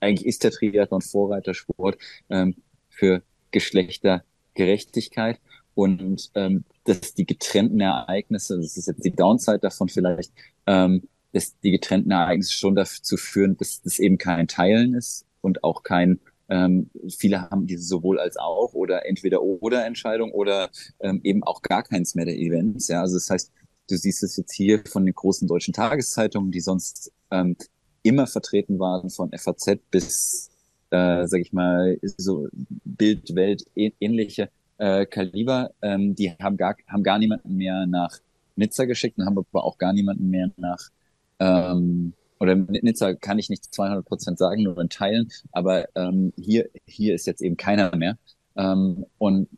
eigentlich 0.00 0.26
ist 0.26 0.44
der 0.44 0.50
Triathlon 0.50 1.02
Vorreitersport 1.02 1.98
ähm, 2.28 2.56
für 2.88 3.22
Geschlechtergerechtigkeit 3.52 5.40
und 5.74 6.30
ähm, 6.34 6.64
dass 6.84 7.14
die 7.14 7.26
getrennten 7.26 7.80
Ereignisse, 7.80 8.56
das 8.56 8.76
ist 8.76 8.88
jetzt 8.88 9.04
die 9.04 9.12
Downside 9.12 9.60
davon 9.60 9.88
vielleicht, 9.88 10.32
ähm, 10.66 11.08
dass 11.32 11.58
die 11.60 11.70
getrennten 11.70 12.10
Ereignisse 12.10 12.52
schon 12.52 12.74
dazu 12.74 13.16
führen, 13.16 13.56
dass 13.56 13.80
das 13.82 14.00
eben 14.00 14.18
kein 14.18 14.48
Teilen 14.48 14.94
ist 14.94 15.26
und 15.40 15.64
auch 15.64 15.82
kein 15.82 16.20
ähm, 16.50 16.90
viele 17.08 17.48
haben 17.48 17.66
diese 17.66 17.84
sowohl 17.84 18.18
als 18.18 18.36
auch 18.36 18.74
oder 18.74 19.06
entweder 19.06 19.40
oder 19.40 19.86
Entscheidung 19.86 20.32
oder 20.32 20.68
ähm, 20.98 21.20
eben 21.22 21.44
auch 21.44 21.62
gar 21.62 21.84
keins 21.84 22.16
mehr 22.16 22.24
der 22.24 22.36
Events. 22.36 22.88
Ja, 22.88 23.00
also 23.02 23.16
das 23.16 23.30
heißt, 23.30 23.52
du 23.88 23.96
siehst 23.96 24.22
es 24.22 24.36
jetzt 24.36 24.52
hier 24.52 24.82
von 24.84 25.06
den 25.06 25.14
großen 25.14 25.46
deutschen 25.46 25.72
Tageszeitungen, 25.72 26.50
die 26.50 26.60
sonst 26.60 27.12
ähm, 27.30 27.56
immer 28.02 28.26
vertreten 28.26 28.80
waren, 28.80 29.10
von 29.10 29.30
FAZ 29.32 29.78
bis, 29.90 30.50
äh, 30.90 31.26
sag 31.26 31.40
ich 31.40 31.52
mal, 31.52 31.98
so 32.02 32.48
Bild, 32.84 33.34
Welt, 33.36 33.64
ähnliche 33.76 34.50
äh, 34.78 35.06
Kaliber, 35.06 35.70
ähm, 35.82 36.16
die 36.16 36.32
haben 36.32 36.56
gar, 36.56 36.76
haben 36.88 37.02
gar 37.04 37.18
niemanden 37.18 37.56
mehr 37.56 37.86
nach 37.86 38.18
Nizza 38.56 38.86
geschickt 38.86 39.18
und 39.18 39.26
haben 39.26 39.38
aber 39.38 39.64
auch 39.64 39.78
gar 39.78 39.92
niemanden 39.92 40.30
mehr 40.30 40.50
nach 40.56 40.90
ähm, 41.38 42.14
oder 42.40 42.56
mit 42.56 42.82
Nizza 42.82 43.14
kann 43.14 43.38
ich 43.38 43.50
nicht 43.50 43.72
200 43.72 44.04
Prozent 44.04 44.38
sagen, 44.38 44.62
nur 44.62 44.78
in 44.78 44.88
Teilen, 44.88 45.30
aber 45.52 45.86
ähm, 45.94 46.32
hier, 46.36 46.68
hier 46.86 47.14
ist 47.14 47.26
jetzt 47.26 47.42
eben 47.42 47.56
keiner 47.56 47.94
mehr. 47.94 48.16
Ähm, 48.56 49.04
und 49.18 49.48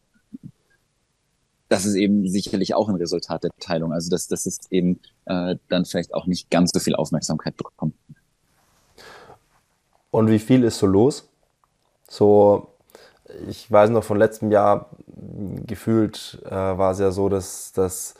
das 1.68 1.87
ist 1.87 1.95
eben 1.95 2.28
sicherlich 2.28 2.74
auch 2.74 2.89
ein 2.89 2.97
Resultat 2.97 3.45
der 3.45 3.51
Teilung. 3.59 3.93
Also 3.93 4.11
dass 4.11 4.26
das 4.26 4.45
ist 4.45 4.66
eben 4.70 5.01
äh, 5.24 5.57
dann 5.68 5.85
vielleicht 5.85 6.12
auch 6.12 6.26
nicht 6.26 6.51
ganz 6.51 6.70
so 6.74 6.80
viel 6.80 6.95
Aufmerksamkeit 6.95 7.57
bekommt. 7.57 7.95
Und 10.11 10.28
wie 10.28 10.41
viel 10.41 10.64
ist 10.64 10.78
so 10.78 10.87
los? 10.87 11.28
So, 12.09 12.74
ich 13.49 13.70
weiß 13.70 13.89
noch 13.91 14.05
von 14.05 14.18
letztem 14.18 14.51
Jahr, 14.51 14.91
gefühlt 15.66 16.43
äh, 16.45 16.51
war 16.51 16.93
es 16.93 16.99
ja 16.99 17.11
so, 17.12 17.30
dass, 17.30 17.72
dass 17.72 18.14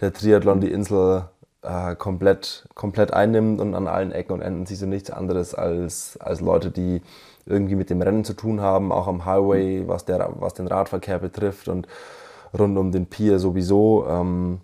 der 0.00 0.14
Triathlon 0.14 0.62
die 0.62 0.72
Insel 0.72 1.28
äh, 1.62 1.94
komplett, 1.96 2.68
komplett 2.74 3.12
einnimmt 3.12 3.60
und 3.60 3.74
an 3.74 3.86
allen 3.86 4.12
Ecken 4.12 4.32
und 4.32 4.40
Enden 4.42 4.66
siehst 4.66 4.82
du 4.82 4.86
nichts 4.86 5.10
anderes 5.10 5.54
als, 5.54 6.16
als 6.18 6.40
Leute, 6.40 6.70
die 6.70 7.02
irgendwie 7.46 7.74
mit 7.74 7.90
dem 7.90 8.02
Rennen 8.02 8.24
zu 8.24 8.34
tun 8.34 8.60
haben, 8.60 8.92
auch 8.92 9.06
am 9.08 9.24
Highway, 9.24 9.86
was, 9.86 10.04
der, 10.04 10.34
was 10.38 10.54
den 10.54 10.66
Radverkehr 10.66 11.18
betrifft 11.18 11.68
und 11.68 11.88
rund 12.56 12.76
um 12.78 12.92
den 12.92 13.06
Pier 13.06 13.38
sowieso. 13.38 14.06
Ähm, 14.08 14.60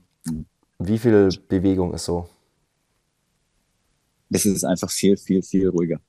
wie 0.79 0.99
viel 0.99 1.29
Bewegung 1.49 1.95
ist 1.95 2.05
so? 2.05 2.29
Es 4.31 4.45
ist 4.45 4.65
einfach 4.65 4.91
viel, 4.91 5.17
viel, 5.17 5.43
viel 5.43 5.69
ruhiger. 5.69 6.01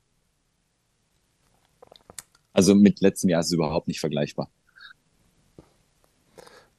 Also 2.52 2.74
mit 2.74 3.00
letztem 3.00 3.30
Jahr 3.30 3.40
ist 3.40 3.46
es 3.46 3.52
überhaupt 3.52 3.88
nicht 3.88 4.00
vergleichbar. 4.00 4.50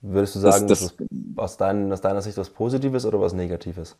Würdest 0.01 0.35
du 0.35 0.39
sagen, 0.39 0.67
das, 0.67 0.79
das, 0.79 1.07
aus, 1.35 1.57
dein, 1.57 1.91
aus 1.91 2.01
deiner 2.01 2.21
Sicht 2.21 2.37
was 2.37 2.49
Positives 2.49 3.05
oder 3.05 3.21
was 3.21 3.33
Negatives? 3.33 3.95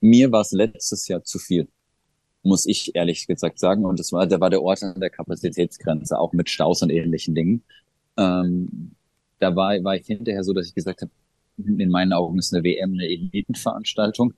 Mir 0.00 0.32
war 0.32 0.40
es 0.40 0.52
letztes 0.52 1.06
Jahr 1.08 1.22
zu 1.22 1.38
viel, 1.38 1.68
muss 2.42 2.64
ich 2.66 2.94
ehrlich 2.94 3.26
gesagt 3.26 3.58
sagen. 3.58 3.84
Und 3.84 3.98
das 3.98 4.12
war, 4.12 4.26
da 4.26 4.40
war 4.40 4.50
der 4.50 4.62
Ort 4.62 4.82
an 4.82 5.00
der 5.00 5.10
Kapazitätsgrenze, 5.10 6.18
auch 6.18 6.32
mit 6.32 6.48
Staus 6.48 6.82
und 6.82 6.90
ähnlichen 6.90 7.34
Dingen. 7.34 7.62
Ähm, 8.16 8.92
da 9.38 9.54
war, 9.54 9.72
war 9.84 9.96
ich 9.96 10.06
hinterher 10.06 10.42
so, 10.42 10.54
dass 10.54 10.66
ich 10.66 10.74
gesagt 10.74 11.02
habe, 11.02 11.10
in 11.58 11.90
meinen 11.90 12.12
Augen 12.12 12.38
ist 12.38 12.54
eine 12.54 12.64
WM 12.64 12.92
eine 12.94 13.06
Elitenveranstaltung. 13.06 14.34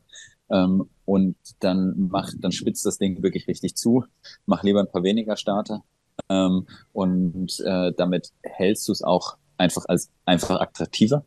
Ähm, 0.50 0.88
und 1.04 1.36
dann 1.60 2.08
macht, 2.08 2.36
dann 2.40 2.52
spitzt 2.52 2.84
das 2.86 2.98
Ding 2.98 3.22
wirklich 3.22 3.46
richtig 3.46 3.76
zu. 3.76 4.04
Mach 4.46 4.62
lieber 4.62 4.80
ein 4.80 4.90
paar 4.90 5.02
weniger 5.02 5.36
Starter, 5.36 5.84
ähm, 6.28 6.66
und 6.92 7.60
äh, 7.60 7.92
damit 7.96 8.32
hältst 8.42 8.88
du 8.88 8.92
es 8.92 9.02
auch 9.02 9.36
einfach 9.56 9.84
als 9.88 10.10
einfach 10.24 10.60
attraktiver, 10.60 11.24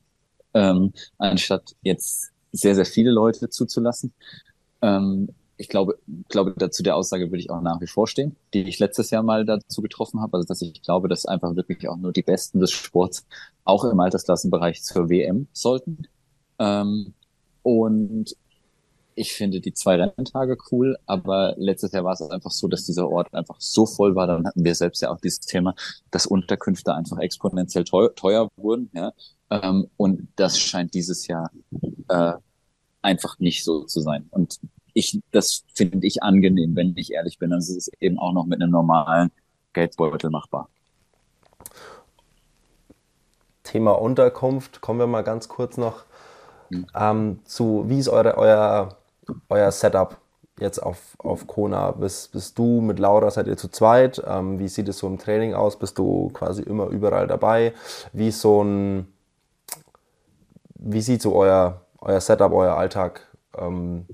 ähm, 0.53 0.93
anstatt 1.17 1.75
jetzt 1.81 2.31
sehr, 2.51 2.75
sehr 2.75 2.85
viele 2.85 3.11
Leute 3.11 3.49
zuzulassen. 3.49 4.13
Ähm, 4.81 5.29
ich 5.57 5.69
glaube, 5.69 5.99
glaube, 6.27 6.55
dazu 6.57 6.81
der 6.81 6.95
Aussage 6.95 7.27
würde 7.29 7.37
ich 7.37 7.51
auch 7.51 7.61
nach 7.61 7.79
wie 7.81 7.87
vor 7.87 8.07
stehen, 8.07 8.35
die 8.53 8.63
ich 8.63 8.79
letztes 8.79 9.11
Jahr 9.11 9.21
mal 9.21 9.45
dazu 9.45 9.83
getroffen 9.83 10.19
habe. 10.19 10.37
Also, 10.37 10.47
dass 10.47 10.61
ich 10.61 10.81
glaube, 10.81 11.07
dass 11.07 11.27
einfach 11.27 11.55
wirklich 11.55 11.87
auch 11.87 11.97
nur 11.97 12.11
die 12.11 12.23
Besten 12.23 12.59
des 12.59 12.71
Sports 12.71 13.27
auch 13.63 13.83
im 13.83 13.99
Altersklassenbereich 13.99 14.81
zur 14.81 15.09
WM 15.09 15.47
sollten. 15.53 16.07
Ähm, 16.57 17.13
und 17.61 18.35
ich 19.15 19.33
finde 19.33 19.59
die 19.61 19.73
zwei 19.73 19.95
Renntage 19.95 20.57
cool, 20.71 20.97
aber 21.05 21.55
letztes 21.57 21.91
Jahr 21.91 22.03
war 22.03 22.13
es 22.13 22.21
einfach 22.21 22.51
so, 22.51 22.67
dass 22.67 22.85
dieser 22.85 23.09
Ort 23.09 23.33
einfach 23.33 23.55
so 23.59 23.85
voll 23.85 24.15
war. 24.15 24.27
Dann 24.27 24.45
hatten 24.47 24.63
wir 24.63 24.75
selbst 24.75 25.01
ja 25.01 25.11
auch 25.11 25.19
dieses 25.19 25.41
Thema, 25.41 25.75
dass 26.11 26.25
Unterkünfte 26.25 26.93
einfach 26.93 27.19
exponentiell 27.19 27.83
teuer, 27.83 28.13
teuer 28.15 28.49
wurden. 28.55 28.89
Ja? 28.93 29.13
Ähm, 29.49 29.89
und 29.97 30.27
das 30.35 30.59
scheint 30.59 30.93
dieses 30.93 31.27
Jahr 31.27 31.51
äh, 32.09 32.33
einfach 33.01 33.39
nicht 33.39 33.63
so 33.63 33.83
zu 33.83 34.01
sein. 34.01 34.27
Und 34.31 34.59
ich, 34.93 35.19
das 35.31 35.63
finde 35.73 36.05
ich 36.05 36.23
angenehm, 36.23 36.75
wenn 36.75 36.95
ich 36.97 37.11
ehrlich 37.11 37.39
bin. 37.39 37.53
Also 37.53 37.73
es 37.73 37.87
ist 37.87 38.01
eben 38.01 38.19
auch 38.19 38.33
noch 38.33 38.45
mit 38.45 38.61
einem 38.61 38.71
normalen 38.71 39.31
Geldbeutel 39.73 40.29
machbar. 40.29 40.69
Thema 43.63 43.91
Unterkunft, 43.91 44.81
kommen 44.81 44.99
wir 44.99 45.07
mal 45.07 45.21
ganz 45.21 45.47
kurz 45.47 45.77
noch 45.77 46.03
mhm. 46.69 46.87
ähm, 46.93 47.39
zu, 47.45 47.85
wie 47.87 47.99
ist 47.99 48.09
eure, 48.09 48.37
euer, 48.37 48.97
euer 49.49 49.71
Setup 49.71 50.17
jetzt 50.59 50.79
auf, 50.79 51.15
auf 51.17 51.47
Kona? 51.47 51.91
Bist, 51.91 52.31
bist 52.31 52.57
du 52.57 52.81
mit 52.81 52.99
Laura, 52.99 53.29
seid 53.31 53.47
ihr 53.47 53.57
zu 53.57 53.69
zweit? 53.69 54.21
Ähm, 54.25 54.59
wie 54.59 54.67
sieht 54.67 54.87
es 54.87 54.99
so 54.99 55.07
im 55.07 55.17
Training 55.17 55.53
aus? 55.53 55.77
Bist 55.77 55.97
du 55.97 56.29
quasi 56.29 56.61
immer 56.61 56.87
überall 56.87 57.27
dabei? 57.27 57.73
Wie 58.13 58.31
so 58.31 58.63
ein, 58.63 59.07
wie 60.75 61.01
sieht 61.01 61.21
so 61.21 61.35
euer, 61.35 61.81
euer 61.99 62.21
Setup, 62.21 62.51
euer 62.51 62.75
Alltag 62.75 63.27
ähm, 63.57 64.05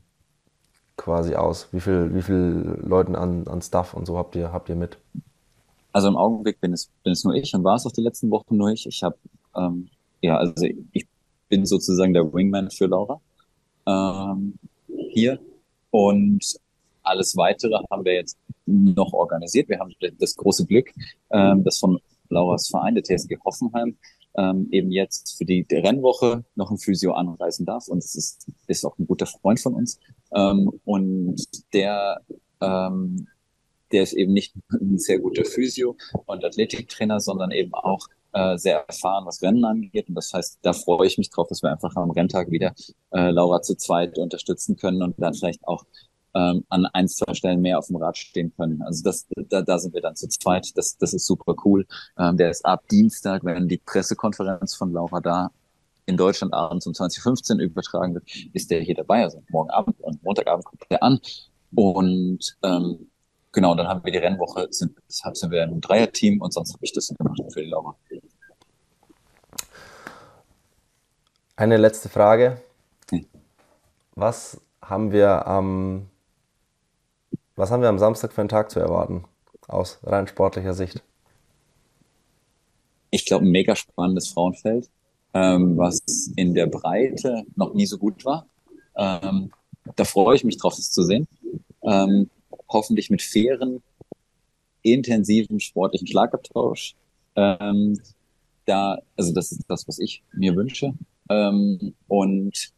quasi 0.95 1.35
aus? 1.35 1.67
Wie 1.71 1.79
viel, 1.79 2.13
wie 2.13 2.21
viel 2.21 2.79
Leuten 2.81 3.15
an, 3.15 3.47
an 3.47 3.61
Stuff 3.61 3.93
und 3.93 4.05
so 4.05 4.17
habt 4.17 4.35
ihr, 4.35 4.51
habt 4.51 4.69
ihr 4.69 4.75
mit? 4.75 4.97
Also 5.91 6.07
im 6.07 6.17
Augenblick 6.17 6.61
bin 6.61 6.73
es, 6.73 6.89
bin 7.03 7.13
es 7.13 7.23
nur 7.23 7.33
ich 7.33 7.53
und 7.55 7.63
war 7.63 7.75
es 7.75 7.85
auch 7.85 7.91
die 7.91 8.01
letzten 8.01 8.29
Wochen 8.29 8.55
nur 8.55 8.69
ich. 8.69 8.85
Ich 8.85 9.01
habe, 9.03 9.17
ähm, 9.55 9.89
ja, 10.21 10.37
also 10.37 10.53
ich 10.91 11.07
bin 11.49 11.65
sozusagen 11.65 12.13
der 12.13 12.31
Wingman 12.33 12.69
für 12.69 12.85
Laura 12.85 13.19
ähm, 13.87 14.59
hier 15.17 15.39
und 15.89 16.43
alles 17.01 17.35
Weitere 17.37 17.73
haben 17.89 18.05
wir 18.05 18.13
jetzt 18.13 18.37
noch 18.65 19.13
organisiert. 19.13 19.67
Wir 19.67 19.79
haben 19.79 19.93
das 20.19 20.35
große 20.35 20.65
Glück, 20.67 20.91
ähm, 21.31 21.63
dass 21.63 21.79
von 21.79 21.99
Lauras 22.29 22.67
Verein, 22.67 22.93
der 22.93 23.03
TSG 23.03 23.37
Hoffenheim, 23.43 23.97
ähm, 24.37 24.67
eben 24.69 24.91
jetzt 24.91 25.35
für 25.37 25.45
die 25.45 25.65
Rennwoche 25.71 26.43
noch 26.55 26.69
ein 26.69 26.77
Physio 26.77 27.13
anreisen 27.13 27.65
darf. 27.65 27.87
Und 27.87 27.99
es 27.99 28.13
ist, 28.13 28.47
ist 28.67 28.85
auch 28.85 28.95
ein 28.99 29.07
guter 29.07 29.25
Freund 29.25 29.59
von 29.59 29.73
uns. 29.73 29.99
Ähm, 30.35 30.71
und 30.85 31.41
der, 31.73 32.21
ähm, 32.61 33.27
der 33.91 34.03
ist 34.03 34.13
eben 34.13 34.33
nicht 34.33 34.53
ein 34.69 34.99
sehr 34.99 35.17
guter 35.17 35.45
Physio 35.45 35.95
und 36.25 36.45
Athletiktrainer, 36.45 37.19
sondern 37.21 37.49
eben 37.49 37.73
auch 37.73 38.07
äh, 38.37 38.57
sehr 38.57 38.85
erfahren, 38.87 39.25
was 39.25 39.41
Rennen 39.41 39.65
angeht. 39.65 40.09
Und 40.09 40.15
das 40.15 40.31
heißt, 40.33 40.59
da 40.61 40.73
freue 40.73 41.07
ich 41.07 41.17
mich 41.17 41.29
drauf, 41.29 41.47
dass 41.47 41.63
wir 41.63 41.71
einfach 41.71 41.95
am 41.95 42.11
Renntag 42.11 42.51
wieder 42.51 42.73
äh, 43.11 43.31
Laura 43.31 43.61
zu 43.61 43.75
zweit 43.75 44.17
unterstützen 44.17 44.75
können 44.75 45.01
und 45.01 45.15
dann 45.17 45.33
vielleicht 45.33 45.67
auch 45.67 45.85
ähm, 46.35 46.63
an 46.69 46.85
ein, 46.93 47.07
zwei 47.07 47.33
Stellen 47.33 47.61
mehr 47.61 47.79
auf 47.79 47.87
dem 47.87 47.95
Rad 47.95 48.17
stehen 48.17 48.53
können. 48.55 48.81
Also 48.83 49.03
das, 49.03 49.27
da, 49.49 49.61
da 49.61 49.79
sind 49.79 49.93
wir 49.93 50.01
dann 50.01 50.15
zu 50.15 50.27
zweit. 50.27 50.69
Das, 50.75 50.97
das 50.97 51.13
ist 51.13 51.25
super 51.25 51.55
cool. 51.65 51.85
Ähm, 52.17 52.37
der 52.37 52.51
ist 52.51 52.65
ab 52.65 52.87
Dienstag, 52.89 53.43
wenn 53.43 53.67
die 53.67 53.79
Pressekonferenz 53.79 54.75
von 54.75 54.91
Laura 54.91 55.19
da 55.19 55.51
in 56.05 56.15
Deutschland 56.15 56.53
abends 56.53 56.87
um 56.87 56.93
2015 56.93 57.59
übertragen 57.59 58.13
wird, 58.13 58.23
ist 58.53 58.71
der 58.71 58.81
hier 58.81 58.95
dabei. 58.95 59.23
Also 59.23 59.43
morgen 59.49 59.69
Abend 59.71 59.99
und 60.01 60.23
Montagabend 60.23 60.65
kommt 60.65 60.83
der 60.89 61.03
an. 61.03 61.19
Und 61.73 62.57
ähm, 62.63 63.09
genau, 63.51 63.75
dann 63.75 63.87
haben 63.87 64.03
wir 64.03 64.11
die 64.11 64.17
Rennwoche, 64.17 64.67
sind, 64.71 64.97
deshalb 65.07 65.37
sind 65.37 65.51
wir 65.51 65.63
ein 65.63 65.81
Dreierteam 65.81 66.41
und 66.41 66.53
sonst 66.53 66.73
habe 66.73 66.85
ich 66.85 66.93
das 66.93 67.07
gemacht 67.09 67.39
für 67.51 67.61
die 67.61 67.69
Laura. 67.69 67.95
Eine 71.55 71.77
letzte 71.77 72.09
Frage. 72.09 72.61
Hm. 73.09 73.25
Was 74.15 74.61
haben 74.81 75.11
wir 75.11 75.47
am 75.47 76.09
was 77.57 77.71
haben 77.71 77.81
wir 77.81 77.89
am 77.89 77.97
Samstag 77.97 78.33
für 78.33 78.41
einen 78.41 78.49
Tag 78.49 78.69
zu 78.69 78.79
erwarten, 78.79 79.23
aus 79.67 79.97
rein 80.03 80.27
sportlicher 80.27 80.75
Sicht? 80.75 81.03
Ich 83.09 83.25
glaube, 83.25 83.45
ein 83.45 83.51
mega 83.51 83.75
spannendes 83.75 84.29
Frauenfeld, 84.29 84.91
ähm, 85.33 85.75
was 85.75 85.99
in 86.35 86.53
der 86.53 86.67
Breite 86.67 87.45
noch 87.55 87.73
nie 87.73 87.87
so 87.87 87.97
gut 87.97 88.23
war. 88.25 88.45
Ähm, 88.95 89.51
da 89.95 90.03
freue 90.03 90.35
ich 90.35 90.43
mich 90.43 90.57
drauf, 90.57 90.75
das 90.75 90.91
zu 90.91 91.01
sehen. 91.01 91.27
Ähm, 91.81 92.29
hoffentlich 92.69 93.09
mit 93.09 93.21
fairen, 93.21 93.81
intensiven 94.81 95.59
sportlichen 95.59 96.07
Schlagabtausch. 96.07 96.95
Ähm, 97.35 97.99
da, 98.65 98.99
also 99.15 99.33
das 99.33 99.51
ist 99.51 99.63
das, 99.67 99.87
was 99.87 99.99
ich 99.99 100.23
mir 100.33 100.55
wünsche. 100.55 100.93
Ähm, 101.29 101.93
und 102.07 102.71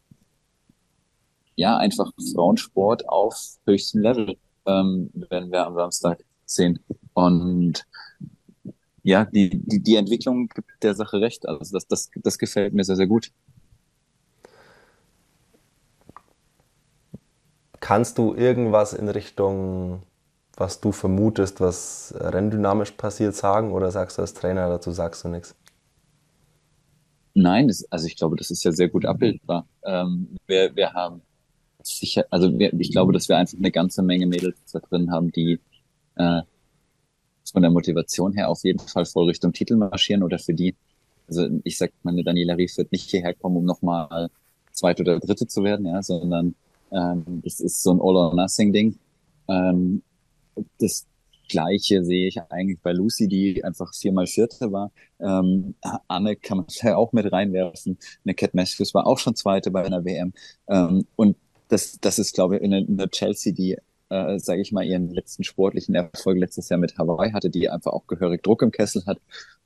ja, 1.56 1.76
einfach 1.76 2.12
Frauensport 2.32 3.08
auf 3.08 3.58
höchstem 3.66 4.02
Level 4.02 4.36
ähm, 4.66 5.10
werden 5.28 5.50
wir 5.50 5.66
am 5.66 5.74
Samstag 5.74 6.24
sehen. 6.46 6.80
Und 7.14 7.84
ja, 9.02 9.24
die, 9.24 9.50
die, 9.50 9.80
die 9.80 9.96
Entwicklung 9.96 10.48
gibt 10.48 10.82
der 10.82 10.94
Sache 10.94 11.20
recht. 11.20 11.46
Also 11.48 11.72
das, 11.72 11.86
das, 11.86 12.10
das 12.14 12.38
gefällt 12.38 12.74
mir 12.74 12.84
sehr, 12.84 12.96
sehr 12.96 13.06
gut. 13.06 13.32
Kannst 17.90 18.18
du 18.18 18.34
irgendwas 18.34 18.92
in 18.92 19.08
Richtung, 19.08 20.04
was 20.56 20.80
du 20.80 20.92
vermutest, 20.92 21.60
was 21.60 22.14
renndynamisch 22.16 22.92
passiert, 22.92 23.34
sagen 23.34 23.72
oder 23.72 23.90
sagst 23.90 24.16
du 24.16 24.22
als 24.22 24.32
Trainer 24.32 24.68
dazu, 24.68 24.92
sagst 24.92 25.24
du 25.24 25.28
nichts? 25.28 25.56
Nein, 27.34 27.66
das, 27.66 27.84
also 27.90 28.06
ich 28.06 28.14
glaube, 28.14 28.36
das 28.36 28.52
ist 28.52 28.62
ja 28.62 28.70
sehr 28.70 28.88
gut 28.88 29.04
abbildbar. 29.04 29.66
Ähm, 29.82 30.36
wir, 30.46 30.76
wir 30.76 30.92
haben 30.92 31.22
sicher, 31.82 32.26
also 32.30 32.56
wir, 32.56 32.72
ich 32.74 32.92
glaube, 32.92 33.12
dass 33.12 33.28
wir 33.28 33.36
einfach 33.36 33.58
eine 33.58 33.72
ganze 33.72 34.04
Menge 34.04 34.28
Mädels 34.28 34.56
da 34.72 34.78
drin 34.78 35.10
haben, 35.10 35.32
die 35.32 35.58
äh, 36.14 36.42
von 37.50 37.62
der 37.62 37.72
Motivation 37.72 38.34
her 38.34 38.50
auf 38.50 38.62
jeden 38.62 38.86
Fall 38.86 39.04
voll 39.04 39.26
Richtung 39.26 39.52
Titel 39.52 39.74
marschieren 39.74 40.22
oder 40.22 40.38
für 40.38 40.54
die, 40.54 40.76
also 41.26 41.48
ich 41.64 41.76
sag, 41.76 41.90
meine 42.04 42.22
Daniela 42.22 42.54
Rief 42.54 42.76
wird 42.76 42.92
nicht 42.92 43.10
hierher 43.10 43.34
kommen, 43.34 43.56
um 43.56 43.64
nochmal 43.64 44.30
zweite 44.70 45.02
oder 45.02 45.18
dritte 45.18 45.48
zu 45.48 45.64
werden, 45.64 45.86
ja, 45.86 46.00
sondern 46.04 46.54
ähm, 46.92 47.42
das 47.44 47.60
ist 47.60 47.82
so 47.82 47.92
ein 47.92 48.00
All-or-Nothing-Ding. 48.00 48.98
Ähm, 49.48 50.02
das 50.78 51.06
Gleiche 51.50 52.04
sehe 52.04 52.28
ich 52.28 52.40
eigentlich 52.48 52.80
bei 52.80 52.92
Lucy, 52.92 53.26
die 53.26 53.64
einfach 53.64 53.92
viermal 53.92 54.26
Vierte 54.26 54.72
war. 54.72 54.92
Ähm, 55.18 55.74
Anne 56.08 56.36
kann 56.36 56.58
man 56.58 56.66
ja 56.68 56.96
auch 56.96 57.12
mit 57.12 57.30
reinwerfen. 57.30 57.98
Eine 58.24 58.34
Cat 58.34 58.54
Matthews 58.54 58.94
war 58.94 59.06
auch 59.06 59.18
schon 59.18 59.34
Zweite 59.34 59.70
bei 59.70 59.84
einer 59.84 60.04
WM. 60.04 60.32
Ähm, 60.68 61.06
und 61.16 61.36
das, 61.68 61.98
das 62.00 62.18
ist, 62.18 62.34
glaube 62.34 62.56
ich, 62.56 62.62
in 62.62 62.96
der 62.96 63.10
Chelsea, 63.10 63.52
die, 63.52 63.76
äh, 64.08 64.38
sage 64.38 64.60
ich 64.60 64.72
mal, 64.72 64.84
ihren 64.84 65.10
letzten 65.10 65.44
sportlichen 65.44 65.94
Erfolg 65.94 66.38
letztes 66.38 66.68
Jahr 66.68 66.78
mit 66.78 66.96
Hawaii 66.98 67.32
hatte, 67.32 67.50
die 67.50 67.68
einfach 67.68 67.92
auch 67.92 68.06
gehörig 68.06 68.42
Druck 68.42 68.62
im 68.62 68.70
Kessel 68.70 69.04
hat. 69.06 69.18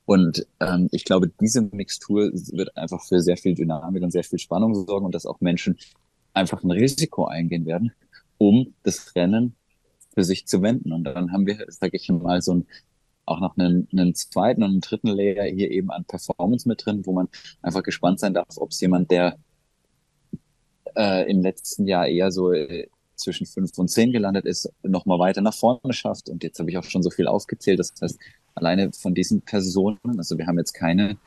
Und 0.05 0.45
ähm, 0.59 0.87
ich 0.91 1.03
glaube, 1.03 1.31
diese 1.41 1.61
Mixtur 1.61 2.31
wird 2.33 2.75
einfach 2.77 3.03
für 3.03 3.21
sehr 3.21 3.37
viel 3.37 3.55
Dynamik 3.55 4.03
und 4.03 4.11
sehr 4.11 4.23
viel 4.23 4.39
Spannung 4.39 4.75
sorgen 4.75 5.05
und 5.05 5.15
dass 5.15 5.25
auch 5.25 5.41
Menschen 5.41 5.77
einfach 6.35 6.63
ein 6.63 6.71
Risiko 6.71 7.25
eingehen 7.25 7.65
werden, 7.65 7.91
um 8.37 8.73
das 8.83 9.15
Rennen 9.15 9.55
für 10.13 10.23
sich 10.23 10.47
zu 10.47 10.61
wenden. 10.61 10.91
Und 10.91 11.03
dann 11.03 11.31
haben 11.31 11.45
wir, 11.47 11.65
sage 11.69 11.97
ich 11.97 12.09
mal, 12.09 12.41
so 12.41 12.55
ein 12.55 12.67
auch 13.25 13.39
noch 13.39 13.57
einen, 13.57 13.87
einen 13.91 14.13
zweiten 14.15 14.63
und 14.63 14.69
einen 14.69 14.81
dritten 14.81 15.07
Layer 15.07 15.45
hier 15.45 15.71
eben 15.71 15.91
an 15.91 16.05
Performance 16.05 16.67
mit 16.67 16.85
drin, 16.85 17.05
wo 17.05 17.13
man 17.13 17.27
einfach 17.61 17.83
gespannt 17.83 18.19
sein 18.19 18.33
darf, 18.33 18.57
ob 18.57 18.71
es 18.71 18.79
jemand, 18.81 19.11
der 19.11 19.37
äh, 20.95 21.29
im 21.29 21.41
letzten 21.41 21.87
Jahr 21.87 22.07
eher 22.07 22.31
so 22.31 22.51
äh, 22.51 22.87
zwischen 23.15 23.45
fünf 23.45 23.77
und 23.77 23.87
zehn 23.87 24.11
gelandet 24.11 24.45
ist, 24.45 24.71
noch 24.83 25.05
mal 25.05 25.19
weiter 25.19 25.41
nach 25.41 25.53
vorne 25.53 25.93
schafft. 25.93 26.29
Und 26.29 26.43
jetzt 26.43 26.59
habe 26.59 26.69
ich 26.69 26.77
auch 26.77 26.83
schon 26.83 27.03
so 27.03 27.09
viel 27.09 27.27
aufgezählt. 27.27 27.79
Das 27.79 27.93
heißt, 28.01 28.19
alleine 28.53 28.91
von 28.91 29.13
diesen 29.13 29.41
Personen, 29.41 29.99
also 30.17 30.37
wir 30.37 30.47
haben 30.47 30.57
jetzt 30.57 30.73
keine 30.73 31.17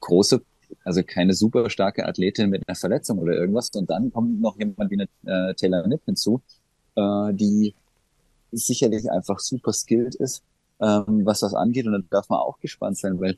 große, 0.00 0.42
also 0.86 1.02
keine 1.02 1.34
super 1.34 1.68
starke 1.68 2.06
Athletin 2.06 2.48
mit 2.48 2.66
einer 2.66 2.76
Verletzung 2.76 3.18
oder 3.18 3.34
irgendwas. 3.34 3.70
Und 3.70 3.90
dann 3.90 4.12
kommt 4.12 4.40
noch 4.40 4.56
jemand 4.58 4.90
wie 4.90 5.00
eine 5.00 5.50
äh, 5.50 5.54
Taylor 5.54 5.86
Nipp 5.86 6.02
hinzu, 6.04 6.40
äh, 6.94 7.34
die 7.34 7.74
sicherlich 8.52 9.10
einfach 9.10 9.40
super 9.40 9.72
skilled 9.72 10.14
ist, 10.14 10.42
ähm, 10.80 11.22
was 11.24 11.40
das 11.40 11.54
angeht. 11.54 11.86
Und 11.86 11.92
da 11.92 11.98
darf 12.10 12.28
man 12.28 12.38
auch 12.38 12.60
gespannt 12.60 12.98
sein, 12.98 13.18
weil 13.20 13.36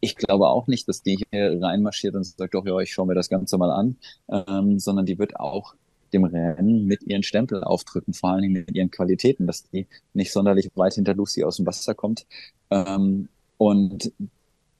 ich 0.00 0.16
glaube 0.16 0.48
auch 0.48 0.66
nicht, 0.66 0.86
dass 0.86 1.02
die 1.02 1.24
hier 1.30 1.62
reinmarschiert 1.62 2.14
und 2.14 2.24
sagt, 2.24 2.54
doch 2.54 2.66
ja, 2.66 2.78
ich 2.78 2.92
schaue 2.92 3.06
mir 3.06 3.14
das 3.14 3.30
Ganze 3.30 3.56
mal 3.56 3.70
an, 3.70 3.96
ähm, 4.28 4.78
sondern 4.78 5.06
die 5.06 5.18
wird 5.18 5.40
auch 5.40 5.74
dem 6.12 6.24
Rennen 6.24 6.84
mit 6.84 7.04
ihren 7.04 7.22
Stempel 7.22 7.64
aufdrücken, 7.64 8.12
vor 8.12 8.30
allen 8.30 8.42
Dingen 8.42 8.52
mit 8.52 8.76
ihren 8.76 8.90
Qualitäten, 8.90 9.46
dass 9.46 9.70
die 9.70 9.86
nicht 10.12 10.30
sonderlich 10.30 10.70
weit 10.74 10.94
hinter 10.94 11.14
Lucy 11.14 11.42
aus 11.42 11.56
dem 11.56 11.64
Wasser 11.64 11.94
kommt 11.94 12.26
ähm, 12.70 13.28
und 13.56 14.12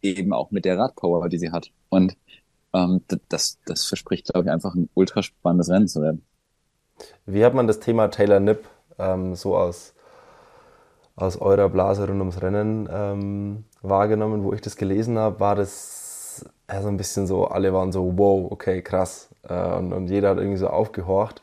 eben 0.03 0.33
auch 0.33 0.51
mit 0.51 0.65
der 0.65 0.79
Radpower, 0.79 1.29
die 1.29 1.39
sie 1.39 1.53
hat. 1.53 1.71
Und 1.89 2.17
ähm, 2.75 3.03
das, 3.29 3.59
das 3.65 3.85
verspricht, 3.85 4.33
glaube 4.33 4.47
ich, 4.47 4.53
einfach 4.53 4.75
ein 4.75 4.89
ultra 4.95 5.23
spannendes 5.23 5.71
Rennen 5.71 5.89
zu 5.89 6.03
werden. 6.03 6.25
Wie 7.27 7.45
hat 7.45 7.55
man 7.55 7.67
das 7.67 7.81
Thema 7.81 8.09
Taylor 8.09 8.41
Nipp 8.41 8.69
ähm, 8.99 9.35
so 9.35 9.57
aus 9.57 9.95
aus 11.17 11.37
eurer 11.37 11.69
Blase 11.69 12.07
rund 12.07 12.21
ums 12.21 12.41
Rennen 12.41 12.89
ähm, 12.91 13.65
wahrgenommen, 13.83 14.45
wo 14.45 14.53
ich 14.53 14.61
das 14.61 14.77
gelesen 14.77 15.19
habe, 15.19 15.41
war 15.41 15.55
das, 15.55 16.45
also 16.67 16.89
ein 16.89 16.97
bisschen 16.97 17.27
so, 17.27 17.47
alle 17.47 17.73
waren 17.73 17.93
so, 17.93 18.17
wow, 18.17 18.51
okay, 18.51 18.83
krass. 18.83 19.29
Äh, 19.49 19.75
und, 19.77 19.93
und 19.93 20.09
jeder 20.09 20.31
hat 20.31 20.39
irgendwie 20.39 20.59
so 20.59 20.69
aufgehorcht. 20.69 21.43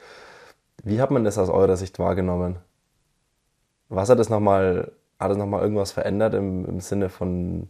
Wie 0.83 1.01
hat 1.01 1.11
man 1.11 1.23
das 1.23 1.37
aus 1.37 1.49
eurer 1.49 1.77
Sicht 1.77 1.99
wahrgenommen? 1.99 2.57
Was 3.89 4.09
hat 4.09 4.19
das 4.19 4.29
nochmal, 4.29 4.91
hat 5.19 5.31
das 5.31 5.37
nochmal 5.37 5.61
irgendwas 5.61 5.91
verändert 5.91 6.33
im, 6.33 6.65
im 6.65 6.79
Sinne 6.79 7.09
von 7.09 7.67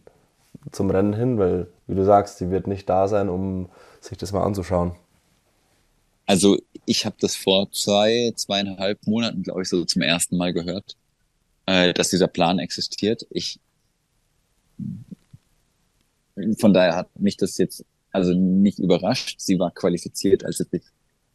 zum 0.72 0.90
Rennen 0.90 1.14
hin? 1.14 1.38
Weil, 1.38 1.68
wie 1.88 1.96
du 1.96 2.06
sagst, 2.06 2.38
sie 2.38 2.52
wird 2.52 2.68
nicht 2.68 2.90
da 2.90 3.08
sein, 3.08 3.30
um 3.30 3.70
sich 4.02 4.18
das 4.18 4.32
mal 4.32 4.44
anzuschauen. 4.44 4.94
Also 6.26 6.58
ich 6.86 7.06
habe 7.06 7.16
das 7.20 7.36
vor 7.36 7.72
zwei, 7.72 8.32
zweieinhalb 8.36 9.06
Monaten, 9.08 9.44
glaube 9.44 9.64
ich, 9.64 9.70
so 9.70 9.84
zum 9.86 10.02
ersten 10.02 10.38
Mal 10.38 10.54
gehört, 10.54 10.96
äh, 11.66 11.94
dass 11.94 12.10
dieser 12.10 12.28
Plan 12.28 12.60
existiert. 12.60 13.26
Ich 13.32 13.60
von 16.58 16.74
daher 16.74 16.96
hat 16.96 17.20
mich 17.20 17.38
das 17.38 17.58
jetzt 17.58 17.84
also 18.12 18.34
nicht 18.34 18.80
überrascht. 18.80 19.40
Sie 19.40 19.60
war 19.60 19.72
qualifiziert 19.72 20.46
als 20.46 20.66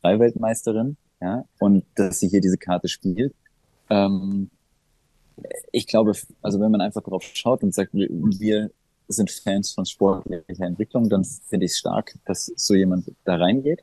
Weltmeisterin, 0.02 0.96
ja, 1.20 1.44
und 1.58 1.84
dass 1.94 2.20
sie 2.20 2.28
hier 2.28 2.40
diese 2.40 2.58
Karte 2.58 2.88
spielt. 2.88 3.34
Ähm, 3.90 4.50
ich 5.72 5.86
glaube, 5.86 6.12
also 6.42 6.60
wenn 6.60 6.70
man 6.70 6.80
einfach 6.80 7.02
darauf 7.02 7.24
schaut 7.34 7.62
und 7.62 7.74
sagt, 7.74 7.90
wir 7.92 8.70
sind 9.08 9.30
Fans 9.30 9.72
von 9.72 9.84
sportlicher 9.84 10.64
Entwicklung, 10.64 11.08
dann 11.08 11.24
finde 11.24 11.66
ich 11.66 11.72
es 11.72 11.78
stark, 11.78 12.14
dass 12.24 12.52
so 12.56 12.74
jemand 12.74 13.10
da 13.24 13.36
reingeht. 13.36 13.82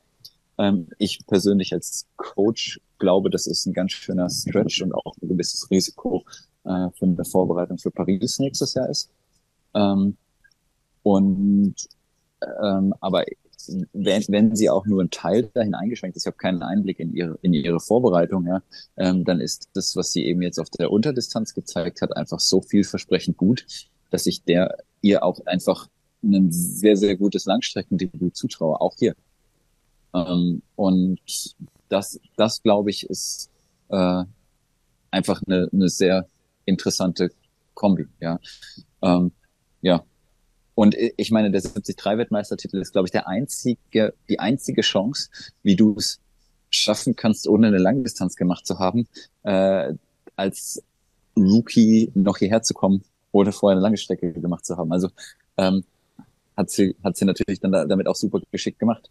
Ähm, 0.58 0.88
ich 0.98 1.24
persönlich 1.26 1.72
als 1.72 2.06
Coach 2.16 2.80
glaube, 2.98 3.30
das 3.30 3.46
ist 3.46 3.66
ein 3.66 3.72
ganz 3.72 3.92
schöner 3.92 4.28
Stretch 4.30 4.82
und 4.82 4.94
auch 4.94 5.14
ein 5.20 5.28
gewisses 5.28 5.70
Risiko 5.70 6.24
äh, 6.64 6.88
für 6.94 7.06
eine 7.06 7.24
Vorbereitung 7.24 7.78
für 7.78 7.90
Paris 7.90 8.38
nächstes 8.38 8.74
Jahr 8.74 8.88
ist. 8.88 9.10
Ähm, 9.74 10.16
und 11.02 11.74
ähm, 12.62 12.94
aber 13.00 13.24
wenn, 13.92 14.24
wenn 14.28 14.56
sie 14.56 14.70
auch 14.70 14.86
nur 14.86 15.02
ein 15.02 15.10
Teil 15.10 15.48
dahin 15.54 15.74
eingeschränkt 15.74 16.16
ist, 16.16 16.24
ich 16.24 16.26
habe 16.26 16.36
keinen 16.36 16.62
Einblick 16.62 16.98
in 16.98 17.14
ihre, 17.14 17.38
in 17.42 17.54
ihre 17.54 17.80
Vorbereitung, 17.80 18.46
ja, 18.46 18.62
ähm, 18.96 19.24
dann 19.24 19.40
ist 19.40 19.68
das, 19.74 19.94
was 19.94 20.12
sie 20.12 20.26
eben 20.26 20.42
jetzt 20.42 20.58
auf 20.58 20.70
der 20.70 20.90
Unterdistanz 20.90 21.54
gezeigt 21.54 22.02
hat, 22.02 22.16
einfach 22.16 22.40
so 22.40 22.60
vielversprechend 22.60 23.36
gut, 23.36 23.66
dass 24.10 24.26
ich 24.26 24.42
der 24.44 24.78
ihr 25.02 25.22
auch 25.22 25.44
einfach 25.46 25.88
ein 26.22 26.50
sehr, 26.52 26.96
sehr 26.96 27.16
gutes 27.16 27.44
Langstreckendebüt 27.46 28.36
zutraue, 28.36 28.80
auch 28.80 28.94
hier. 28.98 29.14
Ähm, 30.14 30.62
und 30.76 31.20
das, 31.88 32.20
das 32.36 32.62
glaube 32.62 32.90
ich, 32.90 33.08
ist 33.08 33.50
äh, 33.88 34.24
einfach 35.10 35.42
eine, 35.46 35.68
eine 35.72 35.88
sehr 35.88 36.26
interessante 36.64 37.30
Kombi, 37.74 38.06
ja. 38.20 38.38
Ähm, 39.02 39.32
ja, 39.80 40.04
und 40.74 40.96
ich 41.16 41.30
meine, 41.30 41.50
der 41.50 41.60
73-Weltmeistertitel 41.60 42.78
ist, 42.78 42.92
glaube 42.92 43.06
ich, 43.06 43.12
der 43.12 43.28
einzige, 43.28 44.14
die 44.28 44.40
einzige 44.40 44.80
Chance, 44.82 45.28
wie 45.62 45.76
du 45.76 45.96
es 45.96 46.20
schaffen 46.70 47.14
kannst, 47.14 47.46
ohne 47.46 47.66
eine 47.66 47.78
Langdistanz 47.78 48.36
gemacht 48.36 48.66
zu 48.66 48.78
haben, 48.78 49.06
äh, 49.42 49.92
als 50.36 50.82
Rookie 51.36 52.10
noch 52.14 52.38
hierher 52.38 52.62
zu 52.62 52.72
kommen, 52.72 53.04
ohne 53.32 53.52
vorher 53.52 53.76
eine 53.76 53.82
lange 53.82 53.96
Strecke 53.96 54.32
gemacht 54.32 54.64
zu 54.64 54.76
haben. 54.76 54.92
Also 54.92 55.08
ähm, 55.56 55.84
hat 56.56 56.70
sie, 56.70 56.96
hat 57.02 57.16
sie 57.16 57.24
natürlich 57.24 57.60
dann 57.60 57.72
da, 57.72 57.84
damit 57.84 58.06
auch 58.06 58.14
super 58.14 58.40
geschickt 58.50 58.78
gemacht. 58.78 59.10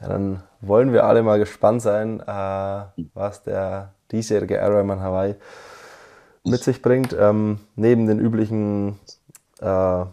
Ja, 0.00 0.08
dann 0.08 0.42
wollen 0.60 0.92
wir 0.92 1.04
alle 1.04 1.22
mal 1.22 1.38
gespannt 1.38 1.82
sein, 1.82 2.20
äh, 2.20 2.84
was 3.14 3.42
der 3.42 3.94
diesjährige 4.10 4.56
Ironman 4.56 5.00
Hawaii 5.00 5.34
mit 6.44 6.62
sich 6.62 6.82
bringt. 6.82 7.14
Ähm, 7.18 7.60
neben 7.76 8.06
den 8.06 8.18
üblichen 8.18 8.98
äh, 9.60 10.04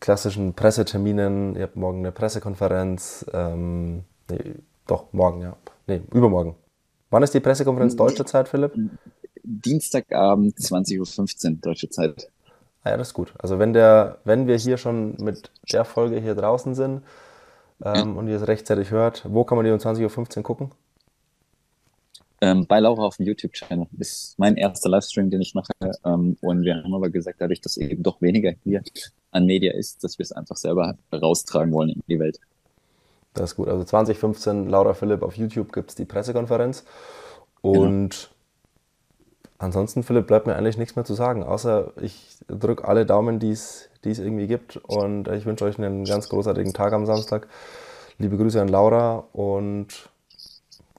klassischen 0.00 0.54
Presseterminen. 0.54 1.54
Ihr 1.56 1.62
habt 1.62 1.76
morgen 1.76 1.98
eine 1.98 2.12
Pressekonferenz. 2.12 3.26
Ähm, 3.32 4.04
nee, 4.30 4.54
doch, 4.86 5.12
morgen, 5.12 5.42
ja. 5.42 5.56
Nee, 5.86 6.02
übermorgen. 6.12 6.56
Wann 7.10 7.22
ist 7.22 7.34
die 7.34 7.40
Pressekonferenz 7.40 7.94
deutsche 7.94 8.24
Zeit, 8.24 8.48
Philipp? 8.48 8.72
Dienstagabend 9.44 10.56
20.15 10.58 11.50
Uhr 11.50 11.56
deutsche 11.60 11.88
Zeit. 11.88 12.30
Ah 12.82 12.90
ja, 12.90 12.96
das 12.96 13.08
ist 13.08 13.14
gut. 13.14 13.32
Also 13.38 13.58
wenn 13.58 13.72
der, 13.72 14.18
wenn 14.24 14.46
wir 14.46 14.56
hier 14.56 14.76
schon 14.76 15.16
mit 15.18 15.50
der 15.72 15.84
Folge 15.84 16.20
hier 16.20 16.34
draußen 16.34 16.74
sind 16.74 17.02
ähm, 17.82 17.94
ja. 17.94 18.02
und 18.02 18.28
ihr 18.28 18.36
es 18.36 18.46
rechtzeitig 18.46 18.90
hört, 18.90 19.24
wo 19.28 19.44
kann 19.44 19.56
man 19.56 19.64
die 19.64 19.72
um 19.72 19.78
20.15 19.78 20.38
Uhr 20.38 20.42
gucken? 20.42 20.70
ähm, 22.44 22.66
bei 22.66 22.78
Laura 22.78 23.04
auf 23.04 23.16
dem 23.16 23.26
YouTube-Channel. 23.26 23.86
Ist 23.98 24.38
mein 24.38 24.56
erster 24.56 24.90
Livestream, 24.90 25.30
den 25.30 25.40
ich 25.40 25.54
mache. 25.54 25.72
Ähm, 26.04 26.36
und 26.42 26.62
wir 26.62 26.76
haben 26.76 26.94
aber 26.94 27.08
gesagt, 27.08 27.40
dadurch, 27.40 27.60
dass 27.60 27.78
eben 27.78 28.02
doch 28.02 28.20
weniger 28.20 28.52
hier 28.64 28.82
an 29.30 29.46
Media 29.46 29.72
ist, 29.72 30.04
dass 30.04 30.18
wir 30.18 30.24
es 30.24 30.32
einfach 30.32 30.56
selber 30.56 30.96
raustragen 31.12 31.72
wollen 31.72 31.90
in 31.90 32.02
die 32.06 32.18
Welt. 32.18 32.38
Das 33.32 33.52
ist 33.52 33.56
gut. 33.56 33.68
Also 33.68 33.84
2015, 33.84 34.68
Laura 34.68 34.92
Philipp 34.92 35.22
auf 35.22 35.36
YouTube 35.36 35.72
gibt 35.72 35.90
es 35.90 35.96
die 35.96 36.04
Pressekonferenz. 36.04 36.84
Und 37.62 38.10
genau. 38.10 38.33
Ansonsten, 39.64 40.02
Philipp, 40.02 40.26
bleibt 40.26 40.46
mir 40.46 40.54
eigentlich 40.54 40.78
nichts 40.78 40.94
mehr 40.94 41.04
zu 41.04 41.14
sagen, 41.14 41.42
außer 41.42 41.92
ich 42.00 42.36
drücke 42.48 42.86
alle 42.86 43.06
Daumen, 43.06 43.38
die 43.38 43.50
es 43.50 43.88
irgendwie 44.04 44.46
gibt. 44.46 44.76
Und 44.76 45.28
ich 45.28 45.46
wünsche 45.46 45.64
euch 45.64 45.78
einen 45.78 46.04
ganz 46.04 46.28
großartigen 46.28 46.72
Tag 46.72 46.92
am 46.92 47.06
Samstag. 47.06 47.48
Liebe 48.18 48.36
Grüße 48.36 48.60
an 48.60 48.68
Laura 48.68 49.24
und 49.32 49.88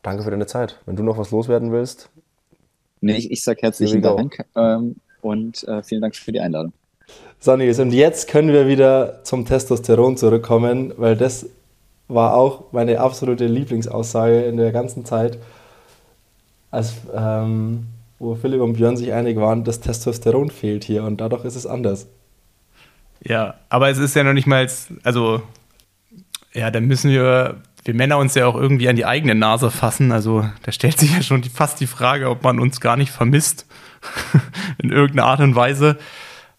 danke 0.01 0.23
für 0.23 0.31
deine 0.31 0.47
Zeit. 0.47 0.79
Wenn 0.85 0.95
du 0.95 1.03
noch 1.03 1.17
was 1.17 1.31
loswerden 1.31 1.71
willst. 1.71 2.09
Nee, 2.99 3.17
ich, 3.17 3.31
ich 3.31 3.43
sage 3.43 3.61
herzlichen 3.61 4.01
Dank 4.01 4.43
ähm, 4.55 4.95
und 5.21 5.63
äh, 5.67 5.83
vielen 5.83 6.01
Dank 6.01 6.15
für 6.15 6.31
die 6.31 6.39
Einladung. 6.39 6.73
Sonny, 7.39 7.69
und 7.69 7.91
jetzt 7.91 8.27
können 8.27 8.49
wir 8.49 8.67
wieder 8.67 9.23
zum 9.23 9.45
Testosteron 9.45 10.17
zurückkommen, 10.17 10.93
weil 10.97 11.15
das 11.15 11.45
war 12.07 12.35
auch 12.35 12.71
meine 12.71 12.99
absolute 12.99 13.45
Lieblingsaussage 13.45 14.43
in 14.45 14.57
der 14.57 14.71
ganzen 14.71 15.05
Zeit, 15.05 15.37
als 16.71 16.93
ähm, 17.15 17.85
wo 18.19 18.35
Philipp 18.35 18.61
und 18.61 18.73
Björn 18.73 18.97
sich 18.97 19.13
einig 19.13 19.37
waren, 19.37 19.63
das 19.63 19.79
Testosteron 19.79 20.49
fehlt 20.49 20.83
hier 20.83 21.03
und 21.03 21.21
dadurch 21.21 21.45
ist 21.45 21.55
es 21.55 21.65
anders. 21.65 22.07
Ja, 23.23 23.55
aber 23.69 23.89
es 23.89 23.97
ist 23.97 24.15
ja 24.15 24.23
noch 24.23 24.33
nicht 24.33 24.47
mal, 24.47 24.67
also 25.03 25.41
ja, 26.53 26.71
dann 26.71 26.85
müssen 26.85 27.11
wir 27.11 27.61
wir 27.85 27.93
Männer 27.93 28.17
uns 28.17 28.33
ja 28.33 28.47
auch 28.47 28.55
irgendwie 28.55 28.89
an 28.89 28.95
die 28.95 29.05
eigene 29.05 29.35
Nase 29.35 29.69
fassen. 29.69 30.11
Also 30.11 30.49
da 30.63 30.71
stellt 30.71 30.97
sich 30.99 31.13
ja 31.13 31.21
schon 31.21 31.41
die, 31.41 31.49
fast 31.49 31.79
die 31.79 31.87
Frage, 31.87 32.29
ob 32.29 32.43
man 32.43 32.59
uns 32.59 32.81
gar 32.81 32.97
nicht 32.97 33.11
vermisst 33.11 33.67
in 34.79 34.91
irgendeiner 34.91 35.27
Art 35.27 35.39
und 35.39 35.55
Weise. 35.55 35.97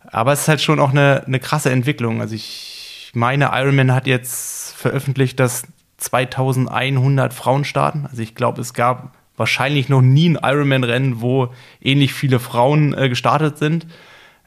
Aber 0.05 0.33
es 0.33 0.43
ist 0.43 0.49
halt 0.49 0.61
schon 0.61 0.79
auch 0.79 0.91
eine, 0.91 1.25
eine 1.27 1.41
krasse 1.41 1.71
Entwicklung. 1.71 2.21
Also 2.21 2.37
ich 2.37 3.11
meine, 3.13 3.51
Ironman 3.53 3.93
hat 3.93 4.07
jetzt 4.07 4.75
veröffentlicht, 4.77 5.41
dass 5.41 5.65
2100 5.97 7.35
Frauen 7.35 7.65
starten. 7.65 8.07
Also 8.09 8.23
ich 8.23 8.37
glaube, 8.37 8.61
es 8.61 8.73
gab 8.73 9.16
wahrscheinlich 9.37 9.89
noch 9.89 10.03
nie 10.03 10.29
ein 10.29 10.39
Ironman-Rennen, 10.43 11.21
wo 11.21 11.49
ähnlich 11.81 12.15
viele 12.15 12.39
Frauen 12.39 12.97
äh, 12.97 13.09
gestartet 13.09 13.59
sind. 13.59 13.87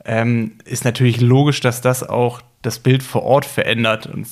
Ähm, 0.06 0.54
ist 0.66 0.86
natürlich 0.86 1.22
logisch, 1.22 1.60
dass 1.60 1.82
das 1.82 2.08
auch 2.08 2.42
das 2.62 2.80
Bild 2.80 3.04
vor 3.04 3.24
Ort 3.24 3.46
verändert. 3.46 4.08
Und 4.08 4.28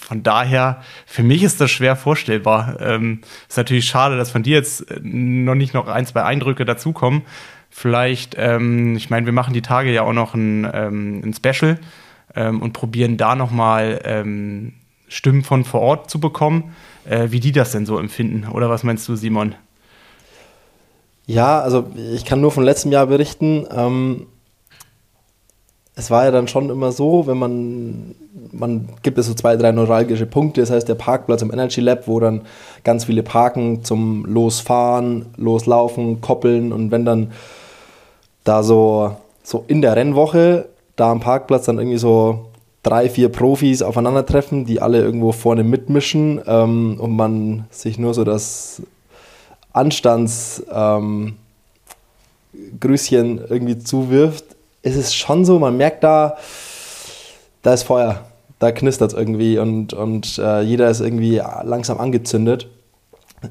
von 0.00 0.22
daher, 0.22 0.82
für 1.04 1.22
mich 1.22 1.42
ist 1.42 1.60
das 1.60 1.70
schwer 1.70 1.96
vorstellbar. 1.96 2.80
Ähm, 2.80 3.22
ist 3.48 3.56
natürlich 3.56 3.86
schade, 3.86 4.16
dass 4.16 4.30
von 4.30 4.42
dir 4.42 4.56
jetzt 4.56 4.90
äh, 4.90 5.00
noch 5.02 5.54
nicht 5.54 5.74
noch 5.74 5.88
ein, 5.88 6.06
zwei 6.06 6.22
Eindrücke 6.22 6.64
dazukommen. 6.64 7.22
Vielleicht, 7.70 8.36
ähm, 8.38 8.96
ich 8.96 9.10
meine, 9.10 9.26
wir 9.26 9.32
machen 9.32 9.52
die 9.52 9.62
Tage 9.62 9.92
ja 9.92 10.02
auch 10.02 10.12
noch 10.12 10.34
ein, 10.34 10.68
ähm, 10.72 11.22
ein 11.24 11.34
Special 11.34 11.78
ähm, 12.34 12.62
und 12.62 12.72
probieren 12.72 13.16
da 13.16 13.34
nochmal 13.34 14.00
ähm, 14.04 14.74
Stimmen 15.08 15.42
von 15.42 15.64
vor 15.64 15.80
Ort 15.80 16.10
zu 16.10 16.20
bekommen, 16.20 16.74
äh, 17.04 17.30
wie 17.30 17.40
die 17.40 17.52
das 17.52 17.72
denn 17.72 17.86
so 17.86 17.98
empfinden. 17.98 18.48
Oder 18.48 18.70
was 18.70 18.82
meinst 18.82 19.08
du, 19.08 19.16
Simon? 19.16 19.54
Ja, 21.26 21.60
also 21.60 21.84
ich 22.14 22.24
kann 22.24 22.40
nur 22.40 22.52
von 22.52 22.64
letztem 22.64 22.92
Jahr 22.92 23.06
berichten. 23.06 23.66
Ähm, 23.74 24.26
es 25.96 26.10
war 26.10 26.24
ja 26.24 26.30
dann 26.30 26.46
schon 26.46 26.70
immer 26.70 26.92
so, 26.92 27.26
wenn 27.26 27.38
man, 27.38 28.14
man 28.52 28.88
gibt 29.02 29.18
es 29.18 29.26
so 29.26 29.34
zwei, 29.34 29.56
drei 29.56 29.72
neuralgische 29.72 30.26
Punkte, 30.26 30.60
das 30.60 30.70
heißt 30.70 30.88
der 30.88 30.94
Parkplatz 30.94 31.42
im 31.42 31.52
Energy 31.52 31.80
Lab, 31.80 32.06
wo 32.06 32.20
dann 32.20 32.42
ganz 32.84 33.06
viele 33.06 33.22
parken 33.22 33.82
zum 33.82 34.24
Losfahren, 34.26 35.26
Loslaufen, 35.36 36.20
Koppeln 36.20 36.72
und 36.72 36.90
wenn 36.90 37.04
dann 37.04 37.32
da 38.44 38.62
so, 38.62 39.16
so 39.42 39.64
in 39.66 39.82
der 39.82 39.96
Rennwoche 39.96 40.68
da 40.96 41.10
am 41.10 41.20
Parkplatz 41.20 41.64
dann 41.64 41.78
irgendwie 41.78 41.98
so 41.98 42.46
drei, 42.82 43.08
vier 43.08 43.30
Profis 43.30 43.82
aufeinandertreffen, 43.82 44.64
die 44.64 44.80
alle 44.80 45.00
irgendwo 45.00 45.32
vorne 45.32 45.64
mitmischen 45.64 46.40
ähm, 46.46 46.98
und 47.00 47.16
man 47.16 47.64
sich 47.70 47.98
nur 47.98 48.14
so 48.14 48.22
das 48.22 48.82
Anstandsgrüßchen 49.76 51.38
ähm, 53.12 53.40
irgendwie 53.48 53.78
zuwirft, 53.78 54.44
ist 54.82 54.96
es 54.96 55.14
schon 55.14 55.44
so, 55.44 55.58
man 55.58 55.76
merkt 55.76 56.02
da, 56.04 56.36
da 57.62 57.74
ist 57.74 57.82
Feuer, 57.82 58.24
da 58.58 58.72
knistert 58.72 59.12
es 59.12 59.18
irgendwie 59.18 59.58
und, 59.58 59.92
und 59.92 60.38
äh, 60.38 60.62
jeder 60.62 60.88
ist 60.88 61.00
irgendwie 61.00 61.42
langsam 61.62 61.98
angezündet. 61.98 62.68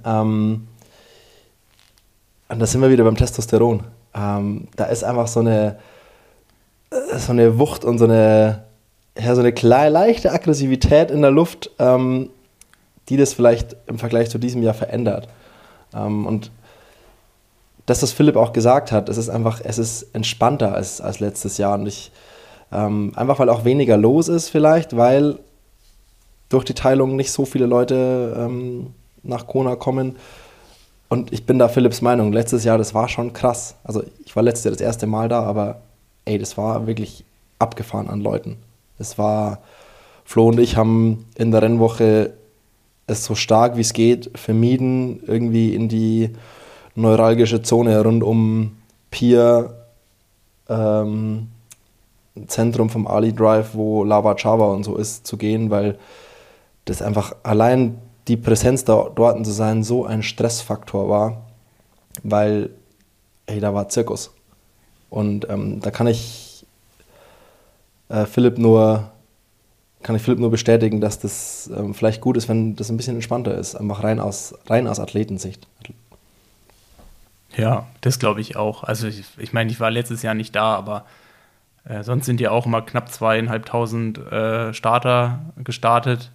Ähm, 0.03 0.67
und 2.47 2.59
da 2.59 2.65
sind 2.65 2.81
wir 2.81 2.89
wieder 2.89 3.03
beim 3.03 3.17
Testosteron. 3.17 3.83
Ähm, 4.15 4.67
da 4.75 4.85
ist 4.85 5.03
einfach 5.03 5.27
so 5.27 5.41
eine, 5.41 5.77
so 7.17 7.31
eine 7.31 7.59
Wucht 7.59 7.83
und 7.83 7.97
so 7.97 8.05
eine, 8.05 8.63
ja, 9.19 9.35
so 9.35 9.41
eine 9.41 9.51
kleine, 9.51 9.89
leichte 9.89 10.31
Aggressivität 10.31 11.11
in 11.11 11.21
der 11.21 11.31
Luft, 11.31 11.71
ähm, 11.79 12.29
die 13.09 13.17
das 13.17 13.33
vielleicht 13.33 13.75
im 13.87 13.99
Vergleich 13.99 14.29
zu 14.29 14.37
diesem 14.37 14.63
Jahr 14.63 14.73
verändert. 14.73 15.27
Ähm, 15.95 16.25
und 16.25 16.51
das, 17.85 18.01
was 18.01 18.11
Philipp 18.11 18.35
auch 18.35 18.53
gesagt 18.53 18.91
hat, 18.91 19.09
es 19.09 19.17
ist 19.17 19.29
einfach, 19.29 19.61
es 19.63 19.77
ist 19.77 20.13
entspannter 20.13 20.73
als, 20.73 21.01
als 21.01 21.19
letztes 21.19 21.57
Jahr. 21.57 21.75
Und 21.75 21.87
ich, 21.87 22.11
ähm, 22.71 23.11
einfach 23.15 23.39
weil 23.39 23.49
auch 23.49 23.63
weniger 23.63 23.97
los 23.97 24.27
ist, 24.27 24.49
vielleicht, 24.49 24.97
weil 24.97 25.39
durch 26.49 26.65
die 26.65 26.73
Teilung 26.73 27.15
nicht 27.15 27.31
so 27.31 27.45
viele 27.45 27.65
Leute 27.65 28.35
ähm, 28.37 28.93
nach 29.23 29.47
Kona 29.47 29.75
kommen. 29.75 30.15
Und 31.09 31.31
ich 31.31 31.45
bin 31.45 31.59
da 31.59 31.67
Philipps 31.67 32.01
Meinung. 32.01 32.33
Letztes 32.33 32.63
Jahr, 32.63 32.77
das 32.77 32.93
war 32.93 33.07
schon 33.07 33.33
krass. 33.33 33.75
Also 33.83 34.03
ich 34.25 34.35
war 34.35 34.43
letztes 34.43 34.65
Jahr 34.65 34.71
das 34.71 34.81
erste 34.81 35.07
Mal 35.07 35.29
da, 35.29 35.43
aber 35.43 35.81
ey, 36.25 36.39
das 36.39 36.57
war 36.57 36.87
wirklich 36.87 37.23
abgefahren 37.59 38.09
an 38.09 38.21
Leuten. 38.21 38.57
Es 38.97 39.17
war, 39.17 39.59
Flo 40.23 40.47
und 40.47 40.59
ich 40.59 40.75
haben 40.75 41.25
in 41.35 41.51
der 41.51 41.61
Rennwoche 41.61 42.33
es 43.07 43.25
so 43.25 43.35
stark 43.35 43.75
wie 43.75 43.81
es 43.81 43.93
geht 43.93 44.31
vermieden, 44.37 45.21
irgendwie 45.25 45.75
in 45.75 45.89
die 45.89 46.31
neuralgische 46.95 47.61
Zone 47.61 48.01
rund 48.01 48.23
um 48.23 48.77
Pier, 49.11 49.85
ähm, 50.69 51.47
Zentrum 52.47 52.89
vom 52.89 53.07
Ali 53.07 53.33
Drive, 53.33 53.69
wo 53.73 54.03
Lava 54.03 54.35
Chava 54.35 54.65
und 54.65 54.83
so 54.83 54.97
ist, 54.97 55.25
zu 55.25 55.37
gehen, 55.37 55.69
weil 55.69 55.97
das 56.85 57.01
einfach 57.01 57.35
allein 57.43 57.97
die 58.27 58.37
Präsenz 58.37 58.83
da, 58.83 59.09
dort 59.13 59.45
zu 59.45 59.51
sein 59.51 59.83
so 59.83 60.05
ein 60.05 60.23
Stressfaktor 60.23 61.09
war, 61.09 61.45
weil, 62.23 62.71
ey, 63.45 63.59
da 63.59 63.73
war 63.73 63.89
Zirkus. 63.89 64.31
Und 65.09 65.47
ähm, 65.49 65.79
da 65.79 65.91
kann 65.91 66.07
ich 66.07 66.65
äh, 68.09 68.25
Philipp 68.25 68.57
nur 68.57 69.11
kann 70.05 70.15
ich 70.15 70.21
Philipp 70.21 70.37
nur 70.37 70.51
bestätigen, 70.51 71.01
dass 71.01 71.17
das 71.17 71.67
ähm, 71.75 71.95
vielleicht 71.95 72.21
gut 72.21 72.37
ist, 72.37 72.47
wenn 72.47 72.75
das 72.75 72.91
ein 72.91 72.97
bisschen 72.97 73.15
entspannter 73.15 73.57
ist, 73.57 73.73
einfach 73.73 74.03
rein 74.03 74.19
aus, 74.19 74.53
rein 74.67 74.87
aus 74.87 74.99
Athletensicht. 74.99 75.67
Ja, 77.57 77.87
das 78.01 78.19
glaube 78.19 78.39
ich 78.39 78.55
auch. 78.55 78.83
Also 78.83 79.07
ich, 79.07 79.23
ich 79.39 79.51
meine, 79.51 79.71
ich 79.71 79.79
war 79.79 79.89
letztes 79.89 80.21
Jahr 80.21 80.35
nicht 80.35 80.55
da, 80.55 80.75
aber 80.75 81.07
äh, 81.85 82.03
sonst 82.03 82.27
sind 82.27 82.39
ja 82.39 82.51
auch 82.51 82.67
immer 82.67 82.83
knapp 82.83 83.11
zweieinhalbtausend 83.11 84.19
äh, 84.31 84.75
Starter 84.75 85.39
gestartet. 85.63 86.31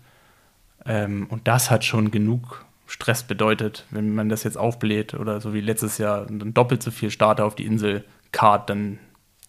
Ähm, 0.84 1.28
und 1.30 1.46
das 1.46 1.70
hat 1.70 1.84
schon 1.84 2.10
genug 2.10 2.64
Stress 2.88 3.22
bedeutet, 3.22 3.86
wenn 3.90 4.16
man 4.16 4.28
das 4.28 4.42
jetzt 4.42 4.58
aufbläht 4.58 5.14
oder 5.14 5.40
so 5.40 5.54
wie 5.54 5.60
letztes 5.60 5.98
Jahr 5.98 6.26
dann 6.26 6.52
doppelt 6.54 6.82
so 6.82 6.90
viel 6.90 7.12
Starter 7.12 7.44
auf 7.44 7.54
die 7.54 7.66
Insel 7.66 8.02
kart, 8.32 8.68
dann, 8.68 8.98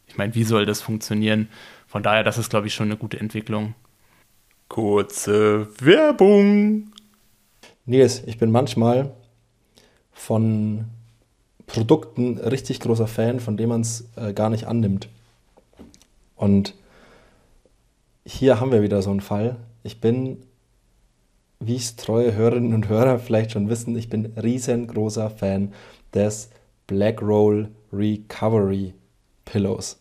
ich 0.05 0.15
meine, 0.15 0.35
wie 0.35 0.43
soll 0.43 0.67
das 0.67 0.79
funktionieren? 0.79 1.49
Von 1.87 2.03
daher, 2.03 2.23
das 2.23 2.37
ist, 2.37 2.51
glaube 2.51 2.67
ich, 2.67 2.75
schon 2.75 2.89
eine 2.89 2.97
gute 2.97 3.19
Entwicklung. 3.19 3.73
Kurze 4.71 5.67
Werbung. 5.81 6.93
Nils, 7.85 8.23
ich 8.25 8.37
bin 8.37 8.51
manchmal 8.51 9.11
von 10.13 10.85
Produkten 11.67 12.37
richtig 12.37 12.79
großer 12.79 13.07
Fan, 13.07 13.41
von 13.41 13.57
denen 13.57 13.67
man 13.67 13.81
es 13.81 14.07
äh, 14.15 14.31
gar 14.31 14.49
nicht 14.49 14.67
annimmt. 14.67 15.09
Und 16.37 16.73
hier 18.25 18.61
haben 18.61 18.71
wir 18.71 18.81
wieder 18.81 19.01
so 19.01 19.09
einen 19.09 19.19
Fall. 19.19 19.57
Ich 19.83 19.99
bin 19.99 20.37
wie 21.59 21.75
es 21.75 21.97
treue 21.97 22.33
Hörerinnen 22.33 22.73
und 22.73 22.87
Hörer 22.87 23.19
vielleicht 23.19 23.51
schon 23.51 23.67
wissen, 23.67 23.93
ich 23.97 24.07
bin 24.07 24.27
riesengroßer 24.41 25.31
Fan 25.31 25.73
des 26.13 26.49
Black 26.87 27.21
Roll 27.21 27.67
Recovery 27.91 28.93
Pillows. 29.43 29.99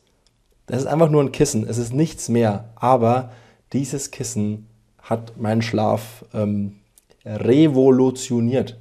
Das 0.67 0.83
ist 0.83 0.87
einfach 0.87 1.11
nur 1.11 1.25
ein 1.25 1.33
Kissen, 1.33 1.67
es 1.69 1.77
ist 1.77 1.93
nichts 1.93 2.29
mehr, 2.29 2.69
aber 2.77 3.33
dieses 3.73 4.11
Kissen 4.11 4.67
hat 5.03 5.39
meinen 5.39 5.63
Schlaf 5.63 6.25
ähm, 6.35 6.77
revolutioniert, 7.25 8.79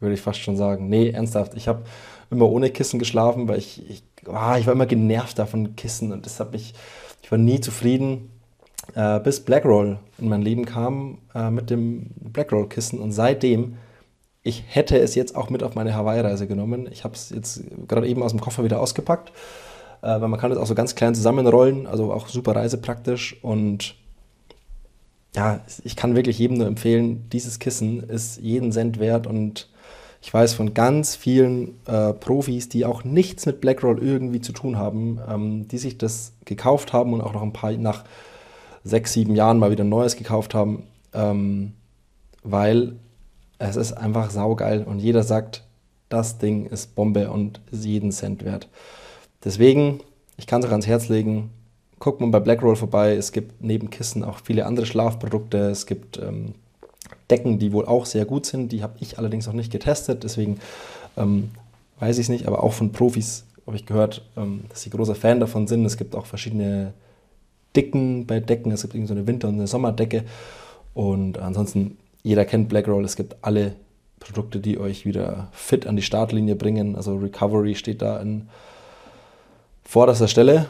würde 0.00 0.14
ich 0.14 0.20
fast 0.20 0.40
schon 0.40 0.56
sagen. 0.56 0.88
Nee, 0.88 1.10
ernsthaft, 1.10 1.54
ich 1.54 1.68
habe 1.68 1.84
immer 2.30 2.48
ohne 2.48 2.70
Kissen 2.70 2.98
geschlafen, 2.98 3.48
weil 3.48 3.58
ich, 3.58 3.88
ich, 3.88 4.02
ah, 4.28 4.58
ich 4.58 4.66
war 4.66 4.72
immer 4.72 4.86
genervt 4.86 5.38
davon 5.38 5.76
Kissen 5.76 6.12
und 6.12 6.26
das 6.26 6.40
hat 6.40 6.52
mich, 6.52 6.74
ich 7.22 7.30
war 7.30 7.38
nie 7.38 7.60
zufrieden 7.60 8.30
äh, 8.94 9.20
bis 9.20 9.40
Blackroll 9.40 9.98
in 10.18 10.28
mein 10.28 10.42
Leben 10.42 10.64
kam 10.64 11.18
äh, 11.34 11.50
mit 11.50 11.70
dem 11.70 12.10
Blackroll-Kissen. 12.20 12.98
Und 12.98 13.12
seitdem, 13.12 13.76
ich 14.42 14.64
hätte 14.68 14.98
es 14.98 15.14
jetzt 15.14 15.36
auch 15.36 15.50
mit 15.50 15.62
auf 15.62 15.74
meine 15.74 15.94
Hawaii-Reise 15.94 16.46
genommen. 16.46 16.88
Ich 16.90 17.04
habe 17.04 17.14
es 17.14 17.30
jetzt 17.30 17.62
gerade 17.88 18.06
eben 18.08 18.22
aus 18.22 18.32
dem 18.32 18.40
Koffer 18.40 18.64
wieder 18.64 18.80
ausgepackt, 18.80 19.30
äh, 20.02 20.20
weil 20.20 20.28
man 20.28 20.40
kann 20.40 20.52
es 20.52 20.58
auch 20.58 20.66
so 20.66 20.74
ganz 20.74 20.94
klein 20.94 21.14
zusammenrollen, 21.14 21.86
also 21.86 22.12
auch 22.12 22.28
super 22.28 22.56
reisepraktisch. 22.56 23.36
Und 23.42 23.94
ja, 25.34 25.60
ich 25.84 25.96
kann 25.96 26.14
wirklich 26.14 26.38
jedem 26.38 26.58
nur 26.58 26.66
empfehlen, 26.66 27.28
dieses 27.30 27.58
Kissen 27.58 28.02
ist 28.02 28.40
jeden 28.40 28.72
Cent 28.72 28.98
wert 28.98 29.26
und 29.26 29.68
ich 30.20 30.32
weiß 30.32 30.54
von 30.54 30.72
ganz 30.72 31.16
vielen 31.16 31.80
äh, 31.86 32.12
Profis, 32.12 32.68
die 32.68 32.84
auch 32.84 33.02
nichts 33.02 33.44
mit 33.46 33.60
Blackroll 33.60 33.98
irgendwie 34.00 34.40
zu 34.40 34.52
tun 34.52 34.76
haben, 34.76 35.18
ähm, 35.28 35.68
die 35.68 35.78
sich 35.78 35.98
das 35.98 36.32
gekauft 36.44 36.92
haben 36.92 37.12
und 37.12 37.22
auch 37.22 37.32
noch 37.32 37.42
ein 37.42 37.52
paar 37.52 37.72
nach 37.72 38.04
sechs, 38.84 39.14
sieben 39.14 39.34
Jahren 39.34 39.58
mal 39.58 39.70
wieder 39.70 39.84
ein 39.84 39.88
neues 39.88 40.16
gekauft 40.16 40.54
haben, 40.54 40.84
ähm, 41.12 41.72
weil 42.44 42.96
es 43.58 43.76
ist 43.76 43.92
einfach 43.92 44.30
saugeil 44.30 44.84
und 44.84 44.98
jeder 44.98 45.22
sagt, 45.22 45.64
das 46.08 46.38
Ding 46.38 46.66
ist 46.66 46.94
Bombe 46.94 47.30
und 47.30 47.60
ist 47.70 47.84
jeden 47.84 48.12
Cent 48.12 48.44
wert. 48.44 48.68
Deswegen, 49.44 50.00
ich 50.36 50.46
kann 50.46 50.60
es 50.60 50.68
auch 50.68 50.72
ans 50.72 50.86
Herz 50.86 51.08
legen, 51.08 51.50
guckt 52.02 52.20
mal 52.20 52.30
bei 52.30 52.40
Blackroll 52.40 52.74
vorbei. 52.74 53.14
Es 53.14 53.30
gibt 53.30 53.62
neben 53.62 53.88
Kissen 53.88 54.24
auch 54.24 54.40
viele 54.42 54.66
andere 54.66 54.86
Schlafprodukte. 54.86 55.70
Es 55.70 55.86
gibt 55.86 56.18
ähm, 56.18 56.54
Decken, 57.30 57.60
die 57.60 57.72
wohl 57.72 57.86
auch 57.86 58.06
sehr 58.06 58.24
gut 58.24 58.44
sind. 58.44 58.72
Die 58.72 58.82
habe 58.82 58.94
ich 58.98 59.18
allerdings 59.18 59.46
noch 59.46 59.52
nicht 59.52 59.70
getestet, 59.70 60.24
deswegen 60.24 60.58
ähm, 61.16 61.52
weiß 62.00 62.18
ich 62.18 62.24
es 62.24 62.28
nicht. 62.28 62.48
Aber 62.48 62.64
auch 62.64 62.72
von 62.72 62.90
Profis 62.90 63.44
habe 63.68 63.76
ich 63.76 63.86
gehört, 63.86 64.22
ähm, 64.36 64.64
dass 64.68 64.82
sie 64.82 64.90
großer 64.90 65.14
Fan 65.14 65.38
davon 65.38 65.68
sind. 65.68 65.84
Es 65.84 65.96
gibt 65.96 66.16
auch 66.16 66.26
verschiedene 66.26 66.92
Dicken 67.76 68.26
bei 68.26 68.40
Decken. 68.40 68.72
Es 68.72 68.82
gibt 68.82 69.06
so 69.06 69.14
eine 69.14 69.28
Winter- 69.28 69.46
und 69.46 69.54
eine 69.54 69.68
Sommerdecke. 69.68 70.24
Und 70.94 71.38
ansonsten, 71.38 71.98
jeder 72.24 72.44
kennt 72.44 72.68
Blackroll. 72.68 73.04
Es 73.04 73.14
gibt 73.14 73.36
alle 73.42 73.76
Produkte, 74.18 74.58
die 74.58 74.76
euch 74.76 75.06
wieder 75.06 75.50
fit 75.52 75.86
an 75.86 75.94
die 75.94 76.02
Startlinie 76.02 76.56
bringen. 76.56 76.96
Also 76.96 77.14
Recovery 77.14 77.76
steht 77.76 78.02
da 78.02 78.20
in 78.20 78.48
vorderster 79.84 80.26
Stelle. 80.26 80.68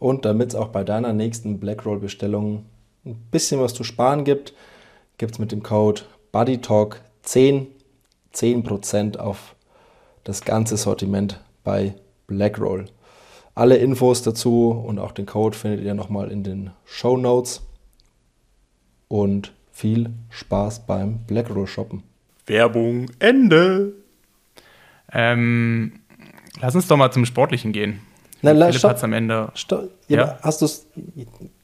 Und 0.00 0.24
damit 0.24 0.48
es 0.48 0.54
auch 0.56 0.68
bei 0.68 0.82
deiner 0.82 1.12
nächsten 1.12 1.60
Blackroll-Bestellung 1.60 2.64
ein 3.06 3.16
bisschen 3.30 3.60
was 3.60 3.74
zu 3.74 3.84
sparen 3.84 4.24
gibt, 4.24 4.54
gibt 5.18 5.34
es 5.34 5.38
mit 5.38 5.52
dem 5.52 5.62
Code 5.62 6.02
BuddyTalk10 6.32 7.66
10% 8.34 9.16
auf 9.18 9.54
das 10.24 10.42
ganze 10.42 10.76
Sortiment 10.76 11.40
bei 11.64 11.94
Blackroll. 12.26 12.86
Alle 13.54 13.76
Infos 13.76 14.22
dazu 14.22 14.70
und 14.70 14.98
auch 14.98 15.12
den 15.12 15.26
Code 15.26 15.56
findet 15.56 15.84
ihr 15.84 15.94
nochmal 15.94 16.30
in 16.30 16.44
den 16.44 16.70
Show 16.84 17.16
Notes. 17.16 17.62
Und 19.08 19.52
viel 19.72 20.10
Spaß 20.28 20.86
beim 20.86 21.18
Blackroll 21.26 21.66
shoppen. 21.66 22.04
Werbung 22.46 23.10
Ende. 23.18 23.94
Ähm, 25.12 26.00
lass 26.60 26.76
uns 26.76 26.86
doch 26.86 26.96
mal 26.96 27.10
zum 27.10 27.24
Sportlichen 27.24 27.72
gehen. 27.72 28.00
Nein, 28.42 28.56
Philipp 28.56 28.74
stopp. 28.78 28.90
hat's 28.92 29.04
am 29.04 29.12
Ende. 29.12 29.50
Stopp. 29.54 29.90
Ja, 30.08 30.16
Ja? 30.18 30.38
Hast 30.42 30.60
du 30.60 30.66
es. 30.66 30.86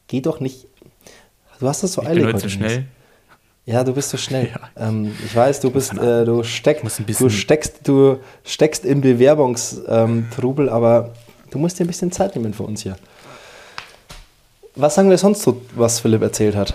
Geh 0.06 0.20
doch 0.20 0.40
nicht. 0.40 0.66
Du 1.58 1.68
hast 1.68 1.82
das 1.82 1.92
so 1.94 2.02
Ich 2.02 2.08
eilig 2.08 2.24
bin 2.26 2.34
heute 2.34 2.50
schnell. 2.50 2.86
Ja, 3.64 3.82
du 3.82 3.92
bist 3.94 4.10
so 4.10 4.16
schnell. 4.16 4.48
Ja. 4.76 4.88
Ähm, 4.88 5.12
ich 5.24 5.34
weiß, 5.34 5.60
du 5.60 5.70
bist, 5.70 5.92
äh, 5.94 6.24
du, 6.24 6.42
steck, 6.44 6.84
muss 6.84 6.98
ein 7.00 7.06
bisschen- 7.06 7.28
du 7.28 7.34
steckst, 7.34 7.88
du 7.88 8.18
steckst 8.44 8.84
im 8.84 9.00
Bewerbungstrubel, 9.00 10.68
aber 10.68 11.14
du 11.50 11.58
musst 11.58 11.78
dir 11.78 11.84
ein 11.84 11.88
bisschen 11.88 12.12
Zeit 12.12 12.36
nehmen 12.36 12.52
für 12.54 12.62
uns 12.64 12.82
hier. 12.82 12.96
Was 14.74 14.94
sagen 14.94 15.08
wir 15.10 15.18
sonst 15.18 15.42
so, 15.42 15.62
was 15.74 16.00
Philipp 16.00 16.22
erzählt 16.22 16.54
hat? 16.54 16.74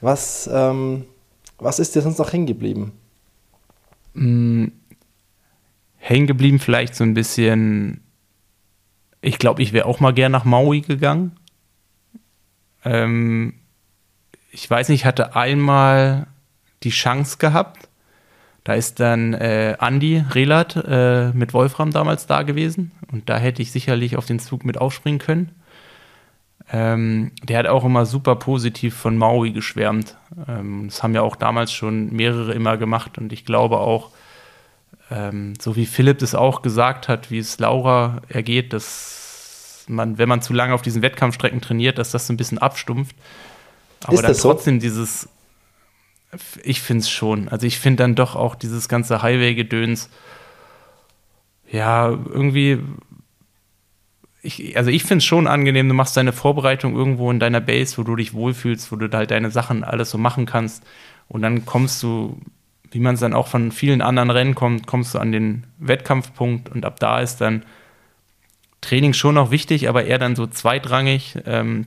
Was, 0.00 0.48
ähm, 0.52 1.04
was 1.58 1.78
ist 1.78 1.94
dir 1.94 2.00
sonst 2.02 2.18
noch 2.18 2.32
hängen 2.32 2.46
geblieben? 2.46 2.92
Mm, 4.14 4.66
Hängen 5.98 6.26
geblieben 6.26 6.58
vielleicht 6.58 6.94
so 6.94 7.04
ein 7.04 7.14
bisschen. 7.14 8.00
Ich 9.24 9.38
glaube, 9.38 9.62
ich 9.62 9.72
wäre 9.72 9.86
auch 9.86 10.00
mal 10.00 10.12
gern 10.12 10.32
nach 10.32 10.44
Maui 10.44 10.82
gegangen. 10.82 11.32
Ähm, 12.84 13.54
ich 14.50 14.68
weiß 14.68 14.90
nicht, 14.90 15.00
ich 15.00 15.06
hatte 15.06 15.34
einmal 15.34 16.26
die 16.82 16.90
Chance 16.90 17.38
gehabt. 17.38 17.88
Da 18.64 18.74
ist 18.74 19.00
dann 19.00 19.32
äh, 19.32 19.76
Andy 19.80 20.22
Relat 20.30 20.76
äh, 20.76 21.30
mit 21.32 21.54
Wolfram 21.54 21.90
damals 21.90 22.26
da 22.26 22.42
gewesen. 22.42 22.92
Und 23.10 23.30
da 23.30 23.38
hätte 23.38 23.62
ich 23.62 23.72
sicherlich 23.72 24.16
auf 24.16 24.26
den 24.26 24.38
Zug 24.38 24.64
mit 24.64 24.78
aufspringen 24.78 25.20
können. 25.20 25.52
Ähm, 26.70 27.32
der 27.42 27.58
hat 27.58 27.66
auch 27.66 27.84
immer 27.84 28.04
super 28.04 28.36
positiv 28.36 28.94
von 28.94 29.16
Maui 29.16 29.52
geschwärmt. 29.52 30.18
Ähm, 30.46 30.88
das 30.88 31.02
haben 31.02 31.14
ja 31.14 31.22
auch 31.22 31.36
damals 31.36 31.72
schon 31.72 32.12
mehrere 32.12 32.52
immer 32.52 32.76
gemacht. 32.76 33.16
Und 33.16 33.32
ich 33.32 33.46
glaube 33.46 33.78
auch, 33.78 34.10
ähm, 35.10 35.54
so 35.58 35.76
wie 35.76 35.86
Philipp 35.86 36.18
das 36.18 36.34
auch 36.34 36.60
gesagt 36.60 37.08
hat, 37.08 37.30
wie 37.30 37.38
es 37.38 37.58
Laura 37.58 38.20
ergeht, 38.28 38.72
dass 38.74 39.13
dass 39.84 39.94
man, 39.94 40.18
wenn 40.18 40.28
man 40.28 40.40
zu 40.40 40.52
lange 40.52 40.74
auf 40.74 40.82
diesen 40.82 41.02
Wettkampfstrecken 41.02 41.60
trainiert, 41.60 41.98
dass 41.98 42.10
das 42.10 42.26
so 42.26 42.32
ein 42.32 42.36
bisschen 42.36 42.58
abstumpft. 42.58 43.16
Aber 44.04 44.22
dann 44.22 44.34
trotzdem 44.34 44.80
so? 44.80 44.84
dieses, 44.84 45.28
ich 46.62 46.80
finde 46.80 47.02
es 47.02 47.10
schon. 47.10 47.48
Also 47.48 47.66
ich 47.66 47.78
finde 47.78 48.02
dann 48.02 48.14
doch 48.14 48.34
auch 48.34 48.54
dieses 48.54 48.88
ganze 48.88 49.22
Highway-Gedöns, 49.22 50.10
ja, 51.70 52.08
irgendwie, 52.08 52.78
ich, 54.42 54.76
also 54.76 54.90
ich 54.90 55.02
finde 55.02 55.18
es 55.18 55.24
schon 55.24 55.46
angenehm, 55.46 55.88
du 55.88 55.94
machst 55.94 56.16
deine 56.16 56.32
Vorbereitung 56.32 56.94
irgendwo 56.94 57.30
in 57.30 57.40
deiner 57.40 57.60
Base, 57.60 57.98
wo 57.98 58.02
du 58.02 58.16
dich 58.16 58.34
wohlfühlst, 58.34 58.92
wo 58.92 58.96
du 58.96 59.10
halt 59.16 59.30
deine 59.30 59.50
Sachen 59.50 59.82
alles 59.82 60.10
so 60.10 60.18
machen 60.18 60.46
kannst. 60.46 60.84
Und 61.26 61.42
dann 61.42 61.64
kommst 61.64 62.02
du, 62.02 62.38
wie 62.90 63.00
man 63.00 63.14
es 63.14 63.20
dann 63.20 63.34
auch 63.34 63.48
von 63.48 63.72
vielen 63.72 64.02
anderen 64.02 64.30
Rennen 64.30 64.54
kommt, 64.54 64.86
kommst 64.86 65.14
du 65.14 65.18
an 65.18 65.32
den 65.32 65.66
Wettkampfpunkt 65.78 66.68
und 66.68 66.84
ab 66.84 67.00
da 67.00 67.20
ist 67.20 67.40
dann 67.40 67.64
Training 68.84 69.12
schon 69.12 69.34
noch 69.34 69.50
wichtig, 69.50 69.88
aber 69.88 70.04
eher 70.04 70.18
dann 70.18 70.36
so 70.36 70.46
zweitrangig. 70.46 71.38
Ähm, 71.46 71.86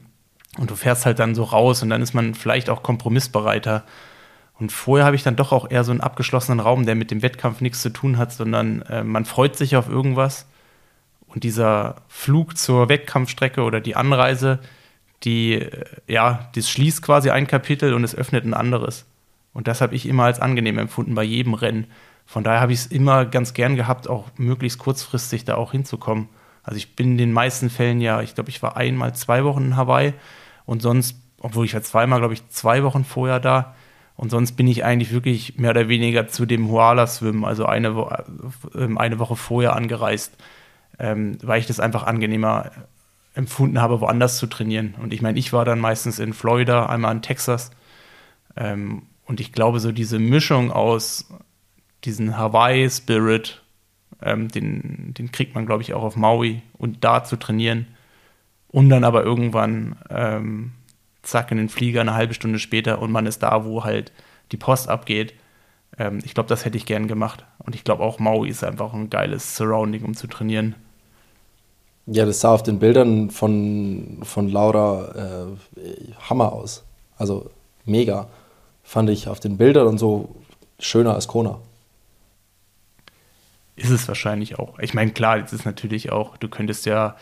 und 0.58 0.72
du 0.72 0.76
fährst 0.76 1.06
halt 1.06 1.20
dann 1.20 1.36
so 1.36 1.44
raus 1.44 1.84
und 1.84 1.90
dann 1.90 2.02
ist 2.02 2.14
man 2.14 2.34
vielleicht 2.34 2.70
auch 2.70 2.84
kompromissbereiter. 2.84 3.84
Und 4.60 4.72
vorher 4.72 5.06
habe 5.06 5.16
ich 5.16 5.24
dann 5.24 5.36
doch 5.36 5.52
auch 5.52 5.70
eher 5.70 5.84
so 5.84 5.92
einen 5.92 6.02
abgeschlossenen 6.02 6.60
Raum, 6.60 6.86
der 6.86 6.96
mit 6.96 7.12
dem 7.12 7.22
Wettkampf 7.22 7.62
nichts 7.62 7.82
zu 7.82 7.92
tun 7.92 8.18
hat, 8.18 8.34
sondern 8.34 8.82
äh, 8.84 9.04
man 9.04 9.26
freut 9.26 9.56
sich 9.56 9.76
auf 9.76 9.88
irgendwas. 9.88 10.48
Und 11.28 11.44
dieser 11.44 11.98
Flug 12.08 12.58
zur 12.58 12.90
Wettkampfstrecke 12.90 13.62
oder 13.62 13.82
die 13.82 13.96
Anreise, 13.96 14.60
die, 15.24 15.54
äh, 15.54 15.86
ja, 16.08 16.50
das 16.56 16.70
schließt 16.70 17.04
quasi 17.04 17.30
ein 17.30 17.46
Kapitel 17.46 17.94
und 17.94 18.04
es 18.04 18.16
öffnet 18.16 18.46
ein 18.46 18.56
anderes. 18.56 19.06
Und 19.54 19.68
das 19.68 19.82
habe 19.82 19.96
ich 19.96 20.08
immer 20.08 20.24
als 20.24 20.40
angenehm 20.40 20.80
empfunden 20.80 21.14
bei 21.14 21.24
jedem 21.24 21.54
Rennen. 21.54 21.88
Von 22.26 22.44
daher 22.44 22.62
habe 22.62 22.74
ich 22.74 22.80
es 22.80 22.88
immer 22.88 23.26
ganz 23.26 23.54
gern 23.54 23.76
gehabt, 23.76 24.10
auch 24.10 24.26
möglichst 24.38 24.80
kurzfristig 24.80 25.46
da 25.46 25.56
auch 25.56 25.72
hinzukommen. 25.72 26.30
Also 26.68 26.78
ich 26.78 26.98
bin 26.98 27.14
in 27.14 27.18
den 27.18 27.32
meisten 27.32 27.70
Fällen 27.70 28.02
ja, 28.02 28.22
ich 28.22 28.36
glaube, 28.36 28.50
ich 28.50 28.62
war 28.62 28.76
einmal 28.76 29.16
zwei 29.16 29.46
Wochen 29.46 29.64
in 29.64 29.76
Hawaii 29.78 30.14
und 30.66 30.82
sonst, 30.82 31.16
obwohl 31.40 31.66
ich 31.66 31.74
war 31.74 31.82
zweimal, 31.82 32.20
glaube 32.20 32.34
ich, 32.34 32.46
zwei 32.50 32.84
Wochen 32.84 33.06
vorher 33.06 33.40
da. 33.40 33.74
Und 34.18 34.32
sonst 34.32 34.54
bin 34.54 34.68
ich 34.68 34.84
eigentlich 34.84 35.14
wirklich 35.14 35.58
mehr 35.58 35.72
oder 35.72 35.88
weniger 35.88 36.28
zu 36.28 36.46
dem 36.46 36.68
Huala-Swim, 36.68 37.46
also 37.46 37.66
eine, 37.66 37.96
Wo 37.96 38.12
ähm, 38.76 38.98
eine 38.98 39.18
Woche 39.18 39.38
vorher 39.38 39.78
angereist, 39.78 40.36
ähm, 41.00 41.38
weil 41.42 41.62
ich 41.62 41.68
das 41.68 41.80
einfach 41.80 42.04
angenehmer 42.04 42.72
empfunden 43.34 43.80
habe, 43.80 44.02
woanders 44.02 44.38
zu 44.38 44.48
trainieren. 44.48 44.96
Und 45.02 45.14
ich 45.14 45.22
meine, 45.22 45.40
ich 45.40 45.54
war 45.54 45.64
dann 45.64 45.80
meistens 45.80 46.20
in 46.20 46.34
Florida, 46.34 46.88
einmal 46.88 47.16
in 47.16 47.22
Texas. 47.22 47.72
Ähm, 48.58 49.04
und 49.26 49.40
ich 49.40 49.54
glaube, 49.54 49.80
so 49.80 49.94
diese 49.94 50.20
Mischung 50.20 50.70
aus 50.70 51.30
diesen 52.04 52.38
Hawaii-Spirit, 52.38 53.64
ähm, 54.22 54.48
den, 54.50 55.14
den 55.18 55.32
kriegt 55.32 55.56
man, 55.56 55.66
glaube 55.66 55.84
ich, 55.84 55.94
auch 55.94 56.04
auf 56.04 56.16
Maui 56.16 56.62
und 56.78 57.04
da 57.04 57.24
zu 57.24 57.38
trainieren 57.38 57.88
und 58.70 58.90
dann 58.90 59.04
aber 59.04 59.24
irgendwann 59.24 59.96
ähm, 60.10 60.72
zack 61.22 61.52
in 61.52 61.58
den 61.58 61.70
Flieger 61.70 62.02
eine 62.02 62.14
halbe 62.14 62.34
Stunde 62.34 62.60
später 62.60 63.02
und 63.02 63.12
man 63.12 63.26
ist 63.26 63.44
da, 63.44 63.66
wo 63.66 63.84
halt 63.84 64.12
die 64.52 64.58
Post 64.58 64.90
abgeht. 64.90 65.34
Ähm, 65.98 66.20
ich 66.24 66.34
glaube, 66.34 66.50
das 66.50 66.66
hätte 66.66 66.78
ich 66.78 66.86
gern 66.86 67.08
gemacht. 67.08 67.46
Und 67.60 67.76
ich 67.76 67.84
glaube 67.84 68.04
auch 68.04 68.20
Maui 68.20 68.50
ist 68.50 68.64
einfach 68.64 68.94
ein 68.94 69.10
geiles 69.10 69.56
Surrounding, 69.56 70.04
um 70.04 70.16
zu 70.16 70.28
trainieren. 70.28 70.76
Ja, 72.06 72.26
das 72.26 72.40
sah 72.40 72.54
auf 72.54 72.64
den 72.64 72.80
Bildern 72.80 73.30
von, 73.32 74.20
von 74.24 74.50
Laura 74.50 75.58
äh, 75.78 76.14
Hammer 76.30 76.54
aus. 76.54 76.86
Also 77.18 77.52
mega. 77.86 78.28
Fand 78.84 79.10
ich 79.10 79.28
auf 79.28 79.42
den 79.42 79.58
Bildern 79.58 79.88
und 79.88 79.98
so 79.98 80.36
schöner 80.80 81.14
als 81.14 81.28
Kona. 81.28 81.60
Ist 83.78 83.92
es 83.92 84.08
wahrscheinlich 84.08 84.58
auch. 84.58 84.80
Ich 84.80 84.94
meine, 84.94 85.12
klar, 85.12 85.38
jetzt 85.38 85.54
ist 85.54 85.66
natürlich 85.66 86.12
auch, 86.12 86.36
du 86.38 86.50
könntest 86.50 86.86
ja 86.88 87.16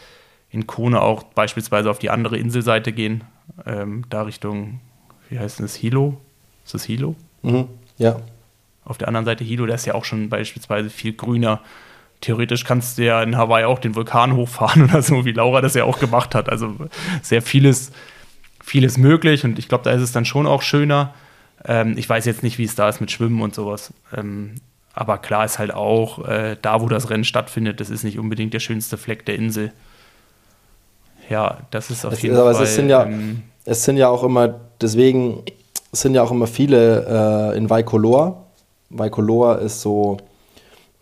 in 0.50 0.66
Kone 0.66 1.02
auch 1.02 1.24
beispielsweise 1.24 1.92
auf 1.92 2.00
die 2.00 2.10
andere 2.10 2.38
Inselseite 2.38 2.94
gehen, 2.94 3.26
ähm, 3.66 4.06
da 4.10 4.22
Richtung, 4.22 4.80
wie 5.30 5.38
heißt 5.38 5.60
das, 5.60 5.76
Hilo? 5.76 6.18
Ist 6.64 6.74
das 6.74 6.86
Hilo? 6.86 7.16
Mhm, 7.42 7.68
ja. 7.98 8.22
Auf 8.86 8.98
der 8.98 9.10
anderen 9.10 9.26
Seite 9.26 9.44
Hilo, 9.44 9.66
der 9.66 9.76
ist 9.76 9.86
ja 9.86 9.96
auch 9.96 10.06
schon 10.06 10.30
beispielsweise 10.30 10.90
viel 10.90 11.14
grüner. 11.14 11.62
Theoretisch 12.22 12.64
kannst 12.64 12.98
du 12.98 13.04
ja 13.04 13.22
in 13.22 13.36
Hawaii 13.36 13.66
auch 13.66 13.80
den 13.80 13.96
Vulkan 13.96 14.34
hochfahren 14.34 14.84
oder 14.90 15.02
so, 15.02 15.26
wie 15.26 15.34
Laura 15.34 15.60
das 15.60 15.74
ja 15.74 15.84
auch 15.84 16.00
gemacht 16.00 16.36
hat. 16.36 16.50
Also 16.50 16.74
sehr 17.22 17.42
vieles, 17.42 17.92
vieles 18.64 18.98
möglich 18.98 19.44
und 19.44 19.60
ich 19.60 19.68
glaube, 19.68 19.84
da 19.84 19.92
ist 19.92 20.02
es 20.02 20.14
dann 20.14 20.24
schon 20.24 20.48
auch 20.48 20.62
schöner. 20.62 21.14
Ähm, 21.66 21.98
ich 21.98 22.08
weiß 22.08 22.26
jetzt 22.26 22.44
nicht, 22.44 22.58
wie 22.60 22.64
es 22.64 22.76
da 22.76 22.88
ist 22.88 23.02
mit 23.02 23.12
Schwimmen 23.12 23.42
und 23.42 23.54
sowas. 23.54 23.94
Ähm, 24.16 24.56
aber 24.96 25.18
klar 25.20 25.46
ist 25.46 25.60
halt 25.60 25.74
auch, 25.74 26.26
äh, 26.28 26.58
da 26.62 26.82
wo 26.82 26.90
das 26.90 27.10
Rennen 27.10 27.24
stattfindet, 27.24 27.80
das 27.80 27.90
ist 27.90 28.04
nicht 28.04 28.18
unbedingt 28.18 28.54
der 28.54 28.60
schönste 28.60 28.98
Fleck 28.98 29.26
der 29.26 29.36
Insel 29.36 29.72
ja, 31.30 31.58
das 31.72 31.90
ist 31.90 32.06
auf 32.06 32.14
es, 32.14 32.22
jeden 32.22 32.36
aber 32.36 32.54
Fall. 32.54 32.64
Es 32.64 32.76
sind, 32.76 32.90
ja, 32.90 33.04
ähm, 33.06 33.44
es 33.66 33.84
sind 33.84 33.98
ja 33.98 34.10
auch 34.10 34.24
immer, 34.24 34.60
deswegen 34.82 35.44
sind 35.92 36.14
ja 36.16 36.24
auch 36.24 36.32
immer 36.32 36.48
viele 36.48 37.54
äh, 37.54 37.58
in 37.58 37.70
Waikoloa. 37.70 38.44
Waikoloa 38.90 39.56
ist 39.56 39.82
so 39.82 40.18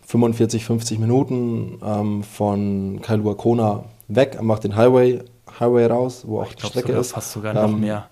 45, 0.08 0.66
50 0.66 1.00
Minuten 1.00 1.80
ähm, 1.84 2.24
von 2.24 3.02
Kailua 3.02 3.34
Kona 3.36 3.84
weg, 4.08 4.42
macht 4.42 4.64
den 4.64 4.76
Highway, 4.76 5.22
Highway 5.60 5.86
raus, 5.88 6.24
wo 6.26 6.42
auch 6.42 6.48
ich 6.48 6.56
die 6.56 6.66
Strecke 6.68 6.88
sogar 6.88 7.02
ist. 7.02 7.12
fast 7.12 7.32
sogar 7.32 7.54
noch 7.54 7.70
ähm, 7.70 7.80
mehr. 7.80 8.08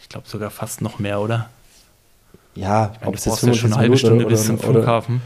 Ich 0.00 0.08
glaube 0.08 0.28
sogar 0.28 0.50
fast 0.50 0.80
noch 0.80 0.98
mehr, 0.98 1.20
oder? 1.20 1.48
Ja, 2.54 2.92
ich 2.94 3.00
mein, 3.00 3.08
ob 3.08 3.14
es 3.14 3.24
jetzt 3.24 3.40
45 3.40 3.60
schon 3.60 3.72
eine 3.72 3.80
halbe 3.80 3.96
Stunde 3.96 4.24
oder, 4.24 4.34
bis 4.34 4.46
zum 4.46 4.58
Flughafen. 4.58 5.22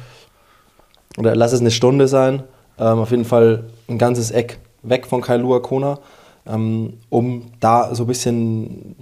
Oder, 1.16 1.30
oder 1.30 1.36
lass 1.36 1.52
es 1.52 1.60
eine 1.60 1.70
Stunde 1.70 2.08
sein. 2.08 2.42
Ähm, 2.78 2.98
auf 2.98 3.10
jeden 3.10 3.24
Fall 3.24 3.64
ein 3.88 3.98
ganzes 3.98 4.30
Eck 4.30 4.58
weg 4.82 5.06
von 5.06 5.20
Kailua 5.22 5.60
Kona 5.60 5.98
ähm, 6.46 6.94
um 7.08 7.42
da 7.60 7.94
so 7.94 8.04
ein 8.04 8.06
bisschen 8.06 8.96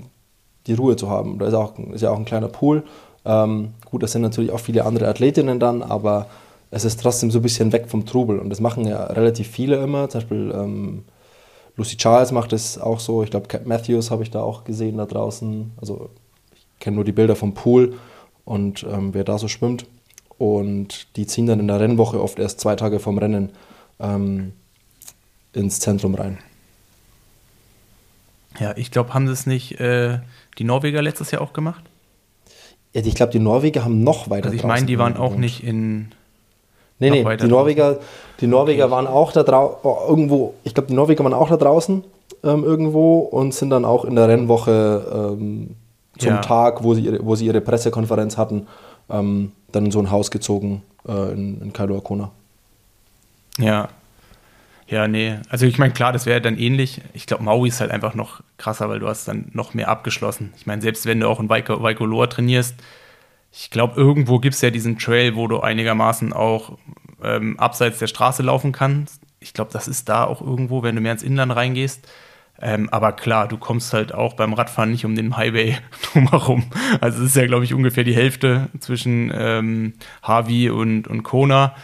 die 0.66 0.74
Ruhe 0.74 0.96
zu 0.96 1.10
haben. 1.10 1.38
Da 1.38 1.46
ist, 1.46 1.54
auch, 1.54 1.78
ist 1.92 2.00
ja 2.00 2.10
auch 2.10 2.18
ein 2.18 2.24
kleiner 2.24 2.48
Pool. 2.48 2.84
Ähm, 3.24 3.74
gut, 3.90 4.02
das 4.02 4.12
sind 4.12 4.22
natürlich 4.22 4.50
auch 4.50 4.60
viele 4.60 4.84
andere 4.84 5.08
Athletinnen 5.08 5.60
dann, 5.60 5.82
aber 5.82 6.26
es 6.70 6.84
ist 6.84 7.00
trotzdem 7.00 7.30
so 7.30 7.38
ein 7.38 7.42
bisschen 7.42 7.72
weg 7.72 7.88
vom 7.88 8.06
Trubel. 8.06 8.38
Und 8.38 8.50
das 8.50 8.60
machen 8.60 8.86
ja 8.86 9.04
relativ 9.04 9.48
viele 9.48 9.76
immer. 9.76 10.08
Zum 10.08 10.20
Beispiel 10.20 10.52
ähm, 10.54 11.04
Lucy 11.76 11.96
Charles 11.96 12.32
macht 12.32 12.52
es 12.52 12.78
auch 12.78 13.00
so. 13.00 13.22
Ich 13.22 13.30
glaube, 13.30 13.48
Cap 13.48 13.66
Matthews 13.66 14.10
habe 14.10 14.22
ich 14.22 14.30
da 14.30 14.42
auch 14.42 14.64
gesehen 14.64 14.96
da 14.96 15.06
draußen. 15.06 15.72
Also 15.80 16.10
ich 16.54 16.66
kenne 16.80 16.96
nur 16.96 17.04
die 17.04 17.12
Bilder 17.12 17.36
vom 17.36 17.54
Pool 17.54 17.94
und 18.44 18.84
ähm, 18.84 19.14
wer 19.14 19.24
da 19.24 19.38
so 19.38 19.48
schwimmt. 19.48 19.86
Und 20.38 21.16
die 21.16 21.26
ziehen 21.26 21.46
dann 21.46 21.60
in 21.60 21.68
der 21.68 21.80
Rennwoche 21.80 22.20
oft 22.20 22.38
erst 22.38 22.60
zwei 22.60 22.76
Tage 22.76 22.98
vom 22.98 23.18
Rennen 23.18 23.50
ähm, 24.00 24.52
ins 25.52 25.80
Zentrum 25.80 26.14
rein. 26.14 26.38
Ja, 28.58 28.76
ich 28.76 28.90
glaube, 28.90 29.14
haben 29.14 29.26
sie 29.26 29.32
es 29.32 29.46
nicht 29.46 29.80
äh, 29.80 30.18
die 30.58 30.64
Norweger 30.64 31.02
letztes 31.02 31.30
Jahr 31.30 31.42
auch 31.42 31.52
gemacht? 31.52 31.84
Ja, 32.92 33.02
ich 33.04 33.14
glaube, 33.14 33.32
die 33.32 33.40
Norweger 33.40 33.84
haben 33.84 34.02
noch 34.04 34.30
weiter. 34.30 34.46
Also 34.46 34.56
ich 34.56 34.64
meine, 34.64 34.86
die 34.86 34.98
waren 34.98 35.16
auch 35.16 35.34
nicht 35.34 35.64
in. 35.64 36.12
Nee, 37.00 37.10
nee, 37.10 37.36
die 37.36 37.48
Norweger, 37.48 37.98
die 38.40 38.46
Norweger 38.46 38.84
okay. 38.84 38.92
waren 38.92 39.06
auch 39.08 39.32
da 39.32 39.42
draußen, 39.42 39.78
oh, 39.82 39.96
irgendwo, 40.08 40.54
ich 40.62 40.74
glaube, 40.74 40.86
die 40.86 40.94
Norweger 40.94 41.24
waren 41.24 41.34
auch 41.34 41.48
da 41.48 41.56
draußen 41.56 42.04
ähm, 42.44 42.62
irgendwo 42.62 43.18
und 43.18 43.52
sind 43.52 43.70
dann 43.70 43.84
auch 43.84 44.04
in 44.04 44.14
der 44.14 44.28
Rennwoche 44.28 45.34
ähm, 45.36 45.74
zum 46.18 46.30
ja. 46.30 46.40
Tag, 46.40 46.82
wo 46.82 46.94
sie, 46.94 47.02
ihre, 47.02 47.24
wo 47.24 47.34
sie 47.34 47.46
ihre 47.46 47.60
Pressekonferenz 47.60 48.36
hatten, 48.36 48.66
ähm, 49.10 49.52
dann 49.72 49.86
in 49.86 49.90
so 49.90 50.00
ein 50.00 50.10
Haus 50.10 50.30
gezogen 50.30 50.82
äh, 51.06 51.32
in, 51.32 51.60
in 51.60 51.72
Kailua 51.72 52.00
Kona. 52.00 52.30
Ja, 53.58 53.88
ja, 54.86 55.08
nee. 55.08 55.38
Also 55.48 55.66
ich 55.66 55.78
meine, 55.78 55.92
klar, 55.92 56.12
das 56.12 56.26
wäre 56.26 56.40
dann 56.40 56.58
ähnlich. 56.58 57.00
Ich 57.14 57.26
glaube, 57.26 57.42
Maui 57.42 57.68
ist 57.68 57.80
halt 57.80 57.90
einfach 57.90 58.14
noch 58.14 58.42
krasser, 58.58 58.88
weil 58.88 58.98
du 58.98 59.08
hast 59.08 59.26
dann 59.26 59.50
noch 59.52 59.74
mehr 59.74 59.88
abgeschlossen. 59.88 60.52
Ich 60.56 60.66
meine, 60.66 60.82
selbst 60.82 61.06
wenn 61.06 61.20
du 61.20 61.28
auch 61.28 61.40
in 61.40 61.48
Waikoloa 61.48 62.26
trainierst, 62.26 62.74
ich 63.52 63.70
glaube, 63.70 63.94
irgendwo 63.98 64.40
gibt 64.40 64.56
es 64.56 64.60
ja 64.60 64.70
diesen 64.70 64.98
Trail, 64.98 65.36
wo 65.36 65.46
du 65.46 65.60
einigermaßen 65.60 66.32
auch 66.32 66.76
ähm, 67.22 67.58
abseits 67.58 67.98
der 67.98 68.08
Straße 68.08 68.42
laufen 68.42 68.72
kannst. 68.72 69.22
Ich 69.40 69.54
glaube, 69.54 69.70
das 69.72 69.88
ist 69.88 70.08
da 70.08 70.24
auch 70.24 70.42
irgendwo, 70.42 70.82
wenn 70.82 70.96
du 70.96 71.00
mehr 71.00 71.12
ins 71.12 71.22
Inland 71.22 71.54
reingehst. 71.54 72.06
Ähm, 72.60 72.88
aber 72.90 73.12
klar, 73.12 73.48
du 73.48 73.56
kommst 73.58 73.92
halt 73.92 74.14
auch 74.14 74.34
beim 74.34 74.52
Radfahren 74.52 74.90
nicht 74.90 75.04
um 75.04 75.14
den 75.14 75.36
Highway 75.36 75.76
drumherum. 76.12 76.64
Also 77.00 77.22
es 77.22 77.30
ist 77.30 77.36
ja, 77.36 77.46
glaube 77.46 77.64
ich, 77.64 77.74
ungefähr 77.74 78.04
die 78.04 78.14
Hälfte 78.14 78.68
zwischen 78.78 79.32
ähm, 79.34 79.94
Harvey 80.22 80.70
und, 80.70 81.08
und 81.08 81.22
Kona. 81.24 81.74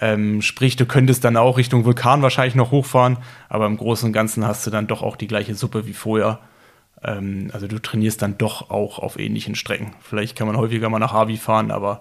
Ähm, 0.00 0.42
sprich, 0.42 0.76
du 0.76 0.86
könntest 0.86 1.24
dann 1.24 1.36
auch 1.36 1.58
Richtung 1.58 1.84
Vulkan 1.84 2.22
wahrscheinlich 2.22 2.54
noch 2.54 2.70
hochfahren, 2.70 3.18
aber 3.48 3.66
im 3.66 3.76
Großen 3.76 4.06
und 4.06 4.12
Ganzen 4.12 4.46
hast 4.46 4.66
du 4.66 4.70
dann 4.70 4.86
doch 4.86 5.02
auch 5.02 5.16
die 5.16 5.28
gleiche 5.28 5.54
Suppe 5.54 5.86
wie 5.86 5.92
vorher. 5.92 6.40
Ähm, 7.02 7.50
also 7.52 7.66
du 7.66 7.80
trainierst 7.80 8.22
dann 8.22 8.38
doch 8.38 8.70
auch 8.70 8.98
auf 8.98 9.18
ähnlichen 9.18 9.54
Strecken. 9.54 9.92
Vielleicht 10.00 10.36
kann 10.36 10.46
man 10.46 10.56
häufiger 10.56 10.88
mal 10.88 10.98
nach 10.98 11.12
Harvey 11.12 11.36
fahren, 11.36 11.70
aber 11.70 12.00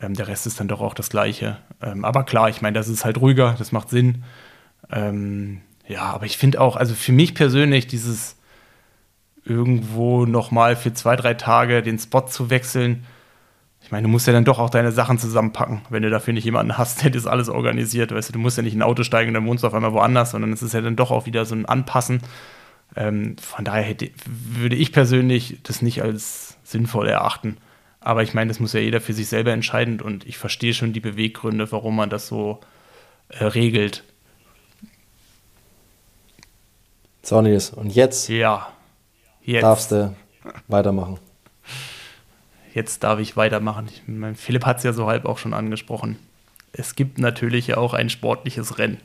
ähm, 0.00 0.14
der 0.14 0.28
Rest 0.28 0.46
ist 0.46 0.60
dann 0.60 0.68
doch 0.68 0.80
auch 0.80 0.94
das 0.94 1.10
Gleiche. 1.10 1.58
Ähm, 1.82 2.04
aber 2.04 2.24
klar, 2.24 2.48
ich 2.48 2.62
meine, 2.62 2.78
das 2.78 2.88
ist 2.88 3.04
halt 3.04 3.20
ruhiger, 3.20 3.54
das 3.58 3.72
macht 3.72 3.90
Sinn. 3.90 4.24
Ähm, 4.90 5.60
ja, 5.86 6.02
aber 6.02 6.26
ich 6.26 6.36
finde 6.36 6.60
auch, 6.60 6.76
also 6.76 6.94
für 6.94 7.12
mich 7.12 7.34
persönlich 7.34 7.86
dieses 7.86 8.36
irgendwo 9.44 10.24
nochmal 10.24 10.76
für 10.76 10.94
zwei, 10.94 11.16
drei 11.16 11.34
Tage 11.34 11.82
den 11.82 11.98
Spot 11.98 12.22
zu 12.22 12.50
wechseln, 12.50 13.04
ich 13.84 13.90
meine, 13.90 14.04
du 14.04 14.08
musst 14.08 14.26
ja 14.26 14.32
dann 14.32 14.46
doch 14.46 14.58
auch 14.58 14.70
deine 14.70 14.92
Sachen 14.92 15.18
zusammenpacken, 15.18 15.82
wenn 15.90 16.02
du 16.02 16.08
dafür 16.08 16.32
nicht 16.32 16.44
jemanden 16.44 16.78
hast, 16.78 17.04
der 17.04 17.10
das 17.10 17.26
alles 17.26 17.50
organisiert. 17.50 18.12
Weißt 18.12 18.30
du, 18.30 18.32
du 18.32 18.38
musst 18.38 18.56
ja 18.56 18.62
nicht 18.62 18.72
in 18.72 18.80
ein 18.80 18.88
Auto 18.88 19.02
steigen 19.02 19.28
und 19.28 19.34
dann 19.34 19.46
wohnst 19.46 19.62
du 19.62 19.68
auf 19.68 19.74
einmal 19.74 19.92
woanders, 19.92 20.30
sondern 20.30 20.54
es 20.54 20.62
ist 20.62 20.72
ja 20.72 20.80
dann 20.80 20.96
doch 20.96 21.10
auch 21.10 21.26
wieder 21.26 21.44
so 21.44 21.54
ein 21.54 21.66
Anpassen. 21.66 22.22
Ähm, 22.96 23.36
von 23.38 23.62
daher 23.66 23.82
hätte, 23.82 24.10
würde 24.26 24.74
ich 24.74 24.90
persönlich 24.90 25.58
das 25.64 25.82
nicht 25.82 26.02
als 26.02 26.56
sinnvoll 26.64 27.08
erachten. 27.08 27.58
Aber 28.00 28.22
ich 28.22 28.32
meine, 28.32 28.48
das 28.48 28.58
muss 28.58 28.72
ja 28.72 28.80
jeder 28.80 29.02
für 29.02 29.12
sich 29.12 29.28
selber 29.28 29.52
entscheiden 29.52 30.00
und 30.00 30.26
ich 30.26 30.38
verstehe 30.38 30.72
schon 30.72 30.94
die 30.94 31.00
Beweggründe, 31.00 31.70
warum 31.70 31.96
man 31.96 32.08
das 32.08 32.26
so 32.26 32.60
äh, 33.28 33.44
regelt. 33.44 34.02
So, 37.24 37.40
Nils, 37.40 37.70
und 37.70 37.94
jetzt, 37.94 38.28
Ja. 38.28 38.68
Jetzt, 39.42 39.62
darfst 39.62 39.92
du 39.92 40.14
weitermachen. 40.68 41.18
jetzt 42.74 43.02
darf 43.02 43.18
ich 43.18 43.34
weitermachen. 43.36 43.88
Ich, 43.90 44.02
mein, 44.06 44.36
Philipp 44.36 44.66
hat 44.66 44.78
es 44.78 44.84
ja 44.84 44.92
so 44.92 45.06
halb 45.06 45.24
auch 45.24 45.38
schon 45.38 45.54
angesprochen. 45.54 46.18
Es 46.72 46.94
gibt 46.94 47.18
natürlich 47.18 47.66
ja 47.66 47.78
auch 47.78 47.94
ein 47.94 48.10
sportliches 48.10 48.78
Rennen. 48.78 49.00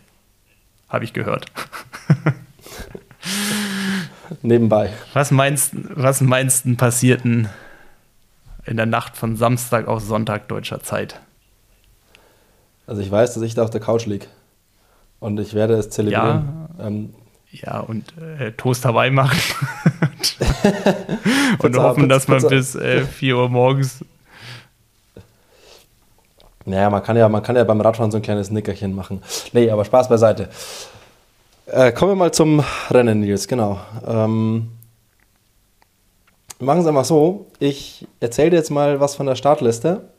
Habe 0.89 1.05
ich 1.05 1.13
gehört. 1.13 1.45
Nebenbei. 4.41 4.91
Was 5.13 5.31
meinst, 5.31 5.73
was 5.73 6.19
meinst 6.19 6.65
du 6.65 6.75
passierten 6.75 7.47
in 8.65 8.75
der 8.77 8.85
Nacht 8.85 9.15
von 9.15 9.37
Samstag 9.37 9.87
auf 9.87 10.01
Sonntag 10.01 10.47
deutscher 10.49 10.81
Zeit? 10.81 11.19
Also 12.85 13.01
ich 13.01 13.09
weiß, 13.09 13.33
dass 13.33 13.43
ich 13.43 13.55
da 13.55 13.63
auf 13.63 13.69
der 13.69 13.81
Couch 13.81 14.05
liege. 14.05 14.27
Und 15.19 15.39
ich 15.39 15.53
werde 15.53 15.75
es 15.75 15.89
zelebrieren. 15.89 16.67
Ähm, 16.79 17.13
Ja, 17.51 17.79
und 17.79 18.13
äh, 18.39 18.51
Toast 18.51 18.85
Hawaii 18.85 19.09
machen. 19.11 19.39
und 21.59 21.71
Pizza- 21.71 21.83
hoffen, 21.83 22.07
dass 22.09 22.27
man 22.27 22.37
Pizza- 22.37 22.49
bis 22.49 22.75
äh, 22.75 23.03
4 23.05 23.37
Uhr 23.37 23.49
morgens. 23.49 24.05
naja, 26.65 26.89
man 26.89 27.01
kann 27.01 27.17
ja, 27.17 27.27
man 27.27 27.41
kann 27.41 27.55
ja 27.55 27.63
beim 27.63 27.81
Radfahren 27.81 28.11
so 28.11 28.17
ein 28.17 28.21
kleines 28.23 28.51
Nickerchen 28.51 28.93
machen. 28.93 29.23
Nee, 29.53 29.69
aber 29.71 29.83
Spaß 29.85 30.09
beiseite. 30.09 30.49
Äh, 31.65 31.91
kommen 31.91 32.11
wir 32.11 32.15
mal 32.15 32.31
zum 32.31 32.63
Rennen, 32.91 33.19
Nils, 33.21 33.47
genau. 33.47 33.79
Ähm, 34.07 34.69
machen 36.59 36.81
es 36.81 36.87
einfach 36.87 37.05
so. 37.05 37.47
Ich 37.59 38.07
erzähle 38.19 38.51
dir 38.51 38.57
jetzt 38.57 38.69
mal 38.71 38.99
was 38.99 39.15
von 39.15 39.25
der 39.25 39.35
Startliste. 39.35 40.09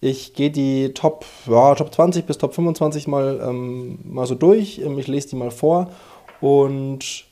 Ich 0.00 0.34
gehe 0.34 0.50
die 0.50 0.92
Top, 0.94 1.24
ja, 1.46 1.74
Top 1.76 1.94
20 1.94 2.26
bis 2.26 2.38
Top 2.38 2.54
25 2.54 3.06
mal, 3.06 3.40
ähm, 3.42 3.98
mal 4.04 4.26
so 4.26 4.34
durch. 4.34 4.78
Ähm, 4.80 4.98
Ich 4.98 5.06
lese 5.06 5.28
die 5.30 5.36
mal 5.36 5.50
vor. 5.52 5.90
Und 6.40 7.24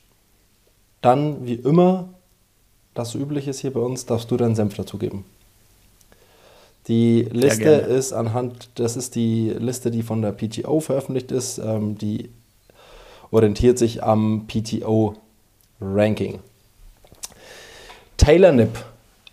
dann, 1.01 1.45
wie 1.45 1.55
immer, 1.55 2.09
das 2.93 3.11
so 3.11 3.19
üblich 3.19 3.47
ist 3.47 3.59
hier 3.59 3.73
bei 3.73 3.79
uns, 3.79 4.05
darfst 4.05 4.31
du 4.31 4.37
deinen 4.37 4.55
Senf 4.55 4.75
dazugeben. 4.75 5.25
Die 6.87 7.23
Liste 7.31 7.69
ist 7.69 8.13
anhand, 8.13 8.69
das 8.75 8.95
ist 8.95 9.15
die 9.15 9.49
Liste, 9.49 9.89
die 9.89 10.03
von 10.03 10.21
der 10.21 10.31
PTO 10.31 10.79
veröffentlicht 10.79 11.31
ist. 11.31 11.57
Ähm, 11.57 11.97
die 11.97 12.29
orientiert 13.31 13.79
sich 13.79 14.03
am 14.03 14.45
PTO-Ranking. 14.47 16.39
Taylor 18.17 18.51
Nipp, 18.51 18.77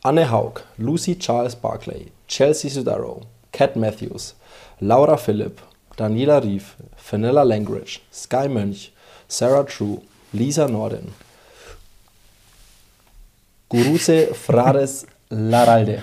Anne 0.02 0.30
Haug, 0.30 0.62
Lucy 0.78 1.18
Charles 1.18 1.54
Barclay, 1.54 2.06
Chelsea 2.26 2.70
Sudaro, 2.70 3.20
Cat 3.52 3.76
Matthews, 3.76 4.34
Laura 4.80 5.16
Philipp, 5.16 5.62
Daniela 5.96 6.42
Rief, 6.42 6.76
Fenella 6.96 7.42
Langridge, 7.42 8.00
Sky 8.12 8.48
Mönch, 8.48 8.91
Sarah 9.32 9.64
True, 9.64 10.02
Lisa 10.34 10.68
Norden, 10.68 11.14
Guruse 13.70 14.34
Frares 14.34 15.06
Laralde, 15.30 16.02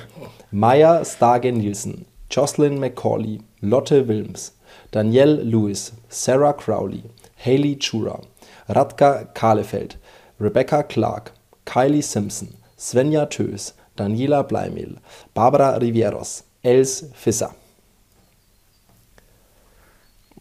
Maya 0.51 1.05
Stage 1.05 1.51
Nielsen, 1.51 2.05
Jocelyn 2.31 2.79
McCauley, 2.79 3.39
Lotte 3.61 4.07
Wilms, 4.07 4.53
Danielle 4.91 5.43
Lewis, 5.43 5.91
Sarah 6.09 6.53
Crowley, 6.53 7.03
Haley 7.45 7.75
Chura, 7.75 8.19
Radka 8.67 9.31
Kahlefeld, 9.35 9.97
Rebecca 10.39 10.81
Clark, 10.81 11.31
Kylie 11.67 12.01
Simpson, 12.01 12.55
Svenja 12.79 13.29
Tös, 13.29 13.73
Daniela 13.95 14.41
Bleimel, 14.41 14.97
Barbara 15.35 15.77
Rivieros, 15.79 16.45
Els 16.63 17.05
Fisser. 17.13 17.53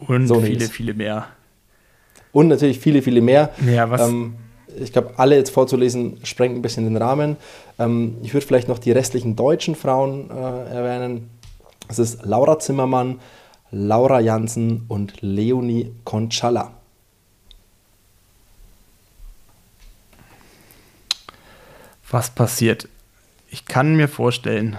Und 0.07 0.27
So, 0.29 0.41
viele, 0.41 0.69
viele 0.69 0.95
mehr. 0.95 1.27
Und 2.33 2.49
natürlich 2.49 2.79
viele, 2.79 3.03
viele 3.03 3.21
mehr. 3.21 3.51
Ja, 3.67 3.89
was- 3.91 4.09
Ähm, 4.09 4.35
ich 4.81 4.93
glaube, 4.93 5.15
alle 5.17 5.37
jetzt 5.37 5.51
vorzulesen, 5.51 6.19
sprengt 6.25 6.55
ein 6.55 6.63
bisschen 6.63 6.85
den 6.85 6.97
Rahmen. 6.97 7.37
Ähm, 7.79 8.17
ich 8.23 8.33
würde 8.35 8.47
vielleicht 8.47 8.69
noch 8.69 8.79
die 8.79 8.93
restlichen 8.93 9.35
deutschen 9.35 9.75
Frauen 9.75 10.31
äh, 10.31 10.35
erwähnen. 10.35 11.31
Es 11.89 11.99
ist 11.99 12.25
Laura 12.25 12.59
Zimmermann, 12.59 13.19
Laura 13.71 14.21
Jansen 14.21 14.85
und 14.89 15.21
Leonie 15.23 15.91
Conchala. 16.05 16.73
Was 22.11 22.31
passiert? 22.31 22.89
Ich 23.51 23.67
kann 23.67 23.97
mir 23.97 24.09
vorstellen, 24.09 24.79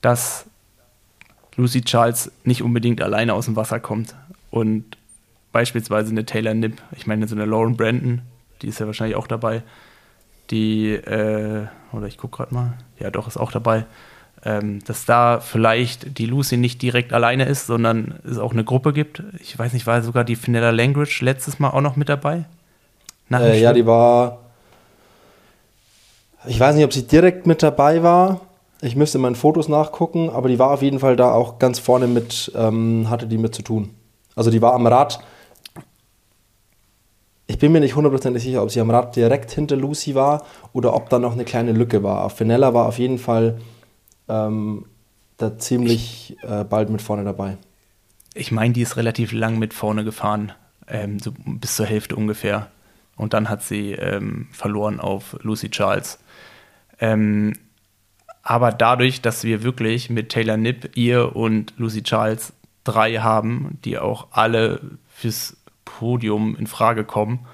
dass 0.00 0.44
Lucy 1.56 1.82
Charles 1.82 2.30
nicht 2.44 2.62
unbedingt 2.62 3.00
alleine 3.02 3.34
aus 3.34 3.46
dem 3.46 3.56
Wasser 3.56 3.80
kommt 3.80 4.14
und 4.50 4.96
beispielsweise 5.52 6.10
eine 6.10 6.24
Taylor 6.24 6.54
Nipp, 6.54 6.80
ich 6.96 7.06
meine 7.06 7.26
so 7.28 7.34
eine 7.34 7.44
Lauren 7.44 7.76
Brandon, 7.76 8.22
die 8.62 8.68
ist 8.68 8.80
ja 8.80 8.86
wahrscheinlich 8.86 9.16
auch 9.16 9.26
dabei, 9.26 9.62
die, 10.50 10.92
äh, 10.92 11.66
oder 11.92 12.06
ich 12.06 12.18
gucke 12.18 12.38
gerade 12.38 12.54
mal, 12.54 12.78
ja 12.98 13.10
doch, 13.10 13.28
ist 13.28 13.36
auch 13.36 13.52
dabei, 13.52 13.84
ähm, 14.44 14.80
dass 14.84 15.04
da 15.04 15.40
vielleicht 15.40 16.18
die 16.18 16.26
Lucy 16.26 16.56
nicht 16.56 16.80
direkt 16.82 17.12
alleine 17.12 17.44
ist, 17.46 17.66
sondern 17.66 18.20
es 18.28 18.38
auch 18.38 18.52
eine 18.52 18.64
Gruppe 18.64 18.92
gibt. 18.92 19.22
Ich 19.40 19.58
weiß 19.58 19.72
nicht, 19.72 19.86
war 19.86 20.02
sogar 20.02 20.24
die 20.24 20.36
Finella 20.36 20.70
Langridge 20.70 21.20
letztes 21.22 21.58
Mal 21.58 21.70
auch 21.70 21.80
noch 21.80 21.96
mit 21.96 22.08
dabei? 22.08 22.44
Äh, 23.30 23.60
ja, 23.60 23.72
die 23.72 23.84
war. 23.84 24.38
Ich 26.46 26.58
weiß 26.58 26.76
nicht, 26.76 26.84
ob 26.84 26.92
sie 26.92 27.06
direkt 27.06 27.46
mit 27.46 27.62
dabei 27.62 28.02
war. 28.02 28.40
Ich 28.80 28.94
müsste 28.94 29.18
in 29.18 29.22
meinen 29.22 29.34
Fotos 29.34 29.68
nachgucken, 29.68 30.30
aber 30.30 30.48
die 30.48 30.58
war 30.58 30.70
auf 30.70 30.82
jeden 30.82 31.00
Fall 31.00 31.16
da 31.16 31.32
auch 31.32 31.58
ganz 31.58 31.80
vorne 31.80 32.06
mit, 32.06 32.52
ähm, 32.54 33.10
hatte 33.10 33.26
die 33.26 33.38
mit 33.38 33.54
zu 33.54 33.62
tun. 33.62 33.90
Also 34.36 34.50
die 34.50 34.62
war 34.62 34.72
am 34.72 34.86
Rad. 34.86 35.18
Ich 37.50 37.58
bin 37.58 37.72
mir 37.72 37.80
nicht 37.80 37.96
hundertprozentig 37.96 38.42
sicher, 38.42 38.62
ob 38.62 38.70
sie 38.70 38.80
am 38.80 38.90
Rad 38.90 39.16
direkt 39.16 39.50
hinter 39.50 39.74
Lucy 39.74 40.14
war 40.14 40.44
oder 40.74 40.94
ob 40.94 41.08
da 41.08 41.18
noch 41.18 41.32
eine 41.32 41.46
kleine 41.46 41.72
Lücke 41.72 42.02
war. 42.02 42.28
Finella 42.28 42.74
war 42.74 42.86
auf 42.86 42.98
jeden 42.98 43.18
Fall 43.18 43.58
ähm, 44.28 44.84
da 45.38 45.56
ziemlich 45.56 46.36
äh, 46.42 46.64
bald 46.64 46.90
mit 46.90 47.00
vorne 47.00 47.24
dabei. 47.24 47.56
Ich 48.34 48.52
meine, 48.52 48.74
die 48.74 48.82
ist 48.82 48.98
relativ 48.98 49.32
lang 49.32 49.58
mit 49.58 49.72
vorne 49.72 50.04
gefahren, 50.04 50.52
ähm, 50.86 51.18
so 51.20 51.32
bis 51.46 51.74
zur 51.76 51.86
Hälfte 51.86 52.16
ungefähr. 52.16 52.70
Und 53.16 53.32
dann 53.32 53.48
hat 53.48 53.62
sie 53.62 53.92
ähm, 53.92 54.48
verloren 54.52 55.00
auf 55.00 55.36
Lucy 55.40 55.70
Charles. 55.70 56.18
Ähm, 57.00 57.54
aber 58.42 58.72
dadurch, 58.72 59.22
dass 59.22 59.42
wir 59.44 59.62
wirklich 59.62 60.10
mit 60.10 60.28
Taylor 60.28 60.58
Nipp, 60.58 60.96
ihr 60.96 61.34
und 61.34 61.72
Lucy 61.78 62.02
Charles 62.02 62.52
drei 62.84 63.14
haben, 63.16 63.78
die 63.84 63.98
auch 63.98 64.28
alle 64.32 64.80
fürs 65.08 65.56
Podium 65.88 66.56
in 66.56 66.66
Frage 66.66 67.04
kommen. 67.04 67.46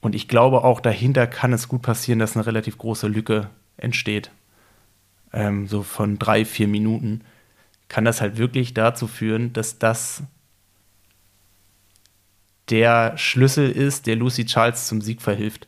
Und 0.00 0.14
ich 0.14 0.28
glaube 0.28 0.62
auch 0.62 0.80
dahinter 0.80 1.26
kann 1.26 1.52
es 1.52 1.68
gut 1.68 1.82
passieren, 1.82 2.18
dass 2.18 2.36
eine 2.36 2.46
relativ 2.46 2.78
große 2.78 3.08
Lücke 3.08 3.50
entsteht. 3.76 4.30
Ähm, 5.32 5.66
so 5.66 5.82
von 5.82 6.18
drei, 6.18 6.44
vier 6.44 6.68
Minuten 6.68 7.22
kann 7.88 8.04
das 8.04 8.20
halt 8.20 8.36
wirklich 8.36 8.74
dazu 8.74 9.06
führen, 9.06 9.52
dass 9.52 9.78
das 9.78 10.22
der 12.68 13.16
Schlüssel 13.16 13.70
ist, 13.70 14.06
der 14.06 14.16
Lucy 14.16 14.44
Charles 14.44 14.86
zum 14.86 15.00
Sieg 15.00 15.22
verhilft. 15.22 15.66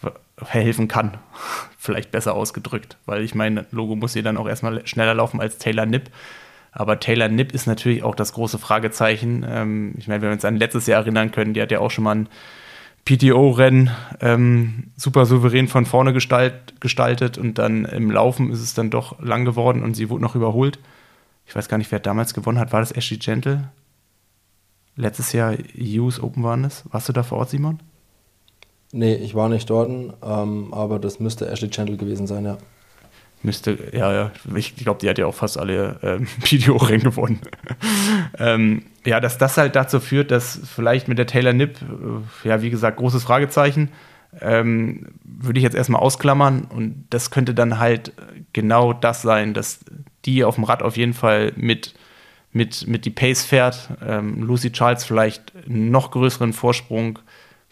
Ver- 0.00 0.20
Verhelfen 0.36 0.88
kann. 0.88 1.18
Vielleicht 1.78 2.10
besser 2.10 2.34
ausgedrückt, 2.34 2.96
weil 3.06 3.22
ich 3.22 3.34
meine, 3.34 3.66
Logo 3.70 3.96
muss 3.96 4.12
hier 4.12 4.22
dann 4.22 4.36
auch 4.36 4.46
erstmal 4.48 4.86
schneller 4.86 5.14
laufen 5.14 5.40
als 5.40 5.58
Taylor 5.58 5.86
Nipp. 5.86 6.10
Aber 6.72 7.00
Taylor 7.00 7.28
Nipp 7.28 7.52
ist 7.52 7.66
natürlich 7.66 8.02
auch 8.02 8.14
das 8.14 8.32
große 8.32 8.58
Fragezeichen. 8.58 9.44
Ähm, 9.48 9.94
ich 9.98 10.08
meine, 10.08 10.22
wenn 10.22 10.28
wir 10.28 10.34
uns 10.34 10.44
an 10.44 10.56
letztes 10.56 10.86
Jahr 10.86 11.02
erinnern 11.02 11.32
können, 11.32 11.54
die 11.54 11.62
hat 11.62 11.70
ja 11.70 11.80
auch 11.80 11.90
schon 11.90 12.04
mal 12.04 12.14
ein 12.14 12.28
PTO-Rennen 13.04 13.90
ähm, 14.20 14.92
super 14.96 15.26
souverän 15.26 15.68
von 15.68 15.86
vorne 15.86 16.12
gestalt, 16.12 16.80
gestaltet 16.80 17.38
und 17.38 17.58
dann 17.58 17.84
im 17.86 18.10
Laufen 18.10 18.52
ist 18.52 18.60
es 18.60 18.74
dann 18.74 18.90
doch 18.90 19.20
lang 19.20 19.44
geworden 19.44 19.82
und 19.82 19.94
sie 19.94 20.10
wurde 20.10 20.22
noch 20.22 20.36
überholt. 20.36 20.78
Ich 21.46 21.56
weiß 21.56 21.68
gar 21.68 21.78
nicht, 21.78 21.90
wer 21.90 21.98
damals 21.98 22.34
gewonnen 22.34 22.58
hat. 22.58 22.72
War 22.72 22.80
das 22.80 22.92
Ashley 22.92 23.18
Gentle? 23.18 23.68
Letztes 24.94 25.32
Jahr 25.32 25.54
US 25.78 26.20
Open 26.20 26.44
waren 26.44 26.64
es. 26.64 26.84
Warst 26.92 27.08
du 27.08 27.12
da 27.12 27.22
vor 27.22 27.38
Ort, 27.38 27.50
Simon? 27.50 27.80
Nee, 28.92 29.14
ich 29.14 29.34
war 29.34 29.48
nicht 29.48 29.70
dort, 29.70 29.88
ähm, 29.90 30.74
aber 30.74 30.98
das 30.98 31.20
müsste 31.20 31.48
Ashley 31.48 31.70
Chandler 31.70 31.96
gewesen 31.96 32.26
sein, 32.26 32.44
ja. 32.44 32.58
Müsste, 33.42 33.78
ja, 33.92 34.12
ja. 34.12 34.30
Ich 34.54 34.76
glaube, 34.76 35.00
die 35.00 35.08
hat 35.08 35.16
ja 35.16 35.26
auch 35.26 35.34
fast 35.34 35.58
alle 35.58 35.98
ähm, 36.02 36.26
PTO-Rennen 36.42 37.04
gewonnen. 37.04 37.40
ähm, 38.38 38.82
ja, 39.04 39.18
dass 39.20 39.38
das 39.38 39.56
halt 39.56 39.76
dazu 39.76 39.98
führt, 39.98 40.30
dass 40.30 40.60
vielleicht 40.74 41.08
mit 41.08 41.18
der 41.18 41.26
Taylor 41.26 41.52
Nipp, 41.52 41.78
äh, 41.80 42.48
ja, 42.48 42.60
wie 42.60 42.70
gesagt, 42.70 42.98
großes 42.98 43.24
Fragezeichen, 43.24 43.90
ähm, 44.40 45.06
würde 45.24 45.58
ich 45.58 45.64
jetzt 45.64 45.74
erstmal 45.74 46.02
ausklammern. 46.02 46.64
Und 46.64 47.06
das 47.10 47.30
könnte 47.30 47.54
dann 47.54 47.78
halt 47.78 48.12
genau 48.52 48.92
das 48.92 49.22
sein, 49.22 49.54
dass 49.54 49.80
die 50.26 50.44
auf 50.44 50.56
dem 50.56 50.64
Rad 50.64 50.82
auf 50.82 50.98
jeden 50.98 51.14
Fall 51.14 51.52
mit, 51.56 51.94
mit, 52.52 52.86
mit 52.86 53.06
die 53.06 53.10
Pace 53.10 53.44
fährt. 53.44 53.88
Ähm, 54.06 54.42
Lucy 54.42 54.70
Charles 54.70 55.04
vielleicht 55.04 55.54
einen 55.66 55.90
noch 55.90 56.10
größeren 56.10 56.52
Vorsprung 56.52 57.18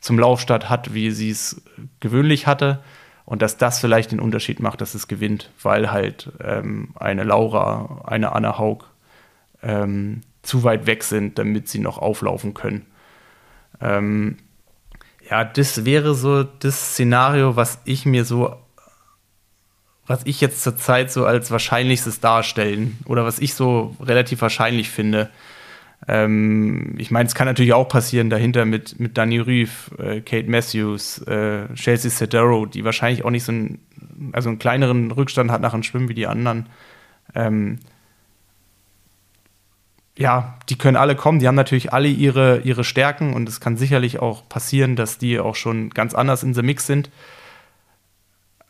zum 0.00 0.18
Laufstart 0.18 0.70
hat, 0.70 0.94
wie 0.94 1.10
sie 1.10 1.30
es 1.30 1.60
gewöhnlich 2.00 2.46
hatte. 2.46 2.80
Und 3.28 3.42
dass 3.42 3.58
das 3.58 3.78
vielleicht 3.78 4.10
den 4.10 4.20
Unterschied 4.20 4.58
macht, 4.58 4.80
dass 4.80 4.94
es 4.94 5.06
gewinnt, 5.06 5.50
weil 5.62 5.92
halt 5.92 6.32
ähm, 6.42 6.94
eine 6.94 7.24
Laura, 7.24 8.00
eine 8.06 8.32
Anna 8.32 8.56
Haug 8.56 8.86
ähm, 9.62 10.22
zu 10.40 10.64
weit 10.64 10.86
weg 10.86 11.04
sind, 11.04 11.38
damit 11.38 11.68
sie 11.68 11.78
noch 11.78 11.98
auflaufen 11.98 12.54
können. 12.54 12.86
Ähm, 13.82 14.38
ja, 15.28 15.44
das 15.44 15.84
wäre 15.84 16.14
so 16.14 16.42
das 16.42 16.92
Szenario, 16.92 17.54
was 17.54 17.82
ich 17.84 18.06
mir 18.06 18.24
so, 18.24 18.56
was 20.06 20.22
ich 20.24 20.40
jetzt 20.40 20.62
zurzeit 20.62 21.12
so 21.12 21.26
als 21.26 21.50
wahrscheinlichstes 21.50 22.20
darstellen 22.20 22.96
oder 23.04 23.26
was 23.26 23.40
ich 23.40 23.52
so 23.52 23.94
relativ 24.00 24.40
wahrscheinlich 24.40 24.88
finde. 24.88 25.28
Ähm, 26.06 26.94
ich 26.98 27.10
meine, 27.10 27.26
es 27.26 27.34
kann 27.34 27.46
natürlich 27.46 27.72
auch 27.72 27.88
passieren 27.88 28.30
dahinter 28.30 28.64
mit, 28.64 29.00
mit 29.00 29.18
Danny 29.18 29.38
Rüff, 29.38 29.90
äh, 29.98 30.20
Kate 30.20 30.48
Matthews, 30.48 31.18
äh, 31.22 31.72
Chelsea 31.74 32.10
Sedero, 32.10 32.66
die 32.66 32.84
wahrscheinlich 32.84 33.24
auch 33.24 33.30
nicht 33.30 33.44
so 33.44 33.52
einen, 33.52 33.80
also 34.32 34.48
einen 34.48 34.58
kleineren 34.58 35.10
Rückstand 35.10 35.50
hat 35.50 35.60
nach 35.60 35.72
dem 35.72 35.82
Schwimmen 35.82 36.08
wie 36.08 36.14
die 36.14 36.26
anderen. 36.26 36.68
Ähm, 37.34 37.78
ja, 40.16 40.58
die 40.68 40.76
können 40.76 40.96
alle 40.96 41.14
kommen. 41.14 41.38
Die 41.38 41.46
haben 41.46 41.54
natürlich 41.54 41.92
alle 41.92 42.08
ihre, 42.08 42.60
ihre 42.60 42.84
Stärken 42.84 43.34
und 43.34 43.48
es 43.48 43.60
kann 43.60 43.76
sicherlich 43.76 44.18
auch 44.18 44.48
passieren, 44.48 44.96
dass 44.96 45.18
die 45.18 45.38
auch 45.38 45.54
schon 45.54 45.90
ganz 45.90 46.14
anders 46.14 46.42
in 46.42 46.54
the 46.54 46.62
Mix 46.62 46.86
sind. 46.86 47.10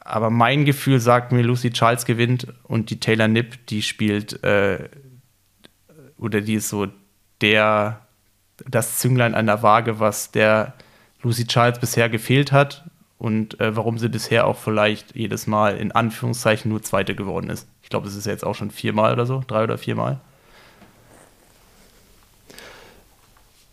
Aber 0.01 0.31
mein 0.31 0.65
Gefühl 0.65 1.01
sagt 1.01 1.33
mir, 1.33 1.43
Lucy 1.43 1.71
Charles 1.71 2.05
gewinnt 2.05 2.49
und 2.65 2.91
die 2.91 3.01
Taylor 3.01 3.29
Nipp, 3.29 3.67
die 3.67 3.83
spielt 3.83 4.43
äh, 4.43 4.89
oder 6.19 6.41
die 6.41 6.55
ist 6.55 6.69
so 6.69 6.89
der, 7.41 8.01
das 8.67 8.99
Zünglein 8.99 9.35
an 9.35 9.47
der 9.47 9.63
Waage, 9.63 10.01
was 10.01 10.31
der 10.31 10.75
Lucy 11.23 11.47
Charles 11.47 11.79
bisher 11.79 12.09
gefehlt 12.09 12.53
hat 12.53 12.85
und 13.19 13.61
äh, 13.61 13.77
warum 13.77 13.99
sie 13.99 14.09
bisher 14.09 14.47
auch 14.47 14.57
vielleicht 14.57 15.15
jedes 15.17 15.47
Mal 15.47 15.77
in 15.77 15.93
Anführungszeichen 15.93 16.71
nur 16.71 16.83
Zweite 16.83 17.15
geworden 17.15 17.51
ist. 17.51 17.67
Ich 17.83 17.91
glaube, 17.91 18.07
es 18.07 18.15
ist 18.15 18.27
jetzt 18.27 18.45
auch 18.45 18.55
schon 18.55 18.71
viermal 18.71 19.13
oder 19.13 19.27
so, 19.27 19.43
drei 19.47 19.65
oder 19.65 19.79
viermal. 19.79 20.21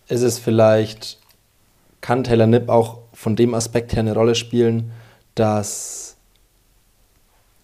Ist 0.08 0.22
es 0.22 0.40
vielleicht, 0.40 1.20
kann 2.02 2.24
Taylor 2.24 2.48
Nipp 2.48 2.70
auch 2.70 3.00
von 3.14 3.36
dem 3.36 3.54
Aspekt 3.54 3.94
her 3.94 4.02
eine 4.02 4.14
Rolle 4.14 4.36
spielen, 4.36 4.92
dass 5.36 6.16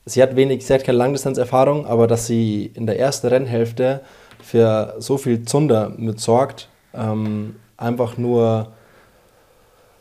sie 0.06 0.22
hat 0.22 0.36
wenig, 0.36 0.66
sie 0.66 0.74
hat 0.74 0.84
keine 0.84 0.97
Langdistanzerfahrung, 0.97 1.86
aber 1.86 2.08
dass 2.08 2.28
sie 2.28 2.72
in 2.74 2.86
der 2.86 2.99
ersten 2.99 3.28
Rennhälfte 3.28 4.02
für 4.43 4.95
so 4.99 5.17
viel 5.17 5.45
Zunder 5.45 5.91
mit 5.97 6.19
sorgt, 6.19 6.69
ähm, 6.93 7.55
einfach 7.77 8.17
nur, 8.17 8.67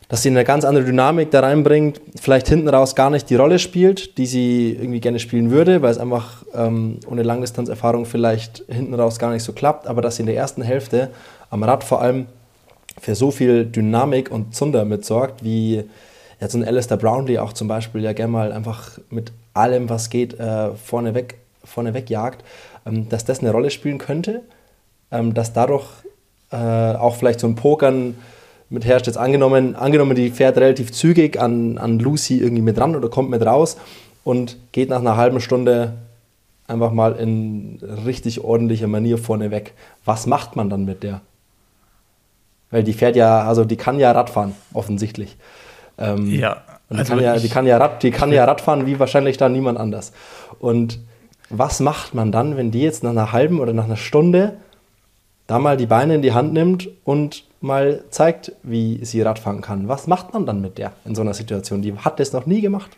dass 0.07 0.23
sie 0.23 0.29
eine 0.29 0.43
ganz 0.43 0.65
andere 0.65 0.83
Dynamik 0.83 1.31
da 1.31 1.39
reinbringt, 1.39 2.01
vielleicht 2.19 2.47
hinten 2.47 2.67
raus 2.67 2.95
gar 2.95 3.09
nicht 3.09 3.29
die 3.29 3.35
Rolle 3.35 3.59
spielt, 3.59 4.17
die 4.17 4.25
sie 4.25 4.71
irgendwie 4.73 4.99
gerne 4.99 5.19
spielen 5.19 5.51
würde, 5.51 5.81
weil 5.81 5.91
es 5.91 5.97
einfach 5.97 6.43
ähm, 6.53 6.99
ohne 7.07 7.23
Langdistanzerfahrung 7.23 8.05
vielleicht 8.05 8.63
hinten 8.67 8.93
raus 8.93 9.19
gar 9.19 9.31
nicht 9.31 9.43
so 9.43 9.53
klappt, 9.53 9.87
aber 9.87 10.01
dass 10.01 10.17
sie 10.17 10.23
in 10.23 10.27
der 10.27 10.35
ersten 10.35 10.61
Hälfte 10.61 11.09
am 11.49 11.63
Rad 11.63 11.83
vor 11.83 12.01
allem 12.01 12.27
für 12.99 13.15
so 13.15 13.31
viel 13.31 13.65
Dynamik 13.65 14.31
und 14.31 14.53
Zunder 14.53 14.85
mitsorgt, 14.85 15.43
wie 15.43 15.83
jetzt 16.39 16.55
ein 16.55 16.65
Alistair 16.65 16.97
Brownlee 16.97 17.39
auch 17.39 17.53
zum 17.53 17.67
Beispiel 17.67 18.01
ja 18.01 18.13
gerne 18.13 18.31
mal 18.31 18.51
einfach 18.51 18.99
mit 19.09 19.31
allem, 19.53 19.89
was 19.89 20.09
geht, 20.09 20.39
äh, 20.39 20.71
vorne, 20.75 21.13
weg, 21.13 21.37
vorne 21.63 21.93
wegjagt 21.93 22.43
dass 22.85 23.25
das 23.25 23.39
eine 23.39 23.51
Rolle 23.51 23.69
spielen 23.69 23.97
könnte, 23.97 24.41
ähm, 25.11 25.33
dass 25.33 25.53
dadurch 25.53 25.85
äh, 26.51 26.55
auch 26.55 27.15
vielleicht 27.15 27.39
so 27.39 27.47
ein 27.47 27.55
Pokern 27.55 28.15
mit 28.69 28.85
herrscht. 28.85 29.07
Jetzt 29.07 29.17
angenommen, 29.17 29.75
angenommen, 29.75 30.15
die 30.15 30.29
fährt 30.29 30.57
relativ 30.57 30.91
zügig 30.91 31.39
an, 31.39 31.77
an 31.77 31.99
Lucy 31.99 32.39
irgendwie 32.39 32.61
mit 32.61 32.79
ran 32.79 32.95
oder 32.95 33.09
kommt 33.09 33.29
mit 33.29 33.45
raus 33.45 33.77
und 34.23 34.57
geht 34.71 34.89
nach 34.89 34.99
einer 34.99 35.17
halben 35.17 35.41
Stunde 35.41 35.93
einfach 36.67 36.91
mal 36.91 37.13
in 37.13 37.79
richtig 38.05 38.43
ordentlicher 38.43 38.87
Manier 38.87 39.17
vorne 39.17 39.51
weg. 39.51 39.73
Was 40.05 40.25
macht 40.25 40.55
man 40.55 40.69
dann 40.69 40.85
mit 40.85 41.03
der? 41.03 41.21
Weil 42.71 42.83
die 42.83 42.93
fährt 42.93 43.15
ja, 43.15 43.43
also 43.43 43.65
die 43.65 43.75
kann 43.75 43.99
ja 43.99 44.11
Radfahren, 44.11 44.55
offensichtlich. 44.73 45.35
Ähm, 45.97 46.27
ja. 46.31 46.61
Und 46.89 46.97
die, 46.97 46.99
also 46.99 47.13
kann 47.13 47.23
ja, 47.23 47.37
die, 47.37 47.49
kann 47.49 47.67
ja 47.67 47.77
Rad, 47.77 48.03
die 48.03 48.11
kann 48.11 48.31
ja 48.31 48.45
Radfahren 48.45 48.85
wie 48.85 48.99
wahrscheinlich 48.99 49.37
da 49.37 49.49
niemand 49.49 49.77
anders. 49.77 50.13
Und 50.59 50.99
was 51.51 51.79
macht 51.79 52.13
man 52.13 52.31
dann, 52.31 52.57
wenn 52.57 52.71
die 52.71 52.81
jetzt 52.81 53.03
nach 53.03 53.11
einer 53.11 53.31
halben 53.31 53.59
oder 53.59 53.73
nach 53.73 53.85
einer 53.85 53.97
Stunde 53.97 54.57
da 55.47 55.59
mal 55.59 55.77
die 55.77 55.85
Beine 55.85 56.15
in 56.15 56.21
die 56.21 56.33
Hand 56.33 56.53
nimmt 56.53 56.89
und 57.03 57.43
mal 57.59 58.03
zeigt, 58.09 58.53
wie 58.63 59.03
sie 59.03 59.21
Radfahren 59.21 59.61
kann? 59.61 59.87
Was 59.87 60.07
macht 60.07 60.33
man 60.33 60.45
dann 60.45 60.61
mit 60.61 60.77
der 60.77 60.93
in 61.05 61.13
so 61.13 61.21
einer 61.21 61.33
Situation? 61.33 61.81
Die 61.81 61.93
hat 61.93 62.19
das 62.19 62.31
noch 62.31 62.45
nie 62.45 62.61
gemacht. 62.61 62.91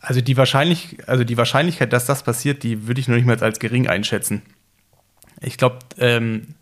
Also 0.00 0.20
die, 0.20 0.36
Wahrscheinlich 0.36 0.98
also 1.06 1.24
die 1.24 1.36
Wahrscheinlichkeit, 1.36 1.92
dass 1.92 2.06
das 2.06 2.22
passiert, 2.22 2.62
die 2.62 2.86
würde 2.86 3.00
ich 3.00 3.08
noch 3.08 3.16
nicht 3.16 3.26
mal 3.26 3.42
als 3.42 3.58
gering 3.58 3.88
einschätzen. 3.88 4.42
Ich 5.40 5.56
glaube, 5.56 5.78
ähm, 5.98 6.54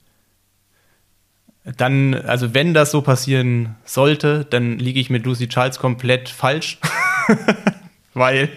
dann, 1.65 2.15
also 2.15 2.55
wenn 2.55 2.75
das 2.75 2.93
so 2.93 3.03
passieren 3.03 3.75
sollte, 3.85 4.45
dann 4.45 4.79
liege 4.79 5.01
ich 5.01 5.11
mit 5.11 5.27
Lucy 5.27 5.49
Charles 5.49 5.79
komplett 5.79 6.29
falsch. 6.29 6.79
weil 8.17 8.49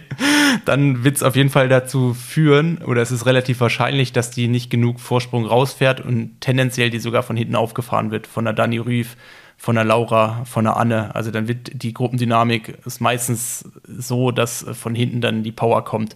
dann 0.65 1.03
wird 1.03 1.17
es 1.17 1.23
auf 1.23 1.35
jeden 1.35 1.49
Fall 1.49 1.69
dazu 1.69 2.13
führen, 2.13 2.79
oder 2.79 3.01
es 3.01 3.11
ist 3.11 3.25
relativ 3.25 3.59
wahrscheinlich, 3.59 4.13
dass 4.13 4.31
die 4.31 4.47
nicht 4.47 4.69
genug 4.69 4.99
Vorsprung 4.99 5.45
rausfährt 5.45 6.01
und 6.01 6.39
tendenziell 6.39 6.89
die 6.89 6.99
sogar 6.99 7.23
von 7.23 7.37
hinten 7.37 7.55
aufgefahren 7.55 8.11
wird, 8.11 8.25
von 8.25 8.45
der 8.45 8.53
Dani 8.53 8.77
Rüff, 8.77 9.15
von 9.57 9.75
der 9.75 9.83
Laura, 9.83 10.45
von 10.45 10.63
der 10.63 10.77
Anne. 10.77 11.13
Also 11.13 11.31
dann 11.31 11.47
wird 11.47 11.83
die 11.83 11.93
Gruppendynamik 11.93 12.77
ist 12.85 13.01
meistens 13.01 13.69
so, 13.85 14.31
dass 14.31 14.65
von 14.73 14.95
hinten 14.95 15.19
dann 15.19 15.43
die 15.43 15.51
Power 15.51 15.83
kommt. 15.83 16.15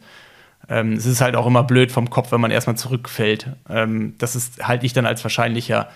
Ähm, 0.69 0.93
es 0.93 1.05
ist 1.05 1.19
halt 1.19 1.35
auch 1.35 1.45
immer 1.45 1.63
blöd 1.63 1.91
vom 1.91 2.09
Kopf, 2.09 2.31
wenn 2.31 2.39
man 2.39 2.51
erstmal 2.51 2.77
zurückfällt. 2.77 3.47
Ähm, 3.69 4.15
das 4.17 4.37
ist 4.37 4.65
halte 4.65 4.85
ich 4.85 4.93
dann 4.93 5.05
als 5.05 5.23
wahrscheinlicher. 5.23 5.89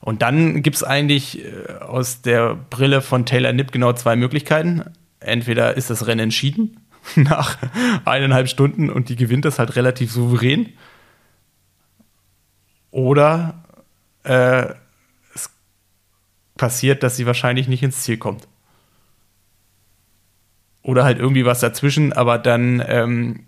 Und 0.00 0.22
dann 0.22 0.62
gibt 0.62 0.76
es 0.76 0.84
eigentlich 0.84 1.44
äh, 1.44 1.72
aus 1.80 2.22
der 2.22 2.54
Brille 2.54 3.02
von 3.02 3.26
Taylor 3.26 3.52
Nipp 3.52 3.72
genau 3.72 3.92
zwei 3.92 4.14
Möglichkeiten 4.14 4.84
entweder 5.26 5.76
ist 5.76 5.90
das 5.90 6.06
Rennen 6.06 6.20
entschieden 6.20 6.80
nach 7.16 7.58
eineinhalb 8.04 8.48
Stunden 8.48 8.90
und 8.90 9.08
die 9.08 9.16
gewinnt 9.16 9.44
das 9.44 9.58
halt 9.58 9.76
relativ 9.76 10.10
souverän. 10.10 10.72
Oder 12.90 13.62
äh, 14.24 14.66
es 15.34 15.50
passiert, 16.56 17.02
dass 17.02 17.16
sie 17.16 17.26
wahrscheinlich 17.26 17.68
nicht 17.68 17.82
ins 17.82 18.02
Ziel 18.02 18.16
kommt. 18.16 18.48
Oder 20.82 21.04
halt 21.04 21.18
irgendwie 21.18 21.44
was 21.44 21.60
dazwischen, 21.60 22.12
aber 22.12 22.38
dann, 22.38 22.82
ähm, 22.86 23.46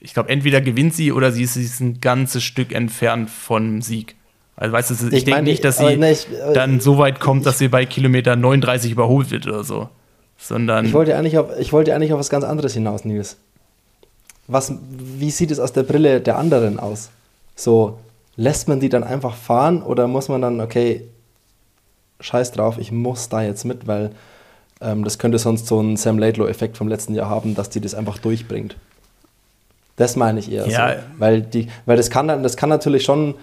ich 0.00 0.14
glaube, 0.14 0.30
entweder 0.30 0.60
gewinnt 0.60 0.94
sie 0.94 1.12
oder 1.12 1.32
sie 1.32 1.42
ist, 1.42 1.54
sie 1.54 1.64
ist 1.64 1.80
ein 1.80 2.00
ganzes 2.00 2.42
Stück 2.42 2.72
entfernt 2.72 3.30
vom 3.30 3.82
Sieg. 3.82 4.16
Also 4.56 4.72
weißt 4.72 4.90
du, 4.90 5.06
ich, 5.08 5.12
ich 5.12 5.24
denke 5.24 5.42
nicht, 5.42 5.64
dass 5.64 5.78
sie 5.78 5.96
ne, 5.96 6.12
ich, 6.12 6.26
äh, 6.32 6.52
dann 6.54 6.80
so 6.80 6.98
weit 6.98 7.20
kommt, 7.20 7.46
dass 7.46 7.58
sie 7.58 7.68
bei 7.68 7.86
Kilometer 7.86 8.34
39 8.34 8.90
überholt 8.90 9.30
wird 9.30 9.46
oder 9.46 9.62
so 9.62 9.90
sondern. 10.38 10.86
Ich 10.86 10.94
wollte 10.94 11.16
eigentlich 11.16 11.36
auf, 11.36 11.48
ich 11.58 11.72
wollte 11.72 11.94
eigentlich 11.94 12.12
auf 12.12 12.20
was 12.20 12.30
ganz 12.30 12.44
anderes 12.44 12.72
hinaus, 12.72 13.04
Nils. 13.04 13.36
Was, 14.46 14.72
wie 14.88 15.30
sieht 15.30 15.50
es 15.50 15.60
aus 15.60 15.74
der 15.74 15.82
Brille 15.82 16.22
der 16.22 16.38
anderen 16.38 16.78
aus? 16.80 17.10
So, 17.54 17.98
lässt 18.36 18.68
man 18.68 18.80
die 18.80 18.88
dann 18.88 19.04
einfach 19.04 19.34
fahren 19.34 19.82
oder 19.82 20.06
muss 20.06 20.28
man 20.28 20.40
dann, 20.40 20.60
okay, 20.60 21.02
scheiß 22.20 22.52
drauf, 22.52 22.78
ich 22.78 22.92
muss 22.92 23.28
da 23.28 23.42
jetzt 23.42 23.64
mit, 23.64 23.86
weil 23.86 24.12
ähm, 24.80 25.04
das 25.04 25.18
könnte 25.18 25.38
sonst 25.38 25.66
so 25.66 25.80
einen 25.80 25.96
Sam 25.96 26.18
Laidlow-Effekt 26.18 26.76
vom 26.76 26.88
letzten 26.88 27.14
Jahr 27.14 27.28
haben, 27.28 27.54
dass 27.54 27.68
die 27.68 27.80
das 27.80 27.94
einfach 27.94 28.18
durchbringt. 28.18 28.76
Das 29.96 30.14
meine 30.14 30.38
ich 30.38 30.50
eher 30.50 30.68
ja. 30.68 30.94
so. 30.94 31.02
Weil, 31.18 31.42
die, 31.42 31.68
weil 31.84 31.96
das, 31.96 32.08
kann 32.08 32.28
dann, 32.28 32.42
das 32.42 32.56
kann 32.56 32.68
natürlich 32.68 33.04
schon 33.04 33.34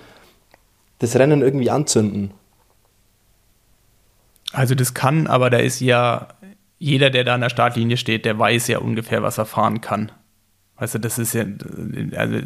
das 1.00 1.18
Rennen 1.18 1.42
irgendwie 1.42 1.70
anzünden. 1.70 2.32
Also 4.54 4.74
das 4.74 4.94
kann, 4.94 5.28
aber 5.28 5.50
da 5.50 5.58
ist 5.58 5.82
ja 5.82 6.30
jeder, 6.78 7.10
der 7.10 7.24
da 7.24 7.36
an 7.36 7.42
der 7.42 7.50
Startlinie 7.50 7.98
steht, 7.98 8.26
der 8.26 8.38
weiß 8.38 8.68
ja 8.68 8.80
ungefähr, 8.80 9.24
was 9.24 9.38
er 9.38 9.46
fahren 9.46 9.82
kann. 9.82 10.12
Weißt 10.78 10.96
du, 10.96 11.00
das 11.00 11.18
ist 11.18 11.34
ja, 11.34 11.46
also, 12.18 12.40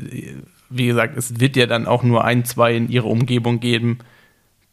wie 0.69 0.85
gesagt, 0.85 1.17
es 1.17 1.39
wird 1.39 1.55
ja 1.55 1.65
dann 1.65 1.87
auch 1.87 2.03
nur 2.03 2.23
ein, 2.23 2.45
zwei 2.45 2.75
in 2.75 2.89
ihrer 2.89 3.07
Umgebung 3.07 3.59
geben, 3.59 3.99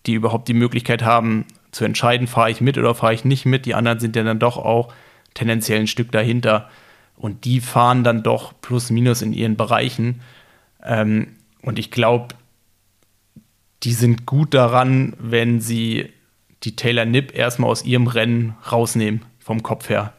die 0.04 0.14
überhaupt 0.14 0.48
die 0.48 0.54
Möglichkeit 0.54 1.02
haben, 1.02 1.46
zu 1.72 1.84
entscheiden, 1.84 2.26
fahre 2.26 2.50
ich 2.50 2.60
mit 2.60 2.78
oder 2.78 2.94
fahre 2.94 3.14
ich 3.14 3.24
nicht 3.24 3.46
mit. 3.46 3.66
Die 3.66 3.74
anderen 3.74 3.98
sind 3.98 4.16
ja 4.16 4.22
dann 4.22 4.38
doch 4.38 4.56
auch 4.56 4.92
tendenziell 5.34 5.80
ein 5.80 5.86
Stück 5.86 6.12
dahinter. 6.12 6.70
Und 7.16 7.44
die 7.44 7.60
fahren 7.60 8.04
dann 8.04 8.22
doch 8.22 8.52
plus 8.60 8.90
minus 8.90 9.22
in 9.22 9.32
ihren 9.32 9.56
Bereichen. 9.56 10.20
Ähm, 10.82 11.28
und 11.62 11.78
ich 11.78 11.90
glaube, 11.90 12.28
die 13.82 13.92
sind 13.92 14.26
gut 14.26 14.54
daran, 14.54 15.14
wenn 15.18 15.60
sie 15.60 16.10
die 16.62 16.76
Taylor 16.76 17.04
Nipp 17.04 17.34
erstmal 17.34 17.70
aus 17.70 17.84
ihrem 17.84 18.06
Rennen 18.06 18.54
rausnehmen, 18.70 19.22
vom 19.46 19.62
Kopf 19.62 19.88
her. 19.88 20.12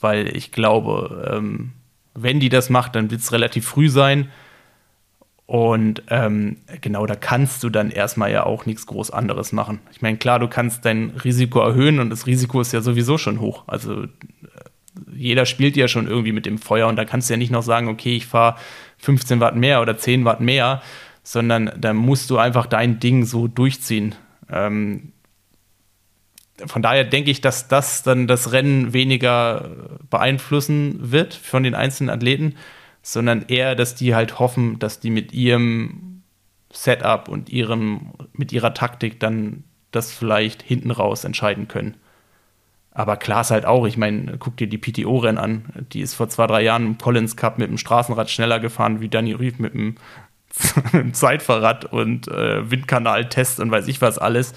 Weil 0.00 0.36
ich 0.36 0.50
glaube, 0.50 1.30
ähm, 1.32 1.70
wenn 2.14 2.40
die 2.40 2.48
das 2.48 2.68
macht, 2.68 2.96
dann 2.96 3.12
wird 3.12 3.20
es 3.20 3.30
relativ 3.30 3.64
früh 3.64 3.88
sein. 3.88 4.28
Und 5.46 6.02
ähm, 6.08 6.56
genau, 6.80 7.06
da 7.06 7.14
kannst 7.14 7.62
du 7.62 7.70
dann 7.70 7.92
erstmal 7.92 8.32
ja 8.32 8.44
auch 8.44 8.66
nichts 8.66 8.86
groß 8.86 9.12
anderes 9.12 9.52
machen. 9.52 9.78
Ich 9.92 10.02
meine, 10.02 10.16
klar, 10.16 10.40
du 10.40 10.48
kannst 10.48 10.84
dein 10.84 11.10
Risiko 11.10 11.60
erhöhen 11.60 12.00
und 12.00 12.10
das 12.10 12.26
Risiko 12.26 12.60
ist 12.60 12.72
ja 12.72 12.80
sowieso 12.80 13.18
schon 13.18 13.38
hoch. 13.38 13.62
Also 13.68 14.02
äh, 14.02 14.08
jeder 15.14 15.46
spielt 15.46 15.76
ja 15.76 15.86
schon 15.86 16.08
irgendwie 16.08 16.32
mit 16.32 16.44
dem 16.44 16.58
Feuer 16.58 16.88
und 16.88 16.96
da 16.96 17.04
kannst 17.04 17.30
du 17.30 17.34
ja 17.34 17.38
nicht 17.38 17.52
noch 17.52 17.62
sagen, 17.62 17.86
okay, 17.86 18.16
ich 18.16 18.26
fahre 18.26 18.56
15 18.98 19.38
Watt 19.38 19.54
mehr 19.54 19.80
oder 19.80 19.96
10 19.96 20.24
Watt 20.24 20.40
mehr, 20.40 20.82
sondern 21.22 21.70
da 21.78 21.92
musst 21.92 22.30
du 22.30 22.38
einfach 22.38 22.66
dein 22.66 22.98
Ding 22.98 23.24
so 23.24 23.46
durchziehen. 23.46 24.16
Ähm, 24.50 25.11
von 26.66 26.82
daher 26.82 27.04
denke 27.04 27.30
ich, 27.30 27.40
dass 27.40 27.68
das 27.68 28.02
dann 28.02 28.26
das 28.26 28.52
Rennen 28.52 28.92
weniger 28.92 29.70
beeinflussen 30.10 31.12
wird 31.12 31.34
von 31.34 31.62
den 31.62 31.74
einzelnen 31.74 32.10
Athleten, 32.10 32.56
sondern 33.02 33.44
eher, 33.48 33.74
dass 33.74 33.94
die 33.94 34.14
halt 34.14 34.38
hoffen, 34.38 34.78
dass 34.78 35.00
die 35.00 35.10
mit 35.10 35.32
ihrem 35.32 36.22
Setup 36.72 37.28
und 37.28 37.50
ihrem, 37.50 38.12
mit 38.32 38.52
ihrer 38.52 38.74
Taktik 38.74 39.20
dann 39.20 39.64
das 39.90 40.12
vielleicht 40.12 40.62
hinten 40.62 40.90
raus 40.90 41.24
entscheiden 41.24 41.68
können. 41.68 41.96
Aber 42.92 43.16
klar 43.16 43.40
ist 43.40 43.50
halt 43.50 43.64
auch, 43.64 43.86
ich 43.86 43.96
meine, 43.96 44.36
guck 44.38 44.56
dir 44.56 44.66
die 44.66 44.78
PTO-Rennen 44.78 45.38
an. 45.38 45.64
Die 45.92 46.00
ist 46.00 46.14
vor 46.14 46.28
zwei, 46.28 46.46
drei 46.46 46.62
Jahren 46.62 46.86
im 46.86 46.98
Collins 46.98 47.36
Cup 47.36 47.58
mit 47.58 47.68
dem 47.68 47.78
Straßenrad 47.78 48.30
schneller 48.30 48.60
gefahren 48.60 49.00
wie 49.00 49.08
Danny 49.08 49.32
Rief 49.32 49.58
mit 49.58 49.74
dem, 49.74 49.96
Zeitfahrrad 51.12 51.86
und 51.86 52.28
äh, 52.28 52.70
Windkanal-Test 52.70 53.60
und 53.60 53.70
weiß 53.70 53.88
ich 53.88 54.00
was 54.00 54.18
alles 54.18 54.54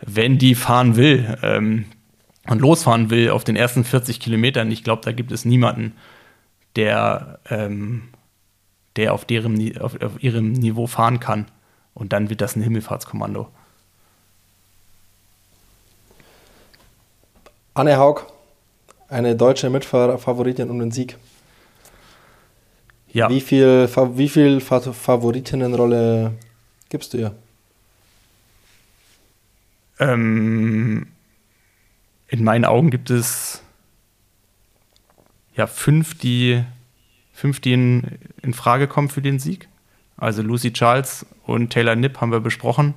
wenn 0.00 0.38
die 0.38 0.54
fahren 0.54 0.96
will 0.96 1.38
ähm, 1.42 1.86
und 2.48 2.60
losfahren 2.60 3.10
will 3.10 3.30
auf 3.30 3.44
den 3.44 3.56
ersten 3.56 3.84
40 3.84 4.20
Kilometern, 4.20 4.70
ich 4.70 4.84
glaube, 4.84 5.02
da 5.04 5.12
gibt 5.12 5.32
es 5.32 5.44
niemanden, 5.44 5.92
der, 6.76 7.38
ähm, 7.48 8.08
der 8.96 9.14
auf, 9.14 9.24
deren, 9.24 9.80
auf, 9.80 10.00
auf 10.00 10.22
ihrem 10.22 10.52
Niveau 10.52 10.86
fahren 10.86 11.20
kann. 11.20 11.46
Und 11.94 12.12
dann 12.12 12.28
wird 12.28 12.40
das 12.40 12.56
ein 12.56 12.62
Himmelfahrtskommando. 12.62 13.48
Anne 17.74 17.96
Haug, 17.96 18.26
eine 19.08 19.36
deutsche 19.36 19.70
Mitfavoritin 19.70 20.70
um 20.70 20.78
den 20.78 20.90
Sieg. 20.90 21.16
Ja. 23.12 23.28
Wie 23.28 23.40
viel, 23.40 23.88
wie 24.16 24.28
viel 24.28 24.60
Favoritinnenrolle 24.60 26.34
gibst 26.88 27.14
du 27.14 27.18
ihr? 27.18 27.34
Ähm, 29.98 31.06
in 32.28 32.44
meinen 32.44 32.64
Augen 32.64 32.90
gibt 32.90 33.10
es 33.10 33.62
ja 35.54 35.66
fünf, 35.66 36.18
die, 36.18 36.64
fünf, 37.32 37.60
die 37.60 37.72
in, 37.72 38.18
in 38.42 38.54
Frage 38.54 38.88
kommen 38.88 39.08
für 39.08 39.22
den 39.22 39.38
Sieg. 39.38 39.68
Also 40.16 40.42
Lucy 40.42 40.72
Charles 40.72 41.26
und 41.44 41.70
Taylor 41.70 41.96
Nipp 41.96 42.20
haben 42.20 42.32
wir 42.32 42.40
besprochen. 42.40 42.94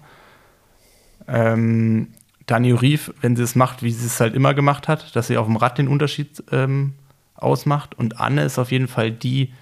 Ähm, 1.27 2.13
Dani 2.45 2.71
Rief, 2.71 3.13
wenn 3.21 3.35
sie 3.35 3.43
es 3.43 3.55
macht, 3.55 3.83
wie 3.83 3.91
sie 3.91 4.05
es 4.05 4.19
halt 4.19 4.33
immer 4.33 4.53
gemacht 4.53 4.87
hat, 4.87 5.15
dass 5.15 5.27
sie 5.27 5.37
auf 5.37 5.47
dem 5.47 5.57
Rad 5.57 5.77
den 5.77 5.89
Unterschied 5.89 6.43
ähm, 6.51 6.93
ausmacht. 7.35 7.95
Und 7.95 8.19
Anne 8.19 8.43
ist 8.43 8.57
auf 8.57 8.71
jeden 8.71 8.87
Fall 8.87 9.11
die, 9.11 9.47
die 9.47 9.53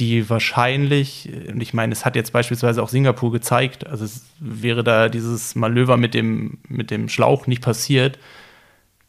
wahrscheinlich, 0.00 1.28
und 1.48 1.60
ich 1.60 1.74
meine, 1.74 1.92
es 1.92 2.04
hat 2.04 2.16
jetzt 2.16 2.32
beispielsweise 2.32 2.82
auch 2.82 2.88
Singapur 2.88 3.30
gezeigt, 3.30 3.86
also 3.86 4.06
wäre 4.40 4.82
da 4.82 5.08
dieses 5.08 5.54
Manöver 5.54 5.96
mit 5.96 6.14
dem, 6.14 6.58
mit 6.68 6.90
dem 6.90 7.08
Schlauch 7.08 7.46
nicht 7.46 7.62
passiert, 7.62 8.18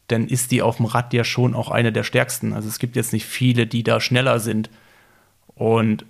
dann 0.08 0.28
ist 0.28 0.50
die 0.50 0.62
auf 0.62 0.76
dem 0.76 0.86
Rad 0.86 1.12
ja 1.14 1.24
schon 1.24 1.54
auch 1.54 1.70
eine 1.70 1.90
der 1.90 2.04
stärksten. 2.04 2.52
Also 2.52 2.68
es 2.68 2.78
gibt 2.78 2.96
jetzt 2.96 3.12
nicht 3.12 3.24
viele, 3.24 3.66
die 3.66 3.82
da 3.82 4.00
schneller 4.00 4.38
sind. 4.38 4.70
Und 5.54 6.04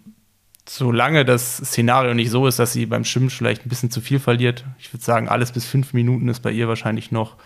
solange 0.69 1.25
das 1.25 1.59
Szenario 1.59 2.13
nicht 2.13 2.31
so 2.31 2.47
ist, 2.47 2.59
dass 2.59 2.73
sie 2.73 2.87
beim 2.87 3.05
Schwimmen 3.05 3.31
vielleicht 3.31 3.65
ein 3.65 3.69
bisschen 3.69 3.91
zu 3.91 4.01
viel 4.01 4.19
verliert, 4.19 4.65
ich 4.79 4.93
würde 4.93 5.05
sagen, 5.05 5.29
alles 5.29 5.53
bis 5.53 5.65
fünf 5.65 5.93
Minuten 5.93 6.29
ist 6.29 6.41
bei 6.41 6.51
ihr 6.51 6.69
wahrscheinlich 6.69 7.13
noch 7.13 7.37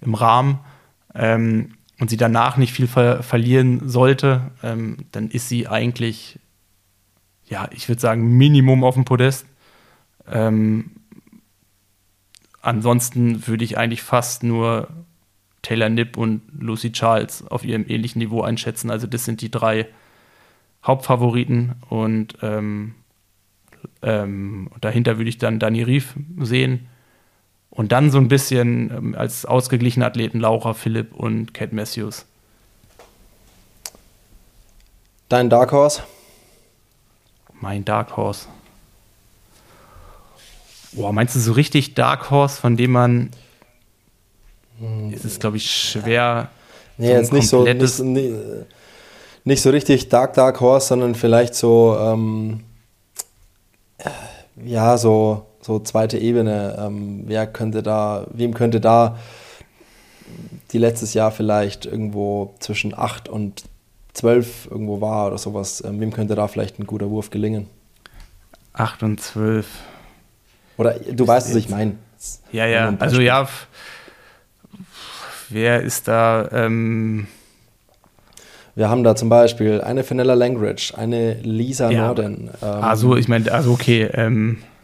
im 0.00 0.14
Rahmen, 0.14 0.60
ähm, 1.14 1.74
und 2.00 2.10
sie 2.10 2.16
danach 2.16 2.56
nicht 2.56 2.72
viel 2.72 2.86
ver 2.86 3.22
verlieren 3.22 3.88
sollte, 3.88 4.52
ähm, 4.62 4.98
dann 5.10 5.30
ist 5.30 5.48
sie 5.48 5.66
eigentlich 5.66 6.38
ja, 7.48 7.68
ich 7.72 7.88
würde 7.88 8.00
sagen, 8.00 8.36
Minimum 8.36 8.84
auf 8.84 8.94
dem 8.94 9.04
Podest. 9.04 9.46
Ähm, 10.30 10.90
ansonsten 12.60 13.46
würde 13.46 13.64
ich 13.64 13.78
eigentlich 13.78 14.02
fast 14.02 14.42
nur 14.42 14.88
Taylor 15.62 15.88
Nipp 15.88 16.16
und 16.16 16.42
Lucy 16.58 16.92
Charles 16.92 17.46
auf 17.46 17.64
ihrem 17.64 17.84
ähnlichen 17.88 18.20
Niveau 18.20 18.42
einschätzen. 18.42 18.90
Also 18.90 19.06
das 19.06 19.24
sind 19.24 19.40
die 19.40 19.50
drei 19.50 19.86
Hauptfavoriten 20.84 21.74
und 21.88 22.38
ähm, 22.42 22.94
ähm, 24.02 24.70
dahinter 24.80 25.18
würde 25.18 25.28
ich 25.28 25.38
dann 25.38 25.58
Dani 25.58 25.82
Rief 25.82 26.14
sehen 26.38 26.88
und 27.70 27.92
dann 27.92 28.10
so 28.10 28.18
ein 28.18 28.28
bisschen 28.28 28.90
ähm, 28.90 29.14
als 29.14 29.44
ausgeglichene 29.44 30.06
Athleten 30.06 30.40
Laura 30.40 30.74
Philipp 30.74 31.14
und 31.14 31.54
Kate 31.54 31.74
Matthews. 31.74 32.26
Dein 35.28 35.50
Dark 35.50 35.72
Horse? 35.72 36.02
Mein 37.60 37.84
Dark 37.84 38.16
Horse. 38.16 38.46
Boah, 40.92 41.12
meinst 41.12 41.34
du 41.34 41.40
so 41.40 41.52
richtig 41.52 41.94
Dark 41.94 42.30
Horse, 42.30 42.60
von 42.60 42.76
dem 42.76 42.92
man. 42.92 43.30
Hm. 44.78 45.12
Ist 45.12 45.24
es, 45.24 45.38
glaube 45.38 45.56
ich, 45.56 45.70
schwer. 45.70 46.50
Nee, 46.96 47.08
so 47.08 47.12
jetzt 47.12 47.32
nicht 47.32 47.48
so, 47.48 47.64
nicht, 47.64 47.98
nicht, 48.00 48.34
nicht, 49.44 49.62
so 49.62 49.70
richtig 49.70 50.08
Dark 50.08 50.34
Dark 50.34 50.60
Horse, 50.60 50.88
sondern 50.88 51.14
vielleicht 51.14 51.54
so. 51.54 51.96
Ähm, 52.00 52.64
ja, 54.64 54.98
so, 54.98 55.46
so 55.60 55.78
zweite 55.80 56.18
Ebene. 56.18 56.76
Ähm, 56.78 57.24
wer 57.26 57.46
könnte 57.46 57.82
da, 57.82 58.26
wem 58.32 58.54
könnte 58.54 58.80
da 58.80 59.18
die 60.72 60.78
letztes 60.78 61.14
Jahr 61.14 61.30
vielleicht 61.30 61.86
irgendwo 61.86 62.54
zwischen 62.58 62.96
8 62.96 63.28
und 63.28 63.64
12 64.14 64.68
irgendwo 64.70 65.00
war 65.00 65.28
oder 65.28 65.38
sowas, 65.38 65.82
ähm, 65.86 66.00
wem 66.00 66.12
könnte 66.12 66.34
da 66.34 66.48
vielleicht 66.48 66.78
ein 66.78 66.86
guter 66.86 67.10
Wurf 67.10 67.30
gelingen? 67.30 67.66
8 68.72 69.02
und 69.02 69.20
12. 69.20 69.66
Oder 70.76 70.94
du 70.94 71.24
ist 71.24 71.28
weißt, 71.28 71.48
was 71.50 71.56
ich 71.56 71.68
meine. 71.68 71.94
Ja, 72.52 72.66
ja, 72.66 72.94
also 72.98 73.20
ja, 73.20 73.48
wer 75.48 75.82
ist 75.82 76.08
da? 76.08 76.48
Ähm 76.52 77.28
wir 78.78 78.88
haben 78.88 79.02
da 79.02 79.16
zum 79.16 79.28
Beispiel 79.28 79.80
eine 79.80 80.04
Fenella 80.04 80.34
Langridge, 80.34 80.92
eine 80.96 81.34
Lisa 81.42 81.90
ja. 81.90 82.06
Norden. 82.06 82.50
Ähm, 82.62 82.68
also 82.68 83.16
ich 83.16 83.26
meine, 83.26 83.50
also 83.50 83.72
okay, 83.72 84.08
ähm, 84.12 84.58
äh, 84.58 84.77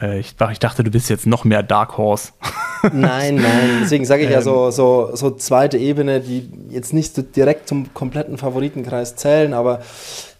ich, 0.00 0.36
ich, 0.50 0.58
dachte, 0.58 0.84
du 0.84 0.90
bist 0.90 1.10
jetzt 1.10 1.26
noch 1.26 1.44
mehr 1.44 1.62
Dark 1.62 1.98
Horse. 1.98 2.32
nein, 2.92 3.36
nein. 3.36 3.80
Deswegen 3.82 4.04
sage 4.04 4.22
ich 4.22 4.28
ähm, 4.28 4.34
ja 4.34 4.42
so, 4.42 4.70
so, 4.70 5.10
so 5.14 5.30
zweite 5.32 5.76
Ebene, 5.76 6.20
die 6.20 6.48
jetzt 6.70 6.92
nicht 6.92 7.14
so 7.14 7.22
direkt 7.22 7.68
zum 7.68 7.92
kompletten 7.94 8.38
Favoritenkreis 8.38 9.16
zählen, 9.16 9.54
aber 9.54 9.82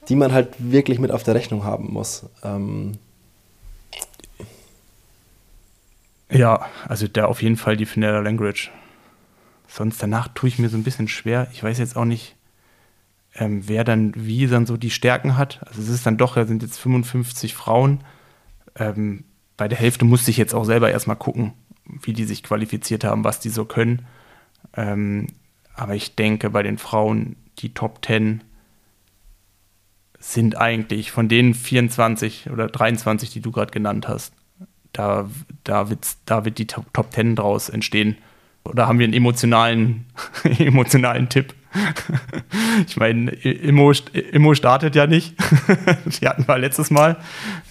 die 0.08 0.16
man 0.16 0.32
halt 0.32 0.54
wirklich 0.58 1.00
mit 1.00 1.10
auf 1.10 1.24
der 1.24 1.34
Rechnung 1.34 1.64
haben 1.64 1.92
muss. 1.92 2.26
Ähm, 2.44 2.98
ja, 6.30 6.66
also 6.86 7.08
da 7.08 7.24
auf 7.24 7.42
jeden 7.42 7.56
Fall 7.56 7.76
die 7.76 7.86
Finella 7.86 8.20
Language. 8.20 8.70
Sonst 9.66 10.02
danach 10.02 10.28
tue 10.28 10.48
ich 10.48 10.58
mir 10.58 10.68
so 10.68 10.76
ein 10.76 10.84
bisschen 10.84 11.08
schwer. 11.08 11.48
Ich 11.52 11.62
weiß 11.62 11.78
jetzt 11.78 11.96
auch 11.96 12.04
nicht, 12.04 12.36
ähm, 13.34 13.66
wer 13.66 13.84
dann 13.84 14.12
wie 14.14 14.46
dann 14.46 14.66
so 14.66 14.76
die 14.76 14.90
Stärken 14.90 15.36
hat. 15.36 15.60
Also 15.66 15.82
es 15.82 15.88
ist 15.88 16.06
dann 16.06 16.16
doch, 16.16 16.34
da 16.36 16.46
sind 16.46 16.62
jetzt 16.62 16.78
55 16.78 17.54
Frauen. 17.54 18.04
Ähm, 18.76 19.24
bei 19.58 19.68
der 19.68 19.76
Hälfte 19.76 20.06
musste 20.06 20.30
ich 20.30 20.38
jetzt 20.38 20.54
auch 20.54 20.64
selber 20.64 20.90
erstmal 20.90 21.16
gucken, 21.16 21.52
wie 21.84 22.14
die 22.14 22.24
sich 22.24 22.42
qualifiziert 22.42 23.04
haben, 23.04 23.24
was 23.24 23.40
die 23.40 23.50
so 23.50 23.66
können. 23.66 24.06
Ähm, 24.74 25.26
aber 25.74 25.94
ich 25.94 26.14
denke, 26.14 26.48
bei 26.48 26.62
den 26.62 26.78
Frauen, 26.78 27.36
die 27.58 27.74
Top 27.74 28.04
10 28.04 28.42
sind 30.18 30.56
eigentlich 30.56 31.10
von 31.10 31.28
den 31.28 31.54
24 31.54 32.50
oder 32.50 32.68
23, 32.68 33.30
die 33.30 33.40
du 33.40 33.50
gerade 33.50 33.72
genannt 33.72 34.08
hast, 34.08 34.32
da, 34.92 35.28
da, 35.64 35.88
da 36.24 36.44
wird 36.44 36.58
die 36.58 36.66
Top, 36.66 36.92
Top 36.94 37.12
10 37.12 37.36
draus 37.36 37.68
entstehen. 37.68 38.16
Oder 38.64 38.86
haben 38.86 38.98
wir 38.98 39.04
einen 39.04 39.14
emotionalen, 39.14 40.06
emotionalen 40.58 41.28
Tipp? 41.28 41.54
ich 42.86 42.96
meine, 42.96 43.30
Immo, 43.30 43.92
Immo 44.12 44.54
startet 44.54 44.94
ja 44.94 45.06
nicht. 45.06 45.34
Die 46.20 46.26
hatten 46.26 46.46
wir 46.46 46.58
letztes 46.58 46.90
Mal. 46.90 47.16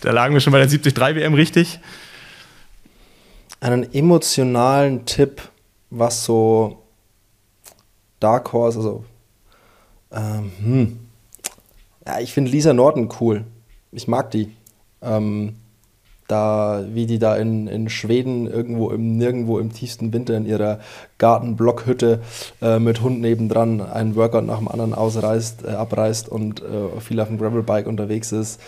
Da 0.02 0.12
lagen 0.12 0.34
wir 0.34 0.42
schon 0.42 0.54
bei 0.54 0.60
der 0.60 0.68
73 0.68 0.98
WM 0.98 1.34
richtig. 1.34 1.80
Einen 3.60 3.92
emotionalen 3.94 5.06
Tipp, 5.06 5.42
was 5.90 6.24
so 6.24 6.84
Dark 8.20 8.54
Horse, 8.54 8.78
also 8.78 9.06
ähm, 10.12 10.52
hm. 10.60 11.00
ja, 12.06 12.20
ich 12.20 12.34
finde 12.34 12.52
Lisa 12.52 12.74
Norton 12.74 13.10
cool. 13.20 13.46
Ich 13.92 14.08
mag 14.08 14.32
die. 14.32 14.54
Ähm, 15.02 15.56
da, 16.28 16.84
wie 16.94 17.06
die 17.06 17.20
da 17.20 17.36
in, 17.36 17.68
in 17.68 17.90
Schweden 17.90 18.48
irgendwo 18.48 18.90
im 18.90 19.18
nirgendwo 19.18 19.60
im 19.60 19.72
tiefsten 19.72 20.12
Winter 20.12 20.36
in 20.36 20.46
ihrer 20.46 20.80
Gartenblockhütte 21.18 22.20
äh, 22.62 22.80
mit 22.80 23.02
Hund 23.02 23.22
nebendran 23.22 23.82
einen 23.82 24.16
Workout 24.16 24.46
nach 24.46 24.60
dem 24.60 24.68
anderen 24.68 24.94
ausreißt, 24.94 25.66
äh, 25.66 25.70
abreißt 25.70 26.28
und 26.30 26.62
äh, 26.62 27.00
viel 27.00 27.20
auf 27.20 27.30
dem 27.30 27.38
Gravelbike 27.38 27.88
unterwegs 27.88 28.32
ist. 28.32 28.60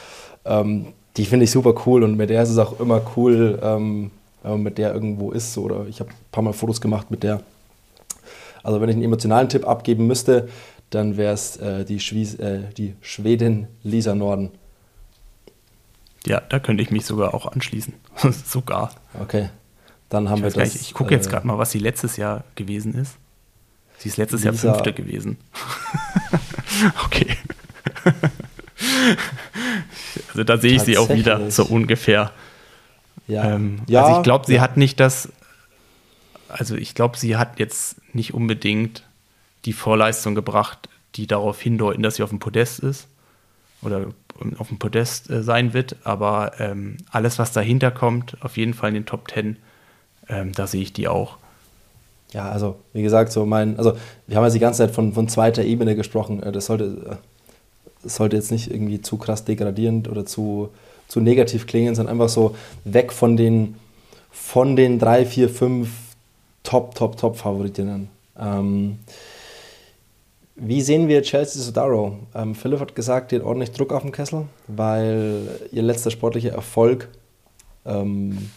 Ähm, 0.45 0.87
die 1.17 1.25
finde 1.25 1.43
ich 1.43 1.51
super 1.51 1.75
cool 1.85 2.03
und 2.03 2.15
mit 2.15 2.29
der 2.29 2.43
ist 2.43 2.49
es 2.49 2.57
auch 2.57 2.79
immer 2.79 3.01
cool, 3.17 3.59
ähm, 3.61 4.11
wenn 4.41 4.51
man 4.51 4.63
mit 4.63 4.77
der 4.77 4.93
irgendwo 4.93 5.31
ist. 5.31 5.57
Oder 5.57 5.85
ich 5.89 5.99
habe 5.99 6.11
ein 6.11 6.15
paar 6.31 6.43
Mal 6.43 6.53
Fotos 6.53 6.79
gemacht 6.79 7.11
mit 7.11 7.23
der. 7.23 7.41
Also 8.63 8.79
wenn 8.79 8.89
ich 8.89 8.95
einen 8.95 9.05
emotionalen 9.05 9.49
Tipp 9.49 9.67
abgeben 9.67 10.07
müsste, 10.07 10.47
dann 10.89 11.17
wäre 11.17 11.33
es 11.33 11.57
äh, 11.57 11.83
die, 11.85 11.97
äh, 11.97 12.61
die 12.77 12.95
Schwedin 13.01 13.67
Lisa 13.83 14.15
Norden. 14.15 14.51
Ja, 16.25 16.41
da 16.41 16.59
könnte 16.59 16.83
ich 16.83 16.91
mich 16.91 17.05
sogar 17.05 17.33
auch 17.33 17.51
anschließen. 17.51 17.93
sogar. 18.45 18.91
Okay. 19.19 19.49
Dann 20.09 20.29
haben 20.29 20.39
ich 20.39 20.55
wir 20.55 20.61
das. 20.61 20.73
Nicht, 20.73 20.81
ich 20.81 20.93
gucke 20.93 21.13
jetzt 21.13 21.27
äh, 21.27 21.31
gerade 21.31 21.47
mal, 21.47 21.57
was 21.57 21.71
sie 21.71 21.79
letztes 21.79 22.17
Jahr 22.17 22.43
gewesen 22.55 22.93
ist. 22.95 23.17
Sie 23.99 24.09
ist 24.09 24.17
letztes 24.17 24.43
Lisa, 24.43 24.51
Jahr 24.51 24.75
Fünfte 24.75 24.93
gewesen. 24.93 25.37
okay. 27.05 27.37
also 30.29 30.43
da 30.43 30.57
sehe 30.57 30.73
ich 30.73 30.81
sie 30.81 30.97
auch 30.97 31.09
wieder 31.09 31.51
so 31.51 31.65
ungefähr. 31.65 32.31
Ja. 33.27 33.43
Ähm, 33.43 33.81
ja 33.87 34.03
also 34.03 34.17
ich 34.17 34.23
glaube, 34.23 34.45
sie 34.47 34.55
ja. 34.55 34.61
hat 34.61 34.77
nicht 34.77 34.99
das. 34.99 35.29
Also 36.47 36.75
ich 36.75 36.95
glaube, 36.95 37.17
sie 37.17 37.37
hat 37.37 37.59
jetzt 37.59 37.97
nicht 38.15 38.33
unbedingt 38.33 39.03
die 39.65 39.73
Vorleistung 39.73 40.33
gebracht, 40.33 40.89
die 41.15 41.27
darauf 41.27 41.61
hindeuten, 41.61 42.01
dass 42.01 42.15
sie 42.15 42.23
auf 42.23 42.29
dem 42.29 42.39
Podest 42.39 42.79
ist 42.79 43.07
oder 43.81 44.07
auf 44.57 44.69
dem 44.69 44.79
Podest 44.79 45.29
äh, 45.29 45.43
sein 45.43 45.73
wird. 45.73 45.95
Aber 46.03 46.53
ähm, 46.59 46.97
alles, 47.11 47.39
was 47.39 47.51
dahinter 47.51 47.91
kommt, 47.91 48.37
auf 48.41 48.57
jeden 48.57 48.73
Fall 48.73 48.89
in 48.89 48.95
den 48.95 49.05
Top 49.05 49.27
Ten, 49.27 49.57
ähm, 50.27 50.53
da 50.53 50.67
sehe 50.67 50.81
ich 50.81 50.93
die 50.93 51.07
auch. 51.07 51.37
Ja, 52.31 52.49
also 52.49 52.75
wie 52.93 53.01
gesagt, 53.01 53.31
so 53.31 53.45
mein, 53.45 53.77
also 53.77 53.93
wir 54.27 54.37
haben 54.37 54.43
ja 54.43 54.49
die 54.49 54.59
ganze 54.59 54.79
Zeit 54.79 54.91
von, 54.91 55.13
von 55.13 55.27
zweiter 55.27 55.63
Ebene 55.63 55.95
gesprochen. 55.95 56.43
Äh, 56.43 56.51
das 56.51 56.67
sollte, 56.67 57.17
das 58.03 58.15
sollte 58.15 58.35
jetzt 58.35 58.51
nicht 58.51 58.71
irgendwie 58.71 59.01
zu 59.01 59.17
krass 59.17 59.45
degradierend 59.45 60.09
oder 60.09 60.25
zu, 60.25 60.69
zu 61.07 61.19
negativ 61.19 61.65
klingen, 61.65 61.95
sondern 61.95 62.13
einfach 62.13 62.29
so 62.29 62.55
weg 62.83 63.11
von 63.11 63.35
den, 63.35 63.75
von 64.31 64.75
den 64.75 64.99
drei, 64.99 65.25
vier, 65.25 65.49
fünf 65.49 65.89
Top, 66.63 66.93
Top, 66.93 67.17
Top 67.17 67.37
Favoritinnen. 67.37 68.09
Ähm, 68.39 68.99
wie 70.59 70.81
sehen 70.81 71.07
wir 71.07 71.21
Chelsea 71.21 71.61
Sodaro? 71.61 72.19
Ähm, 72.35 72.55
Philipp 72.55 72.79
hat 72.79 72.95
gesagt, 72.95 73.31
die 73.31 73.37
hat 73.37 73.43
ordentlich 73.43 73.71
Druck 73.71 73.93
auf 73.93 74.01
dem 74.01 74.11
Kessel, 74.11 74.45
weil 74.67 75.47
ihr 75.71 75.81
letzter 75.81 76.11
sportlicher 76.11 76.51
Erfolg 76.51 77.07
ähm, 77.85 78.49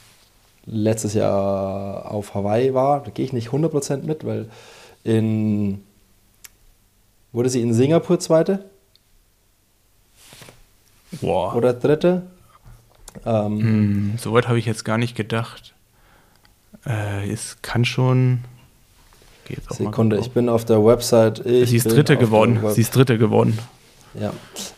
letztes 0.66 1.14
Jahr 1.14 2.10
auf 2.10 2.34
Hawaii 2.34 2.74
war. 2.74 3.02
Da 3.02 3.10
gehe 3.10 3.24
ich 3.24 3.32
nicht 3.32 3.48
100% 3.48 4.02
mit, 4.04 4.24
weil 4.24 4.48
in. 5.04 5.82
Wurde 7.32 7.48
sie 7.48 7.62
in 7.62 7.72
Singapur 7.72 8.20
Zweite? 8.20 8.64
Boah. 11.20 11.54
Oder 11.54 11.72
Dritte? 11.72 12.22
Ähm, 13.24 13.60
hm, 13.60 14.14
so 14.18 14.32
weit 14.32 14.48
habe 14.48 14.58
ich 14.58 14.66
jetzt 14.66 14.84
gar 14.84 14.98
nicht 14.98 15.16
gedacht. 15.16 15.74
Äh, 16.86 17.30
es 17.30 17.58
kann 17.62 17.84
schon. 17.84 18.44
Sekunde, 19.70 20.18
ich 20.18 20.30
bin 20.30 20.48
auf 20.48 20.64
der 20.64 20.84
Website. 20.84 21.42
Sie 21.44 21.76
ist 21.76 21.90
Dritte 21.90 22.16
geworden. 22.16 22.60
Sie 22.70 22.80
ist 22.80 22.94
Dritte 22.94 23.18
geworden. 23.18 23.58
Ja. 24.14 24.32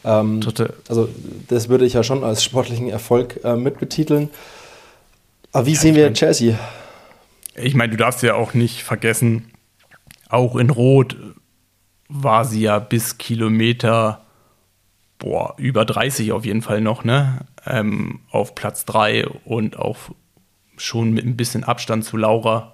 Ähm, 0.04 0.40
Dritte. 0.40 0.74
Also, 0.88 1.08
das 1.48 1.68
würde 1.68 1.84
ich 1.84 1.94
ja 1.94 2.02
schon 2.02 2.24
als 2.24 2.44
sportlichen 2.44 2.88
Erfolg 2.88 3.40
äh, 3.44 3.56
mitbetiteln. 3.56 4.30
Aber 5.52 5.66
wie 5.66 5.72
ja, 5.72 5.80
sehen 5.80 5.94
wir 5.94 6.04
mein, 6.04 6.14
Chelsea? 6.14 6.58
Ich 7.56 7.74
meine, 7.74 7.90
du 7.90 7.96
darfst 7.96 8.22
ja 8.22 8.34
auch 8.34 8.54
nicht 8.54 8.82
vergessen, 8.82 9.50
auch 10.28 10.56
in 10.56 10.70
Rot 10.70 11.16
war 12.08 12.44
sie 12.44 12.62
ja 12.62 12.78
bis 12.78 13.18
Kilometer 13.18 14.24
boah, 15.18 15.54
über 15.56 15.84
30 15.84 16.32
auf 16.32 16.44
jeden 16.44 16.62
Fall 16.62 16.80
noch, 16.80 17.04
ne? 17.04 17.40
Ähm, 17.66 18.20
auf 18.30 18.54
Platz 18.54 18.84
3 18.84 19.26
und 19.44 19.78
auch 19.78 19.96
schon 20.76 21.12
mit 21.12 21.24
ein 21.24 21.36
bisschen 21.36 21.64
Abstand 21.64 22.04
zu 22.04 22.16
Laura 22.16 22.73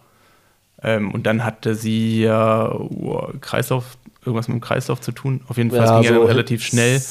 ähm, 0.82 1.12
und 1.12 1.27
dann 1.27 1.44
hatte 1.44 1.74
sie 1.74 2.23
ja 2.23 2.73
uh, 2.74 3.28
Kreislauf, 3.40 3.98
irgendwas 4.24 4.48
mit 4.48 4.57
dem 4.57 4.61
Kreislauf 4.61 5.01
zu 5.01 5.12
tun. 5.12 5.43
Auf 5.48 5.57
jeden 5.57 5.70
Fall, 5.70 5.81
ja, 5.81 6.01
ging 6.01 6.15
so 6.15 6.20
ja 6.20 6.27
relativ 6.27 6.65
schnell, 6.65 7.02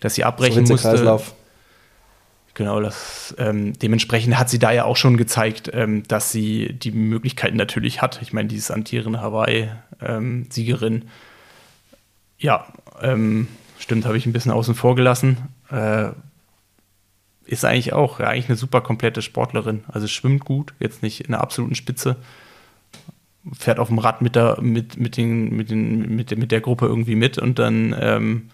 dass 0.00 0.14
sie 0.14 0.24
abbrechen 0.24 0.66
so 0.66 0.74
musste. 0.74 0.88
Kreislauf. 0.88 1.34
Genau, 2.54 2.80
das, 2.80 3.34
ähm, 3.38 3.78
dementsprechend 3.78 4.38
hat 4.38 4.48
sie 4.48 4.58
da 4.58 4.72
ja 4.72 4.84
auch 4.84 4.96
schon 4.96 5.18
gezeigt, 5.18 5.70
ähm, 5.74 6.04
dass 6.08 6.32
sie 6.32 6.72
die 6.72 6.90
Möglichkeiten 6.90 7.58
natürlich 7.58 8.00
hat. 8.00 8.22
Ich 8.22 8.32
meine, 8.32 8.48
dieses 8.48 8.70
amtierende 8.70 9.20
Hawaii-Siegerin. 9.20 10.94
Ähm, 10.94 11.02
ja, 12.38 12.66
ähm, 13.02 13.48
stimmt, 13.78 14.06
habe 14.06 14.16
ich 14.16 14.24
ein 14.24 14.32
bisschen 14.32 14.52
außen 14.52 14.74
vor 14.74 14.96
gelassen. 14.96 15.36
Äh, 15.70 16.12
ist 17.44 17.64
eigentlich 17.66 17.92
auch 17.92 18.20
ja, 18.20 18.28
eigentlich 18.28 18.48
eine 18.48 18.56
super 18.56 18.80
komplette 18.80 19.20
Sportlerin. 19.20 19.84
Also 19.88 20.06
schwimmt 20.06 20.44
gut, 20.44 20.72
jetzt 20.80 21.02
nicht 21.02 21.20
in 21.20 21.32
der 21.32 21.42
absoluten 21.42 21.74
Spitze, 21.74 22.16
fährt 23.52 23.78
auf 23.78 23.88
dem 23.88 23.98
Rad 23.98 24.22
mit 24.22 24.34
der, 24.36 24.60
mit, 24.60 24.98
mit, 24.98 25.16
den, 25.16 25.54
mit, 25.56 25.70
den, 25.70 26.16
mit, 26.16 26.36
mit 26.36 26.52
der 26.52 26.60
Gruppe 26.60 26.86
irgendwie 26.86 27.14
mit 27.14 27.38
und 27.38 27.58
dann 27.58 27.94
ähm, 27.98 28.50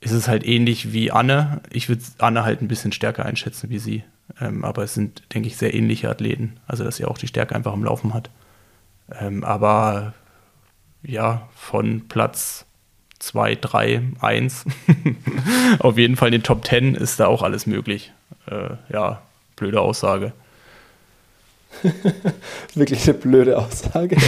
ist 0.00 0.12
es 0.12 0.28
halt 0.28 0.46
ähnlich 0.46 0.92
wie 0.92 1.10
Anne. 1.10 1.60
Ich 1.70 1.88
würde 1.88 2.02
Anne 2.18 2.44
halt 2.44 2.62
ein 2.62 2.68
bisschen 2.68 2.92
stärker 2.92 3.26
einschätzen 3.26 3.70
wie 3.70 3.78
sie. 3.78 4.02
Ähm, 4.40 4.64
aber 4.64 4.84
es 4.84 4.94
sind, 4.94 5.22
denke 5.34 5.48
ich, 5.48 5.56
sehr 5.56 5.74
ähnliche 5.74 6.08
Athleten. 6.08 6.56
Also, 6.66 6.84
dass 6.84 6.96
sie 6.96 7.04
auch 7.04 7.18
die 7.18 7.26
Stärke 7.26 7.54
einfach 7.54 7.74
im 7.74 7.84
Laufen 7.84 8.14
hat. 8.14 8.30
Ähm, 9.18 9.44
aber 9.44 10.14
ja, 11.02 11.48
von 11.54 12.08
Platz 12.08 12.66
2, 13.18 13.56
3, 13.56 14.02
1 14.20 14.64
auf 15.78 15.98
jeden 15.98 16.16
Fall 16.16 16.28
in 16.28 16.32
den 16.32 16.42
Top 16.42 16.64
10 16.64 16.94
ist 16.94 17.20
da 17.20 17.26
auch 17.26 17.42
alles 17.42 17.66
möglich. 17.66 18.12
Äh, 18.46 18.76
ja, 18.92 19.22
blöde 19.56 19.80
Aussage. 19.80 20.32
Wirklich 22.74 23.08
eine 23.08 23.14
blöde 23.18 23.58
Aussage. 23.58 24.16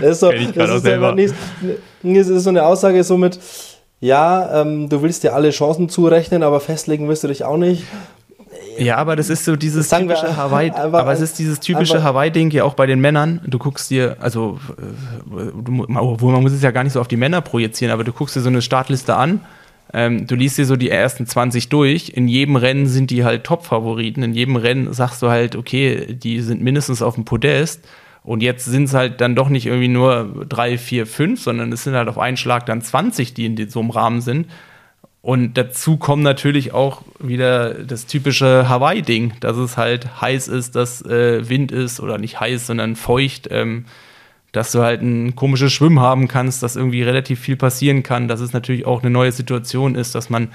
das 0.00 0.10
ist 0.10 0.20
so, 0.20 0.30
das 0.30 0.70
ist 0.70 0.82
selber. 0.82 1.14
Nicht, 1.14 1.34
das 2.02 2.28
ist 2.28 2.44
so 2.44 2.50
eine 2.50 2.64
Aussage 2.64 3.04
so 3.04 3.16
mit, 3.16 3.38
ja, 4.00 4.62
ähm, 4.62 4.88
du 4.88 5.02
willst 5.02 5.22
dir 5.22 5.34
alle 5.34 5.50
Chancen 5.50 5.88
zurechnen, 5.88 6.42
aber 6.42 6.60
festlegen 6.60 7.08
wirst 7.08 7.24
du 7.24 7.28
dich 7.28 7.44
auch 7.44 7.56
nicht. 7.56 7.84
Ja, 8.78 8.96
aber 8.96 9.16
das 9.16 9.28
ist 9.28 9.44
so 9.44 9.54
dieses 9.56 9.88
Sagen 9.88 10.08
typische 10.08 10.36
Hawaii, 10.36 10.70
aber, 10.74 11.00
aber 11.00 11.12
es 11.12 11.20
ist 11.20 11.38
dieses 11.38 11.60
typische 11.60 12.02
Hawaii-Ding 12.02 12.50
ja 12.50 12.64
auch 12.64 12.74
bei 12.74 12.86
den 12.86 13.00
Männern. 13.00 13.40
Du 13.46 13.58
guckst 13.58 13.90
dir, 13.90 14.16
also, 14.20 14.58
obwohl 15.94 16.32
man 16.32 16.42
muss 16.42 16.52
es 16.52 16.62
ja 16.62 16.70
gar 16.70 16.82
nicht 16.84 16.94
so 16.94 17.00
auf 17.00 17.08
die 17.08 17.16
Männer 17.16 17.40
projizieren, 17.42 17.92
aber 17.92 18.04
du 18.04 18.12
guckst 18.12 18.34
dir 18.36 18.40
so 18.40 18.48
eine 18.48 18.62
Startliste 18.62 19.14
an 19.16 19.40
ähm, 19.92 20.26
du 20.26 20.34
liest 20.34 20.58
dir 20.58 20.64
so 20.64 20.76
die 20.76 20.90
ersten 20.90 21.26
20 21.26 21.68
durch. 21.68 22.10
In 22.10 22.28
jedem 22.28 22.56
Rennen 22.56 22.86
sind 22.86 23.10
die 23.10 23.24
halt 23.24 23.44
Top-Favoriten. 23.44 24.22
In 24.22 24.34
jedem 24.34 24.56
Rennen 24.56 24.92
sagst 24.92 25.20
du 25.22 25.28
halt, 25.28 25.54
okay, 25.54 26.14
die 26.14 26.40
sind 26.40 26.62
mindestens 26.62 27.02
auf 27.02 27.14
dem 27.14 27.24
Podest. 27.24 27.86
Und 28.24 28.42
jetzt 28.42 28.64
sind 28.64 28.84
es 28.84 28.94
halt 28.94 29.20
dann 29.20 29.34
doch 29.34 29.48
nicht 29.48 29.66
irgendwie 29.66 29.88
nur 29.88 30.46
drei, 30.48 30.78
vier, 30.78 31.06
fünf, 31.06 31.42
sondern 31.42 31.72
es 31.72 31.84
sind 31.84 31.94
halt 31.94 32.08
auf 32.08 32.18
einen 32.18 32.36
Schlag 32.36 32.66
dann 32.66 32.80
20, 32.80 33.34
die 33.34 33.46
in 33.46 33.68
so 33.68 33.80
einem 33.80 33.90
Rahmen 33.90 34.20
sind. 34.20 34.46
Und 35.20 35.54
dazu 35.54 35.98
kommt 35.98 36.22
natürlich 36.22 36.72
auch 36.72 37.02
wieder 37.20 37.74
das 37.74 38.06
typische 38.06 38.68
Hawaii-Ding, 38.68 39.34
dass 39.40 39.56
es 39.56 39.76
halt 39.76 40.20
heiß 40.20 40.48
ist, 40.48 40.74
dass 40.74 41.02
äh, 41.02 41.48
Wind 41.48 41.70
ist 41.70 42.00
oder 42.00 42.18
nicht 42.18 42.40
heiß, 42.40 42.66
sondern 42.66 42.96
feucht. 42.96 43.48
Ähm, 43.50 43.84
dass 44.52 44.72
du 44.72 44.82
halt 44.82 45.02
ein 45.02 45.34
komisches 45.34 45.72
Schwimmen 45.72 46.00
haben 46.00 46.28
kannst, 46.28 46.62
dass 46.62 46.76
irgendwie 46.76 47.02
relativ 47.02 47.40
viel 47.40 47.56
passieren 47.56 48.02
kann, 48.02 48.28
dass 48.28 48.40
es 48.40 48.52
natürlich 48.52 48.86
auch 48.86 49.02
eine 49.02 49.10
neue 49.10 49.32
Situation 49.32 49.94
ist, 49.94 50.14
dass 50.14 50.30
man 50.30 50.48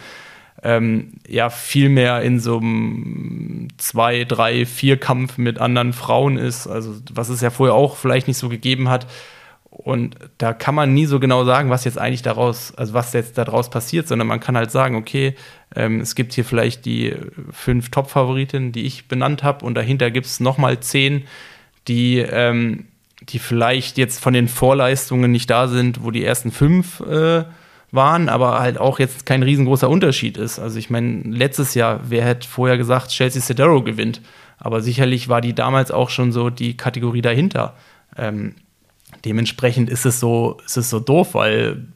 ähm, 0.64 1.14
ja 1.28 1.50
viel 1.50 1.90
mehr 1.90 2.22
in 2.22 2.40
so 2.40 2.58
einem 2.58 3.68
zwei, 3.78 4.24
drei, 4.24 4.66
vier 4.66 4.98
Kampf 4.98 5.38
mit 5.38 5.60
anderen 5.60 5.94
Frauen 5.94 6.38
ist, 6.38 6.68
also 6.68 6.96
was 7.12 7.30
es 7.30 7.42
ja 7.42 7.50
vorher 7.50 7.76
auch 7.76 7.96
vielleicht 7.98 8.28
nicht 8.28 8.38
so 8.38 8.50
gegeben 8.50 8.90
hat. 8.90 9.08
Und 9.70 10.16
da 10.40 10.54
kann 10.54 10.74
man 10.74 10.94
nie 10.94 11.06
so 11.06 11.20
genau 11.20 11.46
sagen, 11.46 11.70
was 11.70 11.84
jetzt 11.84 12.00
eigentlich 12.00 12.24
daraus, 12.24 12.74
also 12.76 12.94
was 12.94 13.14
jetzt 13.14 13.38
daraus 13.38 13.70
passiert, 13.70 14.08
sondern 14.08 14.28
man 14.28 14.40
kann 14.40 14.58
halt 14.58 14.72
sagen, 14.72 14.96
okay, 14.96 15.36
ähm, 15.76 16.00
es 16.00 16.16
gibt 16.16 16.34
hier 16.34 16.46
vielleicht 16.46 16.86
die 16.86 17.16
fünf 17.52 17.92
Top-Favoritinnen, 17.92 18.72
die 18.72 18.86
ich 18.86 19.08
benannt 19.08 19.44
habe, 19.44 19.66
und 19.66 19.76
dahinter 19.76 20.10
gibt 20.10 20.26
es 20.26 20.40
nochmal 20.40 20.80
zehn, 20.80 21.26
die 21.88 22.18
ähm, 22.18 22.86
die 23.30 23.40
vielleicht 23.40 23.98
jetzt 23.98 24.20
von 24.22 24.34
den 24.34 24.48
Vorleistungen 24.48 25.32
nicht 25.32 25.50
da 25.50 25.68
sind, 25.68 26.04
wo 26.04 26.12
die 26.12 26.24
ersten 26.24 26.52
fünf 26.52 27.02
äh, 27.02 27.44
waren, 27.92 28.30
aber 28.30 28.60
halt 28.60 28.78
auch 28.78 29.00
jetzt 29.00 29.26
kein 29.26 29.44
riesengroßer 29.44 29.90
Unterschied 29.90 30.38
ist. 30.38 30.60
Also 30.60 30.78
ich 30.80 30.90
meine, 30.90 31.24
letztes 31.24 31.74
Jahr, 31.74 32.02
wer 32.10 32.26
hätte 32.26 32.48
vorher 32.48 32.78
gesagt, 32.78 33.10
Chelsea 33.10 33.42
Cedero 33.42 33.82
gewinnt? 33.82 34.22
Aber 34.58 34.82
sicherlich 34.82 35.30
war 35.30 35.42
die 35.42 35.54
damals 35.54 35.92
auch 35.92 36.10
schon 36.10 36.32
so 36.32 36.50
die 36.50 36.76
Kategorie 36.76 37.22
dahinter. 37.22 37.76
Ähm, 38.18 38.56
dementsprechend 39.24 39.90
ist 39.90 40.06
es 40.06 40.20
so, 40.20 40.58
ist 40.66 40.78
es 40.78 40.90
so 40.90 41.00
doof, 41.00 41.34
weil 41.34 41.88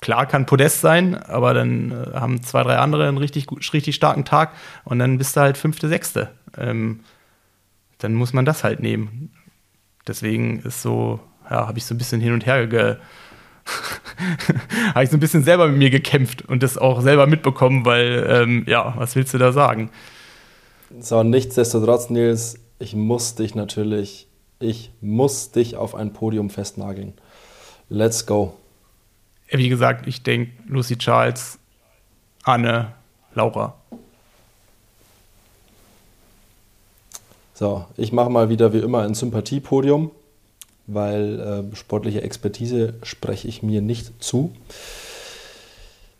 klar 0.00 0.26
kann 0.26 0.46
Podest 0.46 0.80
sein, 0.80 1.14
aber 1.14 1.54
dann 1.54 1.92
äh, 1.92 2.14
haben 2.14 2.42
zwei, 2.42 2.62
drei 2.62 2.76
andere 2.76 3.06
einen 3.08 3.18
richtig, 3.18 3.46
richtig 3.72 3.94
starken 3.94 4.24
Tag 4.24 4.52
und 4.84 4.98
dann 4.98 5.18
bist 5.18 5.36
du 5.36 5.40
halt 5.40 5.56
Fünfte, 5.56 5.88
Sechste. 5.88 6.30
Ähm, 6.56 7.00
dann 7.98 8.14
muss 8.14 8.32
man 8.32 8.44
das 8.44 8.64
halt 8.64 8.80
nehmen. 8.80 9.30
Deswegen 10.06 10.60
ist 10.60 10.82
so, 10.82 11.20
ja, 11.50 11.66
habe 11.66 11.78
ich 11.78 11.84
so 11.84 11.94
ein 11.94 11.98
bisschen 11.98 12.20
hin 12.20 12.32
und 12.32 12.46
her 12.46 12.66
ge 12.66 12.96
habe 14.94 15.04
ich 15.04 15.10
so 15.10 15.16
ein 15.16 15.20
bisschen 15.20 15.44
selber 15.44 15.68
mit 15.68 15.78
mir 15.78 15.90
gekämpft 15.90 16.42
und 16.48 16.62
das 16.62 16.78
auch 16.78 17.02
selber 17.02 17.26
mitbekommen, 17.26 17.84
weil, 17.84 18.26
ähm, 18.28 18.64
ja, 18.66 18.94
was 18.96 19.14
willst 19.16 19.34
du 19.34 19.38
da 19.38 19.52
sagen? 19.52 19.90
So, 20.98 21.22
nichtsdestotrotz, 21.22 22.10
Nils, 22.10 22.58
ich 22.78 22.94
muss 22.96 23.34
dich 23.34 23.54
natürlich, 23.54 24.26
ich 24.58 24.90
muss 25.00 25.52
dich 25.52 25.76
auf 25.76 25.94
ein 25.94 26.12
Podium 26.12 26.50
festnageln. 26.50 27.14
Let's 27.88 28.26
go. 28.26 28.56
Wie 29.50 29.68
gesagt, 29.68 30.06
ich 30.06 30.22
denke 30.22 30.52
Lucy 30.66 30.96
Charles, 30.96 31.58
Anne, 32.44 32.92
Laura. 33.34 33.79
So, 37.60 37.84
ich 37.98 38.10
mache 38.10 38.30
mal 38.30 38.48
wieder 38.48 38.72
wie 38.72 38.78
immer 38.78 39.02
ein 39.02 39.12
Sympathiepodium 39.12 40.12
weil 40.94 41.40
äh, 41.72 41.76
sportliche 41.76 42.22
Expertise 42.22 42.94
spreche 43.02 43.48
ich 43.48 43.62
mir 43.62 43.80
nicht 43.82 44.22
zu. 44.24 44.52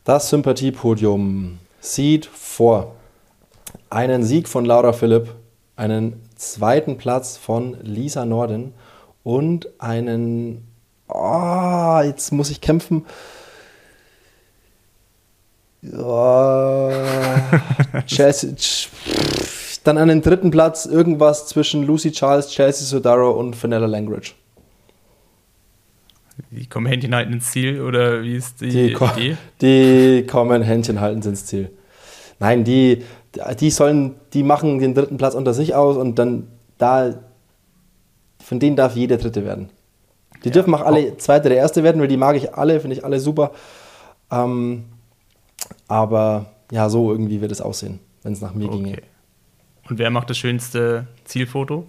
Das 0.04 0.28
Sympathiepodium 0.28 1.58
sieht 1.80 2.26
vor 2.26 2.94
einen 3.88 4.22
Sieg 4.22 4.48
von 4.48 4.64
Laura 4.64 4.92
Philipp, 4.92 5.34
einen 5.76 6.20
zweiten 6.36 6.98
Platz 6.98 7.36
von 7.36 7.76
Lisa 7.82 8.24
Norden 8.26 8.74
und 9.24 9.68
einen, 9.78 10.68
oh, 11.08 12.00
jetzt 12.04 12.32
muss 12.32 12.50
ich 12.50 12.60
kämpfen. 12.60 13.06
Oh, 15.96 16.92
Chelsea, 18.06 18.54
dann 19.84 19.98
einen 19.98 20.22
dritten 20.22 20.50
Platz, 20.50 20.86
irgendwas 20.86 21.46
zwischen 21.46 21.86
Lucy 21.86 22.12
Charles, 22.12 22.48
Chelsea 22.50 22.86
Sodaro 22.86 23.30
und 23.30 23.56
Fenella 23.56 23.86
Langridge. 23.86 24.32
Die 26.50 26.66
kommen 26.66 26.86
Händchen 26.86 27.14
halten 27.14 27.34
ins 27.34 27.50
Ziel 27.50 27.80
oder 27.80 28.22
wie 28.22 28.34
ist 28.34 28.60
die, 28.60 28.70
die 28.70 28.92
Idee? 28.92 29.36
Die 29.60 30.26
kommen 30.26 30.62
Händchen 30.62 31.00
halten 31.00 31.22
ins 31.22 31.46
Ziel. 31.46 31.70
Nein, 32.38 32.64
die, 32.64 33.04
die 33.60 33.70
sollen, 33.70 34.14
die 34.32 34.42
machen 34.42 34.78
den 34.78 34.94
dritten 34.94 35.18
Platz 35.18 35.34
unter 35.34 35.52
sich 35.52 35.74
aus 35.74 35.96
und 35.96 36.18
dann 36.18 36.48
da, 36.78 37.14
von 38.42 38.58
denen 38.58 38.76
darf 38.76 38.96
jeder 38.96 39.18
Dritte 39.18 39.44
werden. 39.44 39.70
Die 40.42 40.48
ja. 40.48 40.54
dürfen 40.54 40.74
auch 40.74 40.80
alle 40.80 41.16
Zweite 41.18 41.48
oder 41.48 41.56
Erste 41.56 41.82
werden, 41.82 42.00
weil 42.00 42.08
die 42.08 42.16
mag 42.16 42.36
ich 42.36 42.54
alle, 42.54 42.80
finde 42.80 42.96
ich 42.96 43.04
alle 43.04 43.20
super. 43.20 43.52
Ähm, 44.30 44.84
aber 45.86 46.46
ja, 46.72 46.88
so 46.88 47.12
irgendwie 47.12 47.40
wird 47.40 47.52
es 47.52 47.60
aussehen, 47.60 48.00
wenn 48.22 48.32
es 48.32 48.40
nach 48.40 48.54
mir 48.54 48.68
okay. 48.68 48.82
ginge. 48.82 49.02
Und 49.90 49.98
wer 49.98 50.10
macht 50.10 50.30
das 50.30 50.38
schönste 50.38 51.06
Zielfoto? 51.24 51.86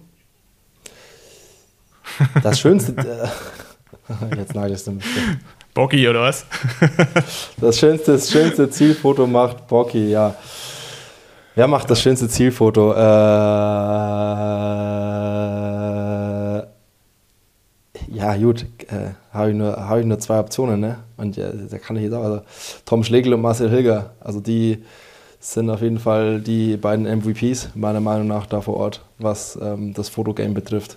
Das 2.42 2.60
schönste. 2.60 2.94
Äh, 4.08 4.36
Jetzt 4.36 4.54
nagelst 4.54 4.86
du 4.88 4.92
mich. 4.92 5.04
Bocky 5.74 6.08
oder 6.08 6.22
was? 6.22 6.44
das, 7.60 7.78
schönste, 7.78 8.12
das 8.12 8.30
schönste 8.30 8.68
Zielfoto 8.68 9.28
macht 9.28 9.68
Bocky, 9.68 10.10
ja. 10.10 10.34
Wer 11.54 11.68
macht 11.68 11.88
das 11.88 12.02
schönste 12.02 12.28
Zielfoto? 12.28 12.92
Äh, 12.92 12.96
ja, 18.08 18.36
gut, 18.40 18.66
äh, 18.88 19.12
habe 19.32 19.50
ich, 19.50 19.56
nur, 19.56 19.88
hab 19.88 19.98
ich 19.98 20.06
nur 20.06 20.18
zwei 20.18 20.40
Optionen, 20.40 20.80
ne? 20.80 20.98
Und 21.16 21.36
ja, 21.36 21.50
da 21.52 21.78
kann 21.78 21.96
ich 21.96 22.02
jetzt 22.02 22.14
auch. 22.14 22.24
Also, 22.24 22.42
Tom 22.84 23.04
Schlegel 23.04 23.34
und 23.34 23.40
Marcel 23.40 23.70
Hilger. 23.70 24.10
Also 24.20 24.40
die 24.40 24.82
sind 25.42 25.68
auf 25.70 25.82
jeden 25.82 25.98
Fall 25.98 26.40
die 26.40 26.76
beiden 26.76 27.04
MVPs, 27.04 27.70
meiner 27.74 28.00
Meinung 28.00 28.28
nach, 28.28 28.46
da 28.46 28.60
vor 28.60 28.76
Ort, 28.76 29.04
was 29.18 29.58
ähm, 29.60 29.92
das 29.92 30.08
Fotogame 30.08 30.54
betrifft. 30.54 30.96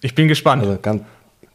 Ich 0.00 0.14
bin 0.14 0.26
gespannt. 0.26 0.62
Also 0.62 0.78
ganz, 0.80 1.02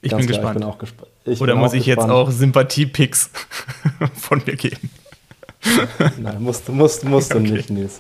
ich 0.02 0.16
bin 0.16 0.28
gespannt. 0.28 0.58
Ich 0.58 0.62
bin 0.62 0.64
auch 0.64 0.78
gespa 0.78 1.06
Oder 1.26 1.56
muss 1.56 1.74
ich 1.74 1.86
gespannt. 1.86 2.10
jetzt 2.10 2.16
auch 2.16 2.30
Sympathie-Picks 2.30 3.32
von 4.14 4.44
mir 4.46 4.56
geben? 4.56 4.92
Nein, 6.20 6.42
musst, 6.44 6.70
musst, 6.70 7.06
musst 7.06 7.34
okay. 7.34 7.44
du 7.44 7.54
nicht, 7.54 7.70
Nils. 7.72 8.00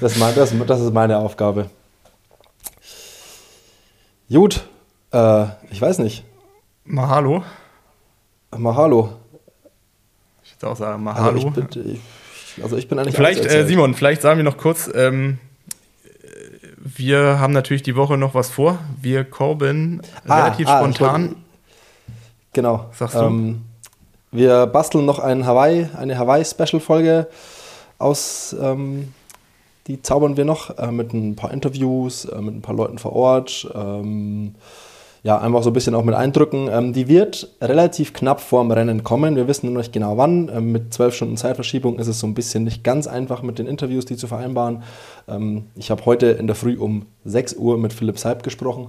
Das, 0.00 0.18
das, 0.18 0.54
das 0.66 0.80
ist 0.80 0.92
meine 0.92 1.18
Aufgabe. 1.18 1.70
Gut, 4.30 4.64
äh, 5.12 5.46
ich 5.70 5.80
weiß 5.80 5.98
nicht. 5.98 6.24
Mahalo. 6.84 7.42
Mahalo. 8.56 9.14
Ich 10.58 10.62
würde 10.62 10.72
auch 10.72 10.76
sagen, 10.76 11.04
Mahalo. 11.04 11.36
Also 11.36 11.48
ich 11.48 11.54
bin, 11.54 11.92
ich, 12.56 12.62
also 12.64 12.76
ich 12.76 12.88
bin 12.88 12.98
eigentlich. 12.98 13.14
Vielleicht, 13.14 13.46
äh, 13.46 13.64
Simon, 13.64 13.94
vielleicht 13.94 14.22
sagen 14.22 14.38
wir 14.38 14.44
noch 14.44 14.56
kurz, 14.56 14.90
ähm, 14.92 15.38
wir 16.76 17.38
haben 17.38 17.52
natürlich 17.52 17.84
die 17.84 17.94
Woche 17.94 18.18
noch 18.18 18.34
was 18.34 18.50
vor. 18.50 18.80
Wir 19.00 19.22
kommen 19.22 20.02
ah, 20.26 20.42
relativ 20.46 20.66
ah, 20.66 20.78
spontan. 20.78 21.36
Genau. 22.54 22.86
Sagst 22.92 23.14
du? 23.14 23.20
Ähm, 23.20 23.62
wir 24.32 24.66
basteln 24.66 25.04
noch 25.04 25.20
ein 25.20 25.46
Hawaii, 25.46 25.88
eine 25.96 26.18
Hawaii-Special-Folge 26.18 27.28
aus. 27.98 28.56
Ähm, 28.60 29.14
die 29.86 30.02
zaubern 30.02 30.36
wir 30.36 30.44
noch 30.44 30.76
äh, 30.76 30.90
mit 30.90 31.12
ein 31.12 31.36
paar 31.36 31.52
Interviews, 31.52 32.24
äh, 32.24 32.40
mit 32.40 32.56
ein 32.56 32.62
paar 32.62 32.74
Leuten 32.74 32.98
vor 32.98 33.12
Ort. 33.12 33.70
Ähm, 33.72 34.56
ja, 35.22 35.38
einfach 35.38 35.62
so 35.62 35.70
ein 35.70 35.72
bisschen 35.72 35.94
auch 35.94 36.04
mit 36.04 36.14
Eindrücken. 36.14 36.68
Ähm, 36.70 36.92
die 36.92 37.08
wird 37.08 37.48
relativ 37.60 38.12
knapp 38.12 38.40
vorm 38.40 38.70
Rennen 38.70 39.04
kommen. 39.04 39.36
Wir 39.36 39.48
wissen 39.48 39.72
noch 39.72 39.78
nicht 39.78 39.92
genau 39.92 40.16
wann. 40.16 40.50
Ähm, 40.54 40.72
mit 40.72 40.94
zwölf 40.94 41.14
Stunden 41.14 41.36
Zeitverschiebung 41.36 41.98
ist 41.98 42.06
es 42.06 42.20
so 42.20 42.26
ein 42.26 42.34
bisschen 42.34 42.64
nicht 42.64 42.84
ganz 42.84 43.06
einfach 43.06 43.42
mit 43.42 43.58
den 43.58 43.66
Interviews, 43.66 44.04
die 44.04 44.16
zu 44.16 44.26
vereinbaren. 44.26 44.82
Ähm, 45.26 45.66
ich 45.74 45.90
habe 45.90 46.04
heute 46.06 46.26
in 46.28 46.46
der 46.46 46.56
Früh 46.56 46.76
um 46.78 47.06
6 47.24 47.54
Uhr 47.54 47.78
mit 47.78 47.92
Philipp 47.92 48.18
Seib 48.18 48.42
gesprochen. 48.42 48.88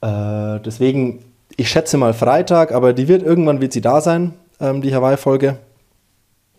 Äh, 0.00 0.60
deswegen, 0.60 1.24
ich 1.56 1.68
schätze 1.68 1.96
mal 1.96 2.12
Freitag, 2.12 2.72
aber 2.72 2.92
die 2.92 3.08
wird 3.08 3.22
irgendwann 3.22 3.60
wird 3.60 3.72
sie 3.72 3.80
da 3.80 4.00
sein, 4.00 4.34
ähm, 4.60 4.82
die 4.82 4.94
Hawaii-Folge. 4.94 5.58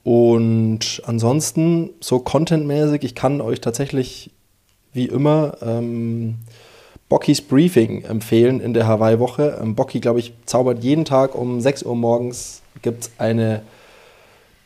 Und 0.03 1.01
ansonsten, 1.05 1.91
so 1.99 2.19
contentmäßig, 2.19 3.03
ich 3.03 3.15
kann 3.15 3.41
euch 3.41 3.59
tatsächlich 3.61 4.31
wie 4.93 5.05
immer 5.05 5.57
ähm, 5.61 6.35
Bockys 7.09 7.41
Briefing 7.41 8.03
empfehlen 8.03 8.61
in 8.61 8.75
der 8.75 8.87
Hawaii-Woche. 8.87 9.59
Ähm, 9.61 9.73
Bocky, 9.73 9.99
glaube 9.99 10.19
ich, 10.19 10.33
zaubert 10.45 10.83
jeden 10.83 11.05
Tag 11.05 11.33
um 11.33 11.59
6 11.59 11.83
Uhr 11.83 11.95
morgens 11.95 12.61
gibt 12.81 13.05
es 13.05 13.11
eine 13.17 13.63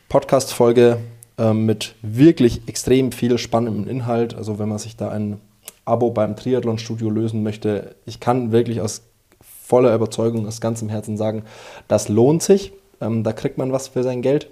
Podcast-Folge 0.08 0.98
ähm, 1.38 1.66
mit 1.66 1.94
wirklich 2.02 2.68
extrem 2.68 3.12
viel 3.12 3.38
spannendem 3.38 3.88
Inhalt. 3.88 4.34
Also 4.34 4.58
wenn 4.58 4.68
man 4.68 4.78
sich 4.78 4.96
da 4.96 5.08
ein 5.08 5.40
Abo 5.86 6.10
beim 6.10 6.36
Triathlon-Studio 6.36 7.08
lösen 7.10 7.42
möchte, 7.42 7.96
ich 8.04 8.20
kann 8.20 8.52
wirklich 8.52 8.80
aus 8.80 9.02
voller 9.40 9.94
Überzeugung, 9.94 10.46
aus 10.46 10.60
ganzem 10.60 10.90
Herzen 10.90 11.16
sagen, 11.16 11.44
das 11.88 12.08
lohnt 12.08 12.42
sich. 12.42 12.72
Ähm, 13.00 13.24
da 13.24 13.32
kriegt 13.32 13.56
man 13.56 13.72
was 13.72 13.88
für 13.88 14.02
sein 14.02 14.20
Geld 14.20 14.50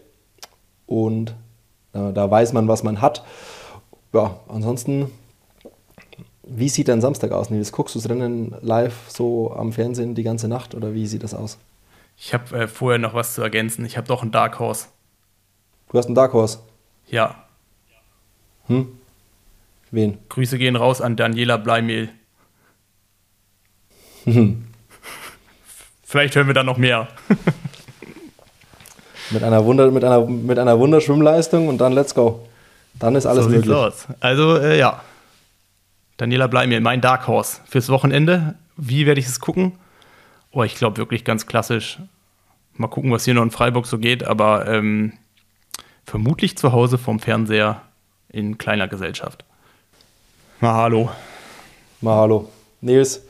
und 0.87 1.35
äh, 1.93 2.13
da 2.13 2.31
weiß 2.31 2.55
man, 2.55 2.69
was 2.69 2.83
man 2.83 3.03
hat. 3.03 3.23
Ja, 4.15 4.41
ansonsten 4.49 5.11
wie 6.45 6.69
sieht 6.69 6.89
dein 6.89 7.01
Samstag 7.01 7.33
aus, 7.33 7.51
Nils? 7.51 7.73
Guckst 7.73 7.95
du 7.95 8.01
das 8.01 8.09
Rennen 8.09 8.55
live 8.61 8.95
so 9.09 9.53
am 9.53 9.73
Fernsehen 9.73 10.15
die 10.15 10.23
ganze 10.23 10.49
Nacht 10.49 10.75
oder 10.75 10.95
wie 10.95 11.07
sieht 11.07 11.23
das 11.23 11.35
aus? 11.35 11.59
Ich 12.17 12.35
habe 12.35 12.57
äh, 12.57 12.69
vorher 12.69 12.99
noch 12.99 13.15
was 13.15 13.35
zu 13.35 13.43
ergänzen. 13.43 13.85
Ich 13.85 13.97
habe 13.97 14.07
doch 14.07 14.23
einen 14.23 14.33
Dark 14.33 14.59
Horse. 14.59 14.87
Du 15.91 15.99
hast 15.99 16.07
einen 16.07 16.15
Dark 16.15 16.33
Horse? 16.33 16.59
Ja. 17.09 17.45
Hm? 18.67 18.89
Wen? 19.91 20.19
Grüße 20.29 20.59
gehen 20.59 20.77
raus 20.77 21.01
an 21.01 21.17
Daniela 21.17 21.59
Bleimehl. 21.59 22.09
Hm. 24.25 24.65
Vielleicht 26.03 26.35
hören 26.35 26.47
wir 26.47 26.55
da 26.55 26.65
noch 26.65 26.79
mehr. 26.79 27.09
mit, 29.31 29.43
einer 29.43 29.65
Wunder, 29.65 29.91
mit, 29.91 30.05
einer, 30.05 30.27
mit 30.27 30.59
einer 30.59 30.79
Wunderschwimmleistung 30.79 31.69
und 31.69 31.79
dann 31.79 31.93
let's 31.93 32.15
go. 32.15 32.47
Dann 32.95 33.17
ist 33.17 33.27
alles 33.27 33.45
so 33.45 33.51
möglich. 33.51 33.75
Aus. 33.75 34.07
Also, 34.21 34.59
äh, 34.59 34.79
ja. 34.79 35.03
Daniela 36.23 36.47
Bleimir, 36.47 36.81
mein 36.81 37.01
Dark 37.01 37.27
Horse 37.27 37.63
fürs 37.65 37.89
Wochenende. 37.89 38.55
Wie 38.77 39.07
werde 39.07 39.19
ich 39.19 39.27
es 39.27 39.41
gucken? 39.41 39.73
Oh, 40.53 40.63
ich 40.63 40.77
glaube 40.77 40.99
wirklich 40.99 41.25
ganz 41.25 41.49
klassisch. 41.49 41.99
Mal 42.75 42.87
gucken, 42.87 43.11
was 43.11 43.25
hier 43.25 43.35
noch 43.35 43.43
in 43.43 43.51
Freiburg 43.51 43.87
so 43.87 43.99
geht, 43.99 44.23
aber 44.23 44.69
ähm, 44.69 45.15
vermutlich 46.07 46.57
zu 46.57 46.71
Hause 46.71 46.97
vom 46.97 47.19
Fernseher 47.19 47.83
in 48.29 48.57
kleiner 48.57 48.87
Gesellschaft. 48.87 49.45
Mahalo. 50.61 51.11
Mahalo. 52.01 52.49
Nils, 52.83 53.23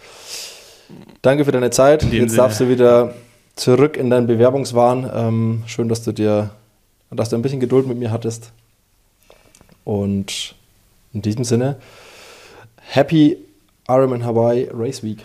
danke 1.23 1.47
für 1.47 1.53
deine 1.53 1.71
Zeit. 1.71 2.03
Jetzt 2.03 2.13
Sinne. 2.13 2.37
darfst 2.37 2.61
du 2.61 2.69
wieder 2.69 3.15
zurück 3.57 3.97
in 3.97 4.11
deinen 4.11 4.27
Bewerbungswahn. 4.27 5.11
Ähm, 5.15 5.63
schön, 5.65 5.89
dass 5.89 6.05
du 6.05 6.13
dir, 6.13 6.51
dass 7.11 7.31
du 7.31 7.37
ein 7.37 7.43
bisschen 7.43 7.61
Geduld 7.61 7.87
mit 7.87 7.97
mir 7.97 8.11
hattest. 8.11 8.53
Und 9.83 10.55
in 11.15 11.23
diesem 11.23 11.45
Sinne, 11.45 11.79
Happy 12.91 13.37
Ironman 13.89 14.23
Hawaii 14.23 14.69
Race 14.73 15.03
Week. 15.03 15.25